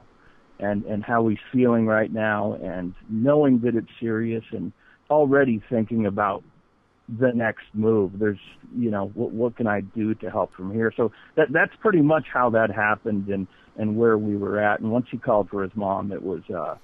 and 0.59 0.83
and 0.85 1.03
how 1.03 1.27
he's 1.27 1.39
feeling 1.51 1.85
right 1.85 2.11
now 2.11 2.53
and 2.61 2.93
knowing 3.09 3.59
that 3.61 3.75
it's 3.75 3.91
serious 3.99 4.43
and 4.51 4.73
already 5.09 5.61
thinking 5.69 6.05
about 6.05 6.43
the 7.07 7.31
next 7.33 7.65
move. 7.73 8.19
There's, 8.19 8.39
you 8.75 8.91
know, 8.91 9.11
what, 9.13 9.31
what 9.31 9.55
can 9.55 9.67
I 9.67 9.81
do 9.81 10.13
to 10.15 10.29
help 10.29 10.53
from 10.53 10.73
here? 10.73 10.91
So 10.95 11.11
that 11.35 11.47
that's 11.51 11.73
pretty 11.79 12.01
much 12.01 12.25
how 12.33 12.49
that 12.51 12.69
happened 12.71 13.27
and 13.29 13.47
and 13.77 13.97
where 13.97 14.17
we 14.17 14.35
were 14.35 14.59
at. 14.59 14.79
And 14.79 14.91
once 14.91 15.05
he 15.11 15.17
called 15.17 15.49
for 15.49 15.63
his 15.63 15.71
mom, 15.75 16.11
it 16.11 16.21
was 16.21 16.41
uh, 16.53 16.75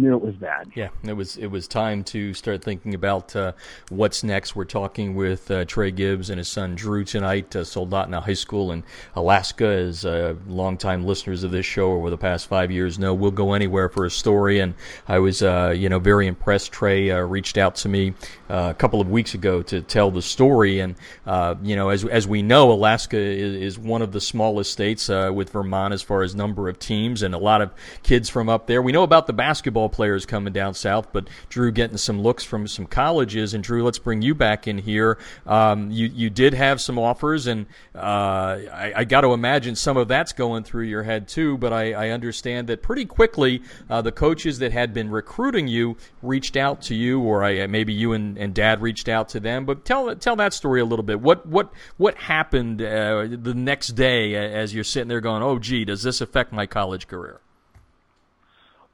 knew 0.00 0.14
it 0.14 0.22
was 0.22 0.34
bad. 0.34 0.70
Yeah, 0.74 0.88
it 1.04 1.12
was 1.12 1.36
it 1.36 1.48
was 1.48 1.68
time 1.68 2.02
to 2.04 2.34
start 2.34 2.64
thinking 2.64 2.94
about 2.94 3.34
uh, 3.36 3.52
what's 3.90 4.24
next. 4.24 4.56
We're 4.56 4.64
talking 4.64 5.14
with 5.14 5.50
uh, 5.50 5.64
Trey 5.66 5.90
Gibbs 5.90 6.30
and 6.30 6.38
his 6.38 6.48
son 6.48 6.74
Drew 6.74 7.04
tonight. 7.04 7.54
Uh, 7.54 7.60
Soldotna 7.60 8.22
High 8.22 8.34
School 8.34 8.72
in 8.72 8.82
Alaska, 9.14 9.66
as 9.66 10.04
uh, 10.04 10.34
longtime 10.46 11.04
listeners 11.04 11.44
of 11.44 11.50
this 11.50 11.66
show 11.66 11.92
over 11.92 12.10
the 12.10 12.18
past 12.18 12.46
five 12.46 12.70
years 12.70 12.98
know, 12.98 13.14
we'll 13.14 13.30
go 13.30 13.52
anywhere 13.52 13.88
for 13.88 14.04
a 14.04 14.10
story. 14.10 14.60
And 14.60 14.74
I 15.06 15.18
was, 15.18 15.42
uh, 15.42 15.74
you 15.76 15.88
know, 15.88 15.98
very 15.98 16.26
impressed. 16.26 16.72
Trey 16.72 17.10
uh, 17.10 17.20
reached 17.20 17.58
out 17.58 17.74
to 17.76 17.88
me 17.88 18.14
uh, 18.48 18.68
a 18.70 18.74
couple 18.74 19.00
of 19.00 19.10
weeks 19.10 19.34
ago 19.34 19.62
to 19.62 19.80
tell 19.82 20.10
the 20.10 20.22
story, 20.22 20.80
and 20.80 20.94
you 21.62 21.76
know, 21.76 21.90
as 21.90 22.04
as 22.04 22.26
we 22.26 22.42
know, 22.42 22.72
Alaska 22.72 23.18
is, 23.18 23.54
is 23.54 23.78
one 23.78 24.02
of 24.02 24.12
the 24.12 24.20
smallest 24.20 24.72
states 24.72 25.08
with 25.08 25.50
Vermont 25.50 25.92
as 25.94 26.02
far 26.02 26.22
as 26.22 26.34
number 26.34 26.68
of 26.68 26.78
teams, 26.78 27.22
and 27.22 27.34
a 27.34 27.38
lot 27.38 27.60
of 27.60 27.70
kids 28.02 28.28
from 28.28 28.48
up 28.48 28.66
there. 28.66 28.80
We 28.82 28.92
know 28.92 29.02
about 29.02 29.26
the 29.26 29.32
basketball 29.32 29.89
players 29.90 30.26
coming 30.26 30.52
down 30.52 30.74
south, 30.74 31.12
but 31.12 31.28
Drew 31.48 31.70
getting 31.70 31.96
some 31.96 32.20
looks 32.22 32.44
from 32.44 32.66
some 32.66 32.86
colleges. 32.86 33.54
And 33.54 33.62
Drew, 33.62 33.84
let's 33.84 33.98
bring 33.98 34.22
you 34.22 34.34
back 34.34 34.66
in 34.66 34.78
here. 34.78 35.18
Um, 35.46 35.90
you 35.90 36.06
you 36.06 36.30
did 36.30 36.54
have 36.54 36.80
some 36.80 36.98
offers, 36.98 37.46
and 37.46 37.66
uh, 37.94 37.98
I, 37.98 38.92
I 38.96 39.04
got 39.04 39.22
to 39.22 39.32
imagine 39.32 39.76
some 39.76 39.96
of 39.96 40.08
that's 40.08 40.32
going 40.32 40.64
through 40.64 40.84
your 40.84 41.02
head 41.02 41.28
too. 41.28 41.58
But 41.58 41.72
I, 41.72 41.92
I 41.92 42.08
understand 42.10 42.68
that 42.68 42.82
pretty 42.82 43.04
quickly 43.04 43.62
uh, 43.88 44.02
the 44.02 44.12
coaches 44.12 44.58
that 44.60 44.72
had 44.72 44.94
been 44.94 45.10
recruiting 45.10 45.68
you 45.68 45.96
reached 46.22 46.56
out 46.56 46.82
to 46.82 46.94
you, 46.94 47.20
or 47.20 47.44
I, 47.44 47.66
maybe 47.66 47.92
you 47.92 48.12
and, 48.12 48.38
and 48.38 48.54
Dad 48.54 48.80
reached 48.80 49.08
out 49.08 49.30
to 49.30 49.40
them. 49.40 49.64
But 49.64 49.84
tell 49.84 50.14
tell 50.16 50.36
that 50.36 50.52
story 50.52 50.80
a 50.80 50.84
little 50.84 51.02
bit. 51.02 51.20
What 51.20 51.46
what 51.46 51.72
what 51.96 52.16
happened 52.16 52.82
uh, 52.82 53.26
the 53.30 53.54
next 53.54 53.88
day 53.88 54.34
as 54.34 54.74
you're 54.74 54.84
sitting 54.84 55.08
there 55.08 55.20
going, 55.20 55.42
"Oh, 55.42 55.58
gee, 55.58 55.84
does 55.84 56.02
this 56.02 56.20
affect 56.20 56.52
my 56.52 56.66
college 56.66 57.06
career?" 57.06 57.40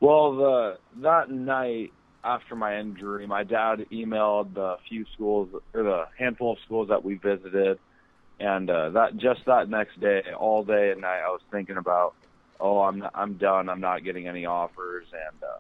Well, 0.01 0.37
the 0.37 0.79
that 1.03 1.31
night 1.31 1.93
after 2.23 2.55
my 2.55 2.79
injury, 2.79 3.27
my 3.27 3.45
dad 3.45 3.87
emailed 3.93 4.55
the 4.55 4.77
few 4.89 5.05
schools 5.15 5.49
or 5.73 5.83
the 5.83 6.05
handful 6.19 6.53
of 6.53 6.59
schools 6.65 6.89
that 6.89 7.05
we 7.05 7.15
visited, 7.15 7.79
and 8.39 8.69
uh, 8.69 8.91
that 8.91 9.17
just 9.17 9.41
that 9.47 9.69
next 9.69 9.99
day, 10.01 10.23
all 10.39 10.65
day 10.65 10.91
and 10.91 11.01
night, 11.01 11.21
I 11.25 11.29
was 11.29 11.41
thinking 11.51 11.77
about, 11.79 12.15
oh, 12.61 12.81
I'm 12.81 13.03
I'm 13.15 13.35
done. 13.35 13.69
I'm 13.69 13.81
not 13.81 14.05
getting 14.05 14.29
any 14.29 14.45
offers. 14.45 15.07
And 15.13 15.43
uh, 15.43 15.59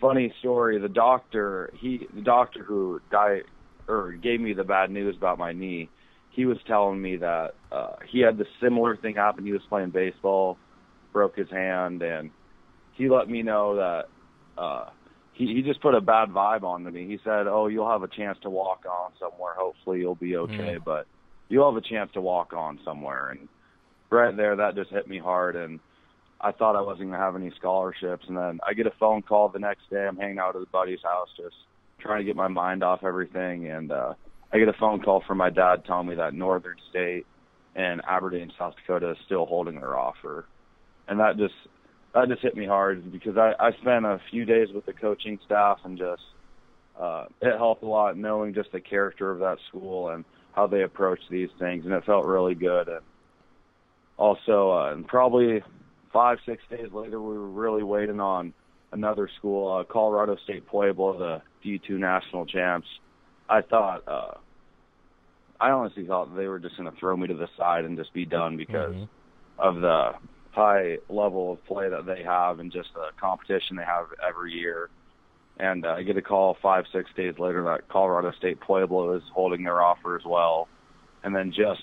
funny 0.00 0.32
story, 0.38 0.78
the 0.78 0.88
doctor, 0.88 1.72
he 1.80 2.06
the 2.14 2.22
doctor 2.22 2.62
who 2.62 3.00
died 3.10 3.42
or 3.88 4.12
gave 4.12 4.40
me 4.40 4.52
the 4.52 4.64
bad 4.64 4.90
news 4.90 5.16
about 5.16 5.38
my 5.38 5.52
knee, 5.52 5.88
he 6.30 6.46
was 6.46 6.58
telling 6.66 7.02
me 7.02 7.16
that 7.16 7.54
uh, 7.72 7.96
he 8.08 8.20
had 8.20 8.38
the 8.38 8.46
similar 8.62 8.96
thing 8.96 9.16
happen. 9.16 9.44
He 9.44 9.52
was 9.52 9.62
playing 9.68 9.90
baseball, 9.90 10.58
broke 11.12 11.36
his 11.36 11.50
hand, 11.50 12.02
and 12.02 12.30
he 12.94 13.08
let 13.08 13.28
me 13.28 13.42
know 13.42 13.76
that 13.76 14.04
uh 14.60 14.90
he 15.34 15.46
he 15.46 15.62
just 15.62 15.82
put 15.82 15.94
a 15.94 16.00
bad 16.00 16.30
vibe 16.30 16.62
on 16.62 16.84
to 16.84 16.90
me. 16.90 17.06
He 17.06 17.18
said, 17.24 17.46
"Oh, 17.46 17.66
you'll 17.66 17.90
have 17.90 18.02
a 18.02 18.08
chance 18.08 18.38
to 18.42 18.50
walk 18.50 18.84
on 18.88 19.12
somewhere. 19.18 19.54
Hopefully, 19.56 20.00
you'll 20.00 20.14
be 20.14 20.36
okay, 20.36 20.76
mm. 20.78 20.84
but 20.84 21.06
you'll 21.48 21.70
have 21.72 21.82
a 21.82 21.86
chance 21.86 22.10
to 22.14 22.20
walk 22.20 22.52
on 22.52 22.78
somewhere." 22.84 23.30
And 23.30 23.48
right 24.10 24.36
there, 24.36 24.56
that 24.56 24.76
just 24.76 24.90
hit 24.90 25.08
me 25.08 25.18
hard, 25.18 25.56
and 25.56 25.80
I 26.40 26.52
thought 26.52 26.76
I 26.76 26.82
wasn't 26.82 27.10
gonna 27.10 27.22
have 27.22 27.36
any 27.36 27.52
scholarships. 27.58 28.24
And 28.28 28.36
then 28.36 28.60
I 28.66 28.74
get 28.74 28.86
a 28.86 28.92
phone 29.00 29.22
call 29.22 29.48
the 29.48 29.58
next 29.58 29.90
day. 29.90 30.06
I'm 30.06 30.16
hanging 30.16 30.38
out 30.38 30.56
at 30.56 30.62
a 30.62 30.66
buddy's 30.66 31.02
house, 31.02 31.28
just 31.36 31.56
trying 31.98 32.20
to 32.20 32.24
get 32.24 32.36
my 32.36 32.48
mind 32.48 32.84
off 32.84 33.02
everything, 33.02 33.68
and 33.68 33.90
uh 33.90 34.14
I 34.52 34.58
get 34.58 34.68
a 34.68 34.74
phone 34.78 35.00
call 35.00 35.20
from 35.26 35.38
my 35.38 35.50
dad 35.50 35.84
telling 35.84 36.06
me 36.06 36.14
that 36.14 36.32
Northern 36.32 36.76
State 36.90 37.26
and 37.74 38.00
Aberdeen, 38.08 38.52
South 38.56 38.74
Dakota, 38.76 39.10
is 39.10 39.16
still 39.26 39.46
holding 39.46 39.80
their 39.80 39.98
offer, 39.98 40.46
and 41.08 41.18
that 41.18 41.38
just 41.38 41.54
that 42.14 42.28
just 42.28 42.42
hit 42.42 42.56
me 42.56 42.66
hard 42.66 43.10
because 43.10 43.36
I, 43.36 43.54
I 43.58 43.72
spent 43.72 44.06
a 44.06 44.20
few 44.30 44.44
days 44.44 44.68
with 44.72 44.86
the 44.86 44.92
coaching 44.92 45.38
staff 45.44 45.80
and 45.84 45.98
just 45.98 46.22
uh, 46.98 47.26
it 47.42 47.56
helped 47.56 47.82
a 47.82 47.88
lot 47.88 48.16
knowing 48.16 48.54
just 48.54 48.70
the 48.72 48.80
character 48.80 49.30
of 49.30 49.40
that 49.40 49.58
school 49.68 50.10
and 50.10 50.24
how 50.52 50.68
they 50.68 50.82
approach 50.82 51.18
these 51.28 51.48
things, 51.58 51.84
and 51.84 51.92
it 51.92 52.04
felt 52.04 52.24
really 52.24 52.54
good. 52.54 52.88
And 52.88 53.00
also, 54.16 54.70
uh, 54.70 54.92
and 54.92 55.06
probably 55.06 55.62
five 56.12 56.38
six 56.46 56.62
days 56.70 56.92
later, 56.92 57.20
we 57.20 57.36
were 57.36 57.48
really 57.48 57.82
waiting 57.82 58.20
on 58.20 58.54
another 58.92 59.28
school, 59.38 59.72
uh, 59.72 59.84
Colorado 59.84 60.36
State 60.44 60.66
Pueblo, 60.66 61.18
the 61.18 61.42
D2 61.68 61.90
national 61.98 62.46
champs. 62.46 62.86
I 63.48 63.62
thought, 63.62 64.06
uh, 64.06 64.34
I 65.60 65.70
honestly 65.70 66.06
thought 66.06 66.36
they 66.36 66.46
were 66.46 66.60
just 66.60 66.76
going 66.76 66.90
to 66.90 66.96
throw 66.96 67.16
me 67.16 67.26
to 67.26 67.34
the 67.34 67.48
side 67.58 67.84
and 67.84 67.98
just 67.98 68.14
be 68.14 68.24
done 68.24 68.56
because 68.56 68.94
mm-hmm. 68.94 69.04
of 69.58 69.80
the 69.80 70.12
high 70.54 70.98
level 71.08 71.52
of 71.52 71.64
play 71.64 71.88
that 71.88 72.06
they 72.06 72.22
have 72.22 72.60
and 72.60 72.72
just 72.72 72.88
the 72.94 73.08
competition 73.20 73.76
they 73.76 73.84
have 73.84 74.06
every 74.26 74.52
year. 74.52 74.88
And 75.58 75.86
uh, 75.86 75.90
I 75.90 76.02
get 76.02 76.16
a 76.16 76.22
call 76.22 76.56
five, 76.60 76.84
six 76.92 77.10
days 77.16 77.34
later 77.38 77.62
that 77.64 77.88
Colorado 77.88 78.32
State 78.32 78.60
Pueblo 78.60 79.16
is 79.16 79.22
holding 79.32 79.64
their 79.64 79.82
offer 79.82 80.16
as 80.16 80.24
well. 80.24 80.68
And 81.22 81.34
then 81.34 81.52
just 81.52 81.82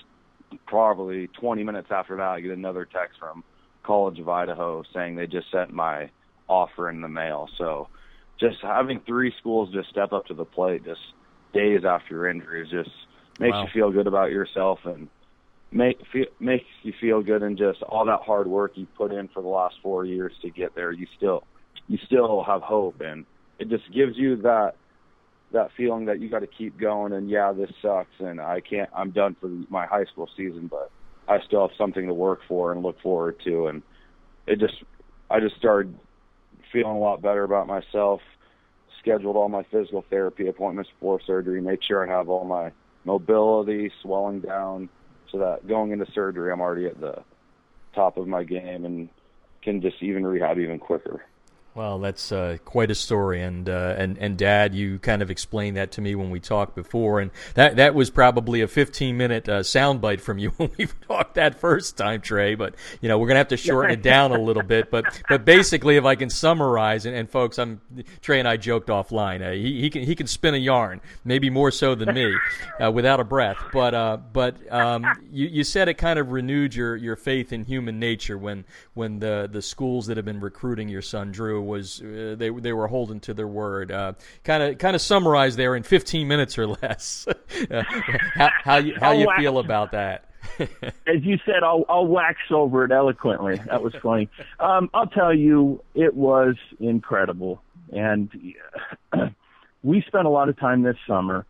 probably 0.66 1.28
20 1.28 1.64
minutes 1.64 1.88
after 1.90 2.16
that, 2.16 2.22
I 2.22 2.40
get 2.40 2.52
another 2.52 2.84
text 2.84 3.18
from 3.18 3.44
College 3.82 4.18
of 4.18 4.28
Idaho 4.28 4.82
saying 4.94 5.16
they 5.16 5.26
just 5.26 5.50
sent 5.50 5.72
my 5.72 6.10
offer 6.48 6.90
in 6.90 7.00
the 7.00 7.08
mail. 7.08 7.48
So 7.56 7.88
just 8.38 8.56
having 8.62 9.00
three 9.00 9.32
schools 9.38 9.72
just 9.72 9.88
step 9.88 10.12
up 10.12 10.26
to 10.26 10.34
the 10.34 10.44
plate 10.44 10.84
just 10.84 11.00
days 11.54 11.84
after 11.84 12.14
your 12.14 12.28
injury 12.28 12.62
is 12.62 12.70
just 12.70 12.90
makes 13.38 13.54
wow. 13.54 13.62
you 13.62 13.68
feel 13.72 13.90
good 13.90 14.06
about 14.06 14.30
yourself 14.30 14.80
and– 14.84 15.08
make 15.72 15.98
feel, 16.12 16.26
makes 16.38 16.66
you 16.82 16.92
feel 17.00 17.22
good 17.22 17.42
and 17.42 17.56
just 17.56 17.82
all 17.82 18.04
that 18.04 18.20
hard 18.20 18.46
work 18.46 18.72
you 18.74 18.86
put 18.96 19.12
in 19.12 19.28
for 19.28 19.42
the 19.42 19.48
last 19.48 19.76
four 19.82 20.04
years 20.04 20.32
to 20.42 20.50
get 20.50 20.74
there. 20.74 20.92
You 20.92 21.06
still 21.16 21.44
you 21.88 21.98
still 22.06 22.42
have 22.44 22.62
hope, 22.62 23.00
and 23.00 23.24
it 23.58 23.68
just 23.68 23.90
gives 23.92 24.16
you 24.16 24.36
that 24.42 24.74
that 25.52 25.70
feeling 25.76 26.06
that 26.06 26.20
you 26.20 26.28
got 26.28 26.40
to 26.40 26.46
keep 26.46 26.78
going. 26.78 27.12
And 27.12 27.28
yeah, 27.28 27.52
this 27.52 27.70
sucks, 27.80 28.14
and 28.20 28.40
I 28.40 28.60
can't. 28.60 28.90
I'm 28.94 29.10
done 29.10 29.36
for 29.40 29.48
my 29.68 29.86
high 29.86 30.04
school 30.04 30.28
season, 30.36 30.68
but 30.68 30.90
I 31.26 31.38
still 31.46 31.66
have 31.66 31.76
something 31.76 32.06
to 32.06 32.14
work 32.14 32.40
for 32.46 32.72
and 32.72 32.82
look 32.82 33.00
forward 33.00 33.40
to. 33.44 33.66
And 33.66 33.82
it 34.46 34.58
just 34.58 34.74
I 35.30 35.40
just 35.40 35.56
started 35.56 35.98
feeling 36.72 36.96
a 36.96 37.00
lot 37.00 37.22
better 37.22 37.44
about 37.44 37.66
myself. 37.66 38.20
Scheduled 39.00 39.36
all 39.36 39.48
my 39.48 39.64
physical 39.64 40.04
therapy 40.08 40.46
appointments 40.46 40.90
before 40.90 41.20
surgery. 41.26 41.60
Made 41.60 41.80
sure 41.82 42.08
I 42.08 42.16
have 42.16 42.28
all 42.28 42.44
my 42.44 42.70
mobility, 43.04 43.90
swelling 44.00 44.40
down 44.40 44.88
so 45.32 45.38
that 45.38 45.66
going 45.66 45.90
into 45.90 46.06
surgery, 46.12 46.52
I'm 46.52 46.60
already 46.60 46.86
at 46.86 47.00
the 47.00 47.24
top 47.94 48.18
of 48.18 48.28
my 48.28 48.44
game 48.44 48.84
and 48.84 49.08
can 49.62 49.80
just 49.80 50.02
even 50.02 50.26
rehab 50.26 50.58
even 50.58 50.78
quicker. 50.78 51.22
Well, 51.74 52.00
that's 52.00 52.30
uh, 52.32 52.58
quite 52.66 52.90
a 52.90 52.94
story, 52.94 53.40
and 53.40 53.66
uh, 53.66 53.94
and 53.96 54.18
and 54.18 54.36
Dad, 54.36 54.74
you 54.74 54.98
kind 54.98 55.22
of 55.22 55.30
explained 55.30 55.78
that 55.78 55.92
to 55.92 56.02
me 56.02 56.14
when 56.14 56.28
we 56.28 56.38
talked 56.38 56.74
before, 56.74 57.18
and 57.18 57.30
that 57.54 57.76
that 57.76 57.94
was 57.94 58.10
probably 58.10 58.60
a 58.60 58.68
15 58.68 59.16
minute 59.16 59.48
uh, 59.48 59.60
soundbite 59.60 60.20
from 60.20 60.36
you 60.36 60.50
when 60.58 60.70
we 60.76 60.86
talked 61.08 61.36
that 61.36 61.58
first 61.58 61.96
time, 61.96 62.20
Trey. 62.20 62.56
But 62.56 62.74
you 63.00 63.08
know, 63.08 63.18
we're 63.18 63.26
gonna 63.26 63.38
have 63.38 63.48
to 63.48 63.56
shorten 63.56 63.90
it 63.90 64.02
down 64.02 64.32
a 64.32 64.38
little 64.38 64.62
bit. 64.62 64.90
But 64.90 65.22
but 65.30 65.46
basically, 65.46 65.96
if 65.96 66.04
I 66.04 66.14
can 66.14 66.28
summarize, 66.28 67.06
and, 67.06 67.16
and 67.16 67.30
folks, 67.30 67.58
I'm 67.58 67.80
Trey 68.20 68.38
and 68.38 68.46
I 68.46 68.58
joked 68.58 68.88
offline. 68.88 69.40
Uh, 69.40 69.52
he 69.52 69.80
he 69.80 69.88
can 69.88 70.02
he 70.02 70.14
can 70.14 70.26
spin 70.26 70.52
a 70.52 70.58
yarn, 70.58 71.00
maybe 71.24 71.48
more 71.48 71.70
so 71.70 71.94
than 71.94 72.14
me, 72.14 72.36
uh, 72.84 72.92
without 72.92 73.18
a 73.18 73.24
breath. 73.24 73.56
But 73.72 73.94
uh, 73.94 74.18
but 74.30 74.70
um, 74.70 75.06
you 75.30 75.46
you 75.46 75.64
said 75.64 75.88
it 75.88 75.94
kind 75.94 76.18
of 76.18 76.32
renewed 76.32 76.74
your 76.74 76.96
your 76.96 77.16
faith 77.16 77.50
in 77.50 77.64
human 77.64 77.98
nature 77.98 78.36
when 78.36 78.66
when 78.92 79.20
the 79.20 79.48
the 79.50 79.62
schools 79.62 80.06
that 80.08 80.18
have 80.18 80.26
been 80.26 80.40
recruiting 80.40 80.90
your 80.90 81.00
son 81.00 81.32
Drew 81.32 81.61
was 81.62 82.02
uh, 82.02 82.34
they 82.38 82.50
they 82.50 82.72
were 82.72 82.88
holding 82.88 83.20
to 83.20 83.34
their 83.34 83.48
word. 83.48 83.90
Kind 84.44 84.62
of 84.62 84.78
kind 84.78 84.94
of 84.94 85.02
summarized 85.02 85.58
there 85.58 85.74
in 85.76 85.82
15 85.82 86.26
minutes 86.28 86.58
or 86.58 86.66
less. 86.82 87.26
uh, 87.70 87.82
how, 88.34 88.50
how 88.62 88.76
you 88.78 88.94
how 88.98 89.12
you 89.12 89.28
feel 89.38 89.58
about 89.58 89.92
that? 89.92 90.28
As 90.58 91.22
you 91.22 91.38
said, 91.46 91.62
I'll, 91.62 91.84
I'll 91.88 92.06
wax 92.06 92.38
over 92.50 92.84
it 92.84 92.90
eloquently. 92.90 93.60
That 93.66 93.82
was 93.82 93.94
funny. 94.02 94.28
Um, 94.58 94.90
I'll 94.92 95.06
tell 95.06 95.32
you, 95.32 95.82
it 95.94 96.14
was 96.14 96.56
incredible, 96.80 97.62
and 97.92 98.28
we 99.82 100.02
spent 100.06 100.26
a 100.26 100.30
lot 100.30 100.48
of 100.48 100.58
time 100.58 100.82
this 100.82 100.96
summer. 101.06 101.46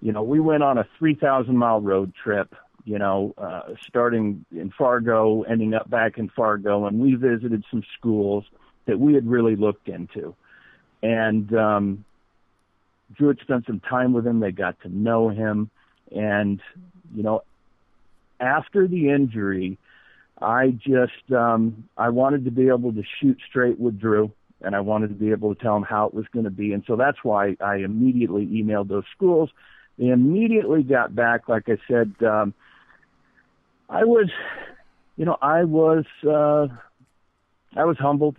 You 0.00 0.12
know, 0.12 0.22
we 0.22 0.40
went 0.40 0.62
on 0.62 0.78
a 0.78 0.86
3,000 0.98 1.56
mile 1.56 1.80
road 1.80 2.12
trip 2.22 2.54
you 2.84 2.98
know, 2.98 3.34
uh, 3.38 3.74
starting 3.86 4.44
in 4.52 4.70
Fargo, 4.70 5.42
ending 5.42 5.74
up 5.74 5.88
back 5.90 6.18
in 6.18 6.28
Fargo, 6.30 6.86
and 6.86 6.98
we 6.98 7.14
visited 7.14 7.64
some 7.70 7.82
schools 7.98 8.44
that 8.86 8.98
we 8.98 9.14
had 9.14 9.26
really 9.26 9.56
looked 9.56 9.88
into. 9.88 10.34
And 11.02 11.54
um, 11.54 12.04
Drew 13.14 13.28
had 13.28 13.38
spent 13.40 13.66
some 13.66 13.80
time 13.80 14.12
with 14.12 14.26
him. 14.26 14.40
They 14.40 14.52
got 14.52 14.80
to 14.82 14.88
know 14.88 15.28
him. 15.28 15.70
And, 16.14 16.60
you 17.14 17.22
know, 17.22 17.42
after 18.40 18.86
the 18.88 19.10
injury, 19.10 19.78
I 20.40 20.70
just, 20.70 21.32
um, 21.32 21.88
I 21.96 22.08
wanted 22.08 22.44
to 22.46 22.50
be 22.50 22.68
able 22.68 22.92
to 22.92 23.02
shoot 23.20 23.38
straight 23.48 23.78
with 23.78 24.00
Drew 24.00 24.32
and 24.62 24.74
I 24.74 24.80
wanted 24.80 25.08
to 25.08 25.14
be 25.14 25.30
able 25.30 25.54
to 25.54 25.60
tell 25.60 25.76
him 25.76 25.82
how 25.82 26.06
it 26.06 26.14
was 26.14 26.26
going 26.32 26.44
to 26.44 26.50
be. 26.50 26.72
And 26.72 26.84
so 26.86 26.96
that's 26.96 27.18
why 27.22 27.56
I 27.60 27.76
immediately 27.76 28.46
emailed 28.46 28.88
those 28.88 29.04
schools. 29.14 29.50
They 29.98 30.08
immediately 30.08 30.82
got 30.82 31.14
back. 31.14 31.48
Like 31.48 31.68
I 31.68 31.78
said, 31.88 32.12
um, 32.22 32.54
I 33.88 34.04
was, 34.04 34.30
you 35.16 35.24
know, 35.24 35.36
I 35.40 35.64
was, 35.64 36.04
uh, 36.24 36.68
I 37.76 37.84
was 37.84 37.96
humbled 37.98 38.36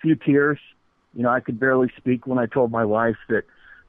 few 0.00 0.16
tears. 0.16 0.58
You 1.14 1.22
know, 1.22 1.30
I 1.30 1.40
could 1.40 1.58
barely 1.58 1.90
speak 1.96 2.26
when 2.26 2.38
I 2.38 2.46
told 2.46 2.70
my 2.70 2.84
wife 2.84 3.16
that 3.28 3.44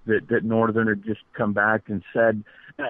that 0.05 0.28
that 0.30 0.43
Northern 0.43 0.88
had 0.88 1.03
just 1.03 1.22
come 1.34 1.53
back 1.53 1.84
and 1.88 2.03
said. 2.14 2.43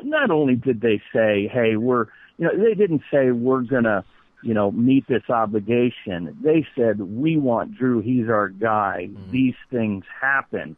Not 0.04 0.30
only 0.30 0.56
did 0.56 0.82
they 0.82 1.02
say, 1.12 1.48
"Hey, 1.52 1.76
we're," 1.76 2.06
you 2.38 2.46
know, 2.46 2.52
they 2.56 2.76
didn't 2.76 3.02
say 3.12 3.32
we're 3.32 3.62
gonna, 3.62 4.06
you 4.44 4.54
know, 4.54 4.72
meet 4.72 5.08
this 5.08 5.28
obligation. 5.30 6.38
They 6.44 6.68
said, 6.76 7.02
"We 7.02 7.38
want 7.38 7.76
Drew. 7.76 8.00
He's 8.02 8.30
our 8.30 8.50
guy. 8.50 9.10
Mm-hmm. 9.10 9.32
These 9.32 9.56
things 9.72 10.06
happen." 10.22 10.76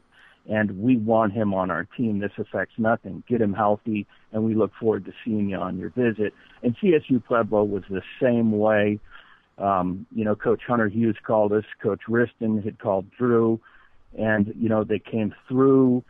and 0.49 0.79
we 0.79 0.97
want 0.97 1.33
him 1.33 1.53
on 1.53 1.69
our 1.69 1.85
team. 1.97 2.19
This 2.19 2.31
affects 2.37 2.73
nothing. 2.77 3.23
Get 3.27 3.41
him 3.41 3.53
healthy, 3.53 4.07
and 4.31 4.43
we 4.43 4.55
look 4.55 4.71
forward 4.79 5.05
to 5.05 5.13
seeing 5.23 5.49
you 5.49 5.57
on 5.57 5.77
your 5.77 5.89
visit. 5.89 6.33
And 6.63 6.75
CSU 6.77 7.23
Pueblo 7.23 7.63
was 7.63 7.83
the 7.89 8.01
same 8.21 8.51
way. 8.51 8.99
Um, 9.57 10.05
you 10.13 10.25
know, 10.25 10.35
Coach 10.35 10.61
Hunter 10.67 10.87
Hughes 10.87 11.17
called 11.25 11.53
us. 11.53 11.65
Coach 11.81 12.01
Wristen 12.07 12.61
had 12.61 12.79
called 12.79 13.05
Drew, 13.17 13.59
and 14.17 14.53
you 14.57 14.69
know 14.69 14.83
they 14.83 14.99
came 14.99 15.33
through. 15.47 16.03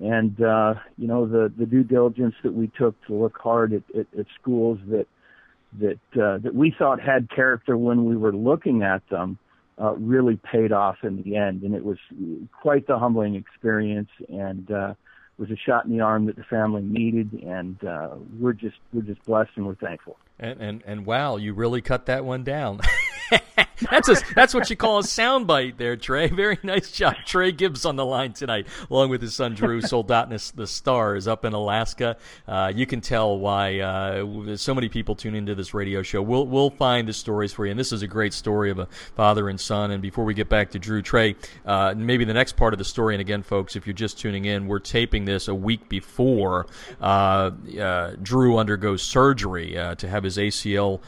And 0.00 0.40
uh, 0.40 0.74
you 0.96 1.08
know 1.08 1.26
the 1.26 1.52
the 1.56 1.66
due 1.66 1.84
diligence 1.84 2.34
that 2.42 2.54
we 2.54 2.70
took 2.78 2.94
to 3.06 3.14
look 3.14 3.38
hard 3.38 3.72
at, 3.72 3.82
at, 3.96 4.06
at 4.18 4.26
schools 4.40 4.78
that 4.88 5.06
that 5.80 5.98
uh, 6.20 6.38
that 6.38 6.54
we 6.54 6.74
thought 6.76 7.00
had 7.00 7.28
character 7.30 7.76
when 7.76 8.04
we 8.04 8.16
were 8.16 8.32
looking 8.32 8.82
at 8.82 9.02
them 9.10 9.38
uh, 9.80 9.94
really 9.94 10.36
paid 10.36 10.72
off 10.72 10.96
in 11.02 11.22
the 11.22 11.36
end, 11.36 11.62
and 11.62 11.74
it 11.74 11.84
was 11.84 11.98
quite 12.60 12.86
the 12.86 12.98
humbling 12.98 13.34
experience. 13.34 14.08
And 14.28 14.70
uh, 14.70 14.94
was 15.38 15.50
a 15.50 15.56
shot 15.56 15.84
in 15.84 15.96
the 15.96 16.00
arm 16.00 16.26
that 16.26 16.36
the 16.36 16.44
family 16.44 16.82
needed, 16.82 17.32
and 17.44 17.82
uh, 17.84 18.10
we're 18.38 18.52
just 18.52 18.76
we're 18.92 19.02
just 19.02 19.24
blessed 19.24 19.50
and 19.56 19.66
we're 19.66 19.74
thankful. 19.76 20.16
And 20.38 20.60
and 20.60 20.82
and 20.86 21.06
wow, 21.06 21.36
you 21.36 21.54
really 21.54 21.80
cut 21.80 22.06
that 22.06 22.24
one 22.24 22.44
down. 22.44 22.80
that's 23.90 24.08
a, 24.08 24.16
that's 24.34 24.54
what 24.54 24.70
you 24.70 24.76
call 24.76 24.98
a 24.98 25.02
soundbite 25.02 25.76
there, 25.76 25.96
Trey. 25.96 26.28
Very 26.38 26.58
nice 26.62 26.90
job. 26.90 27.14
Trey 27.26 27.52
Gibbs 27.52 27.84
on 27.84 27.96
the 27.96 28.04
line 28.04 28.32
tonight, 28.32 28.66
along 28.90 29.10
with 29.10 29.22
his 29.22 29.34
son 29.34 29.54
Drew 29.54 29.80
Soldotna's, 29.80 30.50
The 30.50 30.66
star, 30.66 31.16
is 31.16 31.28
up 31.28 31.44
in 31.44 31.52
Alaska. 31.52 32.16
Uh, 32.46 32.72
you 32.74 32.86
can 32.86 33.00
tell 33.00 33.38
why 33.38 33.80
uh, 33.80 34.56
so 34.56 34.74
many 34.74 34.88
people 34.88 35.14
tune 35.14 35.34
into 35.34 35.54
this 35.54 35.74
radio 35.74 36.02
show. 36.02 36.22
We'll 36.22 36.46
we'll 36.46 36.70
find 36.70 37.08
the 37.08 37.12
stories 37.12 37.52
for 37.52 37.66
you, 37.66 37.70
and 37.70 37.80
this 37.80 37.92
is 37.92 38.02
a 38.02 38.06
great 38.06 38.32
story 38.32 38.70
of 38.70 38.78
a 38.78 38.86
father 39.14 39.48
and 39.48 39.60
son. 39.60 39.90
And 39.90 40.02
before 40.02 40.24
we 40.24 40.34
get 40.34 40.48
back 40.48 40.70
to 40.72 40.78
Drew, 40.78 41.02
Trey, 41.02 41.36
uh, 41.64 41.94
maybe 41.96 42.24
the 42.24 42.34
next 42.34 42.56
part 42.56 42.74
of 42.74 42.78
the 42.78 42.84
story. 42.84 43.14
And 43.14 43.20
again, 43.20 43.42
folks, 43.42 43.76
if 43.76 43.86
you're 43.86 43.94
just 43.94 44.18
tuning 44.18 44.44
in, 44.44 44.66
we're 44.66 44.78
taping 44.78 45.24
this 45.24 45.48
a 45.48 45.54
week 45.54 45.88
before 45.88 46.66
uh, 47.00 47.50
uh, 47.80 48.12
Drew 48.22 48.58
undergoes 48.58 49.02
surgery 49.02 49.76
uh, 49.78 49.94
to 49.96 50.08
have 50.08 50.24
his 50.24 50.36
ACL 50.36 51.00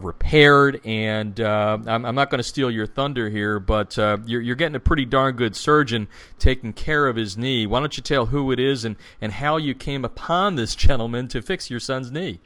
repaired, 0.00 0.80
and 0.84 1.40
I'm, 1.86 2.04
I'm 2.04 2.14
not 2.14 2.30
going 2.30 2.38
to 2.38 2.44
steal 2.44 2.70
your 2.70 2.86
thunder 2.86 3.28
here, 3.28 3.60
but 3.60 3.98
uh, 3.98 4.18
you're, 4.24 4.40
you're 4.40 4.56
getting 4.56 4.76
a 4.76 4.80
pretty 4.80 5.04
darn 5.04 5.36
good 5.36 5.54
surgeon 5.54 6.08
taking 6.38 6.72
care 6.72 7.06
of 7.06 7.16
his 7.16 7.36
knee. 7.36 7.66
Why 7.66 7.80
don't 7.80 7.96
you 7.96 8.02
tell 8.02 8.26
who 8.26 8.50
it 8.52 8.58
is 8.58 8.84
and, 8.84 8.96
and 9.20 9.32
how 9.32 9.56
you 9.56 9.74
came 9.74 10.04
upon 10.04 10.54
this 10.54 10.74
gentleman 10.74 11.28
to 11.28 11.42
fix 11.42 11.70
your 11.70 11.80
son's 11.80 12.10
knee? 12.10 12.40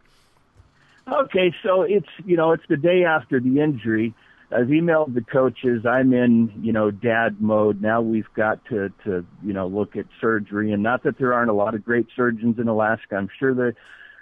Okay, 1.10 1.52
so 1.62 1.82
it's 1.82 2.08
you 2.24 2.36
know 2.36 2.52
it's 2.52 2.62
the 2.68 2.76
day 2.76 3.04
after 3.04 3.40
the 3.40 3.60
injury. 3.60 4.14
I've 4.52 4.68
emailed 4.68 5.14
the 5.14 5.20
coaches. 5.22 5.84
I'm 5.84 6.12
in 6.12 6.52
you 6.62 6.72
know 6.72 6.90
dad 6.90 7.40
mode 7.40 7.82
now. 7.82 8.00
We've 8.00 8.32
got 8.34 8.64
to 8.66 8.92
to 9.04 9.26
you 9.44 9.52
know 9.52 9.66
look 9.66 9.96
at 9.96 10.06
surgery, 10.20 10.72
and 10.72 10.82
not 10.82 11.02
that 11.02 11.18
there 11.18 11.34
aren't 11.34 11.50
a 11.50 11.54
lot 11.54 11.74
of 11.74 11.84
great 11.84 12.06
surgeons 12.14 12.58
in 12.58 12.68
Alaska. 12.68 13.16
I'm 13.16 13.28
sure 13.38 13.52
there 13.52 13.74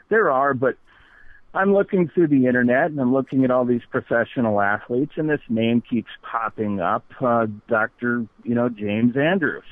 there 0.09 0.31
are, 0.31 0.55
but 0.55 0.77
I'm 1.53 1.73
looking 1.73 2.09
through 2.09 2.29
the 2.29 2.47
internet 2.47 2.87
and 2.87 3.01
I'm 3.01 3.13
looking 3.13 3.45
at 3.45 3.51
all 3.51 3.65
these 3.65 3.83
professional 3.91 4.61
athletes, 4.61 5.13
and 5.17 5.29
this 5.29 5.41
name 5.49 5.83
keeps 5.89 6.11
popping 6.23 6.81
up, 6.81 7.05
uh, 7.21 7.47
Dr. 7.69 8.27
You 8.45 8.55
know 8.55 8.69
James 8.69 9.17
Andrews, 9.17 9.65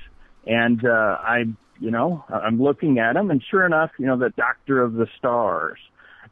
and 0.47 0.85
uh, 0.85 1.19
I, 1.21 1.45
you 1.79 1.91
know, 1.91 2.25
I'm 2.29 2.61
looking 2.61 2.99
at 2.99 3.15
him, 3.15 3.31
and 3.31 3.43
sure 3.49 3.65
enough, 3.65 3.91
you 3.99 4.07
know, 4.07 4.19
the 4.19 4.31
Doctor 4.31 4.83
of 4.83 4.95
the 4.95 5.07
Stars, 5.19 5.79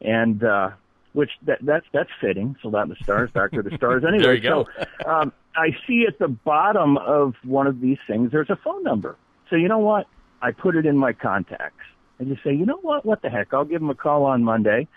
and 0.01 0.43
uh, 0.43 0.71
which 1.13 1.31
that, 1.45 1.59
that's 1.61 1.85
that's 1.93 2.09
fitting. 2.19 2.57
So 2.61 2.69
that 2.71 2.89
the 2.89 2.97
stars, 3.01 3.29
Doctor 3.33 3.61
of 3.61 3.69
the 3.69 3.77
Stars. 3.77 4.03
Anyway, 4.07 4.23
there 4.23 4.33
you 4.35 4.41
go. 4.41 4.65
so 5.03 5.09
um, 5.09 5.31
I 5.55 5.69
see 5.87 6.05
at 6.07 6.19
the 6.19 6.27
bottom 6.27 6.97
of 6.97 7.35
one 7.43 7.67
of 7.67 7.79
these 7.79 7.99
things 8.05 8.31
there's 8.31 8.49
a 8.49 8.57
phone 8.57 8.83
number. 8.83 9.15
So 9.49 9.55
you 9.55 9.69
know 9.69 9.79
what? 9.79 10.07
I 10.41 10.51
put 10.51 10.75
it 10.75 10.85
in 10.85 10.97
my 10.97 11.13
contacts. 11.13 11.85
I 12.19 12.25
just 12.25 12.43
say, 12.43 12.53
you 12.53 12.65
know 12.65 12.79
what? 12.81 13.05
What 13.05 13.21
the 13.21 13.29
heck? 13.29 13.53
I'll 13.53 13.63
give 13.63 13.81
him 13.81 13.89
a 13.89 13.95
call 13.95 14.25
on 14.25 14.43
Monday 14.43 14.87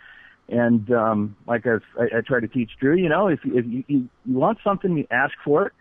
and 0.51 0.91
um, 0.93 1.37
like 1.47 1.67
I've, 1.67 1.83
I, 1.99 2.19
I 2.19 2.21
try 2.27 2.41
to 2.41 2.49
teach 2.49 2.71
Drew, 2.81 2.97
you 2.97 3.09
know, 3.09 3.29
if, 3.29 3.41
if 3.45 3.65
you, 3.67 3.85
you, 3.87 4.09
you 4.25 4.35
want 4.39 4.59
something, 4.65 4.97
you 4.97 5.07
ask 5.11 5.33
for 5.45 5.67
it, 5.67 5.73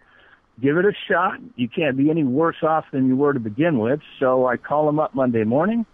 give 0.61 0.77
it 0.77 0.85
a 0.85 0.93
shot. 1.09 1.39
You 1.55 1.67
can't 1.67 1.97
be 1.97 2.09
any 2.09 2.23
worse 2.23 2.57
off 2.61 2.85
than 2.91 3.07
you 3.07 3.15
were 3.15 3.33
to 3.33 3.39
begin 3.39 3.79
with. 3.79 3.99
So 4.19 4.45
I 4.45 4.57
call 4.57 4.87
him 4.87 4.99
up 4.99 5.15
Monday 5.15 5.43
morning, 5.43 5.85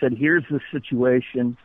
said, 0.00 0.12
"Here's 0.18 0.44
the 0.50 0.60
situation. 0.70 1.56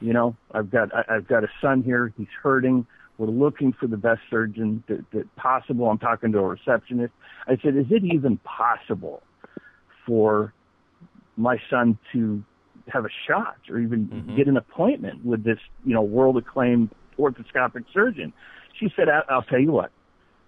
You 0.00 0.12
know, 0.12 0.36
I've 0.52 0.70
got 0.70 0.94
I, 0.94 1.16
I've 1.16 1.28
got 1.28 1.44
a 1.44 1.48
son 1.60 1.82
here. 1.82 2.12
He's 2.16 2.26
hurting. 2.42 2.86
We're 3.18 3.26
looking 3.26 3.72
for 3.72 3.88
the 3.88 3.96
best 3.96 4.20
surgeon 4.30 4.84
that, 4.88 5.04
that 5.12 5.34
possible. 5.36 5.90
I'm 5.90 5.98
talking 5.98 6.32
to 6.32 6.38
a 6.38 6.48
receptionist. 6.48 7.12
I 7.46 7.58
said, 7.62 7.76
"Is 7.76 7.86
it 7.90 8.04
even 8.04 8.38
possible 8.38 9.22
for 10.06 10.54
my 11.36 11.58
son 11.68 11.98
to 12.12 12.42
have 12.88 13.04
a 13.04 13.10
shot 13.26 13.56
or 13.70 13.78
even 13.78 14.06
mm-hmm. 14.06 14.36
get 14.36 14.48
an 14.48 14.56
appointment 14.56 15.24
with 15.24 15.44
this, 15.44 15.58
you 15.84 15.94
know, 15.94 16.02
world 16.02 16.36
acclaimed 16.36 16.90
orthoscopic 17.18 17.84
surgeon. 17.92 18.32
She 18.78 18.92
said, 18.96 19.08
I'll 19.28 19.42
tell 19.42 19.60
you 19.60 19.72
what. 19.72 19.90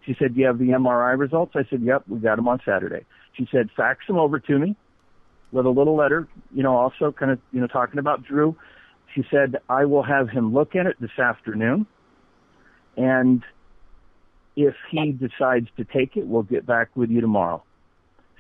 She 0.07 0.15
said, 0.19 0.35
Do 0.35 0.41
you 0.41 0.47
have 0.47 0.59
the 0.59 0.69
MRI 0.69 1.19
results? 1.19 1.53
I 1.55 1.65
said, 1.69 1.83
Yep, 1.83 2.05
we 2.09 2.19
got 2.21 2.37
them 2.37 2.49
on 2.49 2.61
Saturday. 2.65 3.05
She 3.35 3.47
said, 3.51 3.71
Fax 3.77 4.07
them 4.07 4.17
over 4.17 4.39
to 4.39 4.59
me 4.59 4.77
with 5.53 5.67
a 5.67 5.71
little 5.71 5.97
letter, 5.97 6.29
you 6.55 6.63
know, 6.63 6.77
also 6.77 7.13
kind 7.13 7.33
of, 7.33 7.39
you 7.53 7.61
know, 7.61 7.67
talking 7.67 7.99
about 7.99 8.25
Drew. 8.25 8.57
She 9.15 9.25
said, 9.31 9.57
I 9.69 9.85
will 9.85 10.05
have 10.05 10.29
him 10.29 10.55
look 10.55 10.77
at 10.77 10.87
it 10.87 10.97
this 11.01 11.19
afternoon. 11.19 11.87
And 12.97 13.43
if 14.57 14.75
he 14.91 15.13
decides 15.13 15.69
to 15.77 15.85
take 15.85 16.17
it, 16.17 16.27
we'll 16.27 16.43
get 16.43 16.67
back 16.67 16.91
with 16.95 17.11
you 17.11 17.21
tomorrow. 17.21 17.63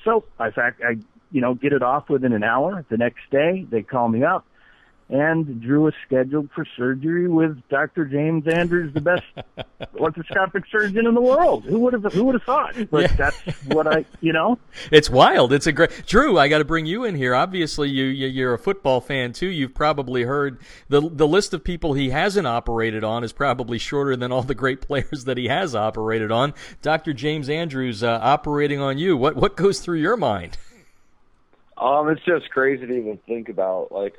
So, 0.05 0.24
I 0.38 0.51
fact, 0.51 0.80
I 0.82 0.96
you 1.30 1.40
know, 1.40 1.54
get 1.54 1.72
it 1.72 1.82
off 1.82 2.08
within 2.08 2.32
an 2.32 2.44
hour. 2.44 2.84
The 2.88 2.96
next 2.96 3.30
day, 3.30 3.66
they 3.68 3.82
call 3.82 4.08
me 4.08 4.24
up 4.24 4.44
and 5.10 5.60
Drew 5.60 5.88
is 5.88 5.94
scheduled 6.06 6.50
for 6.54 6.64
surgery 6.76 7.28
with 7.28 7.60
Dr. 7.68 8.04
James 8.04 8.46
Andrews, 8.46 8.94
the 8.94 9.00
best 9.00 9.24
orthoscopic 9.96 10.64
surgeon 10.70 11.06
in 11.06 11.14
the 11.14 11.20
world. 11.20 11.64
Who 11.64 11.80
would 11.80 11.92
have 11.94 12.12
Who 12.12 12.24
would 12.24 12.36
have 12.36 12.44
thought? 12.44 12.76
But 12.90 13.02
yeah. 13.02 13.16
that's 13.16 13.40
what 13.66 13.88
I, 13.88 14.04
you 14.20 14.32
know. 14.32 14.58
It's 14.92 15.10
wild. 15.10 15.52
It's 15.52 15.66
a 15.66 15.72
great 15.72 16.06
Drew. 16.06 16.38
I 16.38 16.48
got 16.48 16.58
to 16.58 16.64
bring 16.64 16.86
you 16.86 17.04
in 17.04 17.16
here. 17.16 17.34
Obviously, 17.34 17.90
you 17.90 18.04
you're 18.04 18.54
a 18.54 18.58
football 18.58 19.00
fan 19.00 19.32
too. 19.32 19.48
You've 19.48 19.74
probably 19.74 20.22
heard 20.22 20.60
the 20.88 21.00
the 21.00 21.26
list 21.26 21.52
of 21.52 21.64
people 21.64 21.94
he 21.94 22.10
hasn't 22.10 22.46
operated 22.46 23.02
on 23.02 23.24
is 23.24 23.32
probably 23.32 23.78
shorter 23.78 24.14
than 24.14 24.30
all 24.30 24.42
the 24.42 24.54
great 24.54 24.80
players 24.86 25.24
that 25.24 25.36
he 25.36 25.48
has 25.48 25.74
operated 25.74 26.30
on. 26.30 26.54
Dr. 26.82 27.12
James 27.12 27.48
Andrews 27.48 28.04
uh, 28.04 28.20
operating 28.22 28.80
on 28.80 28.96
you. 28.98 29.16
What 29.16 29.34
what 29.34 29.56
goes 29.56 29.80
through 29.80 29.98
your 29.98 30.16
mind? 30.16 30.56
Um, 31.80 32.10
it's 32.10 32.24
just 32.24 32.50
crazy 32.50 32.86
to 32.86 32.92
even 32.92 33.18
think 33.26 33.48
about. 33.48 33.90
Like, 33.90 34.14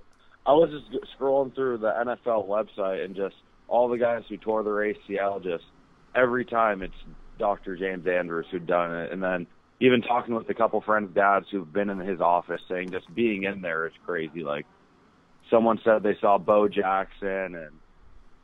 I 0.45 0.53
was 0.53 0.71
just 0.71 1.05
scrolling 1.17 1.53
through 1.53 1.77
the 1.77 1.91
NFL 1.91 2.47
website 2.47 3.05
and 3.05 3.15
just 3.15 3.35
all 3.67 3.87
the 3.87 3.97
guys 3.97 4.23
who 4.27 4.37
tore 4.37 4.63
their 4.63 4.73
ACL. 4.73 5.43
Just 5.43 5.63
every 6.15 6.43
time 6.43 6.81
it's 6.81 6.93
Dr. 7.37 7.77
James 7.77 8.07
Andrews 8.07 8.47
who'd 8.51 8.65
done 8.65 8.95
it, 8.95 9.11
and 9.11 9.21
then 9.21 9.45
even 9.79 10.01
talking 10.01 10.33
with 10.33 10.49
a 10.49 10.53
couple 10.55 10.81
friends' 10.81 11.13
dads 11.13 11.45
who've 11.51 11.71
been 11.71 11.89
in 11.89 11.99
his 11.99 12.19
office, 12.19 12.61
saying 12.67 12.91
just 12.91 13.13
being 13.13 13.43
in 13.43 13.61
there 13.61 13.85
is 13.85 13.93
crazy. 14.05 14.43
Like, 14.43 14.65
someone 15.51 15.79
said 15.83 16.01
they 16.01 16.17
saw 16.19 16.39
Bo 16.39 16.67
Jackson 16.67 17.55
and 17.55 17.71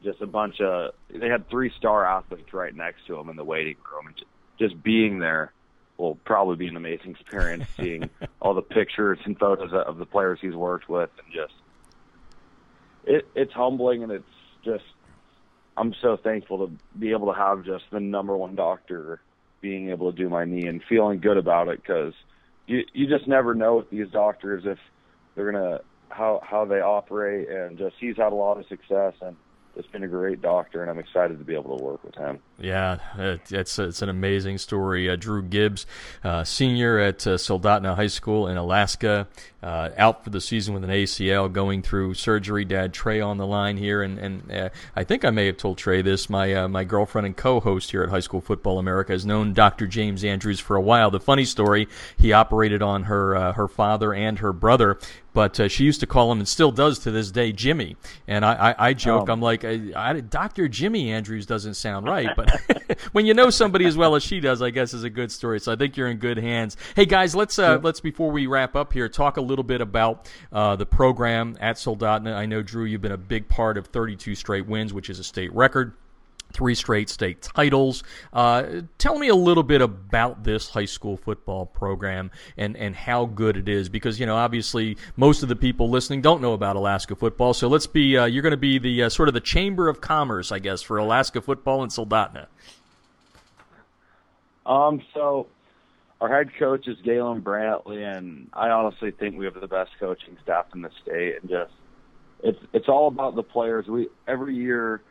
just 0.04 0.22
a 0.22 0.28
bunch 0.28 0.62
of 0.62 0.92
they 1.10 1.28
had 1.28 1.50
three 1.50 1.72
star 1.78 2.06
athletes 2.06 2.54
right 2.54 2.76
next 2.76 3.08
to 3.08 3.18
him 3.18 3.30
in 3.30 3.36
the 3.36 3.44
waiting 3.44 3.78
room, 3.92 4.08
and 4.08 4.16
just 4.60 4.82
being 4.84 5.18
there 5.18 5.54
will 5.98 6.16
probably 6.26 6.56
be 6.56 6.68
an 6.68 6.78
amazing 6.78 7.12
experience 7.12 7.66
seeing 7.78 8.10
all 8.40 8.54
the 8.54 8.62
pictures 8.62 9.20
and 9.26 9.38
photos 9.38 9.72
of 9.74 9.98
the 9.98 10.06
players 10.06 10.40
he's 10.42 10.56
worked 10.56 10.90
with 10.90 11.10
and 11.24 11.34
just 11.34 11.54
it 13.06 13.28
it's 13.36 13.54
humbling 13.54 14.04
and 14.04 14.12
it's 14.12 14.24
just 14.64 14.84
I'm 15.78 15.94
so 16.02 16.18
thankful 16.18 16.68
to 16.68 16.74
be 16.98 17.12
able 17.12 17.32
to 17.32 17.38
have 17.38 17.64
just 17.64 17.86
the 17.92 18.00
number 18.00 18.36
one 18.36 18.56
doctor 18.56 19.22
being 19.62 19.90
able 19.90 20.12
to 20.12 20.18
do 20.18 20.30
my 20.30 20.46
knee 20.46 20.68
and 20.68 20.82
feeling 20.88 21.20
good 21.20 21.38
about 21.38 21.68
it 21.68 21.82
because 21.82 22.14
you 22.68 22.84
you 22.94 23.08
just 23.08 23.28
never 23.28 23.56
know 23.56 23.78
with 23.78 23.90
these 23.90 24.08
doctors 24.10 24.64
if 24.66 24.78
they're 25.36 25.52
gonna 25.52 25.80
how 26.10 26.42
how 26.44 26.66
they 26.66 26.80
operate 26.80 27.50
and 27.50 27.78
just 27.78 27.96
he's 28.00 28.18
had 28.18 28.32
a 28.32 28.36
lot 28.36 28.58
of 28.58 28.68
success 28.68 29.14
and 29.22 29.36
it's 29.78 29.88
been 29.88 30.04
a 30.04 30.08
great 30.08 30.42
doctor, 30.42 30.82
and 30.82 30.90
I'm 30.90 30.98
excited 30.98 31.38
to 31.38 31.46
be 31.46 31.54
able 31.54 31.78
to 31.78 31.84
work 31.84 32.04
with 32.04 32.16
him. 32.16 32.40
Yeah, 32.60 32.98
it's 33.18 33.78
it's 33.78 34.02
an 34.02 34.10
amazing 34.10 34.58
story. 34.58 35.10
Uh, 35.10 35.16
Drew 35.16 35.44
Gibbs, 35.44 35.86
uh, 36.24 36.44
senior 36.44 36.98
at 36.98 37.26
uh, 37.28 37.36
Soldotna 37.36 37.96
High 37.96 38.08
School 38.08 38.48
in 38.48 38.58
Alaska, 38.58 39.28
uh, 39.62 39.90
out 39.96 40.24
for 40.24 40.32
the 40.32 40.42
season 40.42 40.74
with 40.74 40.84
an 40.84 40.90
ACL, 40.90 41.52
going 41.52 41.84
through 41.84 42.16
surgery. 42.16 42.66
Dad 42.66 42.94
Trey 42.94 43.22
on 43.22 43.38
the 43.38 43.46
line 43.46 43.78
here, 43.78 44.02
and 44.02 44.18
and 44.18 44.52
uh, 44.52 44.70
I 44.96 45.04
think 45.04 45.24
I 45.24 45.30
may 45.30 45.46
have 45.46 45.58
told 45.58 45.78
Trey 45.78 46.02
this. 46.02 46.30
My 46.30 46.54
uh, 46.54 46.68
my 46.68 46.84
girlfriend 46.84 47.28
and 47.28 47.38
co-host 47.38 47.92
here 47.92 48.02
at 48.02 48.10
High 48.10 48.22
School 48.22 48.42
Football 48.42 48.80
America 48.80 49.12
has 49.12 49.26
known 49.26 49.54
Dr. 49.54 49.86
James 49.86 50.24
Andrews 50.24 50.60
for 50.60 50.76
a 50.76 50.82
while. 50.82 51.12
The 51.12 51.20
funny 51.20 51.46
story: 51.46 51.88
he 52.18 52.34
operated 52.34 52.82
on 52.82 53.04
her 53.04 53.54
her 53.54 53.68
father 53.68 54.14
and 54.14 54.40
her 54.40 54.52
brother 54.52 54.98
but 55.38 55.60
uh, 55.60 55.68
she 55.68 55.84
used 55.84 56.00
to 56.00 56.08
call 56.08 56.32
him 56.32 56.40
and 56.40 56.48
still 56.48 56.72
does 56.72 56.98
to 56.98 57.12
this 57.12 57.30
day 57.30 57.52
Jimmy. 57.52 57.96
And 58.28 58.44
I, 58.44 58.72
I, 58.72 58.88
I 58.88 58.94
joke, 58.96 59.30
oh. 59.30 59.32
I'm 59.32 59.40
like, 59.40 59.64
I, 59.64 59.92
I, 59.96 60.20
Dr. 60.20 60.68
Jimmy 60.68 61.12
Andrews 61.12 61.46
doesn't 61.46 61.76
sound 61.76 62.08
right, 62.08 62.36
but 62.36 62.50
when 63.12 63.28
you 63.28 63.36
know 63.36 63.52
somebody 63.52 63.86
as 63.86 63.96
well 63.96 64.16
as 64.16 64.24
she 64.24 64.40
does, 64.40 64.64
I 64.64 64.72
guess 64.72 64.96
is 64.96 65.04
a 65.04 65.12
good 65.12 65.32
story. 65.32 65.60
So 65.60 65.72
I 65.72 65.76
think 65.76 65.96
you're 65.96 66.08
in 66.08 66.18
good 66.18 66.40
hands. 66.40 66.76
Hey 66.96 67.06
guys, 67.06 67.36
let's 67.36 67.60
uh, 67.60 67.80
let's 67.84 68.00
before 68.00 68.32
we 68.32 68.48
wrap 68.48 68.76
up 68.76 68.92
here, 68.92 69.08
talk 69.08 69.38
a 69.38 69.42
little 69.42 69.64
bit 69.64 69.80
about 69.80 70.28
uh, 70.52 70.76
the 70.76 70.88
program 70.88 71.56
at 71.62 71.76
Soldotna. 71.76 72.34
I 72.34 72.48
know 72.48 72.64
Drew, 72.64 72.86
you've 72.86 73.04
been 73.04 73.12
a 73.12 73.16
big 73.16 73.48
part 73.48 73.78
of 73.78 73.86
32 73.86 74.34
straight 74.34 74.66
wins, 74.66 74.92
which 74.92 75.08
is 75.08 75.20
a 75.20 75.24
state 75.24 75.54
record 75.54 75.94
three 76.54 76.76
straight 76.76 77.10
state 77.10 77.42
titles. 77.42 78.04
Uh, 78.34 78.82
tell 78.98 79.18
me 79.20 79.28
a 79.28 79.36
little 79.36 79.64
bit 79.64 79.82
about 79.82 80.44
this 80.44 80.70
high 80.70 80.86
school 80.86 81.18
football 81.18 81.66
program 81.66 82.32
and, 82.58 82.76
and 82.78 82.96
how 82.96 83.26
good 83.26 83.58
it 83.58 83.70
is, 83.70 83.90
because 83.90 84.20
you 84.20 84.26
know 84.26 84.36
obviously 84.36 84.98
most 85.16 85.44
of 85.44 85.50
the 85.50 85.56
people 85.56 85.90
listening 85.90 86.22
don't 86.22 86.42
know 86.42 86.54
about 86.54 86.76
Alaska 86.76 87.16
football. 87.16 87.54
So 87.54 87.68
let's 87.68 87.88
be 87.88 88.18
uh, 88.18 88.26
you're 88.26 88.44
going 88.44 88.52
to 88.52 88.58
be 88.58 88.80
the 88.80 89.04
uh, 89.04 89.10
sort 89.10 89.28
of 89.28 89.34
the 89.34 89.42
chamber 89.42 89.90
of 89.90 90.02
commerce, 90.02 90.52
I 90.52 90.60
guess, 90.60 90.82
for 90.82 90.98
Alaska 90.98 91.42
football 91.42 91.84
and 91.84 91.92
Soldotna. 91.92 92.48
Um. 94.66 95.02
So. 95.14 95.48
Our 96.20 96.36
head 96.36 96.50
coach 96.58 96.88
is 96.88 96.98
Galen 97.04 97.44
Brantley, 97.44 98.04
and 98.04 98.50
I 98.52 98.70
honestly 98.70 99.12
think 99.12 99.38
we 99.38 99.46
have 99.46 99.54
the 99.54 99.68
best 99.68 99.92
coaching 100.00 100.36
staff 100.42 100.66
in 100.74 100.82
the 100.82 100.90
state. 101.04 101.36
And 101.40 101.48
just, 101.48 101.72
it's 102.42 102.58
it's 102.74 102.90
all 102.90 103.08
about 103.08 103.36
the 103.36 103.44
players. 103.44 103.86
We 103.86 104.08
every 104.28 104.56
year 104.56 105.04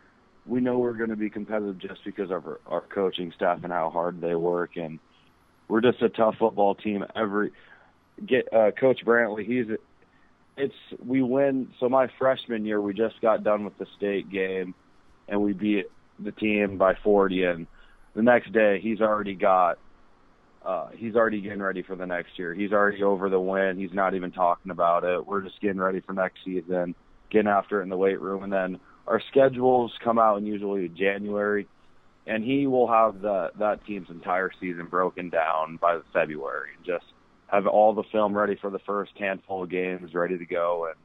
we 0.47 0.61
know 0.61 0.79
we're 0.79 0.93
going 0.93 1.11
to 1.11 1.17
be 1.17 1.31
competitive 1.31 1.79
just 1.79 2.05
because 2.05 2.31
of 2.31 2.47
our, 2.47 2.61
our 2.67 2.81
coaching 2.83 3.33
staff 3.35 3.61
and 3.63 3.73
how 3.73 3.91
hard 3.91 4.21
they 4.21 4.35
work, 4.35 4.77
and 4.77 4.99
we're 5.69 5.81
just 5.81 6.01
a 6.03 6.09
tough 6.09 6.37
football 6.39 6.75
team. 6.75 7.05
Every 7.15 7.53
get 8.25 8.53
uh, 8.53 8.71
Coach 8.71 9.01
Brantley, 9.05 9.47
he's 9.47 9.67
it's 10.57 10.75
we 11.05 11.23
win. 11.23 11.69
So 11.81 11.89
my 11.89 12.09
freshman 12.19 12.65
year, 12.65 12.81
we 12.81 12.95
just 12.95 13.21
got 13.21 13.45
done 13.45 13.65
with 13.65 13.77
the 13.79 13.87
state 13.97 14.31
game, 14.31 14.75
and 15.29 15.43
we 15.43 15.53
beat 15.53 15.87
the 16.19 16.33
team 16.33 16.79
by 16.79 16.95
40. 17.03 17.45
And 17.45 17.67
the 18.15 18.23
next 18.23 18.53
day, 18.53 18.81
he's 18.81 19.01
already 19.01 19.35
got. 19.35 19.79
Uh, 20.65 20.89
he's 20.97 21.15
already 21.15 21.41
getting 21.41 21.63
ready 21.63 21.83
for 21.83 21.95
the 21.95 22.07
next 22.07 22.37
year. 22.37 22.53
He's 22.53 22.73
already 22.73 23.01
over 23.05 23.31
the 23.31 23.39
win. 23.39 23.79
He's 23.79 23.93
not 23.93 24.15
even 24.15 24.33
talking 24.33 24.73
about 24.73 25.05
it. 25.05 25.25
We're 25.25 25.43
just 25.43 25.61
getting 25.61 25.79
ready 25.79 26.01
for 26.01 26.13
next 26.13 26.41
season, 26.45 26.97
getting 27.31 27.47
after 27.47 27.79
it 27.79 27.85
in 27.85 27.89
the 27.89 27.97
weight 27.97 28.21
room, 28.21 28.43
and 28.43 28.53
then 28.53 28.81
our 29.07 29.21
schedules 29.31 29.93
come 30.03 30.19
out 30.19 30.39
in 30.39 30.47
usually 30.47 30.89
January, 30.89 31.69
and 32.27 32.45
he 32.45 32.67
will 32.67 32.89
have 32.89 33.21
the 33.21 33.51
that 33.59 33.85
team's 33.87 34.11
entire 34.11 34.51
season 34.61 34.87
broken 34.87 35.31
down 35.31 35.79
by 35.81 35.99
February, 36.13 36.71
and 36.77 36.85
just 36.85 37.05
have 37.49 37.67
all 37.67 37.95
the 37.95 38.03
film 38.11 38.37
ready 38.37 38.57
for 38.61 38.71
the 38.71 38.81
first 38.81 39.13
handful 39.19 39.63
of 39.63 39.71
games 39.71 40.15
ready 40.15 40.37
to 40.37 40.47
go, 40.47 40.87
and 40.87 40.97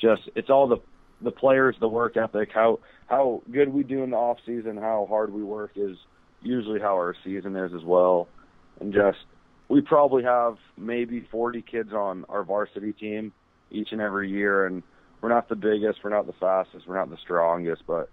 just 0.00 0.28
it's 0.36 0.50
all 0.50 0.68
the 0.68 0.76
the 1.20 1.30
players, 1.30 1.74
the 1.80 1.88
work 1.88 2.16
ethic, 2.16 2.50
how 2.52 2.78
how 3.06 3.42
good 3.50 3.72
we 3.72 3.82
do 3.82 4.04
in 4.04 4.10
the 4.10 4.16
off 4.16 4.38
season, 4.46 4.76
how 4.76 5.06
hard 5.08 5.32
we 5.32 5.42
work 5.42 5.72
is 5.74 5.96
usually 6.42 6.78
how 6.78 6.94
our 6.94 7.14
season 7.24 7.56
is 7.56 7.72
as 7.74 7.84
well, 7.84 8.28
and 8.80 8.92
just 8.92 9.18
we 9.68 9.80
probably 9.80 10.22
have 10.22 10.56
maybe 10.76 11.26
40 11.30 11.62
kids 11.62 11.92
on 11.92 12.24
our 12.28 12.42
varsity 12.42 12.92
team 12.92 13.32
each 13.70 13.88
and 13.92 14.00
every 14.00 14.30
year, 14.30 14.66
and 14.66 14.82
we're 15.20 15.28
not 15.28 15.48
the 15.48 15.56
biggest, 15.56 16.00
we're 16.02 16.10
not 16.10 16.26
the 16.26 16.34
fastest, 16.34 16.86
we're 16.86 16.96
not 16.96 17.10
the 17.10 17.18
strongest, 17.22 17.82
but 17.86 18.10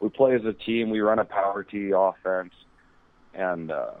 we 0.00 0.08
play 0.08 0.34
as 0.34 0.44
a 0.44 0.52
team. 0.52 0.90
We 0.90 1.00
run 1.00 1.18
a 1.18 1.24
power 1.24 1.62
T 1.64 1.92
offense, 1.94 2.52
and 3.32 3.70
uh, 3.70 3.94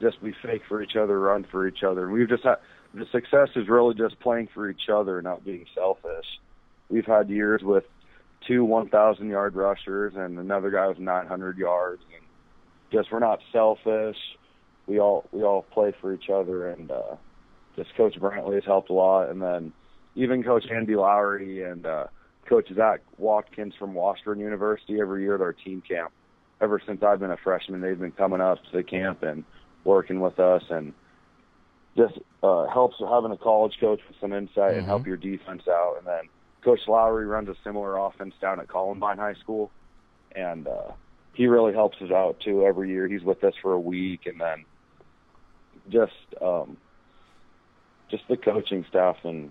just 0.00 0.20
we 0.22 0.34
fake 0.42 0.62
for 0.68 0.82
each 0.82 0.96
other, 0.96 1.18
run 1.18 1.46
for 1.50 1.66
each 1.66 1.82
other. 1.82 2.10
We've 2.10 2.28
just 2.28 2.44
had 2.44 2.56
the 2.94 3.06
success 3.12 3.48
is 3.56 3.68
really 3.68 3.94
just 3.94 4.18
playing 4.20 4.48
for 4.54 4.70
each 4.70 4.88
other, 4.92 5.20
not 5.20 5.44
being 5.44 5.66
selfish. 5.74 6.26
We've 6.88 7.04
had 7.04 7.28
years 7.28 7.62
with 7.62 7.84
two 8.46 8.64
1,000 8.64 9.28
yard 9.28 9.54
rushers 9.54 10.14
and 10.16 10.38
another 10.38 10.70
guy 10.70 10.86
with 10.88 10.98
900 10.98 11.58
yards, 11.58 12.02
and 12.14 12.24
just 12.92 13.12
we're 13.12 13.18
not 13.18 13.40
selfish. 13.52 14.16
We 14.86 15.00
all 15.00 15.26
we 15.32 15.42
all 15.42 15.62
play 15.62 15.92
for 16.00 16.14
each 16.14 16.30
other, 16.30 16.70
and 16.70 16.90
uh, 16.90 17.16
just 17.74 17.94
Coach 17.96 18.14
Brantley 18.18 18.54
has 18.54 18.64
helped 18.64 18.90
a 18.90 18.92
lot, 18.92 19.30
and 19.30 19.42
then 19.42 19.72
even 20.16 20.42
Coach 20.42 20.64
Andy 20.74 20.96
Lowry 20.96 21.62
and 21.62 21.86
uh, 21.86 22.06
Coach 22.48 22.68
Zach 22.74 23.00
Watkins 23.18 23.74
from 23.78 23.94
Washburn 23.94 24.40
University 24.40 25.00
every 25.00 25.22
year 25.22 25.36
at 25.36 25.40
our 25.40 25.52
team 25.52 25.82
camp. 25.86 26.10
Ever 26.60 26.80
since 26.84 27.02
I've 27.02 27.20
been 27.20 27.30
a 27.30 27.36
freshman, 27.36 27.82
they've 27.82 27.98
been 27.98 28.12
coming 28.12 28.40
up 28.40 28.58
to 28.70 28.76
the 28.76 28.82
camp 28.82 29.22
and 29.22 29.44
working 29.84 30.20
with 30.20 30.40
us, 30.40 30.62
and 30.70 30.94
just 31.96 32.14
uh, 32.42 32.66
helps 32.66 32.96
having 32.98 33.30
a 33.30 33.36
college 33.36 33.74
coach 33.78 34.00
with 34.08 34.16
some 34.20 34.32
insight 34.32 34.56
mm-hmm. 34.56 34.78
and 34.78 34.86
help 34.86 35.02
mm-hmm. 35.02 35.08
your 35.08 35.16
defense 35.18 35.62
out. 35.68 35.96
And 35.98 36.06
then 36.06 36.22
Coach 36.64 36.80
Lowry 36.88 37.26
runs 37.26 37.48
a 37.48 37.54
similar 37.62 37.98
offense 37.98 38.34
down 38.40 38.58
at 38.58 38.68
Columbine 38.68 39.18
High 39.18 39.34
School, 39.34 39.70
and 40.34 40.66
uh, 40.66 40.92
he 41.34 41.46
really 41.46 41.74
helps 41.74 41.98
us 42.00 42.10
out 42.10 42.40
too 42.40 42.64
every 42.64 42.88
year. 42.90 43.06
He's 43.06 43.22
with 43.22 43.44
us 43.44 43.54
for 43.60 43.72
a 43.72 43.80
week, 43.80 44.20
and 44.24 44.40
then 44.40 44.64
just 45.90 46.12
um, 46.40 46.78
just 48.10 48.24
the 48.28 48.36
coaching 48.38 48.86
staff 48.88 49.16
and 49.24 49.50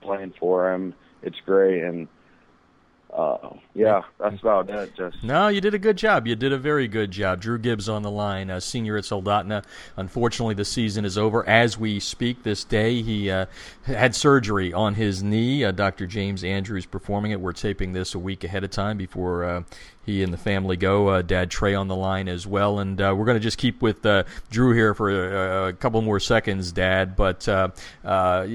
playing 0.00 0.34
for 0.38 0.72
him. 0.72 0.94
It's 1.22 1.38
great, 1.44 1.82
and 1.82 2.08
uh, 3.12 3.50
yeah, 3.74 4.02
that's 4.18 4.40
about 4.40 4.70
it. 4.70 4.94
Just 4.96 5.22
no, 5.24 5.48
you 5.48 5.60
did 5.60 5.74
a 5.74 5.78
good 5.78 5.96
job. 5.96 6.26
You 6.26 6.36
did 6.36 6.52
a 6.52 6.58
very 6.58 6.86
good 6.86 7.10
job. 7.10 7.40
Drew 7.40 7.58
Gibbs 7.58 7.88
on 7.88 8.02
the 8.02 8.10
line, 8.10 8.50
uh, 8.50 8.60
senior 8.60 8.96
at 8.96 9.04
Soldotna. 9.04 9.64
Unfortunately, 9.96 10.54
the 10.54 10.64
season 10.64 11.04
is 11.04 11.18
over 11.18 11.46
as 11.48 11.76
we 11.76 11.98
speak. 11.98 12.42
This 12.44 12.62
day, 12.62 13.02
he 13.02 13.30
uh, 13.30 13.46
had 13.82 14.14
surgery 14.14 14.72
on 14.72 14.94
his 14.94 15.22
knee. 15.22 15.64
Uh, 15.64 15.72
Dr. 15.72 16.06
James 16.06 16.44
Andrews 16.44 16.86
performing 16.86 17.32
it. 17.32 17.40
We're 17.40 17.52
taping 17.52 17.92
this 17.92 18.14
a 18.14 18.18
week 18.18 18.44
ahead 18.44 18.62
of 18.62 18.70
time 18.70 18.96
before 18.96 19.44
uh, 19.44 19.62
he 20.10 20.22
and 20.22 20.32
the 20.32 20.38
family 20.38 20.76
go. 20.76 21.08
Uh, 21.08 21.22
Dad 21.22 21.50
Trey 21.50 21.74
on 21.74 21.88
the 21.88 21.96
line 21.96 22.28
as 22.28 22.46
well, 22.46 22.80
and 22.80 23.00
uh, 23.00 23.14
we're 23.16 23.24
going 23.24 23.36
to 23.36 23.42
just 23.42 23.58
keep 23.58 23.80
with 23.80 24.04
uh, 24.04 24.24
Drew 24.50 24.74
here 24.74 24.94
for 24.94 25.10
a, 25.10 25.68
a, 25.68 25.72
couple 25.72 26.02
more 26.02 26.20
seconds, 26.20 26.72
Dad. 26.72 27.16
But 27.16 27.48
uh, 27.48 27.68
uh, 28.04 28.46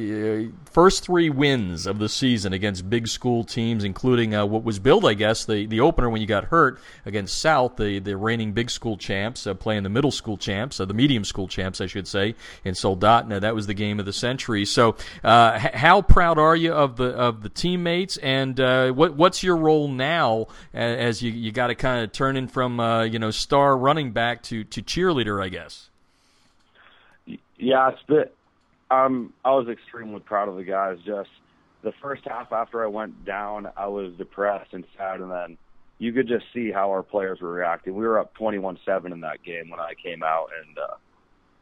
first 0.65 1.03
three 1.03 1.29
wins 1.29 1.85
of 1.85 1.99
the 1.99 2.09
season 2.09 2.53
against 2.53 2.89
big 2.89 3.07
school 3.07 3.43
teams, 3.43 3.83
including 3.83 4.35
uh, 4.35 4.45
what 4.45 4.63
was 4.63 4.79
billed, 4.79 5.05
I 5.05 5.13
guess, 5.13 5.45
the, 5.45 5.65
the 5.65 5.79
opener 5.79 6.09
when 6.09 6.21
you 6.21 6.27
got 6.27 6.45
hurt 6.45 6.79
against 7.05 7.39
South, 7.39 7.77
the, 7.77 7.99
the 7.99 8.17
reigning 8.17 8.51
big 8.51 8.69
school 8.69 8.97
champs, 8.97 9.47
playing 9.59 9.83
the 9.83 9.89
middle 9.89 10.11
school 10.11 10.37
champs, 10.37 10.77
the 10.77 10.93
medium 10.93 11.23
school 11.23 11.47
champs, 11.47 11.81
I 11.81 11.87
should 11.87 12.07
say, 12.07 12.35
in 12.63 12.73
Soldotna. 12.73 13.41
That 13.41 13.55
was 13.55 13.67
the 13.67 13.73
game 13.73 13.99
of 13.99 14.05
the 14.05 14.13
century. 14.13 14.65
So, 14.65 14.95
how 15.23 16.01
proud 16.01 16.37
are 16.37 16.55
you 16.55 16.73
of 16.73 16.97
the 16.97 17.05
of 17.05 17.41
the 17.41 17.49
teammates, 17.49 18.17
and 18.17 18.57
what 18.95 19.15
what's 19.15 19.43
your 19.43 19.55
role 19.55 19.87
now 19.87 20.47
as 20.73 21.21
you 21.21 21.44
you 21.45 21.51
got 21.51 21.67
to 21.67 21.75
kind 21.75 22.03
of 22.03 22.11
turn 22.11 22.35
in 22.35 22.47
from 22.47 22.79
uh, 22.79 23.03
you 23.03 23.19
know 23.19 23.29
star 23.29 23.77
running 23.77 24.11
back 24.11 24.41
to 24.43 24.63
to 24.63 24.81
cheerleader, 24.81 25.43
I 25.43 25.49
guess. 25.49 25.89
Yeah, 27.57 27.91
it's. 27.91 28.31
Um, 28.91 29.33
I 29.43 29.51
was 29.51 29.67
extremely 29.67 30.19
proud 30.19 30.47
of 30.47 30.55
the 30.55 30.63
guys. 30.63 30.97
Just 31.05 31.29
the 31.83 31.93
first 32.01 32.23
half 32.25 32.51
after 32.51 32.83
I 32.83 32.87
went 32.87 33.25
down, 33.25 33.67
I 33.77 33.87
was 33.87 34.13
depressed 34.17 34.73
and 34.73 34.85
sad, 34.97 35.21
and 35.21 35.31
then 35.31 35.57
you 35.97 36.11
could 36.11 36.27
just 36.27 36.45
see 36.53 36.71
how 36.71 36.89
our 36.91 37.03
players 37.03 37.41
were 37.41 37.51
reacting. 37.51 37.95
We 37.95 38.05
were 38.05 38.19
up 38.19 38.35
21-7 38.37 39.11
in 39.11 39.21
that 39.21 39.43
game 39.43 39.69
when 39.69 39.79
I 39.79 39.93
came 40.03 40.23
out, 40.23 40.49
and 40.65 40.77
uh, 40.77 40.95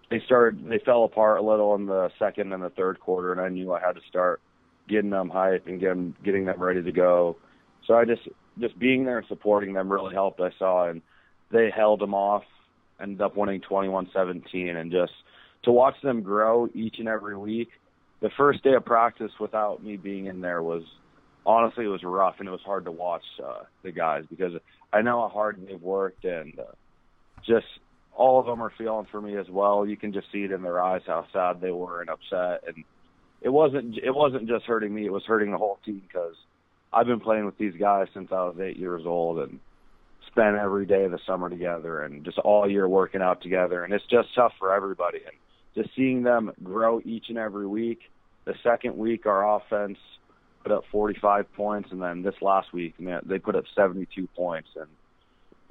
they 0.10 0.22
started. 0.26 0.68
They 0.68 0.80
fell 0.80 1.04
apart 1.04 1.40
a 1.40 1.44
little 1.44 1.76
in 1.76 1.86
the 1.86 2.10
second 2.20 2.54
and 2.54 2.64
the 2.64 2.70
third 2.70 3.00
quarter, 3.00 3.32
and 3.32 3.42
I 3.42 3.50
knew 3.50 3.74
I 3.74 3.80
had 3.80 3.96
to 3.96 4.02
start 4.10 4.42
getting 4.88 5.12
them 5.12 5.30
hyped 5.30 5.68
and 5.68 5.80
getting 5.80 6.16
getting 6.24 6.46
them 6.46 6.62
ready 6.62 6.82
to 6.82 6.92
go. 6.92 7.38
So 7.86 7.96
I 7.96 8.06
just 8.06 8.28
just 8.60 8.78
being 8.78 9.06
there 9.06 9.20
and 9.20 9.28
supporting 9.28 9.74
them 9.74 9.92
really 9.92 10.14
helped. 10.14 10.40
I 10.40 10.52
saw, 10.60 10.90
and 10.90 11.02
they 11.52 11.70
held 11.76 12.00
them 12.00 12.14
off, 12.14 12.44
ended 13.02 13.22
up 13.22 13.36
winning 13.36 13.62
21-17, 13.62 14.76
and 14.76 14.92
just 14.92 15.14
to 15.64 15.72
watch 15.72 15.96
them 16.04 16.22
grow 16.22 16.68
each 16.74 16.96
and 17.00 17.08
every 17.08 17.38
week. 17.38 17.70
The 18.22 18.30
first 18.38 18.64
day 18.64 18.74
of 18.74 18.86
practice 18.86 19.32
without 19.40 19.84
me 19.84 19.98
being 19.98 20.28
in 20.28 20.42
there 20.42 20.64
was 20.64 20.84
honestly 21.46 21.86
it 21.86 21.90
was 21.90 22.04
rough 22.04 22.36
and 22.40 22.48
it 22.48 22.52
was 22.52 22.62
hard 22.66 22.86
to 22.86 22.92
watch 22.92 23.24
uh, 23.44 23.64
the 23.84 23.92
guys 23.92 24.24
because 24.30 24.54
I 24.94 25.02
know 25.02 25.22
how 25.22 25.30
hard 25.30 25.60
they've 25.68 25.82
worked 25.82 26.24
and 26.24 26.58
uh, 26.58 26.72
just 27.46 27.66
all 28.16 28.40
of 28.40 28.46
them 28.46 28.62
are 28.62 28.72
feeling 28.78 29.08
for 29.12 29.22
me 29.22 29.38
as 29.38 29.48
well. 29.50 29.86
You 29.86 29.98
can 29.98 30.14
just 30.14 30.28
see 30.32 30.44
it 30.44 30.52
in 30.52 30.62
their 30.62 30.82
eyes 30.82 31.02
how 31.06 31.26
sad 31.34 31.60
they 31.60 31.72
were 31.72 32.02
and 32.02 32.10
upset 32.10 32.64
and 32.66 32.86
it 33.42 33.50
wasn't 33.50 33.98
it 33.98 34.16
wasn't 34.16 34.48
just 34.48 34.66
hurting 34.66 34.94
me, 34.94 35.06
it 35.06 35.12
was 35.12 35.24
hurting 35.26 35.52
the 35.52 35.58
whole 35.58 35.80
team 35.86 36.02
because 36.08 36.36
I've 36.94 37.08
been 37.08 37.20
playing 37.20 37.46
with 37.46 37.58
these 37.58 37.74
guys 37.80 38.08
since 38.14 38.30
I 38.32 38.44
was 38.44 38.56
eight 38.62 38.78
years 38.78 39.04
old 39.06 39.40
and 39.40 39.60
spent 40.28 40.56
every 40.56 40.86
day 40.86 41.06
of 41.06 41.12
the 41.12 41.20
summer 41.26 41.50
together 41.50 42.02
and 42.02 42.24
just 42.24 42.38
all 42.40 42.70
year 42.70 42.88
working 42.88 43.22
out 43.22 43.42
together. 43.42 43.84
And 43.84 43.94
it's 43.94 44.06
just 44.10 44.34
tough 44.36 44.54
for 44.60 44.74
everybody. 44.74 45.20
And 45.26 45.36
just 45.76 45.96
seeing 45.96 46.24
them 46.24 46.52
grow 46.64 47.02
each 47.04 47.26
and 47.30 47.38
every 47.38 47.68
week. 47.68 48.00
The 48.46 48.54
second 48.64 48.98
week, 48.98 49.26
our 49.26 49.58
offense 49.58 49.98
put 50.64 50.72
up 50.72 50.84
45 50.92 51.52
points, 51.54 51.90
and 51.92 52.02
then 52.02 52.22
this 52.22 52.36
last 52.42 52.74
week, 52.74 53.00
man, 53.00 53.22
they 53.26 53.40
put 53.40 53.56
up 53.56 53.66
72 53.76 54.28
points 54.36 54.70
in 54.76 54.86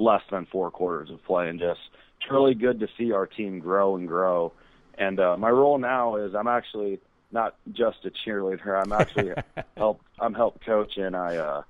less 0.03 0.23
than 0.31 0.47
four 0.51 0.70
quarters 0.70 1.11
of 1.11 1.24
play. 1.24 1.49
And 1.49 1.59
just 1.59 1.81
it's 2.20 2.31
really 2.31 2.55
good 2.55 2.81
to 2.81 2.89
see 2.99 3.12
our 3.12 3.27
team 3.27 3.59
grow 3.59 3.97
and 3.97 4.09
grow. 4.09 4.53
And 4.99 5.19
uh, 5.19 5.36
my 5.36 5.51
role 5.51 5.78
now 5.78 6.16
is 6.16 6.35
I'm 6.35 6.49
actually 6.49 7.01
not 7.32 7.56
just 7.72 8.04
a 8.04 8.10
cheerleader. 8.10 8.80
I'm 8.80 8.92
actually 8.92 9.32
help. 9.76 10.00
I'm 10.20 10.34
help 10.34 10.60
coach, 10.64 10.96
and 10.96 11.16
I 11.16 11.36
uh, 11.36 11.62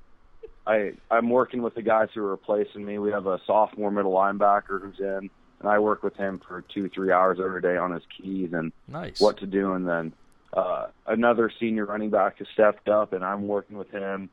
I 0.67 0.93
I'm 1.11 1.31
working 1.31 1.63
with 1.63 1.75
the 1.75 1.83
guys 1.83 2.09
who 2.15 2.23
are 2.25 2.31
replacing 2.31 2.85
me. 2.85 2.99
We 2.99 3.11
have 3.13 3.27
a 3.27 3.41
sophomore 3.47 3.91
middle 3.91 4.13
linebacker 4.13 4.81
who's 4.81 4.99
in, 4.99 5.31
and 5.61 5.69
I 5.69 5.79
work 5.79 6.03
with 6.03 6.17
him 6.17 6.41
for 6.47 6.63
two 6.63 6.89
three 6.89 7.13
hours 7.13 7.39
every 7.43 7.63
day 7.63 7.77
on 7.77 7.93
his 7.93 8.03
keys 8.17 8.53
and 8.53 8.73
nice. 8.89 9.21
what 9.21 9.39
to 9.39 9.47
do. 9.47 9.73
And 9.73 9.89
then 9.89 10.13
uh, 10.53 10.89
another 11.07 11.51
senior 11.59 11.87
running 11.87 12.11
back 12.11 12.39
has 12.39 12.49
stepped 12.53 12.89
up, 12.89 13.13
and 13.13 13.25
I'm 13.25 13.47
working 13.47 13.77
with 13.77 13.91
him 13.91 14.29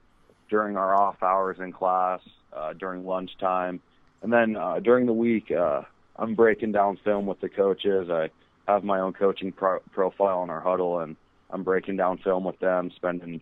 during 0.50 0.78
our 0.78 0.96
off 0.96 1.22
hours 1.22 1.58
in 1.60 1.72
class, 1.72 2.22
uh, 2.52 2.74
during 2.74 3.06
lunchtime, 3.06 3.80
and 4.22 4.34
then 4.34 4.56
uh, 4.56 4.80
during 4.80 5.06
the 5.06 5.14
week. 5.14 5.52
Uh, 5.52 5.84
I'm 6.16 6.36
breaking 6.36 6.74
down 6.74 6.98
film 7.06 7.26
with 7.28 7.40
the 7.40 7.48
coaches. 7.48 8.10
I 8.10 8.30
have 8.70 8.84
my 8.84 9.00
own 9.00 9.14
coaching 9.14 9.52
pro- 9.52 9.80
profile 9.92 10.44
in 10.44 10.50
our 10.50 10.62
huddle, 10.62 11.00
and 11.00 11.16
I'm 11.50 11.64
breaking 11.64 11.98
down 11.98 12.18
film 12.20 12.44
with 12.44 12.60
them, 12.60 12.92
spending 12.96 13.42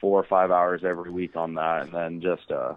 four 0.00 0.20
or 0.20 0.24
five 0.24 0.50
hours 0.50 0.82
every 0.84 1.10
week 1.10 1.36
on 1.36 1.54
that, 1.54 1.82
and 1.82 1.92
then 1.92 2.20
just 2.20 2.50
uh, 2.50 2.74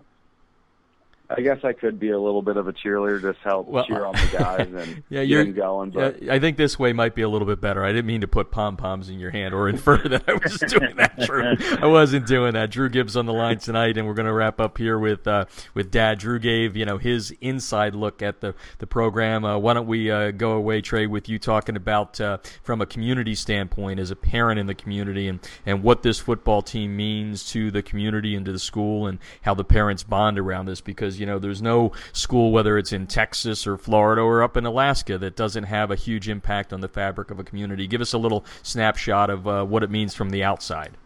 I 1.29 1.41
guess 1.41 1.63
I 1.63 1.73
could 1.73 1.99
be 1.99 2.11
a 2.11 2.19
little 2.19 2.41
bit 2.41 2.55
of 2.57 2.67
a 2.67 2.73
cheerleader, 2.73 3.21
just 3.21 3.39
help 3.39 3.67
well, 3.67 3.85
cheer 3.85 4.05
on 4.05 4.13
the 4.13 4.29
guys 4.37 4.67
and 4.71 5.03
yeah, 5.09 5.21
you're, 5.21 5.43
get 5.45 5.55
going. 5.55 5.89
But 5.89 6.21
yeah, 6.21 6.33
I 6.33 6.39
think 6.39 6.57
this 6.57 6.77
way 6.77 6.93
might 6.93 7.15
be 7.15 7.23
a 7.23 7.29
little 7.29 7.47
bit 7.47 7.59
better. 7.59 7.83
I 7.83 7.91
didn't 7.91 8.05
mean 8.05 8.21
to 8.21 8.27
put 8.27 8.51
pom 8.51 8.77
poms 8.77 9.09
in 9.09 9.19
your 9.19 9.31
hand 9.31 9.53
or 9.53 9.67
infer 9.67 9.97
that 10.07 10.23
I 10.27 10.33
was 10.33 10.57
doing 10.59 10.95
that. 10.97 11.19
Drew, 11.19 11.55
I 11.81 11.87
wasn't 11.87 12.27
doing 12.27 12.53
that. 12.53 12.69
Drew 12.69 12.89
Gibbs 12.89 13.17
on 13.17 13.25
the 13.25 13.33
line 13.33 13.57
tonight, 13.57 13.97
and 13.97 14.07
we're 14.07 14.13
going 14.13 14.27
to 14.27 14.33
wrap 14.33 14.59
up 14.59 14.77
here 14.77 14.99
with 14.99 15.27
uh, 15.27 15.45
with 15.73 15.89
Dad. 15.89 16.19
Drew 16.19 16.37
gave 16.37 16.75
you 16.75 16.85
know 16.85 16.97
his 16.97 17.31
inside 17.41 17.95
look 17.95 18.21
at 18.21 18.41
the 18.41 18.53
the 18.77 18.87
program. 18.87 19.43
Uh, 19.45 19.57
why 19.57 19.73
don't 19.73 19.87
we 19.87 20.11
uh, 20.11 20.31
go 20.31 20.51
away, 20.51 20.81
Trey, 20.81 21.07
with 21.07 21.27
you 21.27 21.39
talking 21.39 21.75
about 21.75 22.21
uh, 22.21 22.37
from 22.61 22.81
a 22.81 22.85
community 22.85 23.33
standpoint 23.33 23.99
as 23.99 24.11
a 24.11 24.15
parent 24.15 24.59
in 24.59 24.67
the 24.67 24.75
community 24.75 25.27
and 25.27 25.39
and 25.65 25.81
what 25.81 26.03
this 26.03 26.19
football 26.19 26.61
team 26.61 26.95
means 26.95 27.49
to 27.51 27.71
the 27.71 27.81
community 27.81 28.35
and 28.35 28.45
to 28.45 28.51
the 28.51 28.59
school 28.59 29.07
and 29.07 29.17
how 29.41 29.53
the 29.53 29.63
parents 29.63 30.03
bond 30.03 30.37
around 30.37 30.65
this 30.67 30.81
because 30.81 31.14
because 31.15 31.19
you 31.19 31.25
know 31.25 31.39
there's 31.39 31.61
no 31.61 31.91
school 32.13 32.51
whether 32.51 32.77
it's 32.77 32.91
in 32.91 33.07
Texas 33.07 33.65
or 33.65 33.77
Florida 33.77 34.21
or 34.21 34.43
up 34.43 34.57
in 34.57 34.65
Alaska 34.65 35.17
that 35.17 35.35
doesn't 35.35 35.65
have 35.65 35.91
a 35.91 35.95
huge 35.95 36.27
impact 36.27 36.73
on 36.73 36.81
the 36.81 36.87
fabric 36.87 37.31
of 37.31 37.39
a 37.39 37.43
community. 37.43 37.87
Give 37.87 38.01
us 38.01 38.13
a 38.13 38.17
little 38.17 38.45
snapshot 38.63 39.29
of 39.29 39.47
uh, 39.47 39.63
what 39.63 39.83
it 39.83 39.89
means 39.89 40.13
from 40.13 40.29
the 40.29 40.43
outside. 40.43 40.97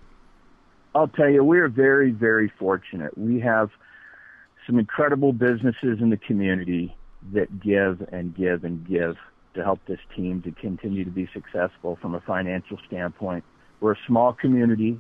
I'll 0.96 1.08
tell 1.08 1.30
you, 1.30 1.44
we're 1.44 1.70
very, 1.70 2.12
very 2.12 2.52
fortunate. 2.58 3.16
We 3.18 3.40
have 3.42 3.70
some 4.66 4.80
incredible 4.80 5.34
businesses 5.34 6.00
in 6.02 6.10
the 6.10 6.18
community 6.18 6.96
that 7.34 7.60
give 7.60 8.02
and 8.12 8.36
give 8.36 8.64
and 8.64 8.88
give 8.88 9.16
to 9.54 9.64
help 9.64 9.80
this 9.88 10.00
team 10.16 10.42
to 10.44 10.52
continue 10.52 11.04
to 11.04 11.12
be 11.12 11.30
successful 11.34 11.98
from 12.02 12.16
a 12.16 12.22
financial 12.22 12.78
standpoint. 12.88 13.44
We're 13.82 13.94
a 13.94 14.00
small 14.08 14.34
community. 14.34 15.00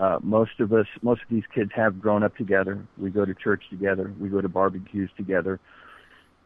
Uh, 0.00 0.18
most 0.22 0.60
of 0.60 0.72
us, 0.72 0.86
most 1.02 1.20
of 1.20 1.28
these 1.28 1.44
kids 1.54 1.70
have 1.74 2.00
grown 2.00 2.22
up 2.22 2.34
together. 2.34 2.82
We 2.96 3.10
go 3.10 3.26
to 3.26 3.34
church 3.34 3.64
together. 3.68 4.14
We 4.18 4.30
go 4.30 4.40
to 4.40 4.48
barbecues 4.48 5.10
together. 5.14 5.60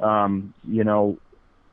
Um, 0.00 0.52
you 0.66 0.82
know, 0.82 1.18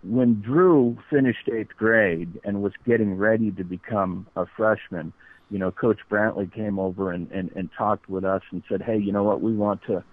when 0.03 0.41
Drew 0.41 0.95
finished 1.09 1.49
eighth 1.51 1.75
grade 1.75 2.39
and 2.43 2.61
was 2.61 2.73
getting 2.85 3.17
ready 3.17 3.49
to 3.49 3.63
become 3.63 4.27
a 4.35 4.45
freshman, 4.45 5.11
you 5.49 5.57
know, 5.57 5.71
Coach 5.71 5.99
Brantley 6.07 6.53
came 6.53 6.77
over 6.77 7.11
and, 7.11 7.31
and, 7.31 7.51
and 7.55 7.69
talked 7.75 8.07
with 8.07 8.25
us 8.25 8.43
and 8.51 8.61
said, 8.69 8.83
"Hey, 8.83 8.97
you 8.97 9.11
know 9.11 9.23
what? 9.23 9.41
We 9.41 9.55
want 9.55 9.81
to, 9.87 10.03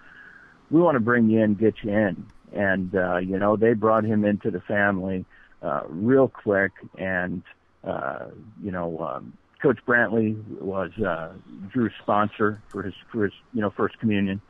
we 0.70 0.80
want 0.80 0.96
to 0.96 1.00
bring 1.00 1.28
you 1.28 1.42
in, 1.42 1.54
get 1.54 1.74
you 1.82 1.92
in." 1.92 2.26
And 2.54 2.94
uh, 2.94 3.18
you 3.18 3.38
know, 3.38 3.56
they 3.56 3.74
brought 3.74 4.04
him 4.04 4.24
into 4.24 4.50
the 4.50 4.60
family 4.62 5.26
uh, 5.62 5.82
real 5.86 6.28
quick, 6.28 6.72
and 6.96 7.42
uh, 7.84 8.26
you 8.62 8.70
know, 8.70 8.98
um, 9.00 9.34
Coach 9.60 9.78
Brantley 9.86 10.36
was 10.60 10.90
uh, 10.98 11.32
Drew's 11.72 11.92
sponsor 12.02 12.62
for 12.68 12.82
his 12.82 12.94
for 13.10 13.24
his 13.24 13.32
you 13.52 13.60
know 13.60 13.70
first 13.70 13.98
communion, 13.98 14.40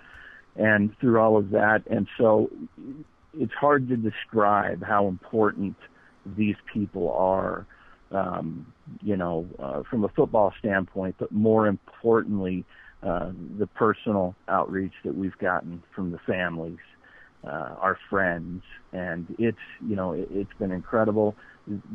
and 0.57 0.97
through 0.99 1.19
all 1.19 1.37
of 1.37 1.51
that, 1.51 1.83
and 1.91 2.07
so 2.19 2.51
it's 3.39 3.55
hard 3.55 3.89
to 3.89 3.97
describe 3.97 4.83
how 4.83 5.07
important 5.07 5.77
these 6.37 6.57
people 6.73 7.11
are, 7.13 7.67
um, 8.11 8.73
you 9.03 9.17
know, 9.17 9.47
uh, 9.59 9.83
from 9.89 10.05
a 10.05 10.09
football 10.09 10.53
standpoint, 10.59 11.15
but 11.19 11.31
more 11.33 11.67
importantly, 11.67 12.65
uh, 13.03 13.31
the 13.59 13.67
personal 13.67 14.35
outreach 14.49 14.93
that 15.05 15.15
we've 15.15 15.39
gotten 15.39 15.83
from 15.95 16.11
the 16.11 16.19
families, 16.27 16.79
uh, 17.45 17.77
our 17.81 17.99
friends, 18.11 18.63
and 18.93 19.35
it's 19.39 19.57
you 19.87 19.97
know 19.97 20.13
it, 20.13 20.29
it's 20.31 20.53
been 20.59 20.73
incredible. 20.73 21.35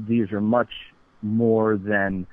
These 0.07 0.31
are 0.31 0.41
much 0.41 0.71
more 1.21 1.77
than 1.77 2.25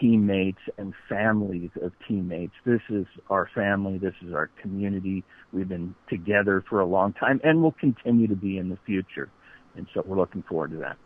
teammates 0.00 0.60
and 0.78 0.94
families 1.08 1.70
of 1.82 1.92
teammates. 2.08 2.54
This 2.64 2.80
is 2.88 3.06
our 3.28 3.48
family. 3.54 3.98
This 3.98 4.14
is 4.26 4.32
our 4.32 4.50
community. 4.60 5.24
We've 5.52 5.68
been 5.68 5.94
together 6.08 6.64
for 6.68 6.80
a 6.80 6.86
long 6.86 7.12
time 7.12 7.40
and 7.44 7.62
will 7.62 7.72
continue 7.72 8.26
to 8.28 8.36
be 8.36 8.58
in 8.58 8.68
the 8.68 8.78
future. 8.86 9.30
And 9.76 9.86
so 9.94 10.02
we're 10.04 10.16
looking 10.16 10.42
forward 10.42 10.72
to 10.72 10.78
that. 10.78 10.96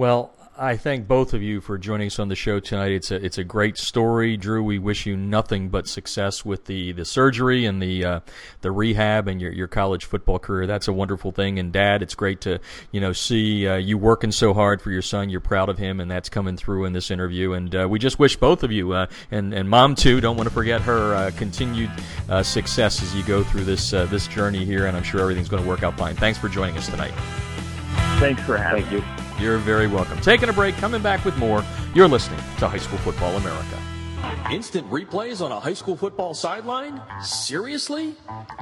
Well, 0.00 0.32
I 0.56 0.78
thank 0.78 1.06
both 1.06 1.34
of 1.34 1.42
you 1.42 1.60
for 1.60 1.76
joining 1.76 2.06
us 2.06 2.18
on 2.18 2.28
the 2.28 2.34
show 2.34 2.58
tonight. 2.58 2.90
It's 2.90 3.10
a 3.10 3.22
it's 3.22 3.36
a 3.36 3.44
great 3.44 3.76
story, 3.76 4.38
Drew. 4.38 4.64
We 4.64 4.78
wish 4.78 5.04
you 5.04 5.14
nothing 5.14 5.68
but 5.68 5.86
success 5.86 6.42
with 6.42 6.64
the, 6.64 6.92
the 6.92 7.04
surgery 7.04 7.66
and 7.66 7.82
the 7.82 8.06
uh, 8.06 8.20
the 8.62 8.70
rehab 8.72 9.28
and 9.28 9.42
your, 9.42 9.52
your 9.52 9.66
college 9.66 10.06
football 10.06 10.38
career. 10.38 10.66
That's 10.66 10.88
a 10.88 10.92
wonderful 10.94 11.32
thing. 11.32 11.58
And 11.58 11.70
Dad, 11.70 12.00
it's 12.00 12.14
great 12.14 12.40
to 12.40 12.60
you 12.92 13.00
know 13.02 13.12
see 13.12 13.68
uh, 13.68 13.76
you 13.76 13.98
working 13.98 14.32
so 14.32 14.54
hard 14.54 14.80
for 14.80 14.90
your 14.90 15.02
son. 15.02 15.28
You're 15.28 15.42
proud 15.42 15.68
of 15.68 15.76
him, 15.76 16.00
and 16.00 16.10
that's 16.10 16.30
coming 16.30 16.56
through 16.56 16.86
in 16.86 16.94
this 16.94 17.10
interview. 17.10 17.52
And 17.52 17.74
uh, 17.74 17.86
we 17.86 17.98
just 17.98 18.18
wish 18.18 18.36
both 18.36 18.62
of 18.62 18.72
you 18.72 18.92
uh, 18.92 19.06
and 19.30 19.52
and 19.52 19.68
Mom 19.68 19.94
too. 19.94 20.22
Don't 20.22 20.38
want 20.38 20.48
to 20.48 20.54
forget 20.54 20.80
her 20.80 21.14
uh, 21.14 21.30
continued 21.36 21.90
uh, 22.30 22.42
success 22.42 23.02
as 23.02 23.14
you 23.14 23.22
go 23.24 23.44
through 23.44 23.64
this 23.64 23.90
this 23.90 24.26
journey 24.28 24.64
here. 24.64 24.86
And 24.86 24.96
I'm 24.96 25.02
sure 25.02 25.20
everything's 25.20 25.50
going 25.50 25.62
to 25.62 25.68
work 25.68 25.82
out 25.82 25.98
fine. 25.98 26.16
Thanks 26.16 26.38
for 26.38 26.48
joining 26.48 26.78
us 26.78 26.88
tonight. 26.88 27.12
Thanks 28.18 28.42
for 28.44 28.56
having 28.56 28.84
Thank 28.84 29.04
you. 29.18 29.29
You're 29.40 29.56
very 29.56 29.86
welcome. 29.86 30.20
Taking 30.20 30.50
a 30.50 30.52
break, 30.52 30.76
coming 30.76 31.00
back 31.00 31.24
with 31.24 31.36
more. 31.38 31.64
You're 31.94 32.08
listening 32.08 32.40
to 32.58 32.68
High 32.68 32.76
School 32.76 32.98
Football 32.98 33.36
America. 33.36 33.78
Instant 34.50 34.88
replays 34.90 35.44
on 35.44 35.52
a 35.52 35.60
high 35.60 35.74
school 35.74 35.96
football 35.96 36.34
sideline? 36.34 37.00
Seriously? 37.22 38.16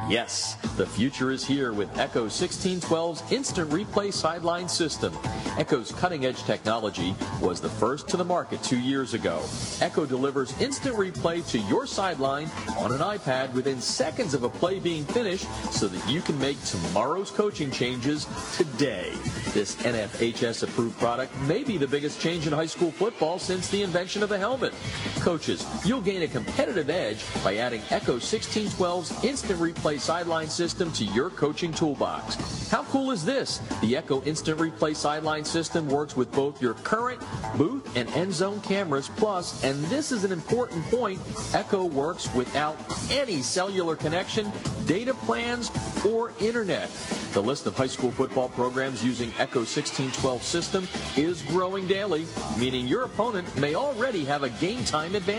Yes, 0.08 0.56
the 0.76 0.86
future 0.86 1.30
is 1.30 1.46
here 1.46 1.72
with 1.72 1.96
Echo 1.98 2.26
1612's 2.26 3.32
instant 3.32 3.70
replay 3.70 4.12
sideline 4.12 4.68
system. 4.68 5.16
Echo's 5.58 5.90
cutting 5.92 6.26
edge 6.26 6.42
technology 6.44 7.14
was 7.40 7.60
the 7.60 7.68
first 7.68 8.06
to 8.08 8.16
the 8.16 8.24
market 8.24 8.62
two 8.62 8.78
years 8.78 9.14
ago. 9.14 9.42
Echo 9.80 10.04
delivers 10.04 10.58
instant 10.60 10.94
replay 10.94 11.46
to 11.48 11.58
your 11.60 11.86
sideline 11.86 12.50
on 12.78 12.92
an 12.92 13.00
iPad 13.00 13.52
within 13.54 13.80
seconds 13.80 14.34
of 14.34 14.44
a 14.44 14.48
play 14.48 14.78
being 14.78 15.04
finished 15.06 15.46
so 15.72 15.88
that 15.88 16.06
you 16.08 16.20
can 16.20 16.38
make 16.38 16.62
tomorrow's 16.64 17.30
coaching 17.30 17.70
changes 17.70 18.26
today. 18.56 19.12
This 19.52 19.74
NFHS 19.76 20.62
approved 20.62 20.98
product 20.98 21.34
may 21.42 21.64
be 21.64 21.78
the 21.78 21.88
biggest 21.88 22.20
change 22.20 22.46
in 22.46 22.52
high 22.52 22.66
school 22.66 22.90
football 22.90 23.38
since 23.38 23.68
the 23.68 23.82
invention 23.82 24.22
of 24.22 24.28
the 24.28 24.38
helmet. 24.38 24.74
Coaches, 25.20 25.57
You'll 25.84 26.00
gain 26.00 26.22
a 26.22 26.28
competitive 26.28 26.90
edge 26.90 27.24
by 27.42 27.56
adding 27.56 27.82
Echo 27.90 28.16
1612's 28.16 29.24
instant 29.24 29.60
replay 29.60 29.98
sideline 29.98 30.48
system 30.48 30.92
to 30.92 31.04
your 31.04 31.30
coaching 31.30 31.72
toolbox. 31.72 32.68
How 32.70 32.82
cool 32.84 33.10
is 33.10 33.24
this? 33.24 33.60
The 33.80 33.96
Echo 33.96 34.22
instant 34.22 34.58
replay 34.58 34.94
sideline 34.94 35.44
system 35.44 35.88
works 35.88 36.16
with 36.16 36.30
both 36.32 36.60
your 36.60 36.74
current 36.74 37.20
booth 37.56 37.96
and 37.96 38.08
end 38.10 38.32
zone 38.32 38.60
cameras 38.60 39.08
plus, 39.16 39.64
and 39.64 39.82
this 39.86 40.12
is 40.12 40.24
an 40.24 40.32
important 40.32 40.84
point, 40.86 41.20
Echo 41.54 41.84
works 41.84 42.32
without 42.34 42.76
any 43.10 43.42
cellular 43.42 43.96
connection, 43.96 44.50
data 44.86 45.14
plans, 45.14 45.70
or 46.04 46.32
internet. 46.40 46.90
The 47.32 47.42
list 47.42 47.66
of 47.66 47.76
high 47.76 47.86
school 47.86 48.10
football 48.10 48.48
programs 48.48 49.04
using 49.04 49.28
Echo 49.38 49.60
1612 49.60 50.42
system 50.42 50.88
is 51.16 51.42
growing 51.42 51.86
daily, 51.86 52.26
meaning 52.58 52.88
your 52.88 53.02
opponent 53.02 53.54
may 53.56 53.74
already 53.74 54.24
have 54.24 54.42
a 54.42 54.50
game 54.50 54.84
time 54.84 55.14
advantage. 55.14 55.37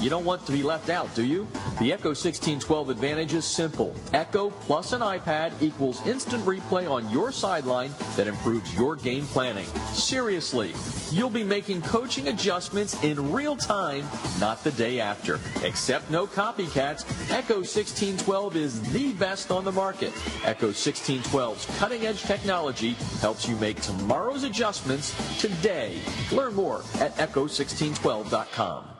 You 0.00 0.08
don't 0.08 0.24
want 0.24 0.46
to 0.46 0.52
be 0.52 0.62
left 0.62 0.88
out, 0.88 1.14
do 1.14 1.22
you? 1.22 1.46
The 1.78 1.92
Echo 1.92 2.10
1612 2.10 2.88
advantage 2.88 3.34
is 3.34 3.44
simple. 3.44 3.94
Echo 4.14 4.48
plus 4.48 4.92
an 4.92 5.02
iPad 5.02 5.52
equals 5.60 6.04
instant 6.06 6.42
replay 6.44 6.90
on 6.90 7.10
your 7.10 7.30
sideline 7.30 7.90
that 8.16 8.26
improves 8.26 8.74
your 8.74 8.96
game 8.96 9.26
planning. 9.26 9.66
Seriously, 9.92 10.72
you'll 11.10 11.28
be 11.28 11.44
making 11.44 11.82
coaching 11.82 12.28
adjustments 12.28 13.02
in 13.04 13.30
real 13.30 13.56
time, 13.56 14.06
not 14.40 14.64
the 14.64 14.72
day 14.72 15.00
after. 15.00 15.38
Except 15.62 16.10
no 16.10 16.26
copycats, 16.26 17.04
Echo 17.30 17.56
1612 17.56 18.56
is 18.56 18.92
the 18.92 19.12
best 19.12 19.50
on 19.50 19.64
the 19.64 19.72
market. 19.72 20.14
Echo 20.44 20.68
1612's 20.68 21.66
cutting 21.78 22.06
edge 22.06 22.22
technology 22.22 22.92
helps 23.20 23.46
you 23.46 23.56
make 23.56 23.82
tomorrow's 23.82 24.44
adjustments 24.44 25.14
today. 25.38 26.00
Learn 26.32 26.54
more 26.54 26.78
at 27.00 27.14
echo1612.com. 27.16 28.95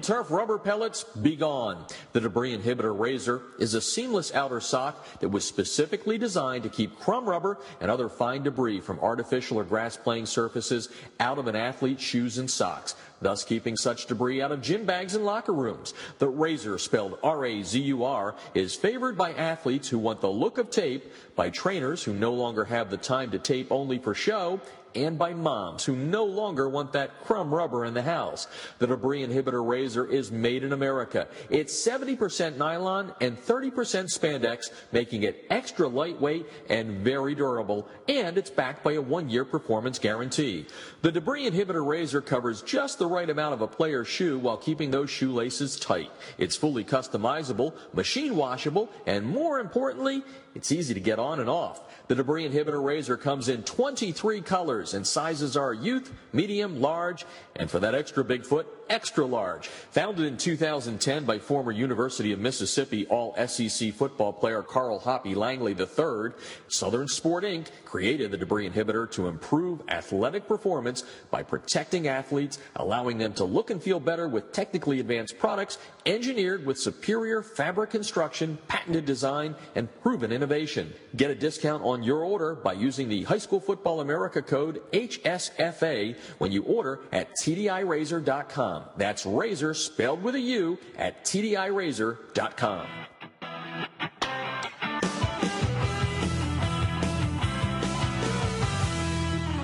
Field 0.00 0.18
turf 0.18 0.30
rubber 0.30 0.56
pellets, 0.56 1.04
be 1.04 1.36
gone. 1.36 1.84
The 2.12 2.20
debris 2.20 2.56
inhibitor 2.56 2.96
Razur 2.96 3.42
is 3.58 3.74
a 3.74 3.82
seamless 3.82 4.34
outer 4.34 4.58
sock 4.58 5.04
that 5.20 5.28
was 5.28 5.44
specifically 5.44 6.16
designed 6.16 6.62
to 6.62 6.70
keep 6.70 6.98
crumb 6.98 7.28
rubber 7.28 7.58
and 7.82 7.90
other 7.90 8.08
fine 8.08 8.42
debris 8.42 8.80
from 8.80 8.98
artificial 9.00 9.58
or 9.58 9.64
grass 9.64 9.98
playing 9.98 10.24
surfaces 10.24 10.88
out 11.18 11.38
of 11.38 11.48
an 11.48 11.56
athlete's 11.56 12.02
shoes 12.02 12.38
and 12.38 12.50
socks, 12.50 12.94
thus 13.20 13.44
keeping 13.44 13.76
such 13.76 14.06
debris 14.06 14.40
out 14.40 14.52
of 14.52 14.62
gym 14.62 14.86
bags 14.86 15.14
and 15.14 15.26
locker 15.26 15.52
rooms. 15.52 15.92
The 16.18 16.32
Razur, 16.32 16.80
spelled 16.80 17.18
R-A-Z-U-R, 17.22 18.34
is 18.54 18.74
favored 18.74 19.18
by 19.18 19.34
athletes 19.34 19.90
who 19.90 19.98
want 19.98 20.22
the 20.22 20.30
look 20.30 20.56
of 20.56 20.70
tape, 20.70 21.12
by 21.36 21.50
trainers 21.50 22.02
who 22.02 22.14
no 22.14 22.32
longer 22.32 22.64
have 22.64 22.88
the 22.88 22.96
time 22.96 23.30
to 23.32 23.38
tape 23.38 23.70
only 23.70 23.98
for 23.98 24.14
show, 24.14 24.60
and 24.94 25.18
by 25.18 25.32
moms 25.32 25.84
who 25.84 25.94
no 25.96 26.24
longer 26.24 26.68
want 26.68 26.92
that 26.92 27.24
crumb 27.24 27.54
rubber 27.54 27.84
in 27.84 27.94
the 27.94 28.02
house. 28.02 28.46
The 28.78 28.86
debris 28.86 29.26
inhibitor 29.26 29.64
Razur 29.64 30.10
is 30.10 30.30
made 30.30 30.64
in 30.64 30.72
America. 30.72 31.28
It's 31.48 31.74
70% 31.86 32.56
nylon 32.56 33.12
and 33.20 33.40
30% 33.40 33.72
spandex, 33.72 34.70
making 34.92 35.22
it 35.22 35.46
extra 35.50 35.88
lightweight 35.88 36.46
and 36.68 36.98
very 36.98 37.34
durable, 37.34 37.88
and 38.08 38.36
it's 38.36 38.50
backed 38.50 38.82
by 38.82 38.92
a 38.92 39.00
one-year 39.00 39.44
performance 39.44 39.98
guarantee. 39.98 40.66
The 41.02 41.12
debris 41.12 41.50
inhibitor 41.50 41.84
Razur 41.84 42.24
covers 42.24 42.62
just 42.62 42.98
the 42.98 43.06
right 43.06 43.28
amount 43.28 43.54
of 43.54 43.62
a 43.62 43.66
player's 43.66 44.08
shoe 44.08 44.38
while 44.38 44.56
keeping 44.56 44.90
those 44.90 45.10
shoelaces 45.10 45.78
tight. 45.78 46.10
It's 46.38 46.56
fully 46.56 46.84
customizable, 46.84 47.74
machine 47.92 48.36
washable, 48.36 48.90
and 49.06 49.26
more 49.26 49.60
importantly, 49.60 50.22
it's 50.54 50.72
easy 50.72 50.94
to 50.94 51.00
get 51.00 51.18
on 51.18 51.40
and 51.40 51.48
off. 51.48 51.80
The 52.08 52.14
debris 52.16 52.48
inhibitor 52.48 52.82
Razur 52.82 53.20
comes 53.20 53.48
in 53.48 53.62
23 53.62 54.40
colors 54.40 54.94
and 54.94 55.06
sizes 55.06 55.56
are 55.56 55.72
youth, 55.72 56.12
medium, 56.32 56.80
large, 56.80 57.24
and 57.56 57.70
for 57.70 57.78
that 57.80 57.94
extra 57.94 58.24
big 58.24 58.44
foot, 58.44 58.66
extra 58.90 59.24
large. 59.24 59.68
Founded 59.68 60.26
in 60.26 60.36
2010 60.36 61.24
by 61.24 61.38
former 61.38 61.70
University 61.70 62.32
of 62.32 62.40
Mississippi 62.40 63.06
All 63.06 63.34
SEC 63.46 63.94
football 63.94 64.32
player 64.32 64.62
Carl 64.62 64.98
Hoppy 64.98 65.34
Langley 65.34 65.74
III, 65.78 66.32
Southern 66.68 67.08
Sport 67.08 67.44
Inc. 67.44 67.68
created 67.84 68.32
the 68.32 68.36
debris 68.36 68.68
inhibitor 68.68 69.10
to 69.12 69.28
improve 69.28 69.80
athletic 69.88 70.46
performance 70.46 71.04
by 71.30 71.42
protecting 71.42 72.08
athletes, 72.08 72.58
allowing 72.76 73.16
them 73.16 73.32
to 73.34 73.44
look 73.44 73.70
and 73.70 73.82
feel 73.82 74.00
better 74.00 74.28
with 74.28 74.52
technically 74.52 75.00
advanced 75.00 75.38
products 75.38 75.78
engineered 76.04 76.66
with 76.66 76.78
superior 76.78 77.42
fabric 77.42 77.90
construction, 77.90 78.58
patented 78.68 79.04
design, 79.04 79.54
and 79.76 79.88
proven 80.02 80.32
innovation. 80.32 80.92
Get 81.16 81.30
a 81.30 81.34
discount 81.34 81.84
on 81.84 82.02
your 82.02 82.24
order 82.24 82.54
by 82.54 82.72
using 82.72 83.08
the 83.08 83.22
High 83.22 83.38
School 83.38 83.60
Football 83.60 84.00
America 84.00 84.42
code 84.42 84.82
HSFA 84.92 86.16
when 86.38 86.50
you 86.50 86.62
order 86.64 87.00
at 87.12 87.28
TDIRazur.com. 87.42 88.79
That's 88.96 89.26
razor 89.26 89.74
spelled 89.74 90.22
with 90.22 90.34
a 90.34 90.40
U 90.40 90.78
at 90.96 91.24
TDIRazur.com. 91.24 92.86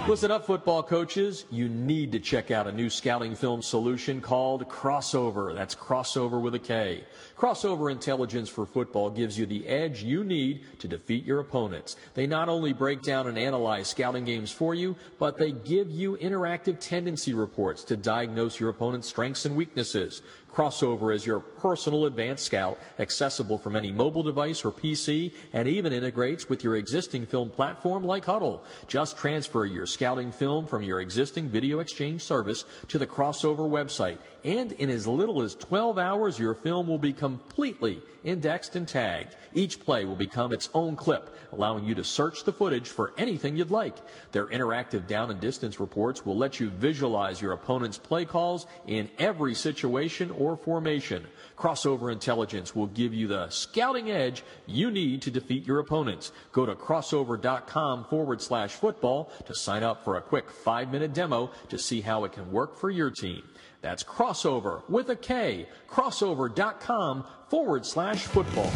Listen 0.08 0.30
up, 0.30 0.46
football 0.46 0.84
coaches. 0.84 1.46
You 1.50 1.68
need 1.68 2.12
to 2.12 2.20
check 2.20 2.52
out 2.52 2.68
a 2.68 2.72
new 2.72 2.88
scouting 2.88 3.34
film 3.34 3.60
solution 3.60 4.20
called 4.20 4.68
Krossover. 4.68 5.52
That's 5.52 5.74
crossover 5.74 6.40
with 6.40 6.54
a 6.54 6.60
K. 6.60 7.02
Krossover 7.36 7.90
intelligence 7.90 8.48
for 8.48 8.66
football 8.66 9.10
gives 9.10 9.36
you 9.36 9.46
the 9.46 9.66
edge 9.66 10.04
you 10.04 10.22
need 10.22 10.62
to 10.78 10.86
defeat 10.86 11.24
your 11.24 11.40
opponents. 11.40 11.96
They 12.14 12.28
not 12.28 12.48
only 12.48 12.72
break 12.72 13.02
down 13.02 13.26
and 13.26 13.36
analyze 13.36 13.88
scouting 13.88 14.24
games 14.24 14.52
for 14.52 14.76
you, 14.76 14.94
but 15.18 15.38
they 15.38 15.50
give 15.50 15.90
you 15.90 16.16
interactive 16.18 16.78
tendency 16.78 17.34
reports 17.34 17.82
to 17.84 17.96
diagnose 17.96 18.60
your 18.60 18.70
opponent's 18.70 19.08
strengths 19.08 19.44
and 19.44 19.56
weaknesses. 19.56 20.22
Krossover 20.56 21.14
is 21.14 21.26
your 21.26 21.40
personal 21.40 22.06
advanced 22.06 22.46
scout, 22.46 22.78
accessible 22.98 23.58
from 23.58 23.76
any 23.76 23.92
mobile 23.92 24.22
device 24.22 24.64
or 24.64 24.72
PC, 24.72 25.34
and 25.52 25.68
even 25.68 25.92
integrates 25.92 26.48
with 26.48 26.64
your 26.64 26.76
existing 26.76 27.26
film 27.26 27.50
platform 27.50 28.04
like 28.04 28.24
Hudl. 28.24 28.60
Just 28.86 29.18
transfer 29.18 29.66
your 29.66 29.84
scouting 29.84 30.32
film 30.32 30.66
from 30.66 30.82
your 30.82 31.02
existing 31.02 31.50
video 31.50 31.80
exchange 31.80 32.22
service 32.22 32.64
to 32.88 32.96
the 32.96 33.06
Krossover 33.06 33.68
website, 33.68 34.16
and 34.46 34.72
in 34.72 34.88
as 34.88 35.06
little 35.06 35.42
as 35.42 35.54
12 35.54 35.98
hours, 35.98 36.38
your 36.38 36.54
film 36.54 36.86
will 36.86 36.98
be 36.98 37.12
completely 37.12 38.00
indexed 38.24 38.74
and 38.74 38.88
tagged. 38.88 39.36
Each 39.54 39.78
play 39.78 40.04
will 40.04 40.16
become 40.16 40.52
its 40.52 40.68
own 40.74 40.96
clip, 40.96 41.36
allowing 41.52 41.84
you 41.84 41.94
to 41.94 42.02
search 42.02 42.44
the 42.44 42.52
footage 42.52 42.88
for 42.88 43.12
anything 43.18 43.56
you'd 43.56 43.70
like. 43.70 43.96
Their 44.32 44.46
interactive 44.46 45.06
down 45.06 45.30
and 45.30 45.40
distance 45.40 45.78
reports 45.78 46.24
will 46.24 46.36
let 46.36 46.58
you 46.58 46.70
visualize 46.70 47.40
your 47.40 47.52
opponent's 47.52 47.98
play 47.98 48.24
calls 48.24 48.66
in 48.86 49.10
every 49.18 49.54
situation 49.54 50.30
or 50.30 50.46
or 50.46 50.56
formation. 50.56 51.26
Krossover 51.58 52.12
Intelligence 52.12 52.74
will 52.74 52.86
give 52.86 53.12
you 53.12 53.26
the 53.26 53.48
scouting 53.50 54.10
edge 54.10 54.44
you 54.66 54.90
need 54.90 55.22
to 55.22 55.30
defeat 55.30 55.66
your 55.66 55.80
opponents. 55.80 56.30
Go 56.52 56.66
to 56.66 56.74
krossover.com 56.74 58.04
forward 58.04 58.40
slash 58.40 58.72
football 58.72 59.32
to 59.46 59.54
sign 59.54 59.82
up 59.82 60.04
for 60.04 60.16
a 60.16 60.22
quick 60.22 60.50
five 60.50 60.92
minute 60.92 61.12
demo 61.12 61.50
to 61.68 61.78
see 61.78 62.00
how 62.00 62.24
it 62.24 62.32
can 62.32 62.52
work 62.52 62.78
for 62.78 62.90
your 62.90 63.10
team. 63.10 63.42
That's 63.86 64.02
crossover 64.02 64.82
with 64.88 65.10
a 65.10 65.14
K, 65.14 65.68
krossover.com 65.88 67.24
forward 67.48 67.86
slash 67.86 68.24
football. 68.24 68.72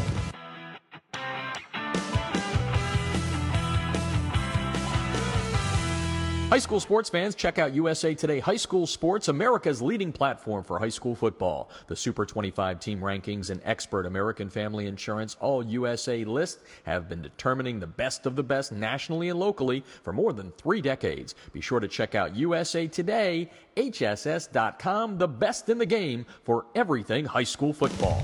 High 6.51 6.59
school 6.59 6.81
sports 6.81 7.09
fans, 7.09 7.37
check 7.37 7.61
out 7.61 7.75
USA 7.75 8.13
Today 8.13 8.41
High 8.41 8.57
School 8.57 8.85
Sports, 8.85 9.29
America's 9.29 9.81
leading 9.81 10.11
platform 10.11 10.65
for 10.65 10.81
high 10.81 10.89
school 10.89 11.15
football. 11.15 11.71
The 11.87 11.95
Super 11.95 12.27
25 12.27 12.81
team 12.81 12.99
rankings 12.99 13.51
and 13.51 13.61
expert 13.65 14.05
American 14.05 14.51
Family 14.51 14.89
Insurance 14.89 15.37
All 15.39 15.65
USA 15.65 16.25
list 16.25 16.59
have 16.83 17.09
been 17.09 17.23
determining 17.23 17.79
the 17.79 17.87
best 17.87 18.27
of 18.27 18.35
the 18.35 18.43
best 18.43 18.73
nationally 18.73 19.29
and 19.29 19.39
locally 19.39 19.85
for 20.03 20.13
more 20.13 20.33
than 20.33 20.51
three 20.59 20.81
decades. 20.81 21.37
Be 21.53 21.61
sure 21.61 21.79
to 21.79 21.87
check 21.87 22.17
out 22.17 22.35
USA 22.35 22.89
Today, 22.89 23.49
HSS.com, 23.77 25.19
the 25.19 25.29
best 25.29 25.69
in 25.69 25.79
the 25.79 25.87
game 25.87 26.27
for 26.43 26.67
everything 26.75 27.27
high 27.27 27.45
school 27.45 27.73
football. 27.73 28.21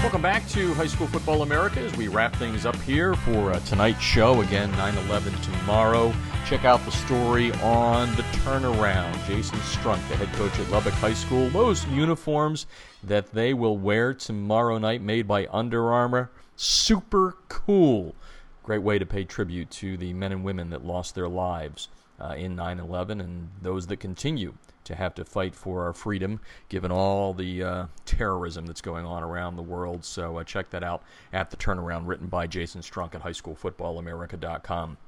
Welcome 0.00 0.22
back 0.22 0.48
to 0.48 0.72
High 0.72 0.86
School 0.86 1.08
Football 1.08 1.42
America 1.42 1.78
as 1.78 1.94
we 1.94 2.08
wrap 2.08 2.34
things 2.36 2.64
up 2.64 2.74
here 2.76 3.14
for 3.16 3.52
uh, 3.52 3.60
tonight's 3.60 4.00
show. 4.00 4.40
Again, 4.40 4.70
9 4.72 4.96
11 4.96 5.34
tomorrow. 5.42 6.14
Check 6.46 6.64
out 6.64 6.82
the 6.86 6.90
story 6.90 7.52
on 7.60 8.08
the 8.16 8.22
turnaround. 8.22 9.14
Jason 9.26 9.58
Strunk, 9.58 9.96
the 10.08 10.16
head 10.16 10.32
coach 10.36 10.58
at 10.58 10.70
Lubbock 10.70 10.94
High 10.94 11.12
School, 11.12 11.50
those 11.50 11.86
uniforms 11.88 12.66
that 13.04 13.34
they 13.34 13.52
will 13.52 13.76
wear 13.76 14.14
tomorrow 14.14 14.78
night, 14.78 15.02
made 15.02 15.28
by 15.28 15.46
Under 15.52 15.92
Armour, 15.92 16.30
super 16.56 17.36
cool. 17.48 18.14
Great 18.62 18.82
way 18.82 18.98
to 18.98 19.04
pay 19.04 19.24
tribute 19.24 19.70
to 19.72 19.98
the 19.98 20.14
men 20.14 20.32
and 20.32 20.42
women 20.42 20.70
that 20.70 20.82
lost 20.82 21.14
their 21.14 21.28
lives 21.28 21.88
uh, 22.18 22.34
in 22.38 22.56
9 22.56 22.80
11 22.80 23.20
and 23.20 23.50
those 23.60 23.86
that 23.88 23.98
continue 23.98 24.54
to 24.90 24.96
have 24.96 25.14
to 25.14 25.24
fight 25.24 25.54
for 25.54 25.84
our 25.84 25.92
freedom, 25.92 26.40
given 26.68 26.92
all 26.92 27.32
the 27.32 27.62
uh, 27.62 27.86
terrorism 28.04 28.66
that's 28.66 28.80
going 28.82 29.06
on 29.06 29.22
around 29.22 29.56
the 29.56 29.62
world. 29.62 30.04
So 30.04 30.38
uh, 30.38 30.44
check 30.44 30.68
that 30.70 30.84
out 30.84 31.02
at 31.32 31.50
the 31.50 31.56
turnaround, 31.56 32.06
written 32.06 32.26
by 32.26 32.46
Jason 32.46 32.82
Strunk 32.82 33.14
at 33.14 33.22
highschoolfootballamerica.com. 33.22 34.98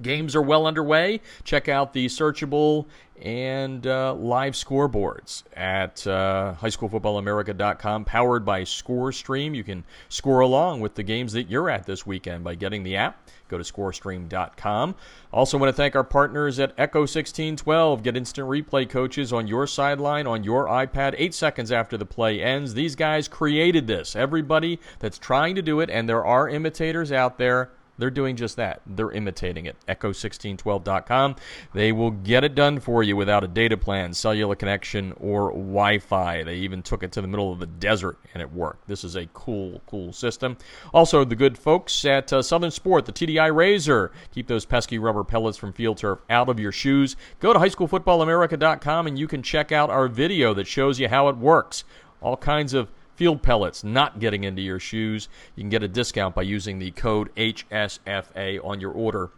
Games 0.00 0.36
are 0.36 0.42
well 0.42 0.66
underway. 0.66 1.20
Check 1.44 1.68
out 1.68 1.92
the 1.92 2.06
searchable 2.06 2.86
and 3.20 3.86
uh, 3.86 4.14
live 4.14 4.54
scoreboards 4.54 5.42
at 5.54 6.06
uh, 6.06 6.54
highschoolfootballamerica.com, 6.60 8.04
powered 8.04 8.44
by 8.44 8.62
ScoreStream. 8.62 9.56
You 9.56 9.64
can 9.64 9.84
score 10.08 10.40
along 10.40 10.80
with 10.80 10.94
the 10.94 11.02
games 11.02 11.32
that 11.32 11.50
you're 11.50 11.68
at 11.68 11.86
this 11.86 12.06
weekend 12.06 12.44
by 12.44 12.54
getting 12.54 12.84
the 12.84 12.96
app. 12.96 13.28
Go 13.48 13.58
to 13.58 13.64
scorestream.com. 13.64 14.94
Also, 15.32 15.58
want 15.58 15.68
to 15.68 15.72
thank 15.72 15.96
our 15.96 16.04
partners 16.04 16.60
at 16.60 16.74
Echo 16.78 17.00
1612. 17.00 18.02
Get 18.02 18.16
instant 18.16 18.46
replay 18.46 18.88
coaches 18.88 19.32
on 19.32 19.46
your 19.46 19.66
sideline, 19.66 20.26
on 20.26 20.44
your 20.44 20.66
iPad, 20.66 21.14
eight 21.18 21.34
seconds 21.34 21.72
after 21.72 21.96
the 21.96 22.06
play 22.06 22.42
ends. 22.42 22.74
These 22.74 22.94
guys 22.94 23.26
created 23.26 23.86
this. 23.86 24.14
Everybody 24.14 24.78
that's 24.98 25.18
trying 25.18 25.54
to 25.56 25.62
do 25.62 25.80
it, 25.80 25.90
and 25.90 26.08
there 26.08 26.24
are 26.24 26.48
imitators 26.48 27.10
out 27.10 27.38
there 27.38 27.70
they're 27.98 28.10
doing 28.10 28.36
just 28.36 28.56
that. 28.56 28.80
They're 28.86 29.10
imitating 29.10 29.66
it. 29.66 29.76
Echo1612.com. 29.88 31.36
They 31.74 31.92
will 31.92 32.12
get 32.12 32.44
it 32.44 32.54
done 32.54 32.78
for 32.78 33.02
you 33.02 33.16
without 33.16 33.44
a 33.44 33.48
data 33.48 33.76
plan, 33.76 34.14
cellular 34.14 34.54
connection, 34.54 35.12
or 35.18 35.50
Wi 35.50 35.98
Fi. 35.98 36.44
They 36.44 36.56
even 36.56 36.82
took 36.82 37.02
it 37.02 37.12
to 37.12 37.20
the 37.20 37.28
middle 37.28 37.52
of 37.52 37.58
the 37.58 37.66
desert 37.66 38.18
and 38.32 38.42
it 38.42 38.52
worked. 38.52 38.86
This 38.86 39.02
is 39.02 39.16
a 39.16 39.26
cool, 39.34 39.82
cool 39.86 40.12
system. 40.12 40.56
Also, 40.94 41.24
the 41.24 41.36
good 41.36 41.58
folks 41.58 42.04
at 42.04 42.32
uh, 42.32 42.40
Southern 42.40 42.70
Sport, 42.70 43.06
the 43.06 43.12
TDI 43.12 43.50
Razur. 43.50 44.10
Keep 44.32 44.46
those 44.46 44.64
pesky 44.64 44.98
rubber 44.98 45.24
pellets 45.24 45.58
from 45.58 45.72
field 45.72 45.98
turf 45.98 46.20
out 46.30 46.48
of 46.48 46.60
your 46.60 46.72
shoes. 46.72 47.16
Go 47.40 47.52
to 47.52 47.58
highschoolfootballamerica.com 47.58 49.06
and 49.06 49.18
you 49.18 49.26
can 49.26 49.42
check 49.42 49.72
out 49.72 49.90
our 49.90 50.06
video 50.08 50.54
that 50.54 50.66
shows 50.66 51.00
you 51.00 51.08
how 51.08 51.28
it 51.28 51.36
works. 51.36 51.84
All 52.20 52.36
kinds 52.36 52.74
of 52.74 52.88
field 53.18 53.42
pellets 53.42 53.82
not 53.82 54.20
getting 54.20 54.44
into 54.44 54.62
your 54.62 54.78
shoes. 54.78 55.28
You 55.56 55.62
can 55.64 55.70
get 55.70 55.82
a 55.82 55.88
discount 55.88 56.36
by 56.36 56.42
using 56.42 56.78
the 56.78 56.92
code 56.92 57.34
HSFA 57.34 58.64
on 58.64 58.80
your 58.80 58.92
order 58.92 59.30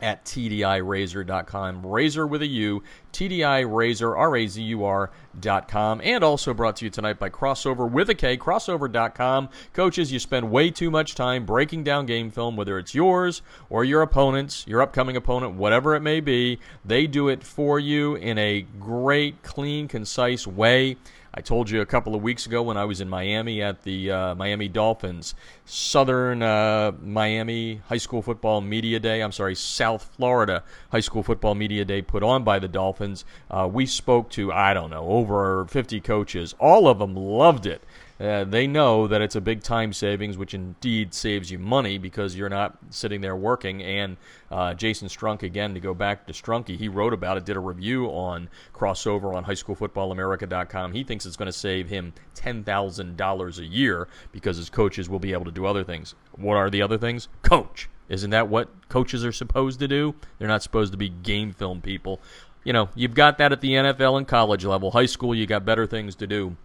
at 0.00 0.24
TDIRazur.com. 0.24 1.84
Razor 1.84 2.26
with 2.26 2.40
a 2.40 2.46
U, 2.46 2.82
TDI 3.12 3.64
Razur, 3.66 4.16
R 4.16 4.36
A 4.36 4.46
Z 4.46 4.62
U 4.62 4.84
R.com. 4.84 6.00
And 6.02 6.24
also 6.24 6.54
brought 6.54 6.76
to 6.76 6.86
you 6.86 6.90
tonight 6.90 7.18
by 7.18 7.28
Crossover 7.28 7.90
with 7.90 8.08
a 8.08 8.14
K, 8.14 8.38
krossover.com. 8.38 9.50
Coaches, 9.74 10.10
you 10.10 10.18
spend 10.18 10.50
way 10.50 10.70
too 10.70 10.90
much 10.90 11.14
time 11.14 11.44
breaking 11.44 11.84
down 11.84 12.06
game 12.06 12.30
film, 12.30 12.56
whether 12.56 12.78
it's 12.78 12.94
yours 12.94 13.42
or 13.68 13.84
your 13.84 14.00
opponent's, 14.00 14.66
your 14.66 14.80
upcoming 14.80 15.16
opponent, 15.16 15.54
whatever 15.54 15.94
it 15.94 16.00
may 16.00 16.20
be. 16.20 16.58
They 16.84 17.06
do 17.06 17.28
it 17.28 17.44
for 17.44 17.78
you 17.78 18.14
in 18.14 18.38
a 18.38 18.62
great, 18.80 19.42
clean, 19.42 19.86
concise 19.88 20.46
way. 20.46 20.96
I 21.38 21.40
told 21.40 21.70
you 21.70 21.80
a 21.80 21.86
couple 21.86 22.16
of 22.16 22.22
weeks 22.22 22.46
ago 22.46 22.64
when 22.64 22.76
I 22.76 22.84
was 22.84 23.00
in 23.00 23.08
Miami 23.08 23.62
at 23.62 23.84
the 23.84 24.10
uh, 24.10 24.34
Miami 24.34 24.66
Dolphins 24.66 25.36
Southern 25.64 26.42
uh, 26.42 26.90
Miami 27.00 27.80
High 27.86 27.98
School 27.98 28.22
Football 28.22 28.60
Media 28.60 28.98
Day. 28.98 29.22
I'm 29.22 29.30
sorry, 29.30 29.54
South 29.54 30.10
Florida 30.16 30.64
High 30.90 30.98
School 30.98 31.22
Football 31.22 31.54
Media 31.54 31.84
Day 31.84 32.02
put 32.02 32.24
on 32.24 32.42
by 32.42 32.58
the 32.58 32.66
Dolphins. 32.66 33.24
Uh, 33.48 33.70
we 33.72 33.86
spoke 33.86 34.30
to, 34.30 34.52
I 34.52 34.74
don't 34.74 34.90
know, 34.90 35.06
over 35.06 35.64
50 35.66 36.00
coaches. 36.00 36.56
All 36.58 36.88
of 36.88 36.98
them 36.98 37.14
loved 37.14 37.66
it. 37.66 37.84
Uh, 38.20 38.42
they 38.44 38.66
know 38.66 39.06
that 39.06 39.20
it's 39.20 39.36
a 39.36 39.40
big 39.40 39.62
time 39.62 39.92
savings, 39.92 40.36
which 40.36 40.52
indeed 40.52 41.14
saves 41.14 41.50
you 41.50 41.58
money 41.58 41.98
because 41.98 42.34
you're 42.36 42.48
not 42.48 42.76
sitting 42.90 43.20
there 43.20 43.36
working. 43.36 43.82
And 43.82 44.16
uh, 44.50 44.74
Jason 44.74 45.08
Strunk, 45.08 45.42
again, 45.42 45.74
to 45.74 45.80
go 45.80 45.94
back 45.94 46.26
to 46.26 46.32
Strunky, 46.32 46.76
he 46.76 46.88
wrote 46.88 47.12
about 47.12 47.36
it, 47.36 47.44
did 47.44 47.56
a 47.56 47.60
review 47.60 48.06
on 48.06 48.48
Krossover 48.74 49.34
on 49.34 49.44
highschoolfootballamerica.com. 49.44 50.92
He 50.92 51.04
thinks 51.04 51.26
it's 51.26 51.36
going 51.36 51.46
to 51.46 51.52
save 51.52 51.88
him 51.88 52.12
$10,000 52.34 53.58
a 53.58 53.64
year 53.64 54.08
because 54.32 54.56
his 54.56 54.70
coaches 54.70 55.08
will 55.08 55.20
be 55.20 55.32
able 55.32 55.44
to 55.44 55.52
do 55.52 55.64
other 55.64 55.84
things. 55.84 56.14
What 56.32 56.56
are 56.56 56.70
the 56.70 56.82
other 56.82 56.98
things? 56.98 57.28
Coach. 57.42 57.88
Isn't 58.08 58.30
that 58.30 58.48
what 58.48 58.88
coaches 58.88 59.24
are 59.24 59.32
supposed 59.32 59.80
to 59.80 59.88
do? 59.88 60.14
They're 60.38 60.48
not 60.48 60.62
supposed 60.62 60.92
to 60.92 60.98
be 60.98 61.10
game 61.10 61.52
film 61.52 61.82
people. 61.82 62.20
You 62.64 62.72
know, 62.72 62.88
you've 62.94 63.14
got 63.14 63.38
that 63.38 63.52
at 63.52 63.60
the 63.60 63.72
NFL 63.72 64.16
and 64.16 64.26
college 64.26 64.64
level. 64.64 64.90
High 64.90 65.06
school, 65.06 65.34
you 65.34 65.46
got 65.46 65.64
better 65.64 65.86
things 65.86 66.14
to 66.16 66.26
do. 66.26 66.56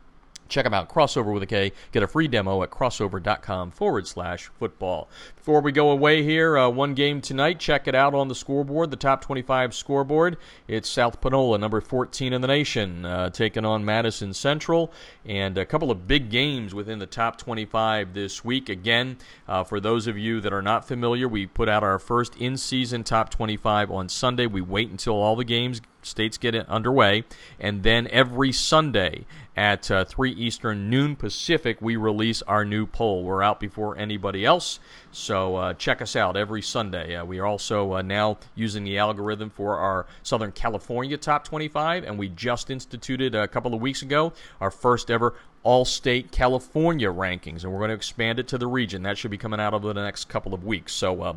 Check 0.53 0.65
them 0.65 0.73
out, 0.75 0.87
Crossover 0.87 1.33
with 1.33 1.41
a 1.41 1.47
K. 1.47 1.71
Get 1.91 2.03
a 2.03 2.07
free 2.07 2.27
demo 2.27 2.61
at 2.61 2.69
krossover.com 2.69 3.71
forward 3.71 4.05
slash 4.05 4.51
football. 4.59 5.09
Before 5.35 5.61
we 5.61 5.71
go 5.71 5.89
away 5.89 6.21
here, 6.21 6.55
uh, 6.55 6.69
one 6.69 6.93
game 6.93 7.21
tonight. 7.21 7.59
Check 7.59 7.87
it 7.87 7.95
out 7.95 8.13
on 8.13 8.27
the 8.27 8.35
scoreboard, 8.35 8.91
the 8.91 8.95
top 8.95 9.21
25 9.21 9.73
scoreboard. 9.73 10.37
It's 10.67 10.87
South 10.87 11.21
Panola, 11.21 11.57
number 11.57 11.81
14 11.81 12.33
in 12.33 12.41
the 12.41 12.47
nation, 12.47 13.03
uh, 13.03 13.31
taking 13.31 13.65
on 13.65 13.83
Madison 13.83 14.31
Central. 14.31 14.93
And 15.25 15.57
a 15.57 15.65
couple 15.65 15.89
of 15.89 16.07
big 16.07 16.29
games 16.29 16.75
within 16.75 16.99
the 16.99 17.07
top 17.07 17.39
25 17.39 18.13
this 18.13 18.45
week. 18.45 18.69
Again, 18.69 19.17
uh, 19.47 19.63
for 19.63 19.79
those 19.79 20.05
of 20.05 20.19
you 20.19 20.39
that 20.41 20.53
are 20.53 20.61
not 20.61 20.87
familiar, 20.87 21.27
we 21.27 21.47
put 21.47 21.67
out 21.67 21.81
our 21.81 21.97
first 21.97 22.37
in 22.37 22.57
season 22.57 23.03
top 23.03 23.31
25 23.31 23.89
on 23.89 24.07
Sunday. 24.07 24.45
We 24.45 24.61
wait 24.61 24.91
until 24.91 25.15
all 25.15 25.35
the 25.35 25.43
games 25.43 25.81
states 26.05 26.37
get 26.37 26.55
it 26.55 26.67
underway. 26.69 27.23
And 27.59 27.83
then 27.83 28.07
every 28.07 28.51
Sunday 28.51 29.25
at 29.55 29.91
uh, 29.91 30.03
3 30.05 30.31
Eastern, 30.31 30.89
noon 30.89 31.15
Pacific, 31.15 31.81
we 31.81 31.95
release 31.95 32.41
our 32.43 32.65
new 32.65 32.85
poll. 32.85 33.23
We're 33.23 33.43
out 33.43 33.59
before 33.59 33.97
anybody 33.97 34.45
else. 34.45 34.79
So 35.11 35.55
uh, 35.55 35.73
check 35.73 36.01
us 36.01 36.15
out 36.15 36.35
every 36.35 36.61
Sunday. 36.61 37.15
Uh, 37.15 37.25
we 37.25 37.39
are 37.39 37.45
also 37.45 37.93
uh, 37.93 38.01
now 38.01 38.39
using 38.55 38.83
the 38.83 38.97
algorithm 38.97 39.49
for 39.49 39.77
our 39.77 40.07
Southern 40.23 40.51
California 40.51 41.17
Top 41.17 41.43
25, 41.43 42.03
and 42.03 42.17
we 42.17 42.29
just 42.29 42.69
instituted 42.69 43.35
a 43.35 43.47
couple 43.47 43.73
of 43.73 43.81
weeks 43.81 44.01
ago 44.01 44.33
our 44.59 44.71
first 44.71 45.11
ever 45.11 45.35
all 45.63 45.85
state 45.85 46.31
California 46.31 47.07
rankings, 47.07 47.63
and 47.63 47.71
we're 47.71 47.79
going 47.79 47.89
to 47.89 47.95
expand 47.95 48.37
it 48.37 48.47
to 48.49 48.57
the 48.57 48.67
region. 48.67 49.03
That 49.03 49.17
should 49.17 49.31
be 49.31 49.37
coming 49.37 49.59
out 49.59 49.73
over 49.73 49.93
the 49.93 50.03
next 50.03 50.27
couple 50.29 50.53
of 50.53 50.63
weeks. 50.63 50.93
So 50.93 51.21
uh, 51.21 51.33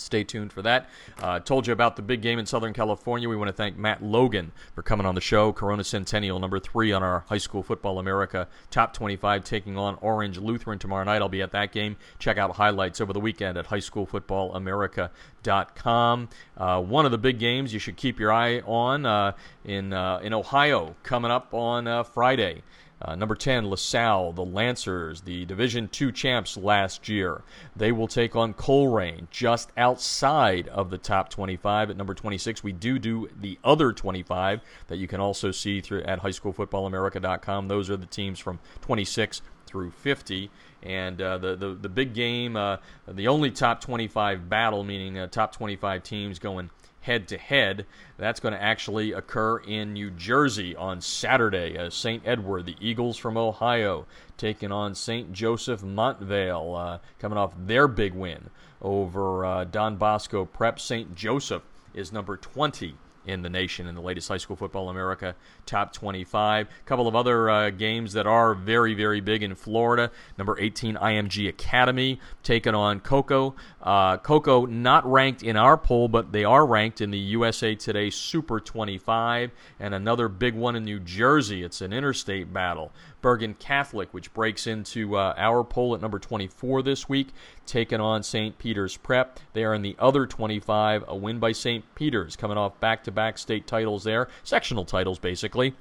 Stay 0.00 0.24
tuned 0.24 0.52
for 0.52 0.62
that. 0.62 0.88
Uh, 1.20 1.38
told 1.40 1.66
you 1.66 1.72
about 1.72 1.96
the 1.96 2.02
big 2.02 2.22
game 2.22 2.38
in 2.38 2.46
Southern 2.46 2.72
California. 2.72 3.28
We 3.28 3.36
want 3.36 3.48
to 3.48 3.52
thank 3.52 3.76
Matt 3.76 4.02
Logan 4.02 4.52
for 4.74 4.82
coming 4.82 5.06
on 5.06 5.14
the 5.14 5.20
show. 5.20 5.52
Corona 5.52 5.84
Centennial, 5.84 6.38
number 6.38 6.58
three 6.58 6.92
on 6.92 7.02
our 7.02 7.24
High 7.28 7.36
School 7.38 7.62
Football 7.62 7.98
America 7.98 8.48
Top 8.70 8.94
25, 8.94 9.44
taking 9.44 9.76
on 9.76 9.98
Orange 10.00 10.38
Lutheran 10.38 10.78
tomorrow 10.78 11.04
night. 11.04 11.20
I'll 11.22 11.28
be 11.28 11.42
at 11.42 11.52
that 11.52 11.72
game. 11.72 11.96
Check 12.18 12.38
out 12.38 12.56
highlights 12.56 13.00
over 13.00 13.12
the 13.12 13.20
weekend 13.20 13.58
at 13.58 13.66
highschoolfootballamerica.com. 13.66 16.28
Uh, 16.56 16.82
one 16.82 17.04
of 17.04 17.12
the 17.12 17.18
big 17.18 17.38
games 17.38 17.72
you 17.72 17.78
should 17.78 17.96
keep 17.96 18.18
your 18.18 18.32
eye 18.32 18.58
on 18.60 19.06
uh, 19.06 19.32
in 19.64 19.92
uh, 19.92 20.18
in 20.22 20.32
Ohio 20.32 20.96
coming 21.02 21.30
up 21.30 21.54
on 21.54 21.86
uh, 21.86 22.02
Friday. 22.02 22.62
Uh, 23.02 23.14
number 23.14 23.34
10, 23.34 23.70
LaSalle, 23.70 24.32
the 24.32 24.44
Lancers, 24.44 25.22
the 25.22 25.44
Division 25.46 25.88
II 25.98 26.12
champs 26.12 26.56
last 26.56 27.08
year. 27.08 27.42
They 27.74 27.92
will 27.92 28.08
take 28.08 28.36
on 28.36 28.52
Colerain 28.52 29.30
just 29.30 29.70
outside 29.76 30.68
of 30.68 30.90
the 30.90 30.98
top 30.98 31.30
25 31.30 31.90
at 31.90 31.96
number 31.96 32.12
26. 32.12 32.62
We 32.62 32.72
do 32.72 32.98
do 32.98 33.30
the 33.40 33.58
other 33.64 33.92
25 33.92 34.60
that 34.88 34.98
you 34.98 35.08
can 35.08 35.20
also 35.20 35.50
see 35.50 35.80
through 35.80 36.02
at 36.02 36.22
highschoolfootballamerica.com. 36.22 37.68
Those 37.68 37.88
are 37.88 37.96
the 37.96 38.06
teams 38.06 38.38
from 38.38 38.58
26 38.82 39.40
through 39.66 39.92
50. 39.92 40.50
And 40.82 41.20
uh, 41.20 41.38
the, 41.38 41.56
the 41.56 41.74
the 41.74 41.88
big 41.88 42.14
game, 42.14 42.56
uh, 42.56 42.78
the 43.06 43.28
only 43.28 43.50
top 43.50 43.82
25 43.82 44.48
battle, 44.48 44.82
meaning 44.82 45.18
uh, 45.18 45.26
top 45.26 45.54
25 45.54 46.02
teams 46.02 46.38
going 46.38 46.70
head 47.00 47.28
to 47.28 47.38
head. 47.38 47.86
That's 48.16 48.40
going 48.40 48.54
to 48.54 48.62
actually 48.62 49.12
occur 49.12 49.58
in 49.58 49.92
New 49.92 50.10
Jersey 50.10 50.76
on 50.76 51.00
Saturday. 51.00 51.78
Uh, 51.78 51.90
St. 51.90 52.22
Edward, 52.26 52.66
the 52.66 52.76
Eagles 52.80 53.16
from 53.16 53.36
Ohio, 53.36 54.06
taking 54.36 54.72
on 54.72 54.94
St. 54.94 55.32
Joseph 55.32 55.82
Montvale, 55.82 56.94
uh, 56.94 56.98
coming 57.18 57.38
off 57.38 57.54
their 57.56 57.88
big 57.88 58.14
win 58.14 58.50
over 58.82 59.44
uh, 59.44 59.64
Don 59.64 59.96
Bosco 59.96 60.44
Prep. 60.44 60.78
St. 60.78 61.14
Joseph 61.14 61.62
is 61.94 62.12
number 62.12 62.36
20 62.36 62.94
in 63.26 63.42
the 63.42 63.48
nation 63.48 63.86
in 63.86 63.94
the 63.94 64.00
latest 64.00 64.28
High 64.28 64.38
School 64.38 64.56
Football 64.56 64.88
America 64.88 65.34
top 65.66 65.92
25. 65.92 66.66
A 66.66 66.88
couple 66.88 67.06
of 67.06 67.14
other 67.14 67.50
uh, 67.50 67.70
games 67.70 68.12
that 68.14 68.26
are 68.26 68.54
very, 68.54 68.94
very 68.94 69.20
big 69.20 69.42
in 69.42 69.54
Florida. 69.54 70.10
Number 70.38 70.58
18, 70.58 70.96
IMG 70.96 71.48
Academy 71.48 72.18
taking 72.42 72.74
on 72.74 73.00
Cocoa. 73.00 73.54
Uh, 73.82 74.18
Cocoa 74.18 74.66
not 74.66 75.10
ranked 75.10 75.42
in 75.42 75.56
our 75.56 75.76
poll, 75.76 76.08
but 76.08 76.32
they 76.32 76.44
are 76.44 76.66
ranked 76.66 77.00
in 77.00 77.10
the 77.10 77.18
USA 77.18 77.74
Today 77.74 78.10
Super 78.10 78.60
25. 78.60 79.50
And 79.78 79.94
another 79.94 80.28
big 80.28 80.54
one 80.54 80.76
in 80.76 80.84
New 80.84 81.00
Jersey. 81.00 81.62
It's 81.62 81.80
an 81.80 81.92
interstate 81.92 82.52
battle. 82.52 82.92
Bergen 83.22 83.54
Catholic, 83.54 84.12
which 84.12 84.32
breaks 84.32 84.66
into 84.66 85.16
uh, 85.16 85.34
our 85.36 85.64
poll 85.64 85.94
at 85.94 86.00
number 86.00 86.18
24 86.18 86.82
this 86.82 87.08
week, 87.08 87.28
taking 87.66 88.00
on 88.00 88.22
St. 88.22 88.56
Peter's 88.58 88.96
Prep. 88.96 89.40
They 89.52 89.64
are 89.64 89.74
in 89.74 89.82
the 89.82 89.96
other 89.98 90.26
25. 90.26 91.04
A 91.08 91.16
win 91.16 91.38
by 91.38 91.52
St. 91.52 91.84
Peter's, 91.94 92.36
coming 92.36 92.58
off 92.58 92.78
back 92.80 93.04
to 93.04 93.10
back 93.10 93.38
state 93.38 93.66
titles 93.66 94.04
there, 94.04 94.28
sectional 94.42 94.84
titles 94.84 95.18
basically. 95.18 95.74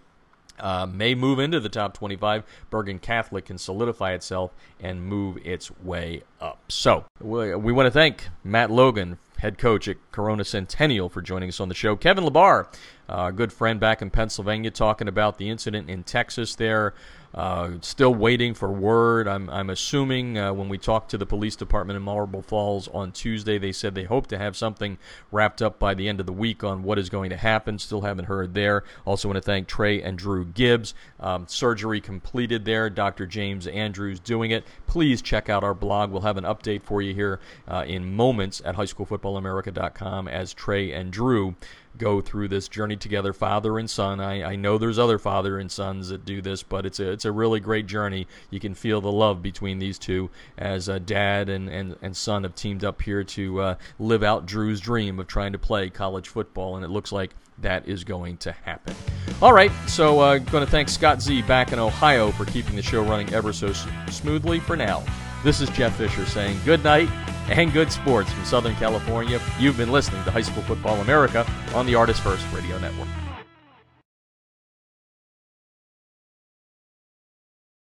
Uh, 0.60 0.86
may 0.86 1.16
move 1.16 1.40
into 1.40 1.60
the 1.60 1.70
top 1.70 1.94
25. 1.94 2.44
Bergen 2.70 3.00
Catholic 3.00 3.46
can 3.46 3.58
solidify 3.58 4.14
itself 4.14 4.54
and 4.80 5.04
move 5.04 5.38
its 5.46 5.72
way 5.82 6.24
up. 6.42 6.60
So, 6.70 7.06
we, 7.20 7.56
we 7.56 7.72
want 7.72 7.88
to 7.88 7.92
thank 7.92 8.30
Matt 8.44 8.72
Logan, 8.72 9.18
head 9.38 9.58
coach 9.58 9.88
at 9.88 9.98
Corona 10.12 10.44
Centennial, 10.44 11.10
for 11.10 11.22
joining 11.22 11.50
us 11.50 11.60
on 11.60 11.70
the 11.70 11.76
show. 11.76 11.96
Kevin 11.96 12.24
LaBar, 12.24 12.68
a 13.08 13.14
uh, 13.14 13.32
good 13.32 13.52
friend 13.54 13.80
back 13.80 14.02
in 14.02 14.10
Pennsylvania, 14.10 14.72
talking 14.72 15.08
about 15.08 15.38
the 15.38 15.50
incident 15.50 15.90
in 15.90 16.04
Texas 16.04 16.56
there. 16.56 16.94
Uh, 17.34 17.72
still 17.82 18.14
waiting 18.14 18.54
for 18.54 18.72
word. 18.72 19.28
I'm, 19.28 19.50
I'm 19.50 19.70
assuming 19.70 20.38
uh, 20.38 20.54
when 20.54 20.70
we 20.70 20.78
talked 20.78 21.12
to 21.12 21.18
the 21.18 21.26
police 21.26 21.56
department 21.56 21.98
in 21.98 22.04
Marble 22.04 22.42
Falls 22.42 22.88
on 22.88 23.12
Tuesday, 23.12 23.58
they 23.58 23.72
said 23.72 23.94
they 23.94 24.04
hope 24.04 24.28
to 24.28 24.38
have 24.38 24.58
something 24.58 24.98
wrapped 25.32 25.62
up 25.62 25.80
by 25.80 25.94
the 25.94 26.10
end 26.10 26.20
of 26.20 26.26
the 26.26 26.34
week 26.34 26.64
on 26.64 26.84
what 26.84 26.98
is 26.98 27.10
going 27.10 27.30
to 27.30 27.38
happen. 27.38 27.78
Still 27.78 28.02
haven't 28.02 28.26
heard 28.26 28.54
there. 28.54 28.84
Also, 29.06 29.28
want 29.28 29.38
to 29.38 29.42
thank 29.42 29.68
Trey 29.68 30.02
and 30.02 30.18
Drew 30.18 30.46
Gibbs. 30.46 30.94
Um, 31.20 31.48
surgery 31.48 32.02
completed 32.02 32.66
there. 32.66 32.90
Dr. 32.90 33.28
James 33.28 33.68
Andrews 33.68 34.20
doing 34.20 34.52
it. 34.52 34.64
Please 34.88 35.22
check 35.22 35.50
out 35.50 35.64
our 35.64 35.74
blog. 35.76 36.12
We'll 36.12 36.22
have 36.22 36.38
an 36.38 36.46
update 36.46 36.82
for 36.82 37.02
you 37.02 37.14
here 37.14 37.40
uh, 37.68 37.84
in 37.88 38.16
moments 38.16 38.62
at 38.66 38.76
highschoolfootballamerica.com 38.76 40.28
as 40.28 40.54
Trey 40.54 40.92
and 40.92 41.12
Drew 41.12 41.56
go 42.00 42.22
through 42.22 42.48
this 42.48 42.68
journey 42.68 42.96
together, 42.96 43.34
father 43.34 43.78
and 43.78 43.90
son. 43.90 44.20
I, 44.20 44.44
I 44.44 44.56
know 44.56 44.78
there's 44.78 44.98
other 44.98 45.20
father 45.20 45.60
and 45.60 45.72
sons 45.72 46.10
that 46.10 46.26
do 46.26 46.42
this, 46.42 46.64
but 46.64 46.86
it's 46.86 47.00
a 47.00 47.12
it's 47.12 47.26
a 47.26 47.32
really 47.32 47.60
great 47.60 47.86
journey. 47.86 48.26
You 48.50 48.60
can 48.60 48.74
feel 48.74 49.02
the 49.02 49.12
love 49.12 49.44
between 49.44 49.78
these 49.78 50.00
two 50.00 50.32
as 50.58 50.90
uh, 50.90 51.00
dad 51.00 51.50
and, 51.50 51.70
and, 51.70 51.96
and 52.02 52.18
son 52.18 52.44
have 52.44 52.56
teamed 52.56 52.84
up 52.84 53.02
here 53.02 53.24
to 53.24 53.62
uh, 53.62 53.76
live 54.00 54.24
out 54.24 54.46
Drew's 54.46 54.80
dream 54.80 55.20
of 55.20 55.28
trying 55.28 55.52
to 55.52 55.60
play 55.60 55.90
college 55.90 56.30
football, 56.30 56.76
and 56.76 56.84
it 56.84 56.90
looks 56.90 57.12
like 57.12 57.36
that 57.60 57.88
is 57.88 58.04
going 58.04 58.38
to 58.38 58.52
happen. 58.52 58.96
All 59.42 59.54
right, 59.54 59.72
so 59.88 60.20
uh, 60.22 60.38
going 60.38 60.66
to 60.66 60.72
thank 60.72 60.90
Scott 60.90 61.22
Z 61.22 61.42
back 61.44 61.74
in 61.74 61.80
Ohio 61.80 62.32
for 62.32 62.46
keeping 62.46 62.76
the 62.76 62.82
show 62.82 63.04
running 63.04 63.34
ever 63.34 63.54
so 63.54 63.74
smoothly 64.10 64.60
for 64.60 64.76
now. 64.76 65.04
This 65.42 65.62
is 65.62 65.70
Jeff 65.70 65.96
Fisher 65.96 66.26
saying 66.26 66.60
good 66.66 66.84
night 66.84 67.10
and 67.50 67.72
good 67.72 67.94
sports 67.94 68.30
from 68.32 68.44
Southern 68.44 68.76
California. 68.76 69.40
You've 69.58 69.78
been 69.78 69.92
listening 69.92 70.22
to 70.26 70.32
High 70.32 70.42
School 70.42 70.64
Football 70.64 71.00
America 71.00 71.50
on 71.74 71.86
the 71.86 71.96
Artist 71.96 72.20
First 72.22 72.46
Radio 72.54 72.78
Network. 72.78 73.08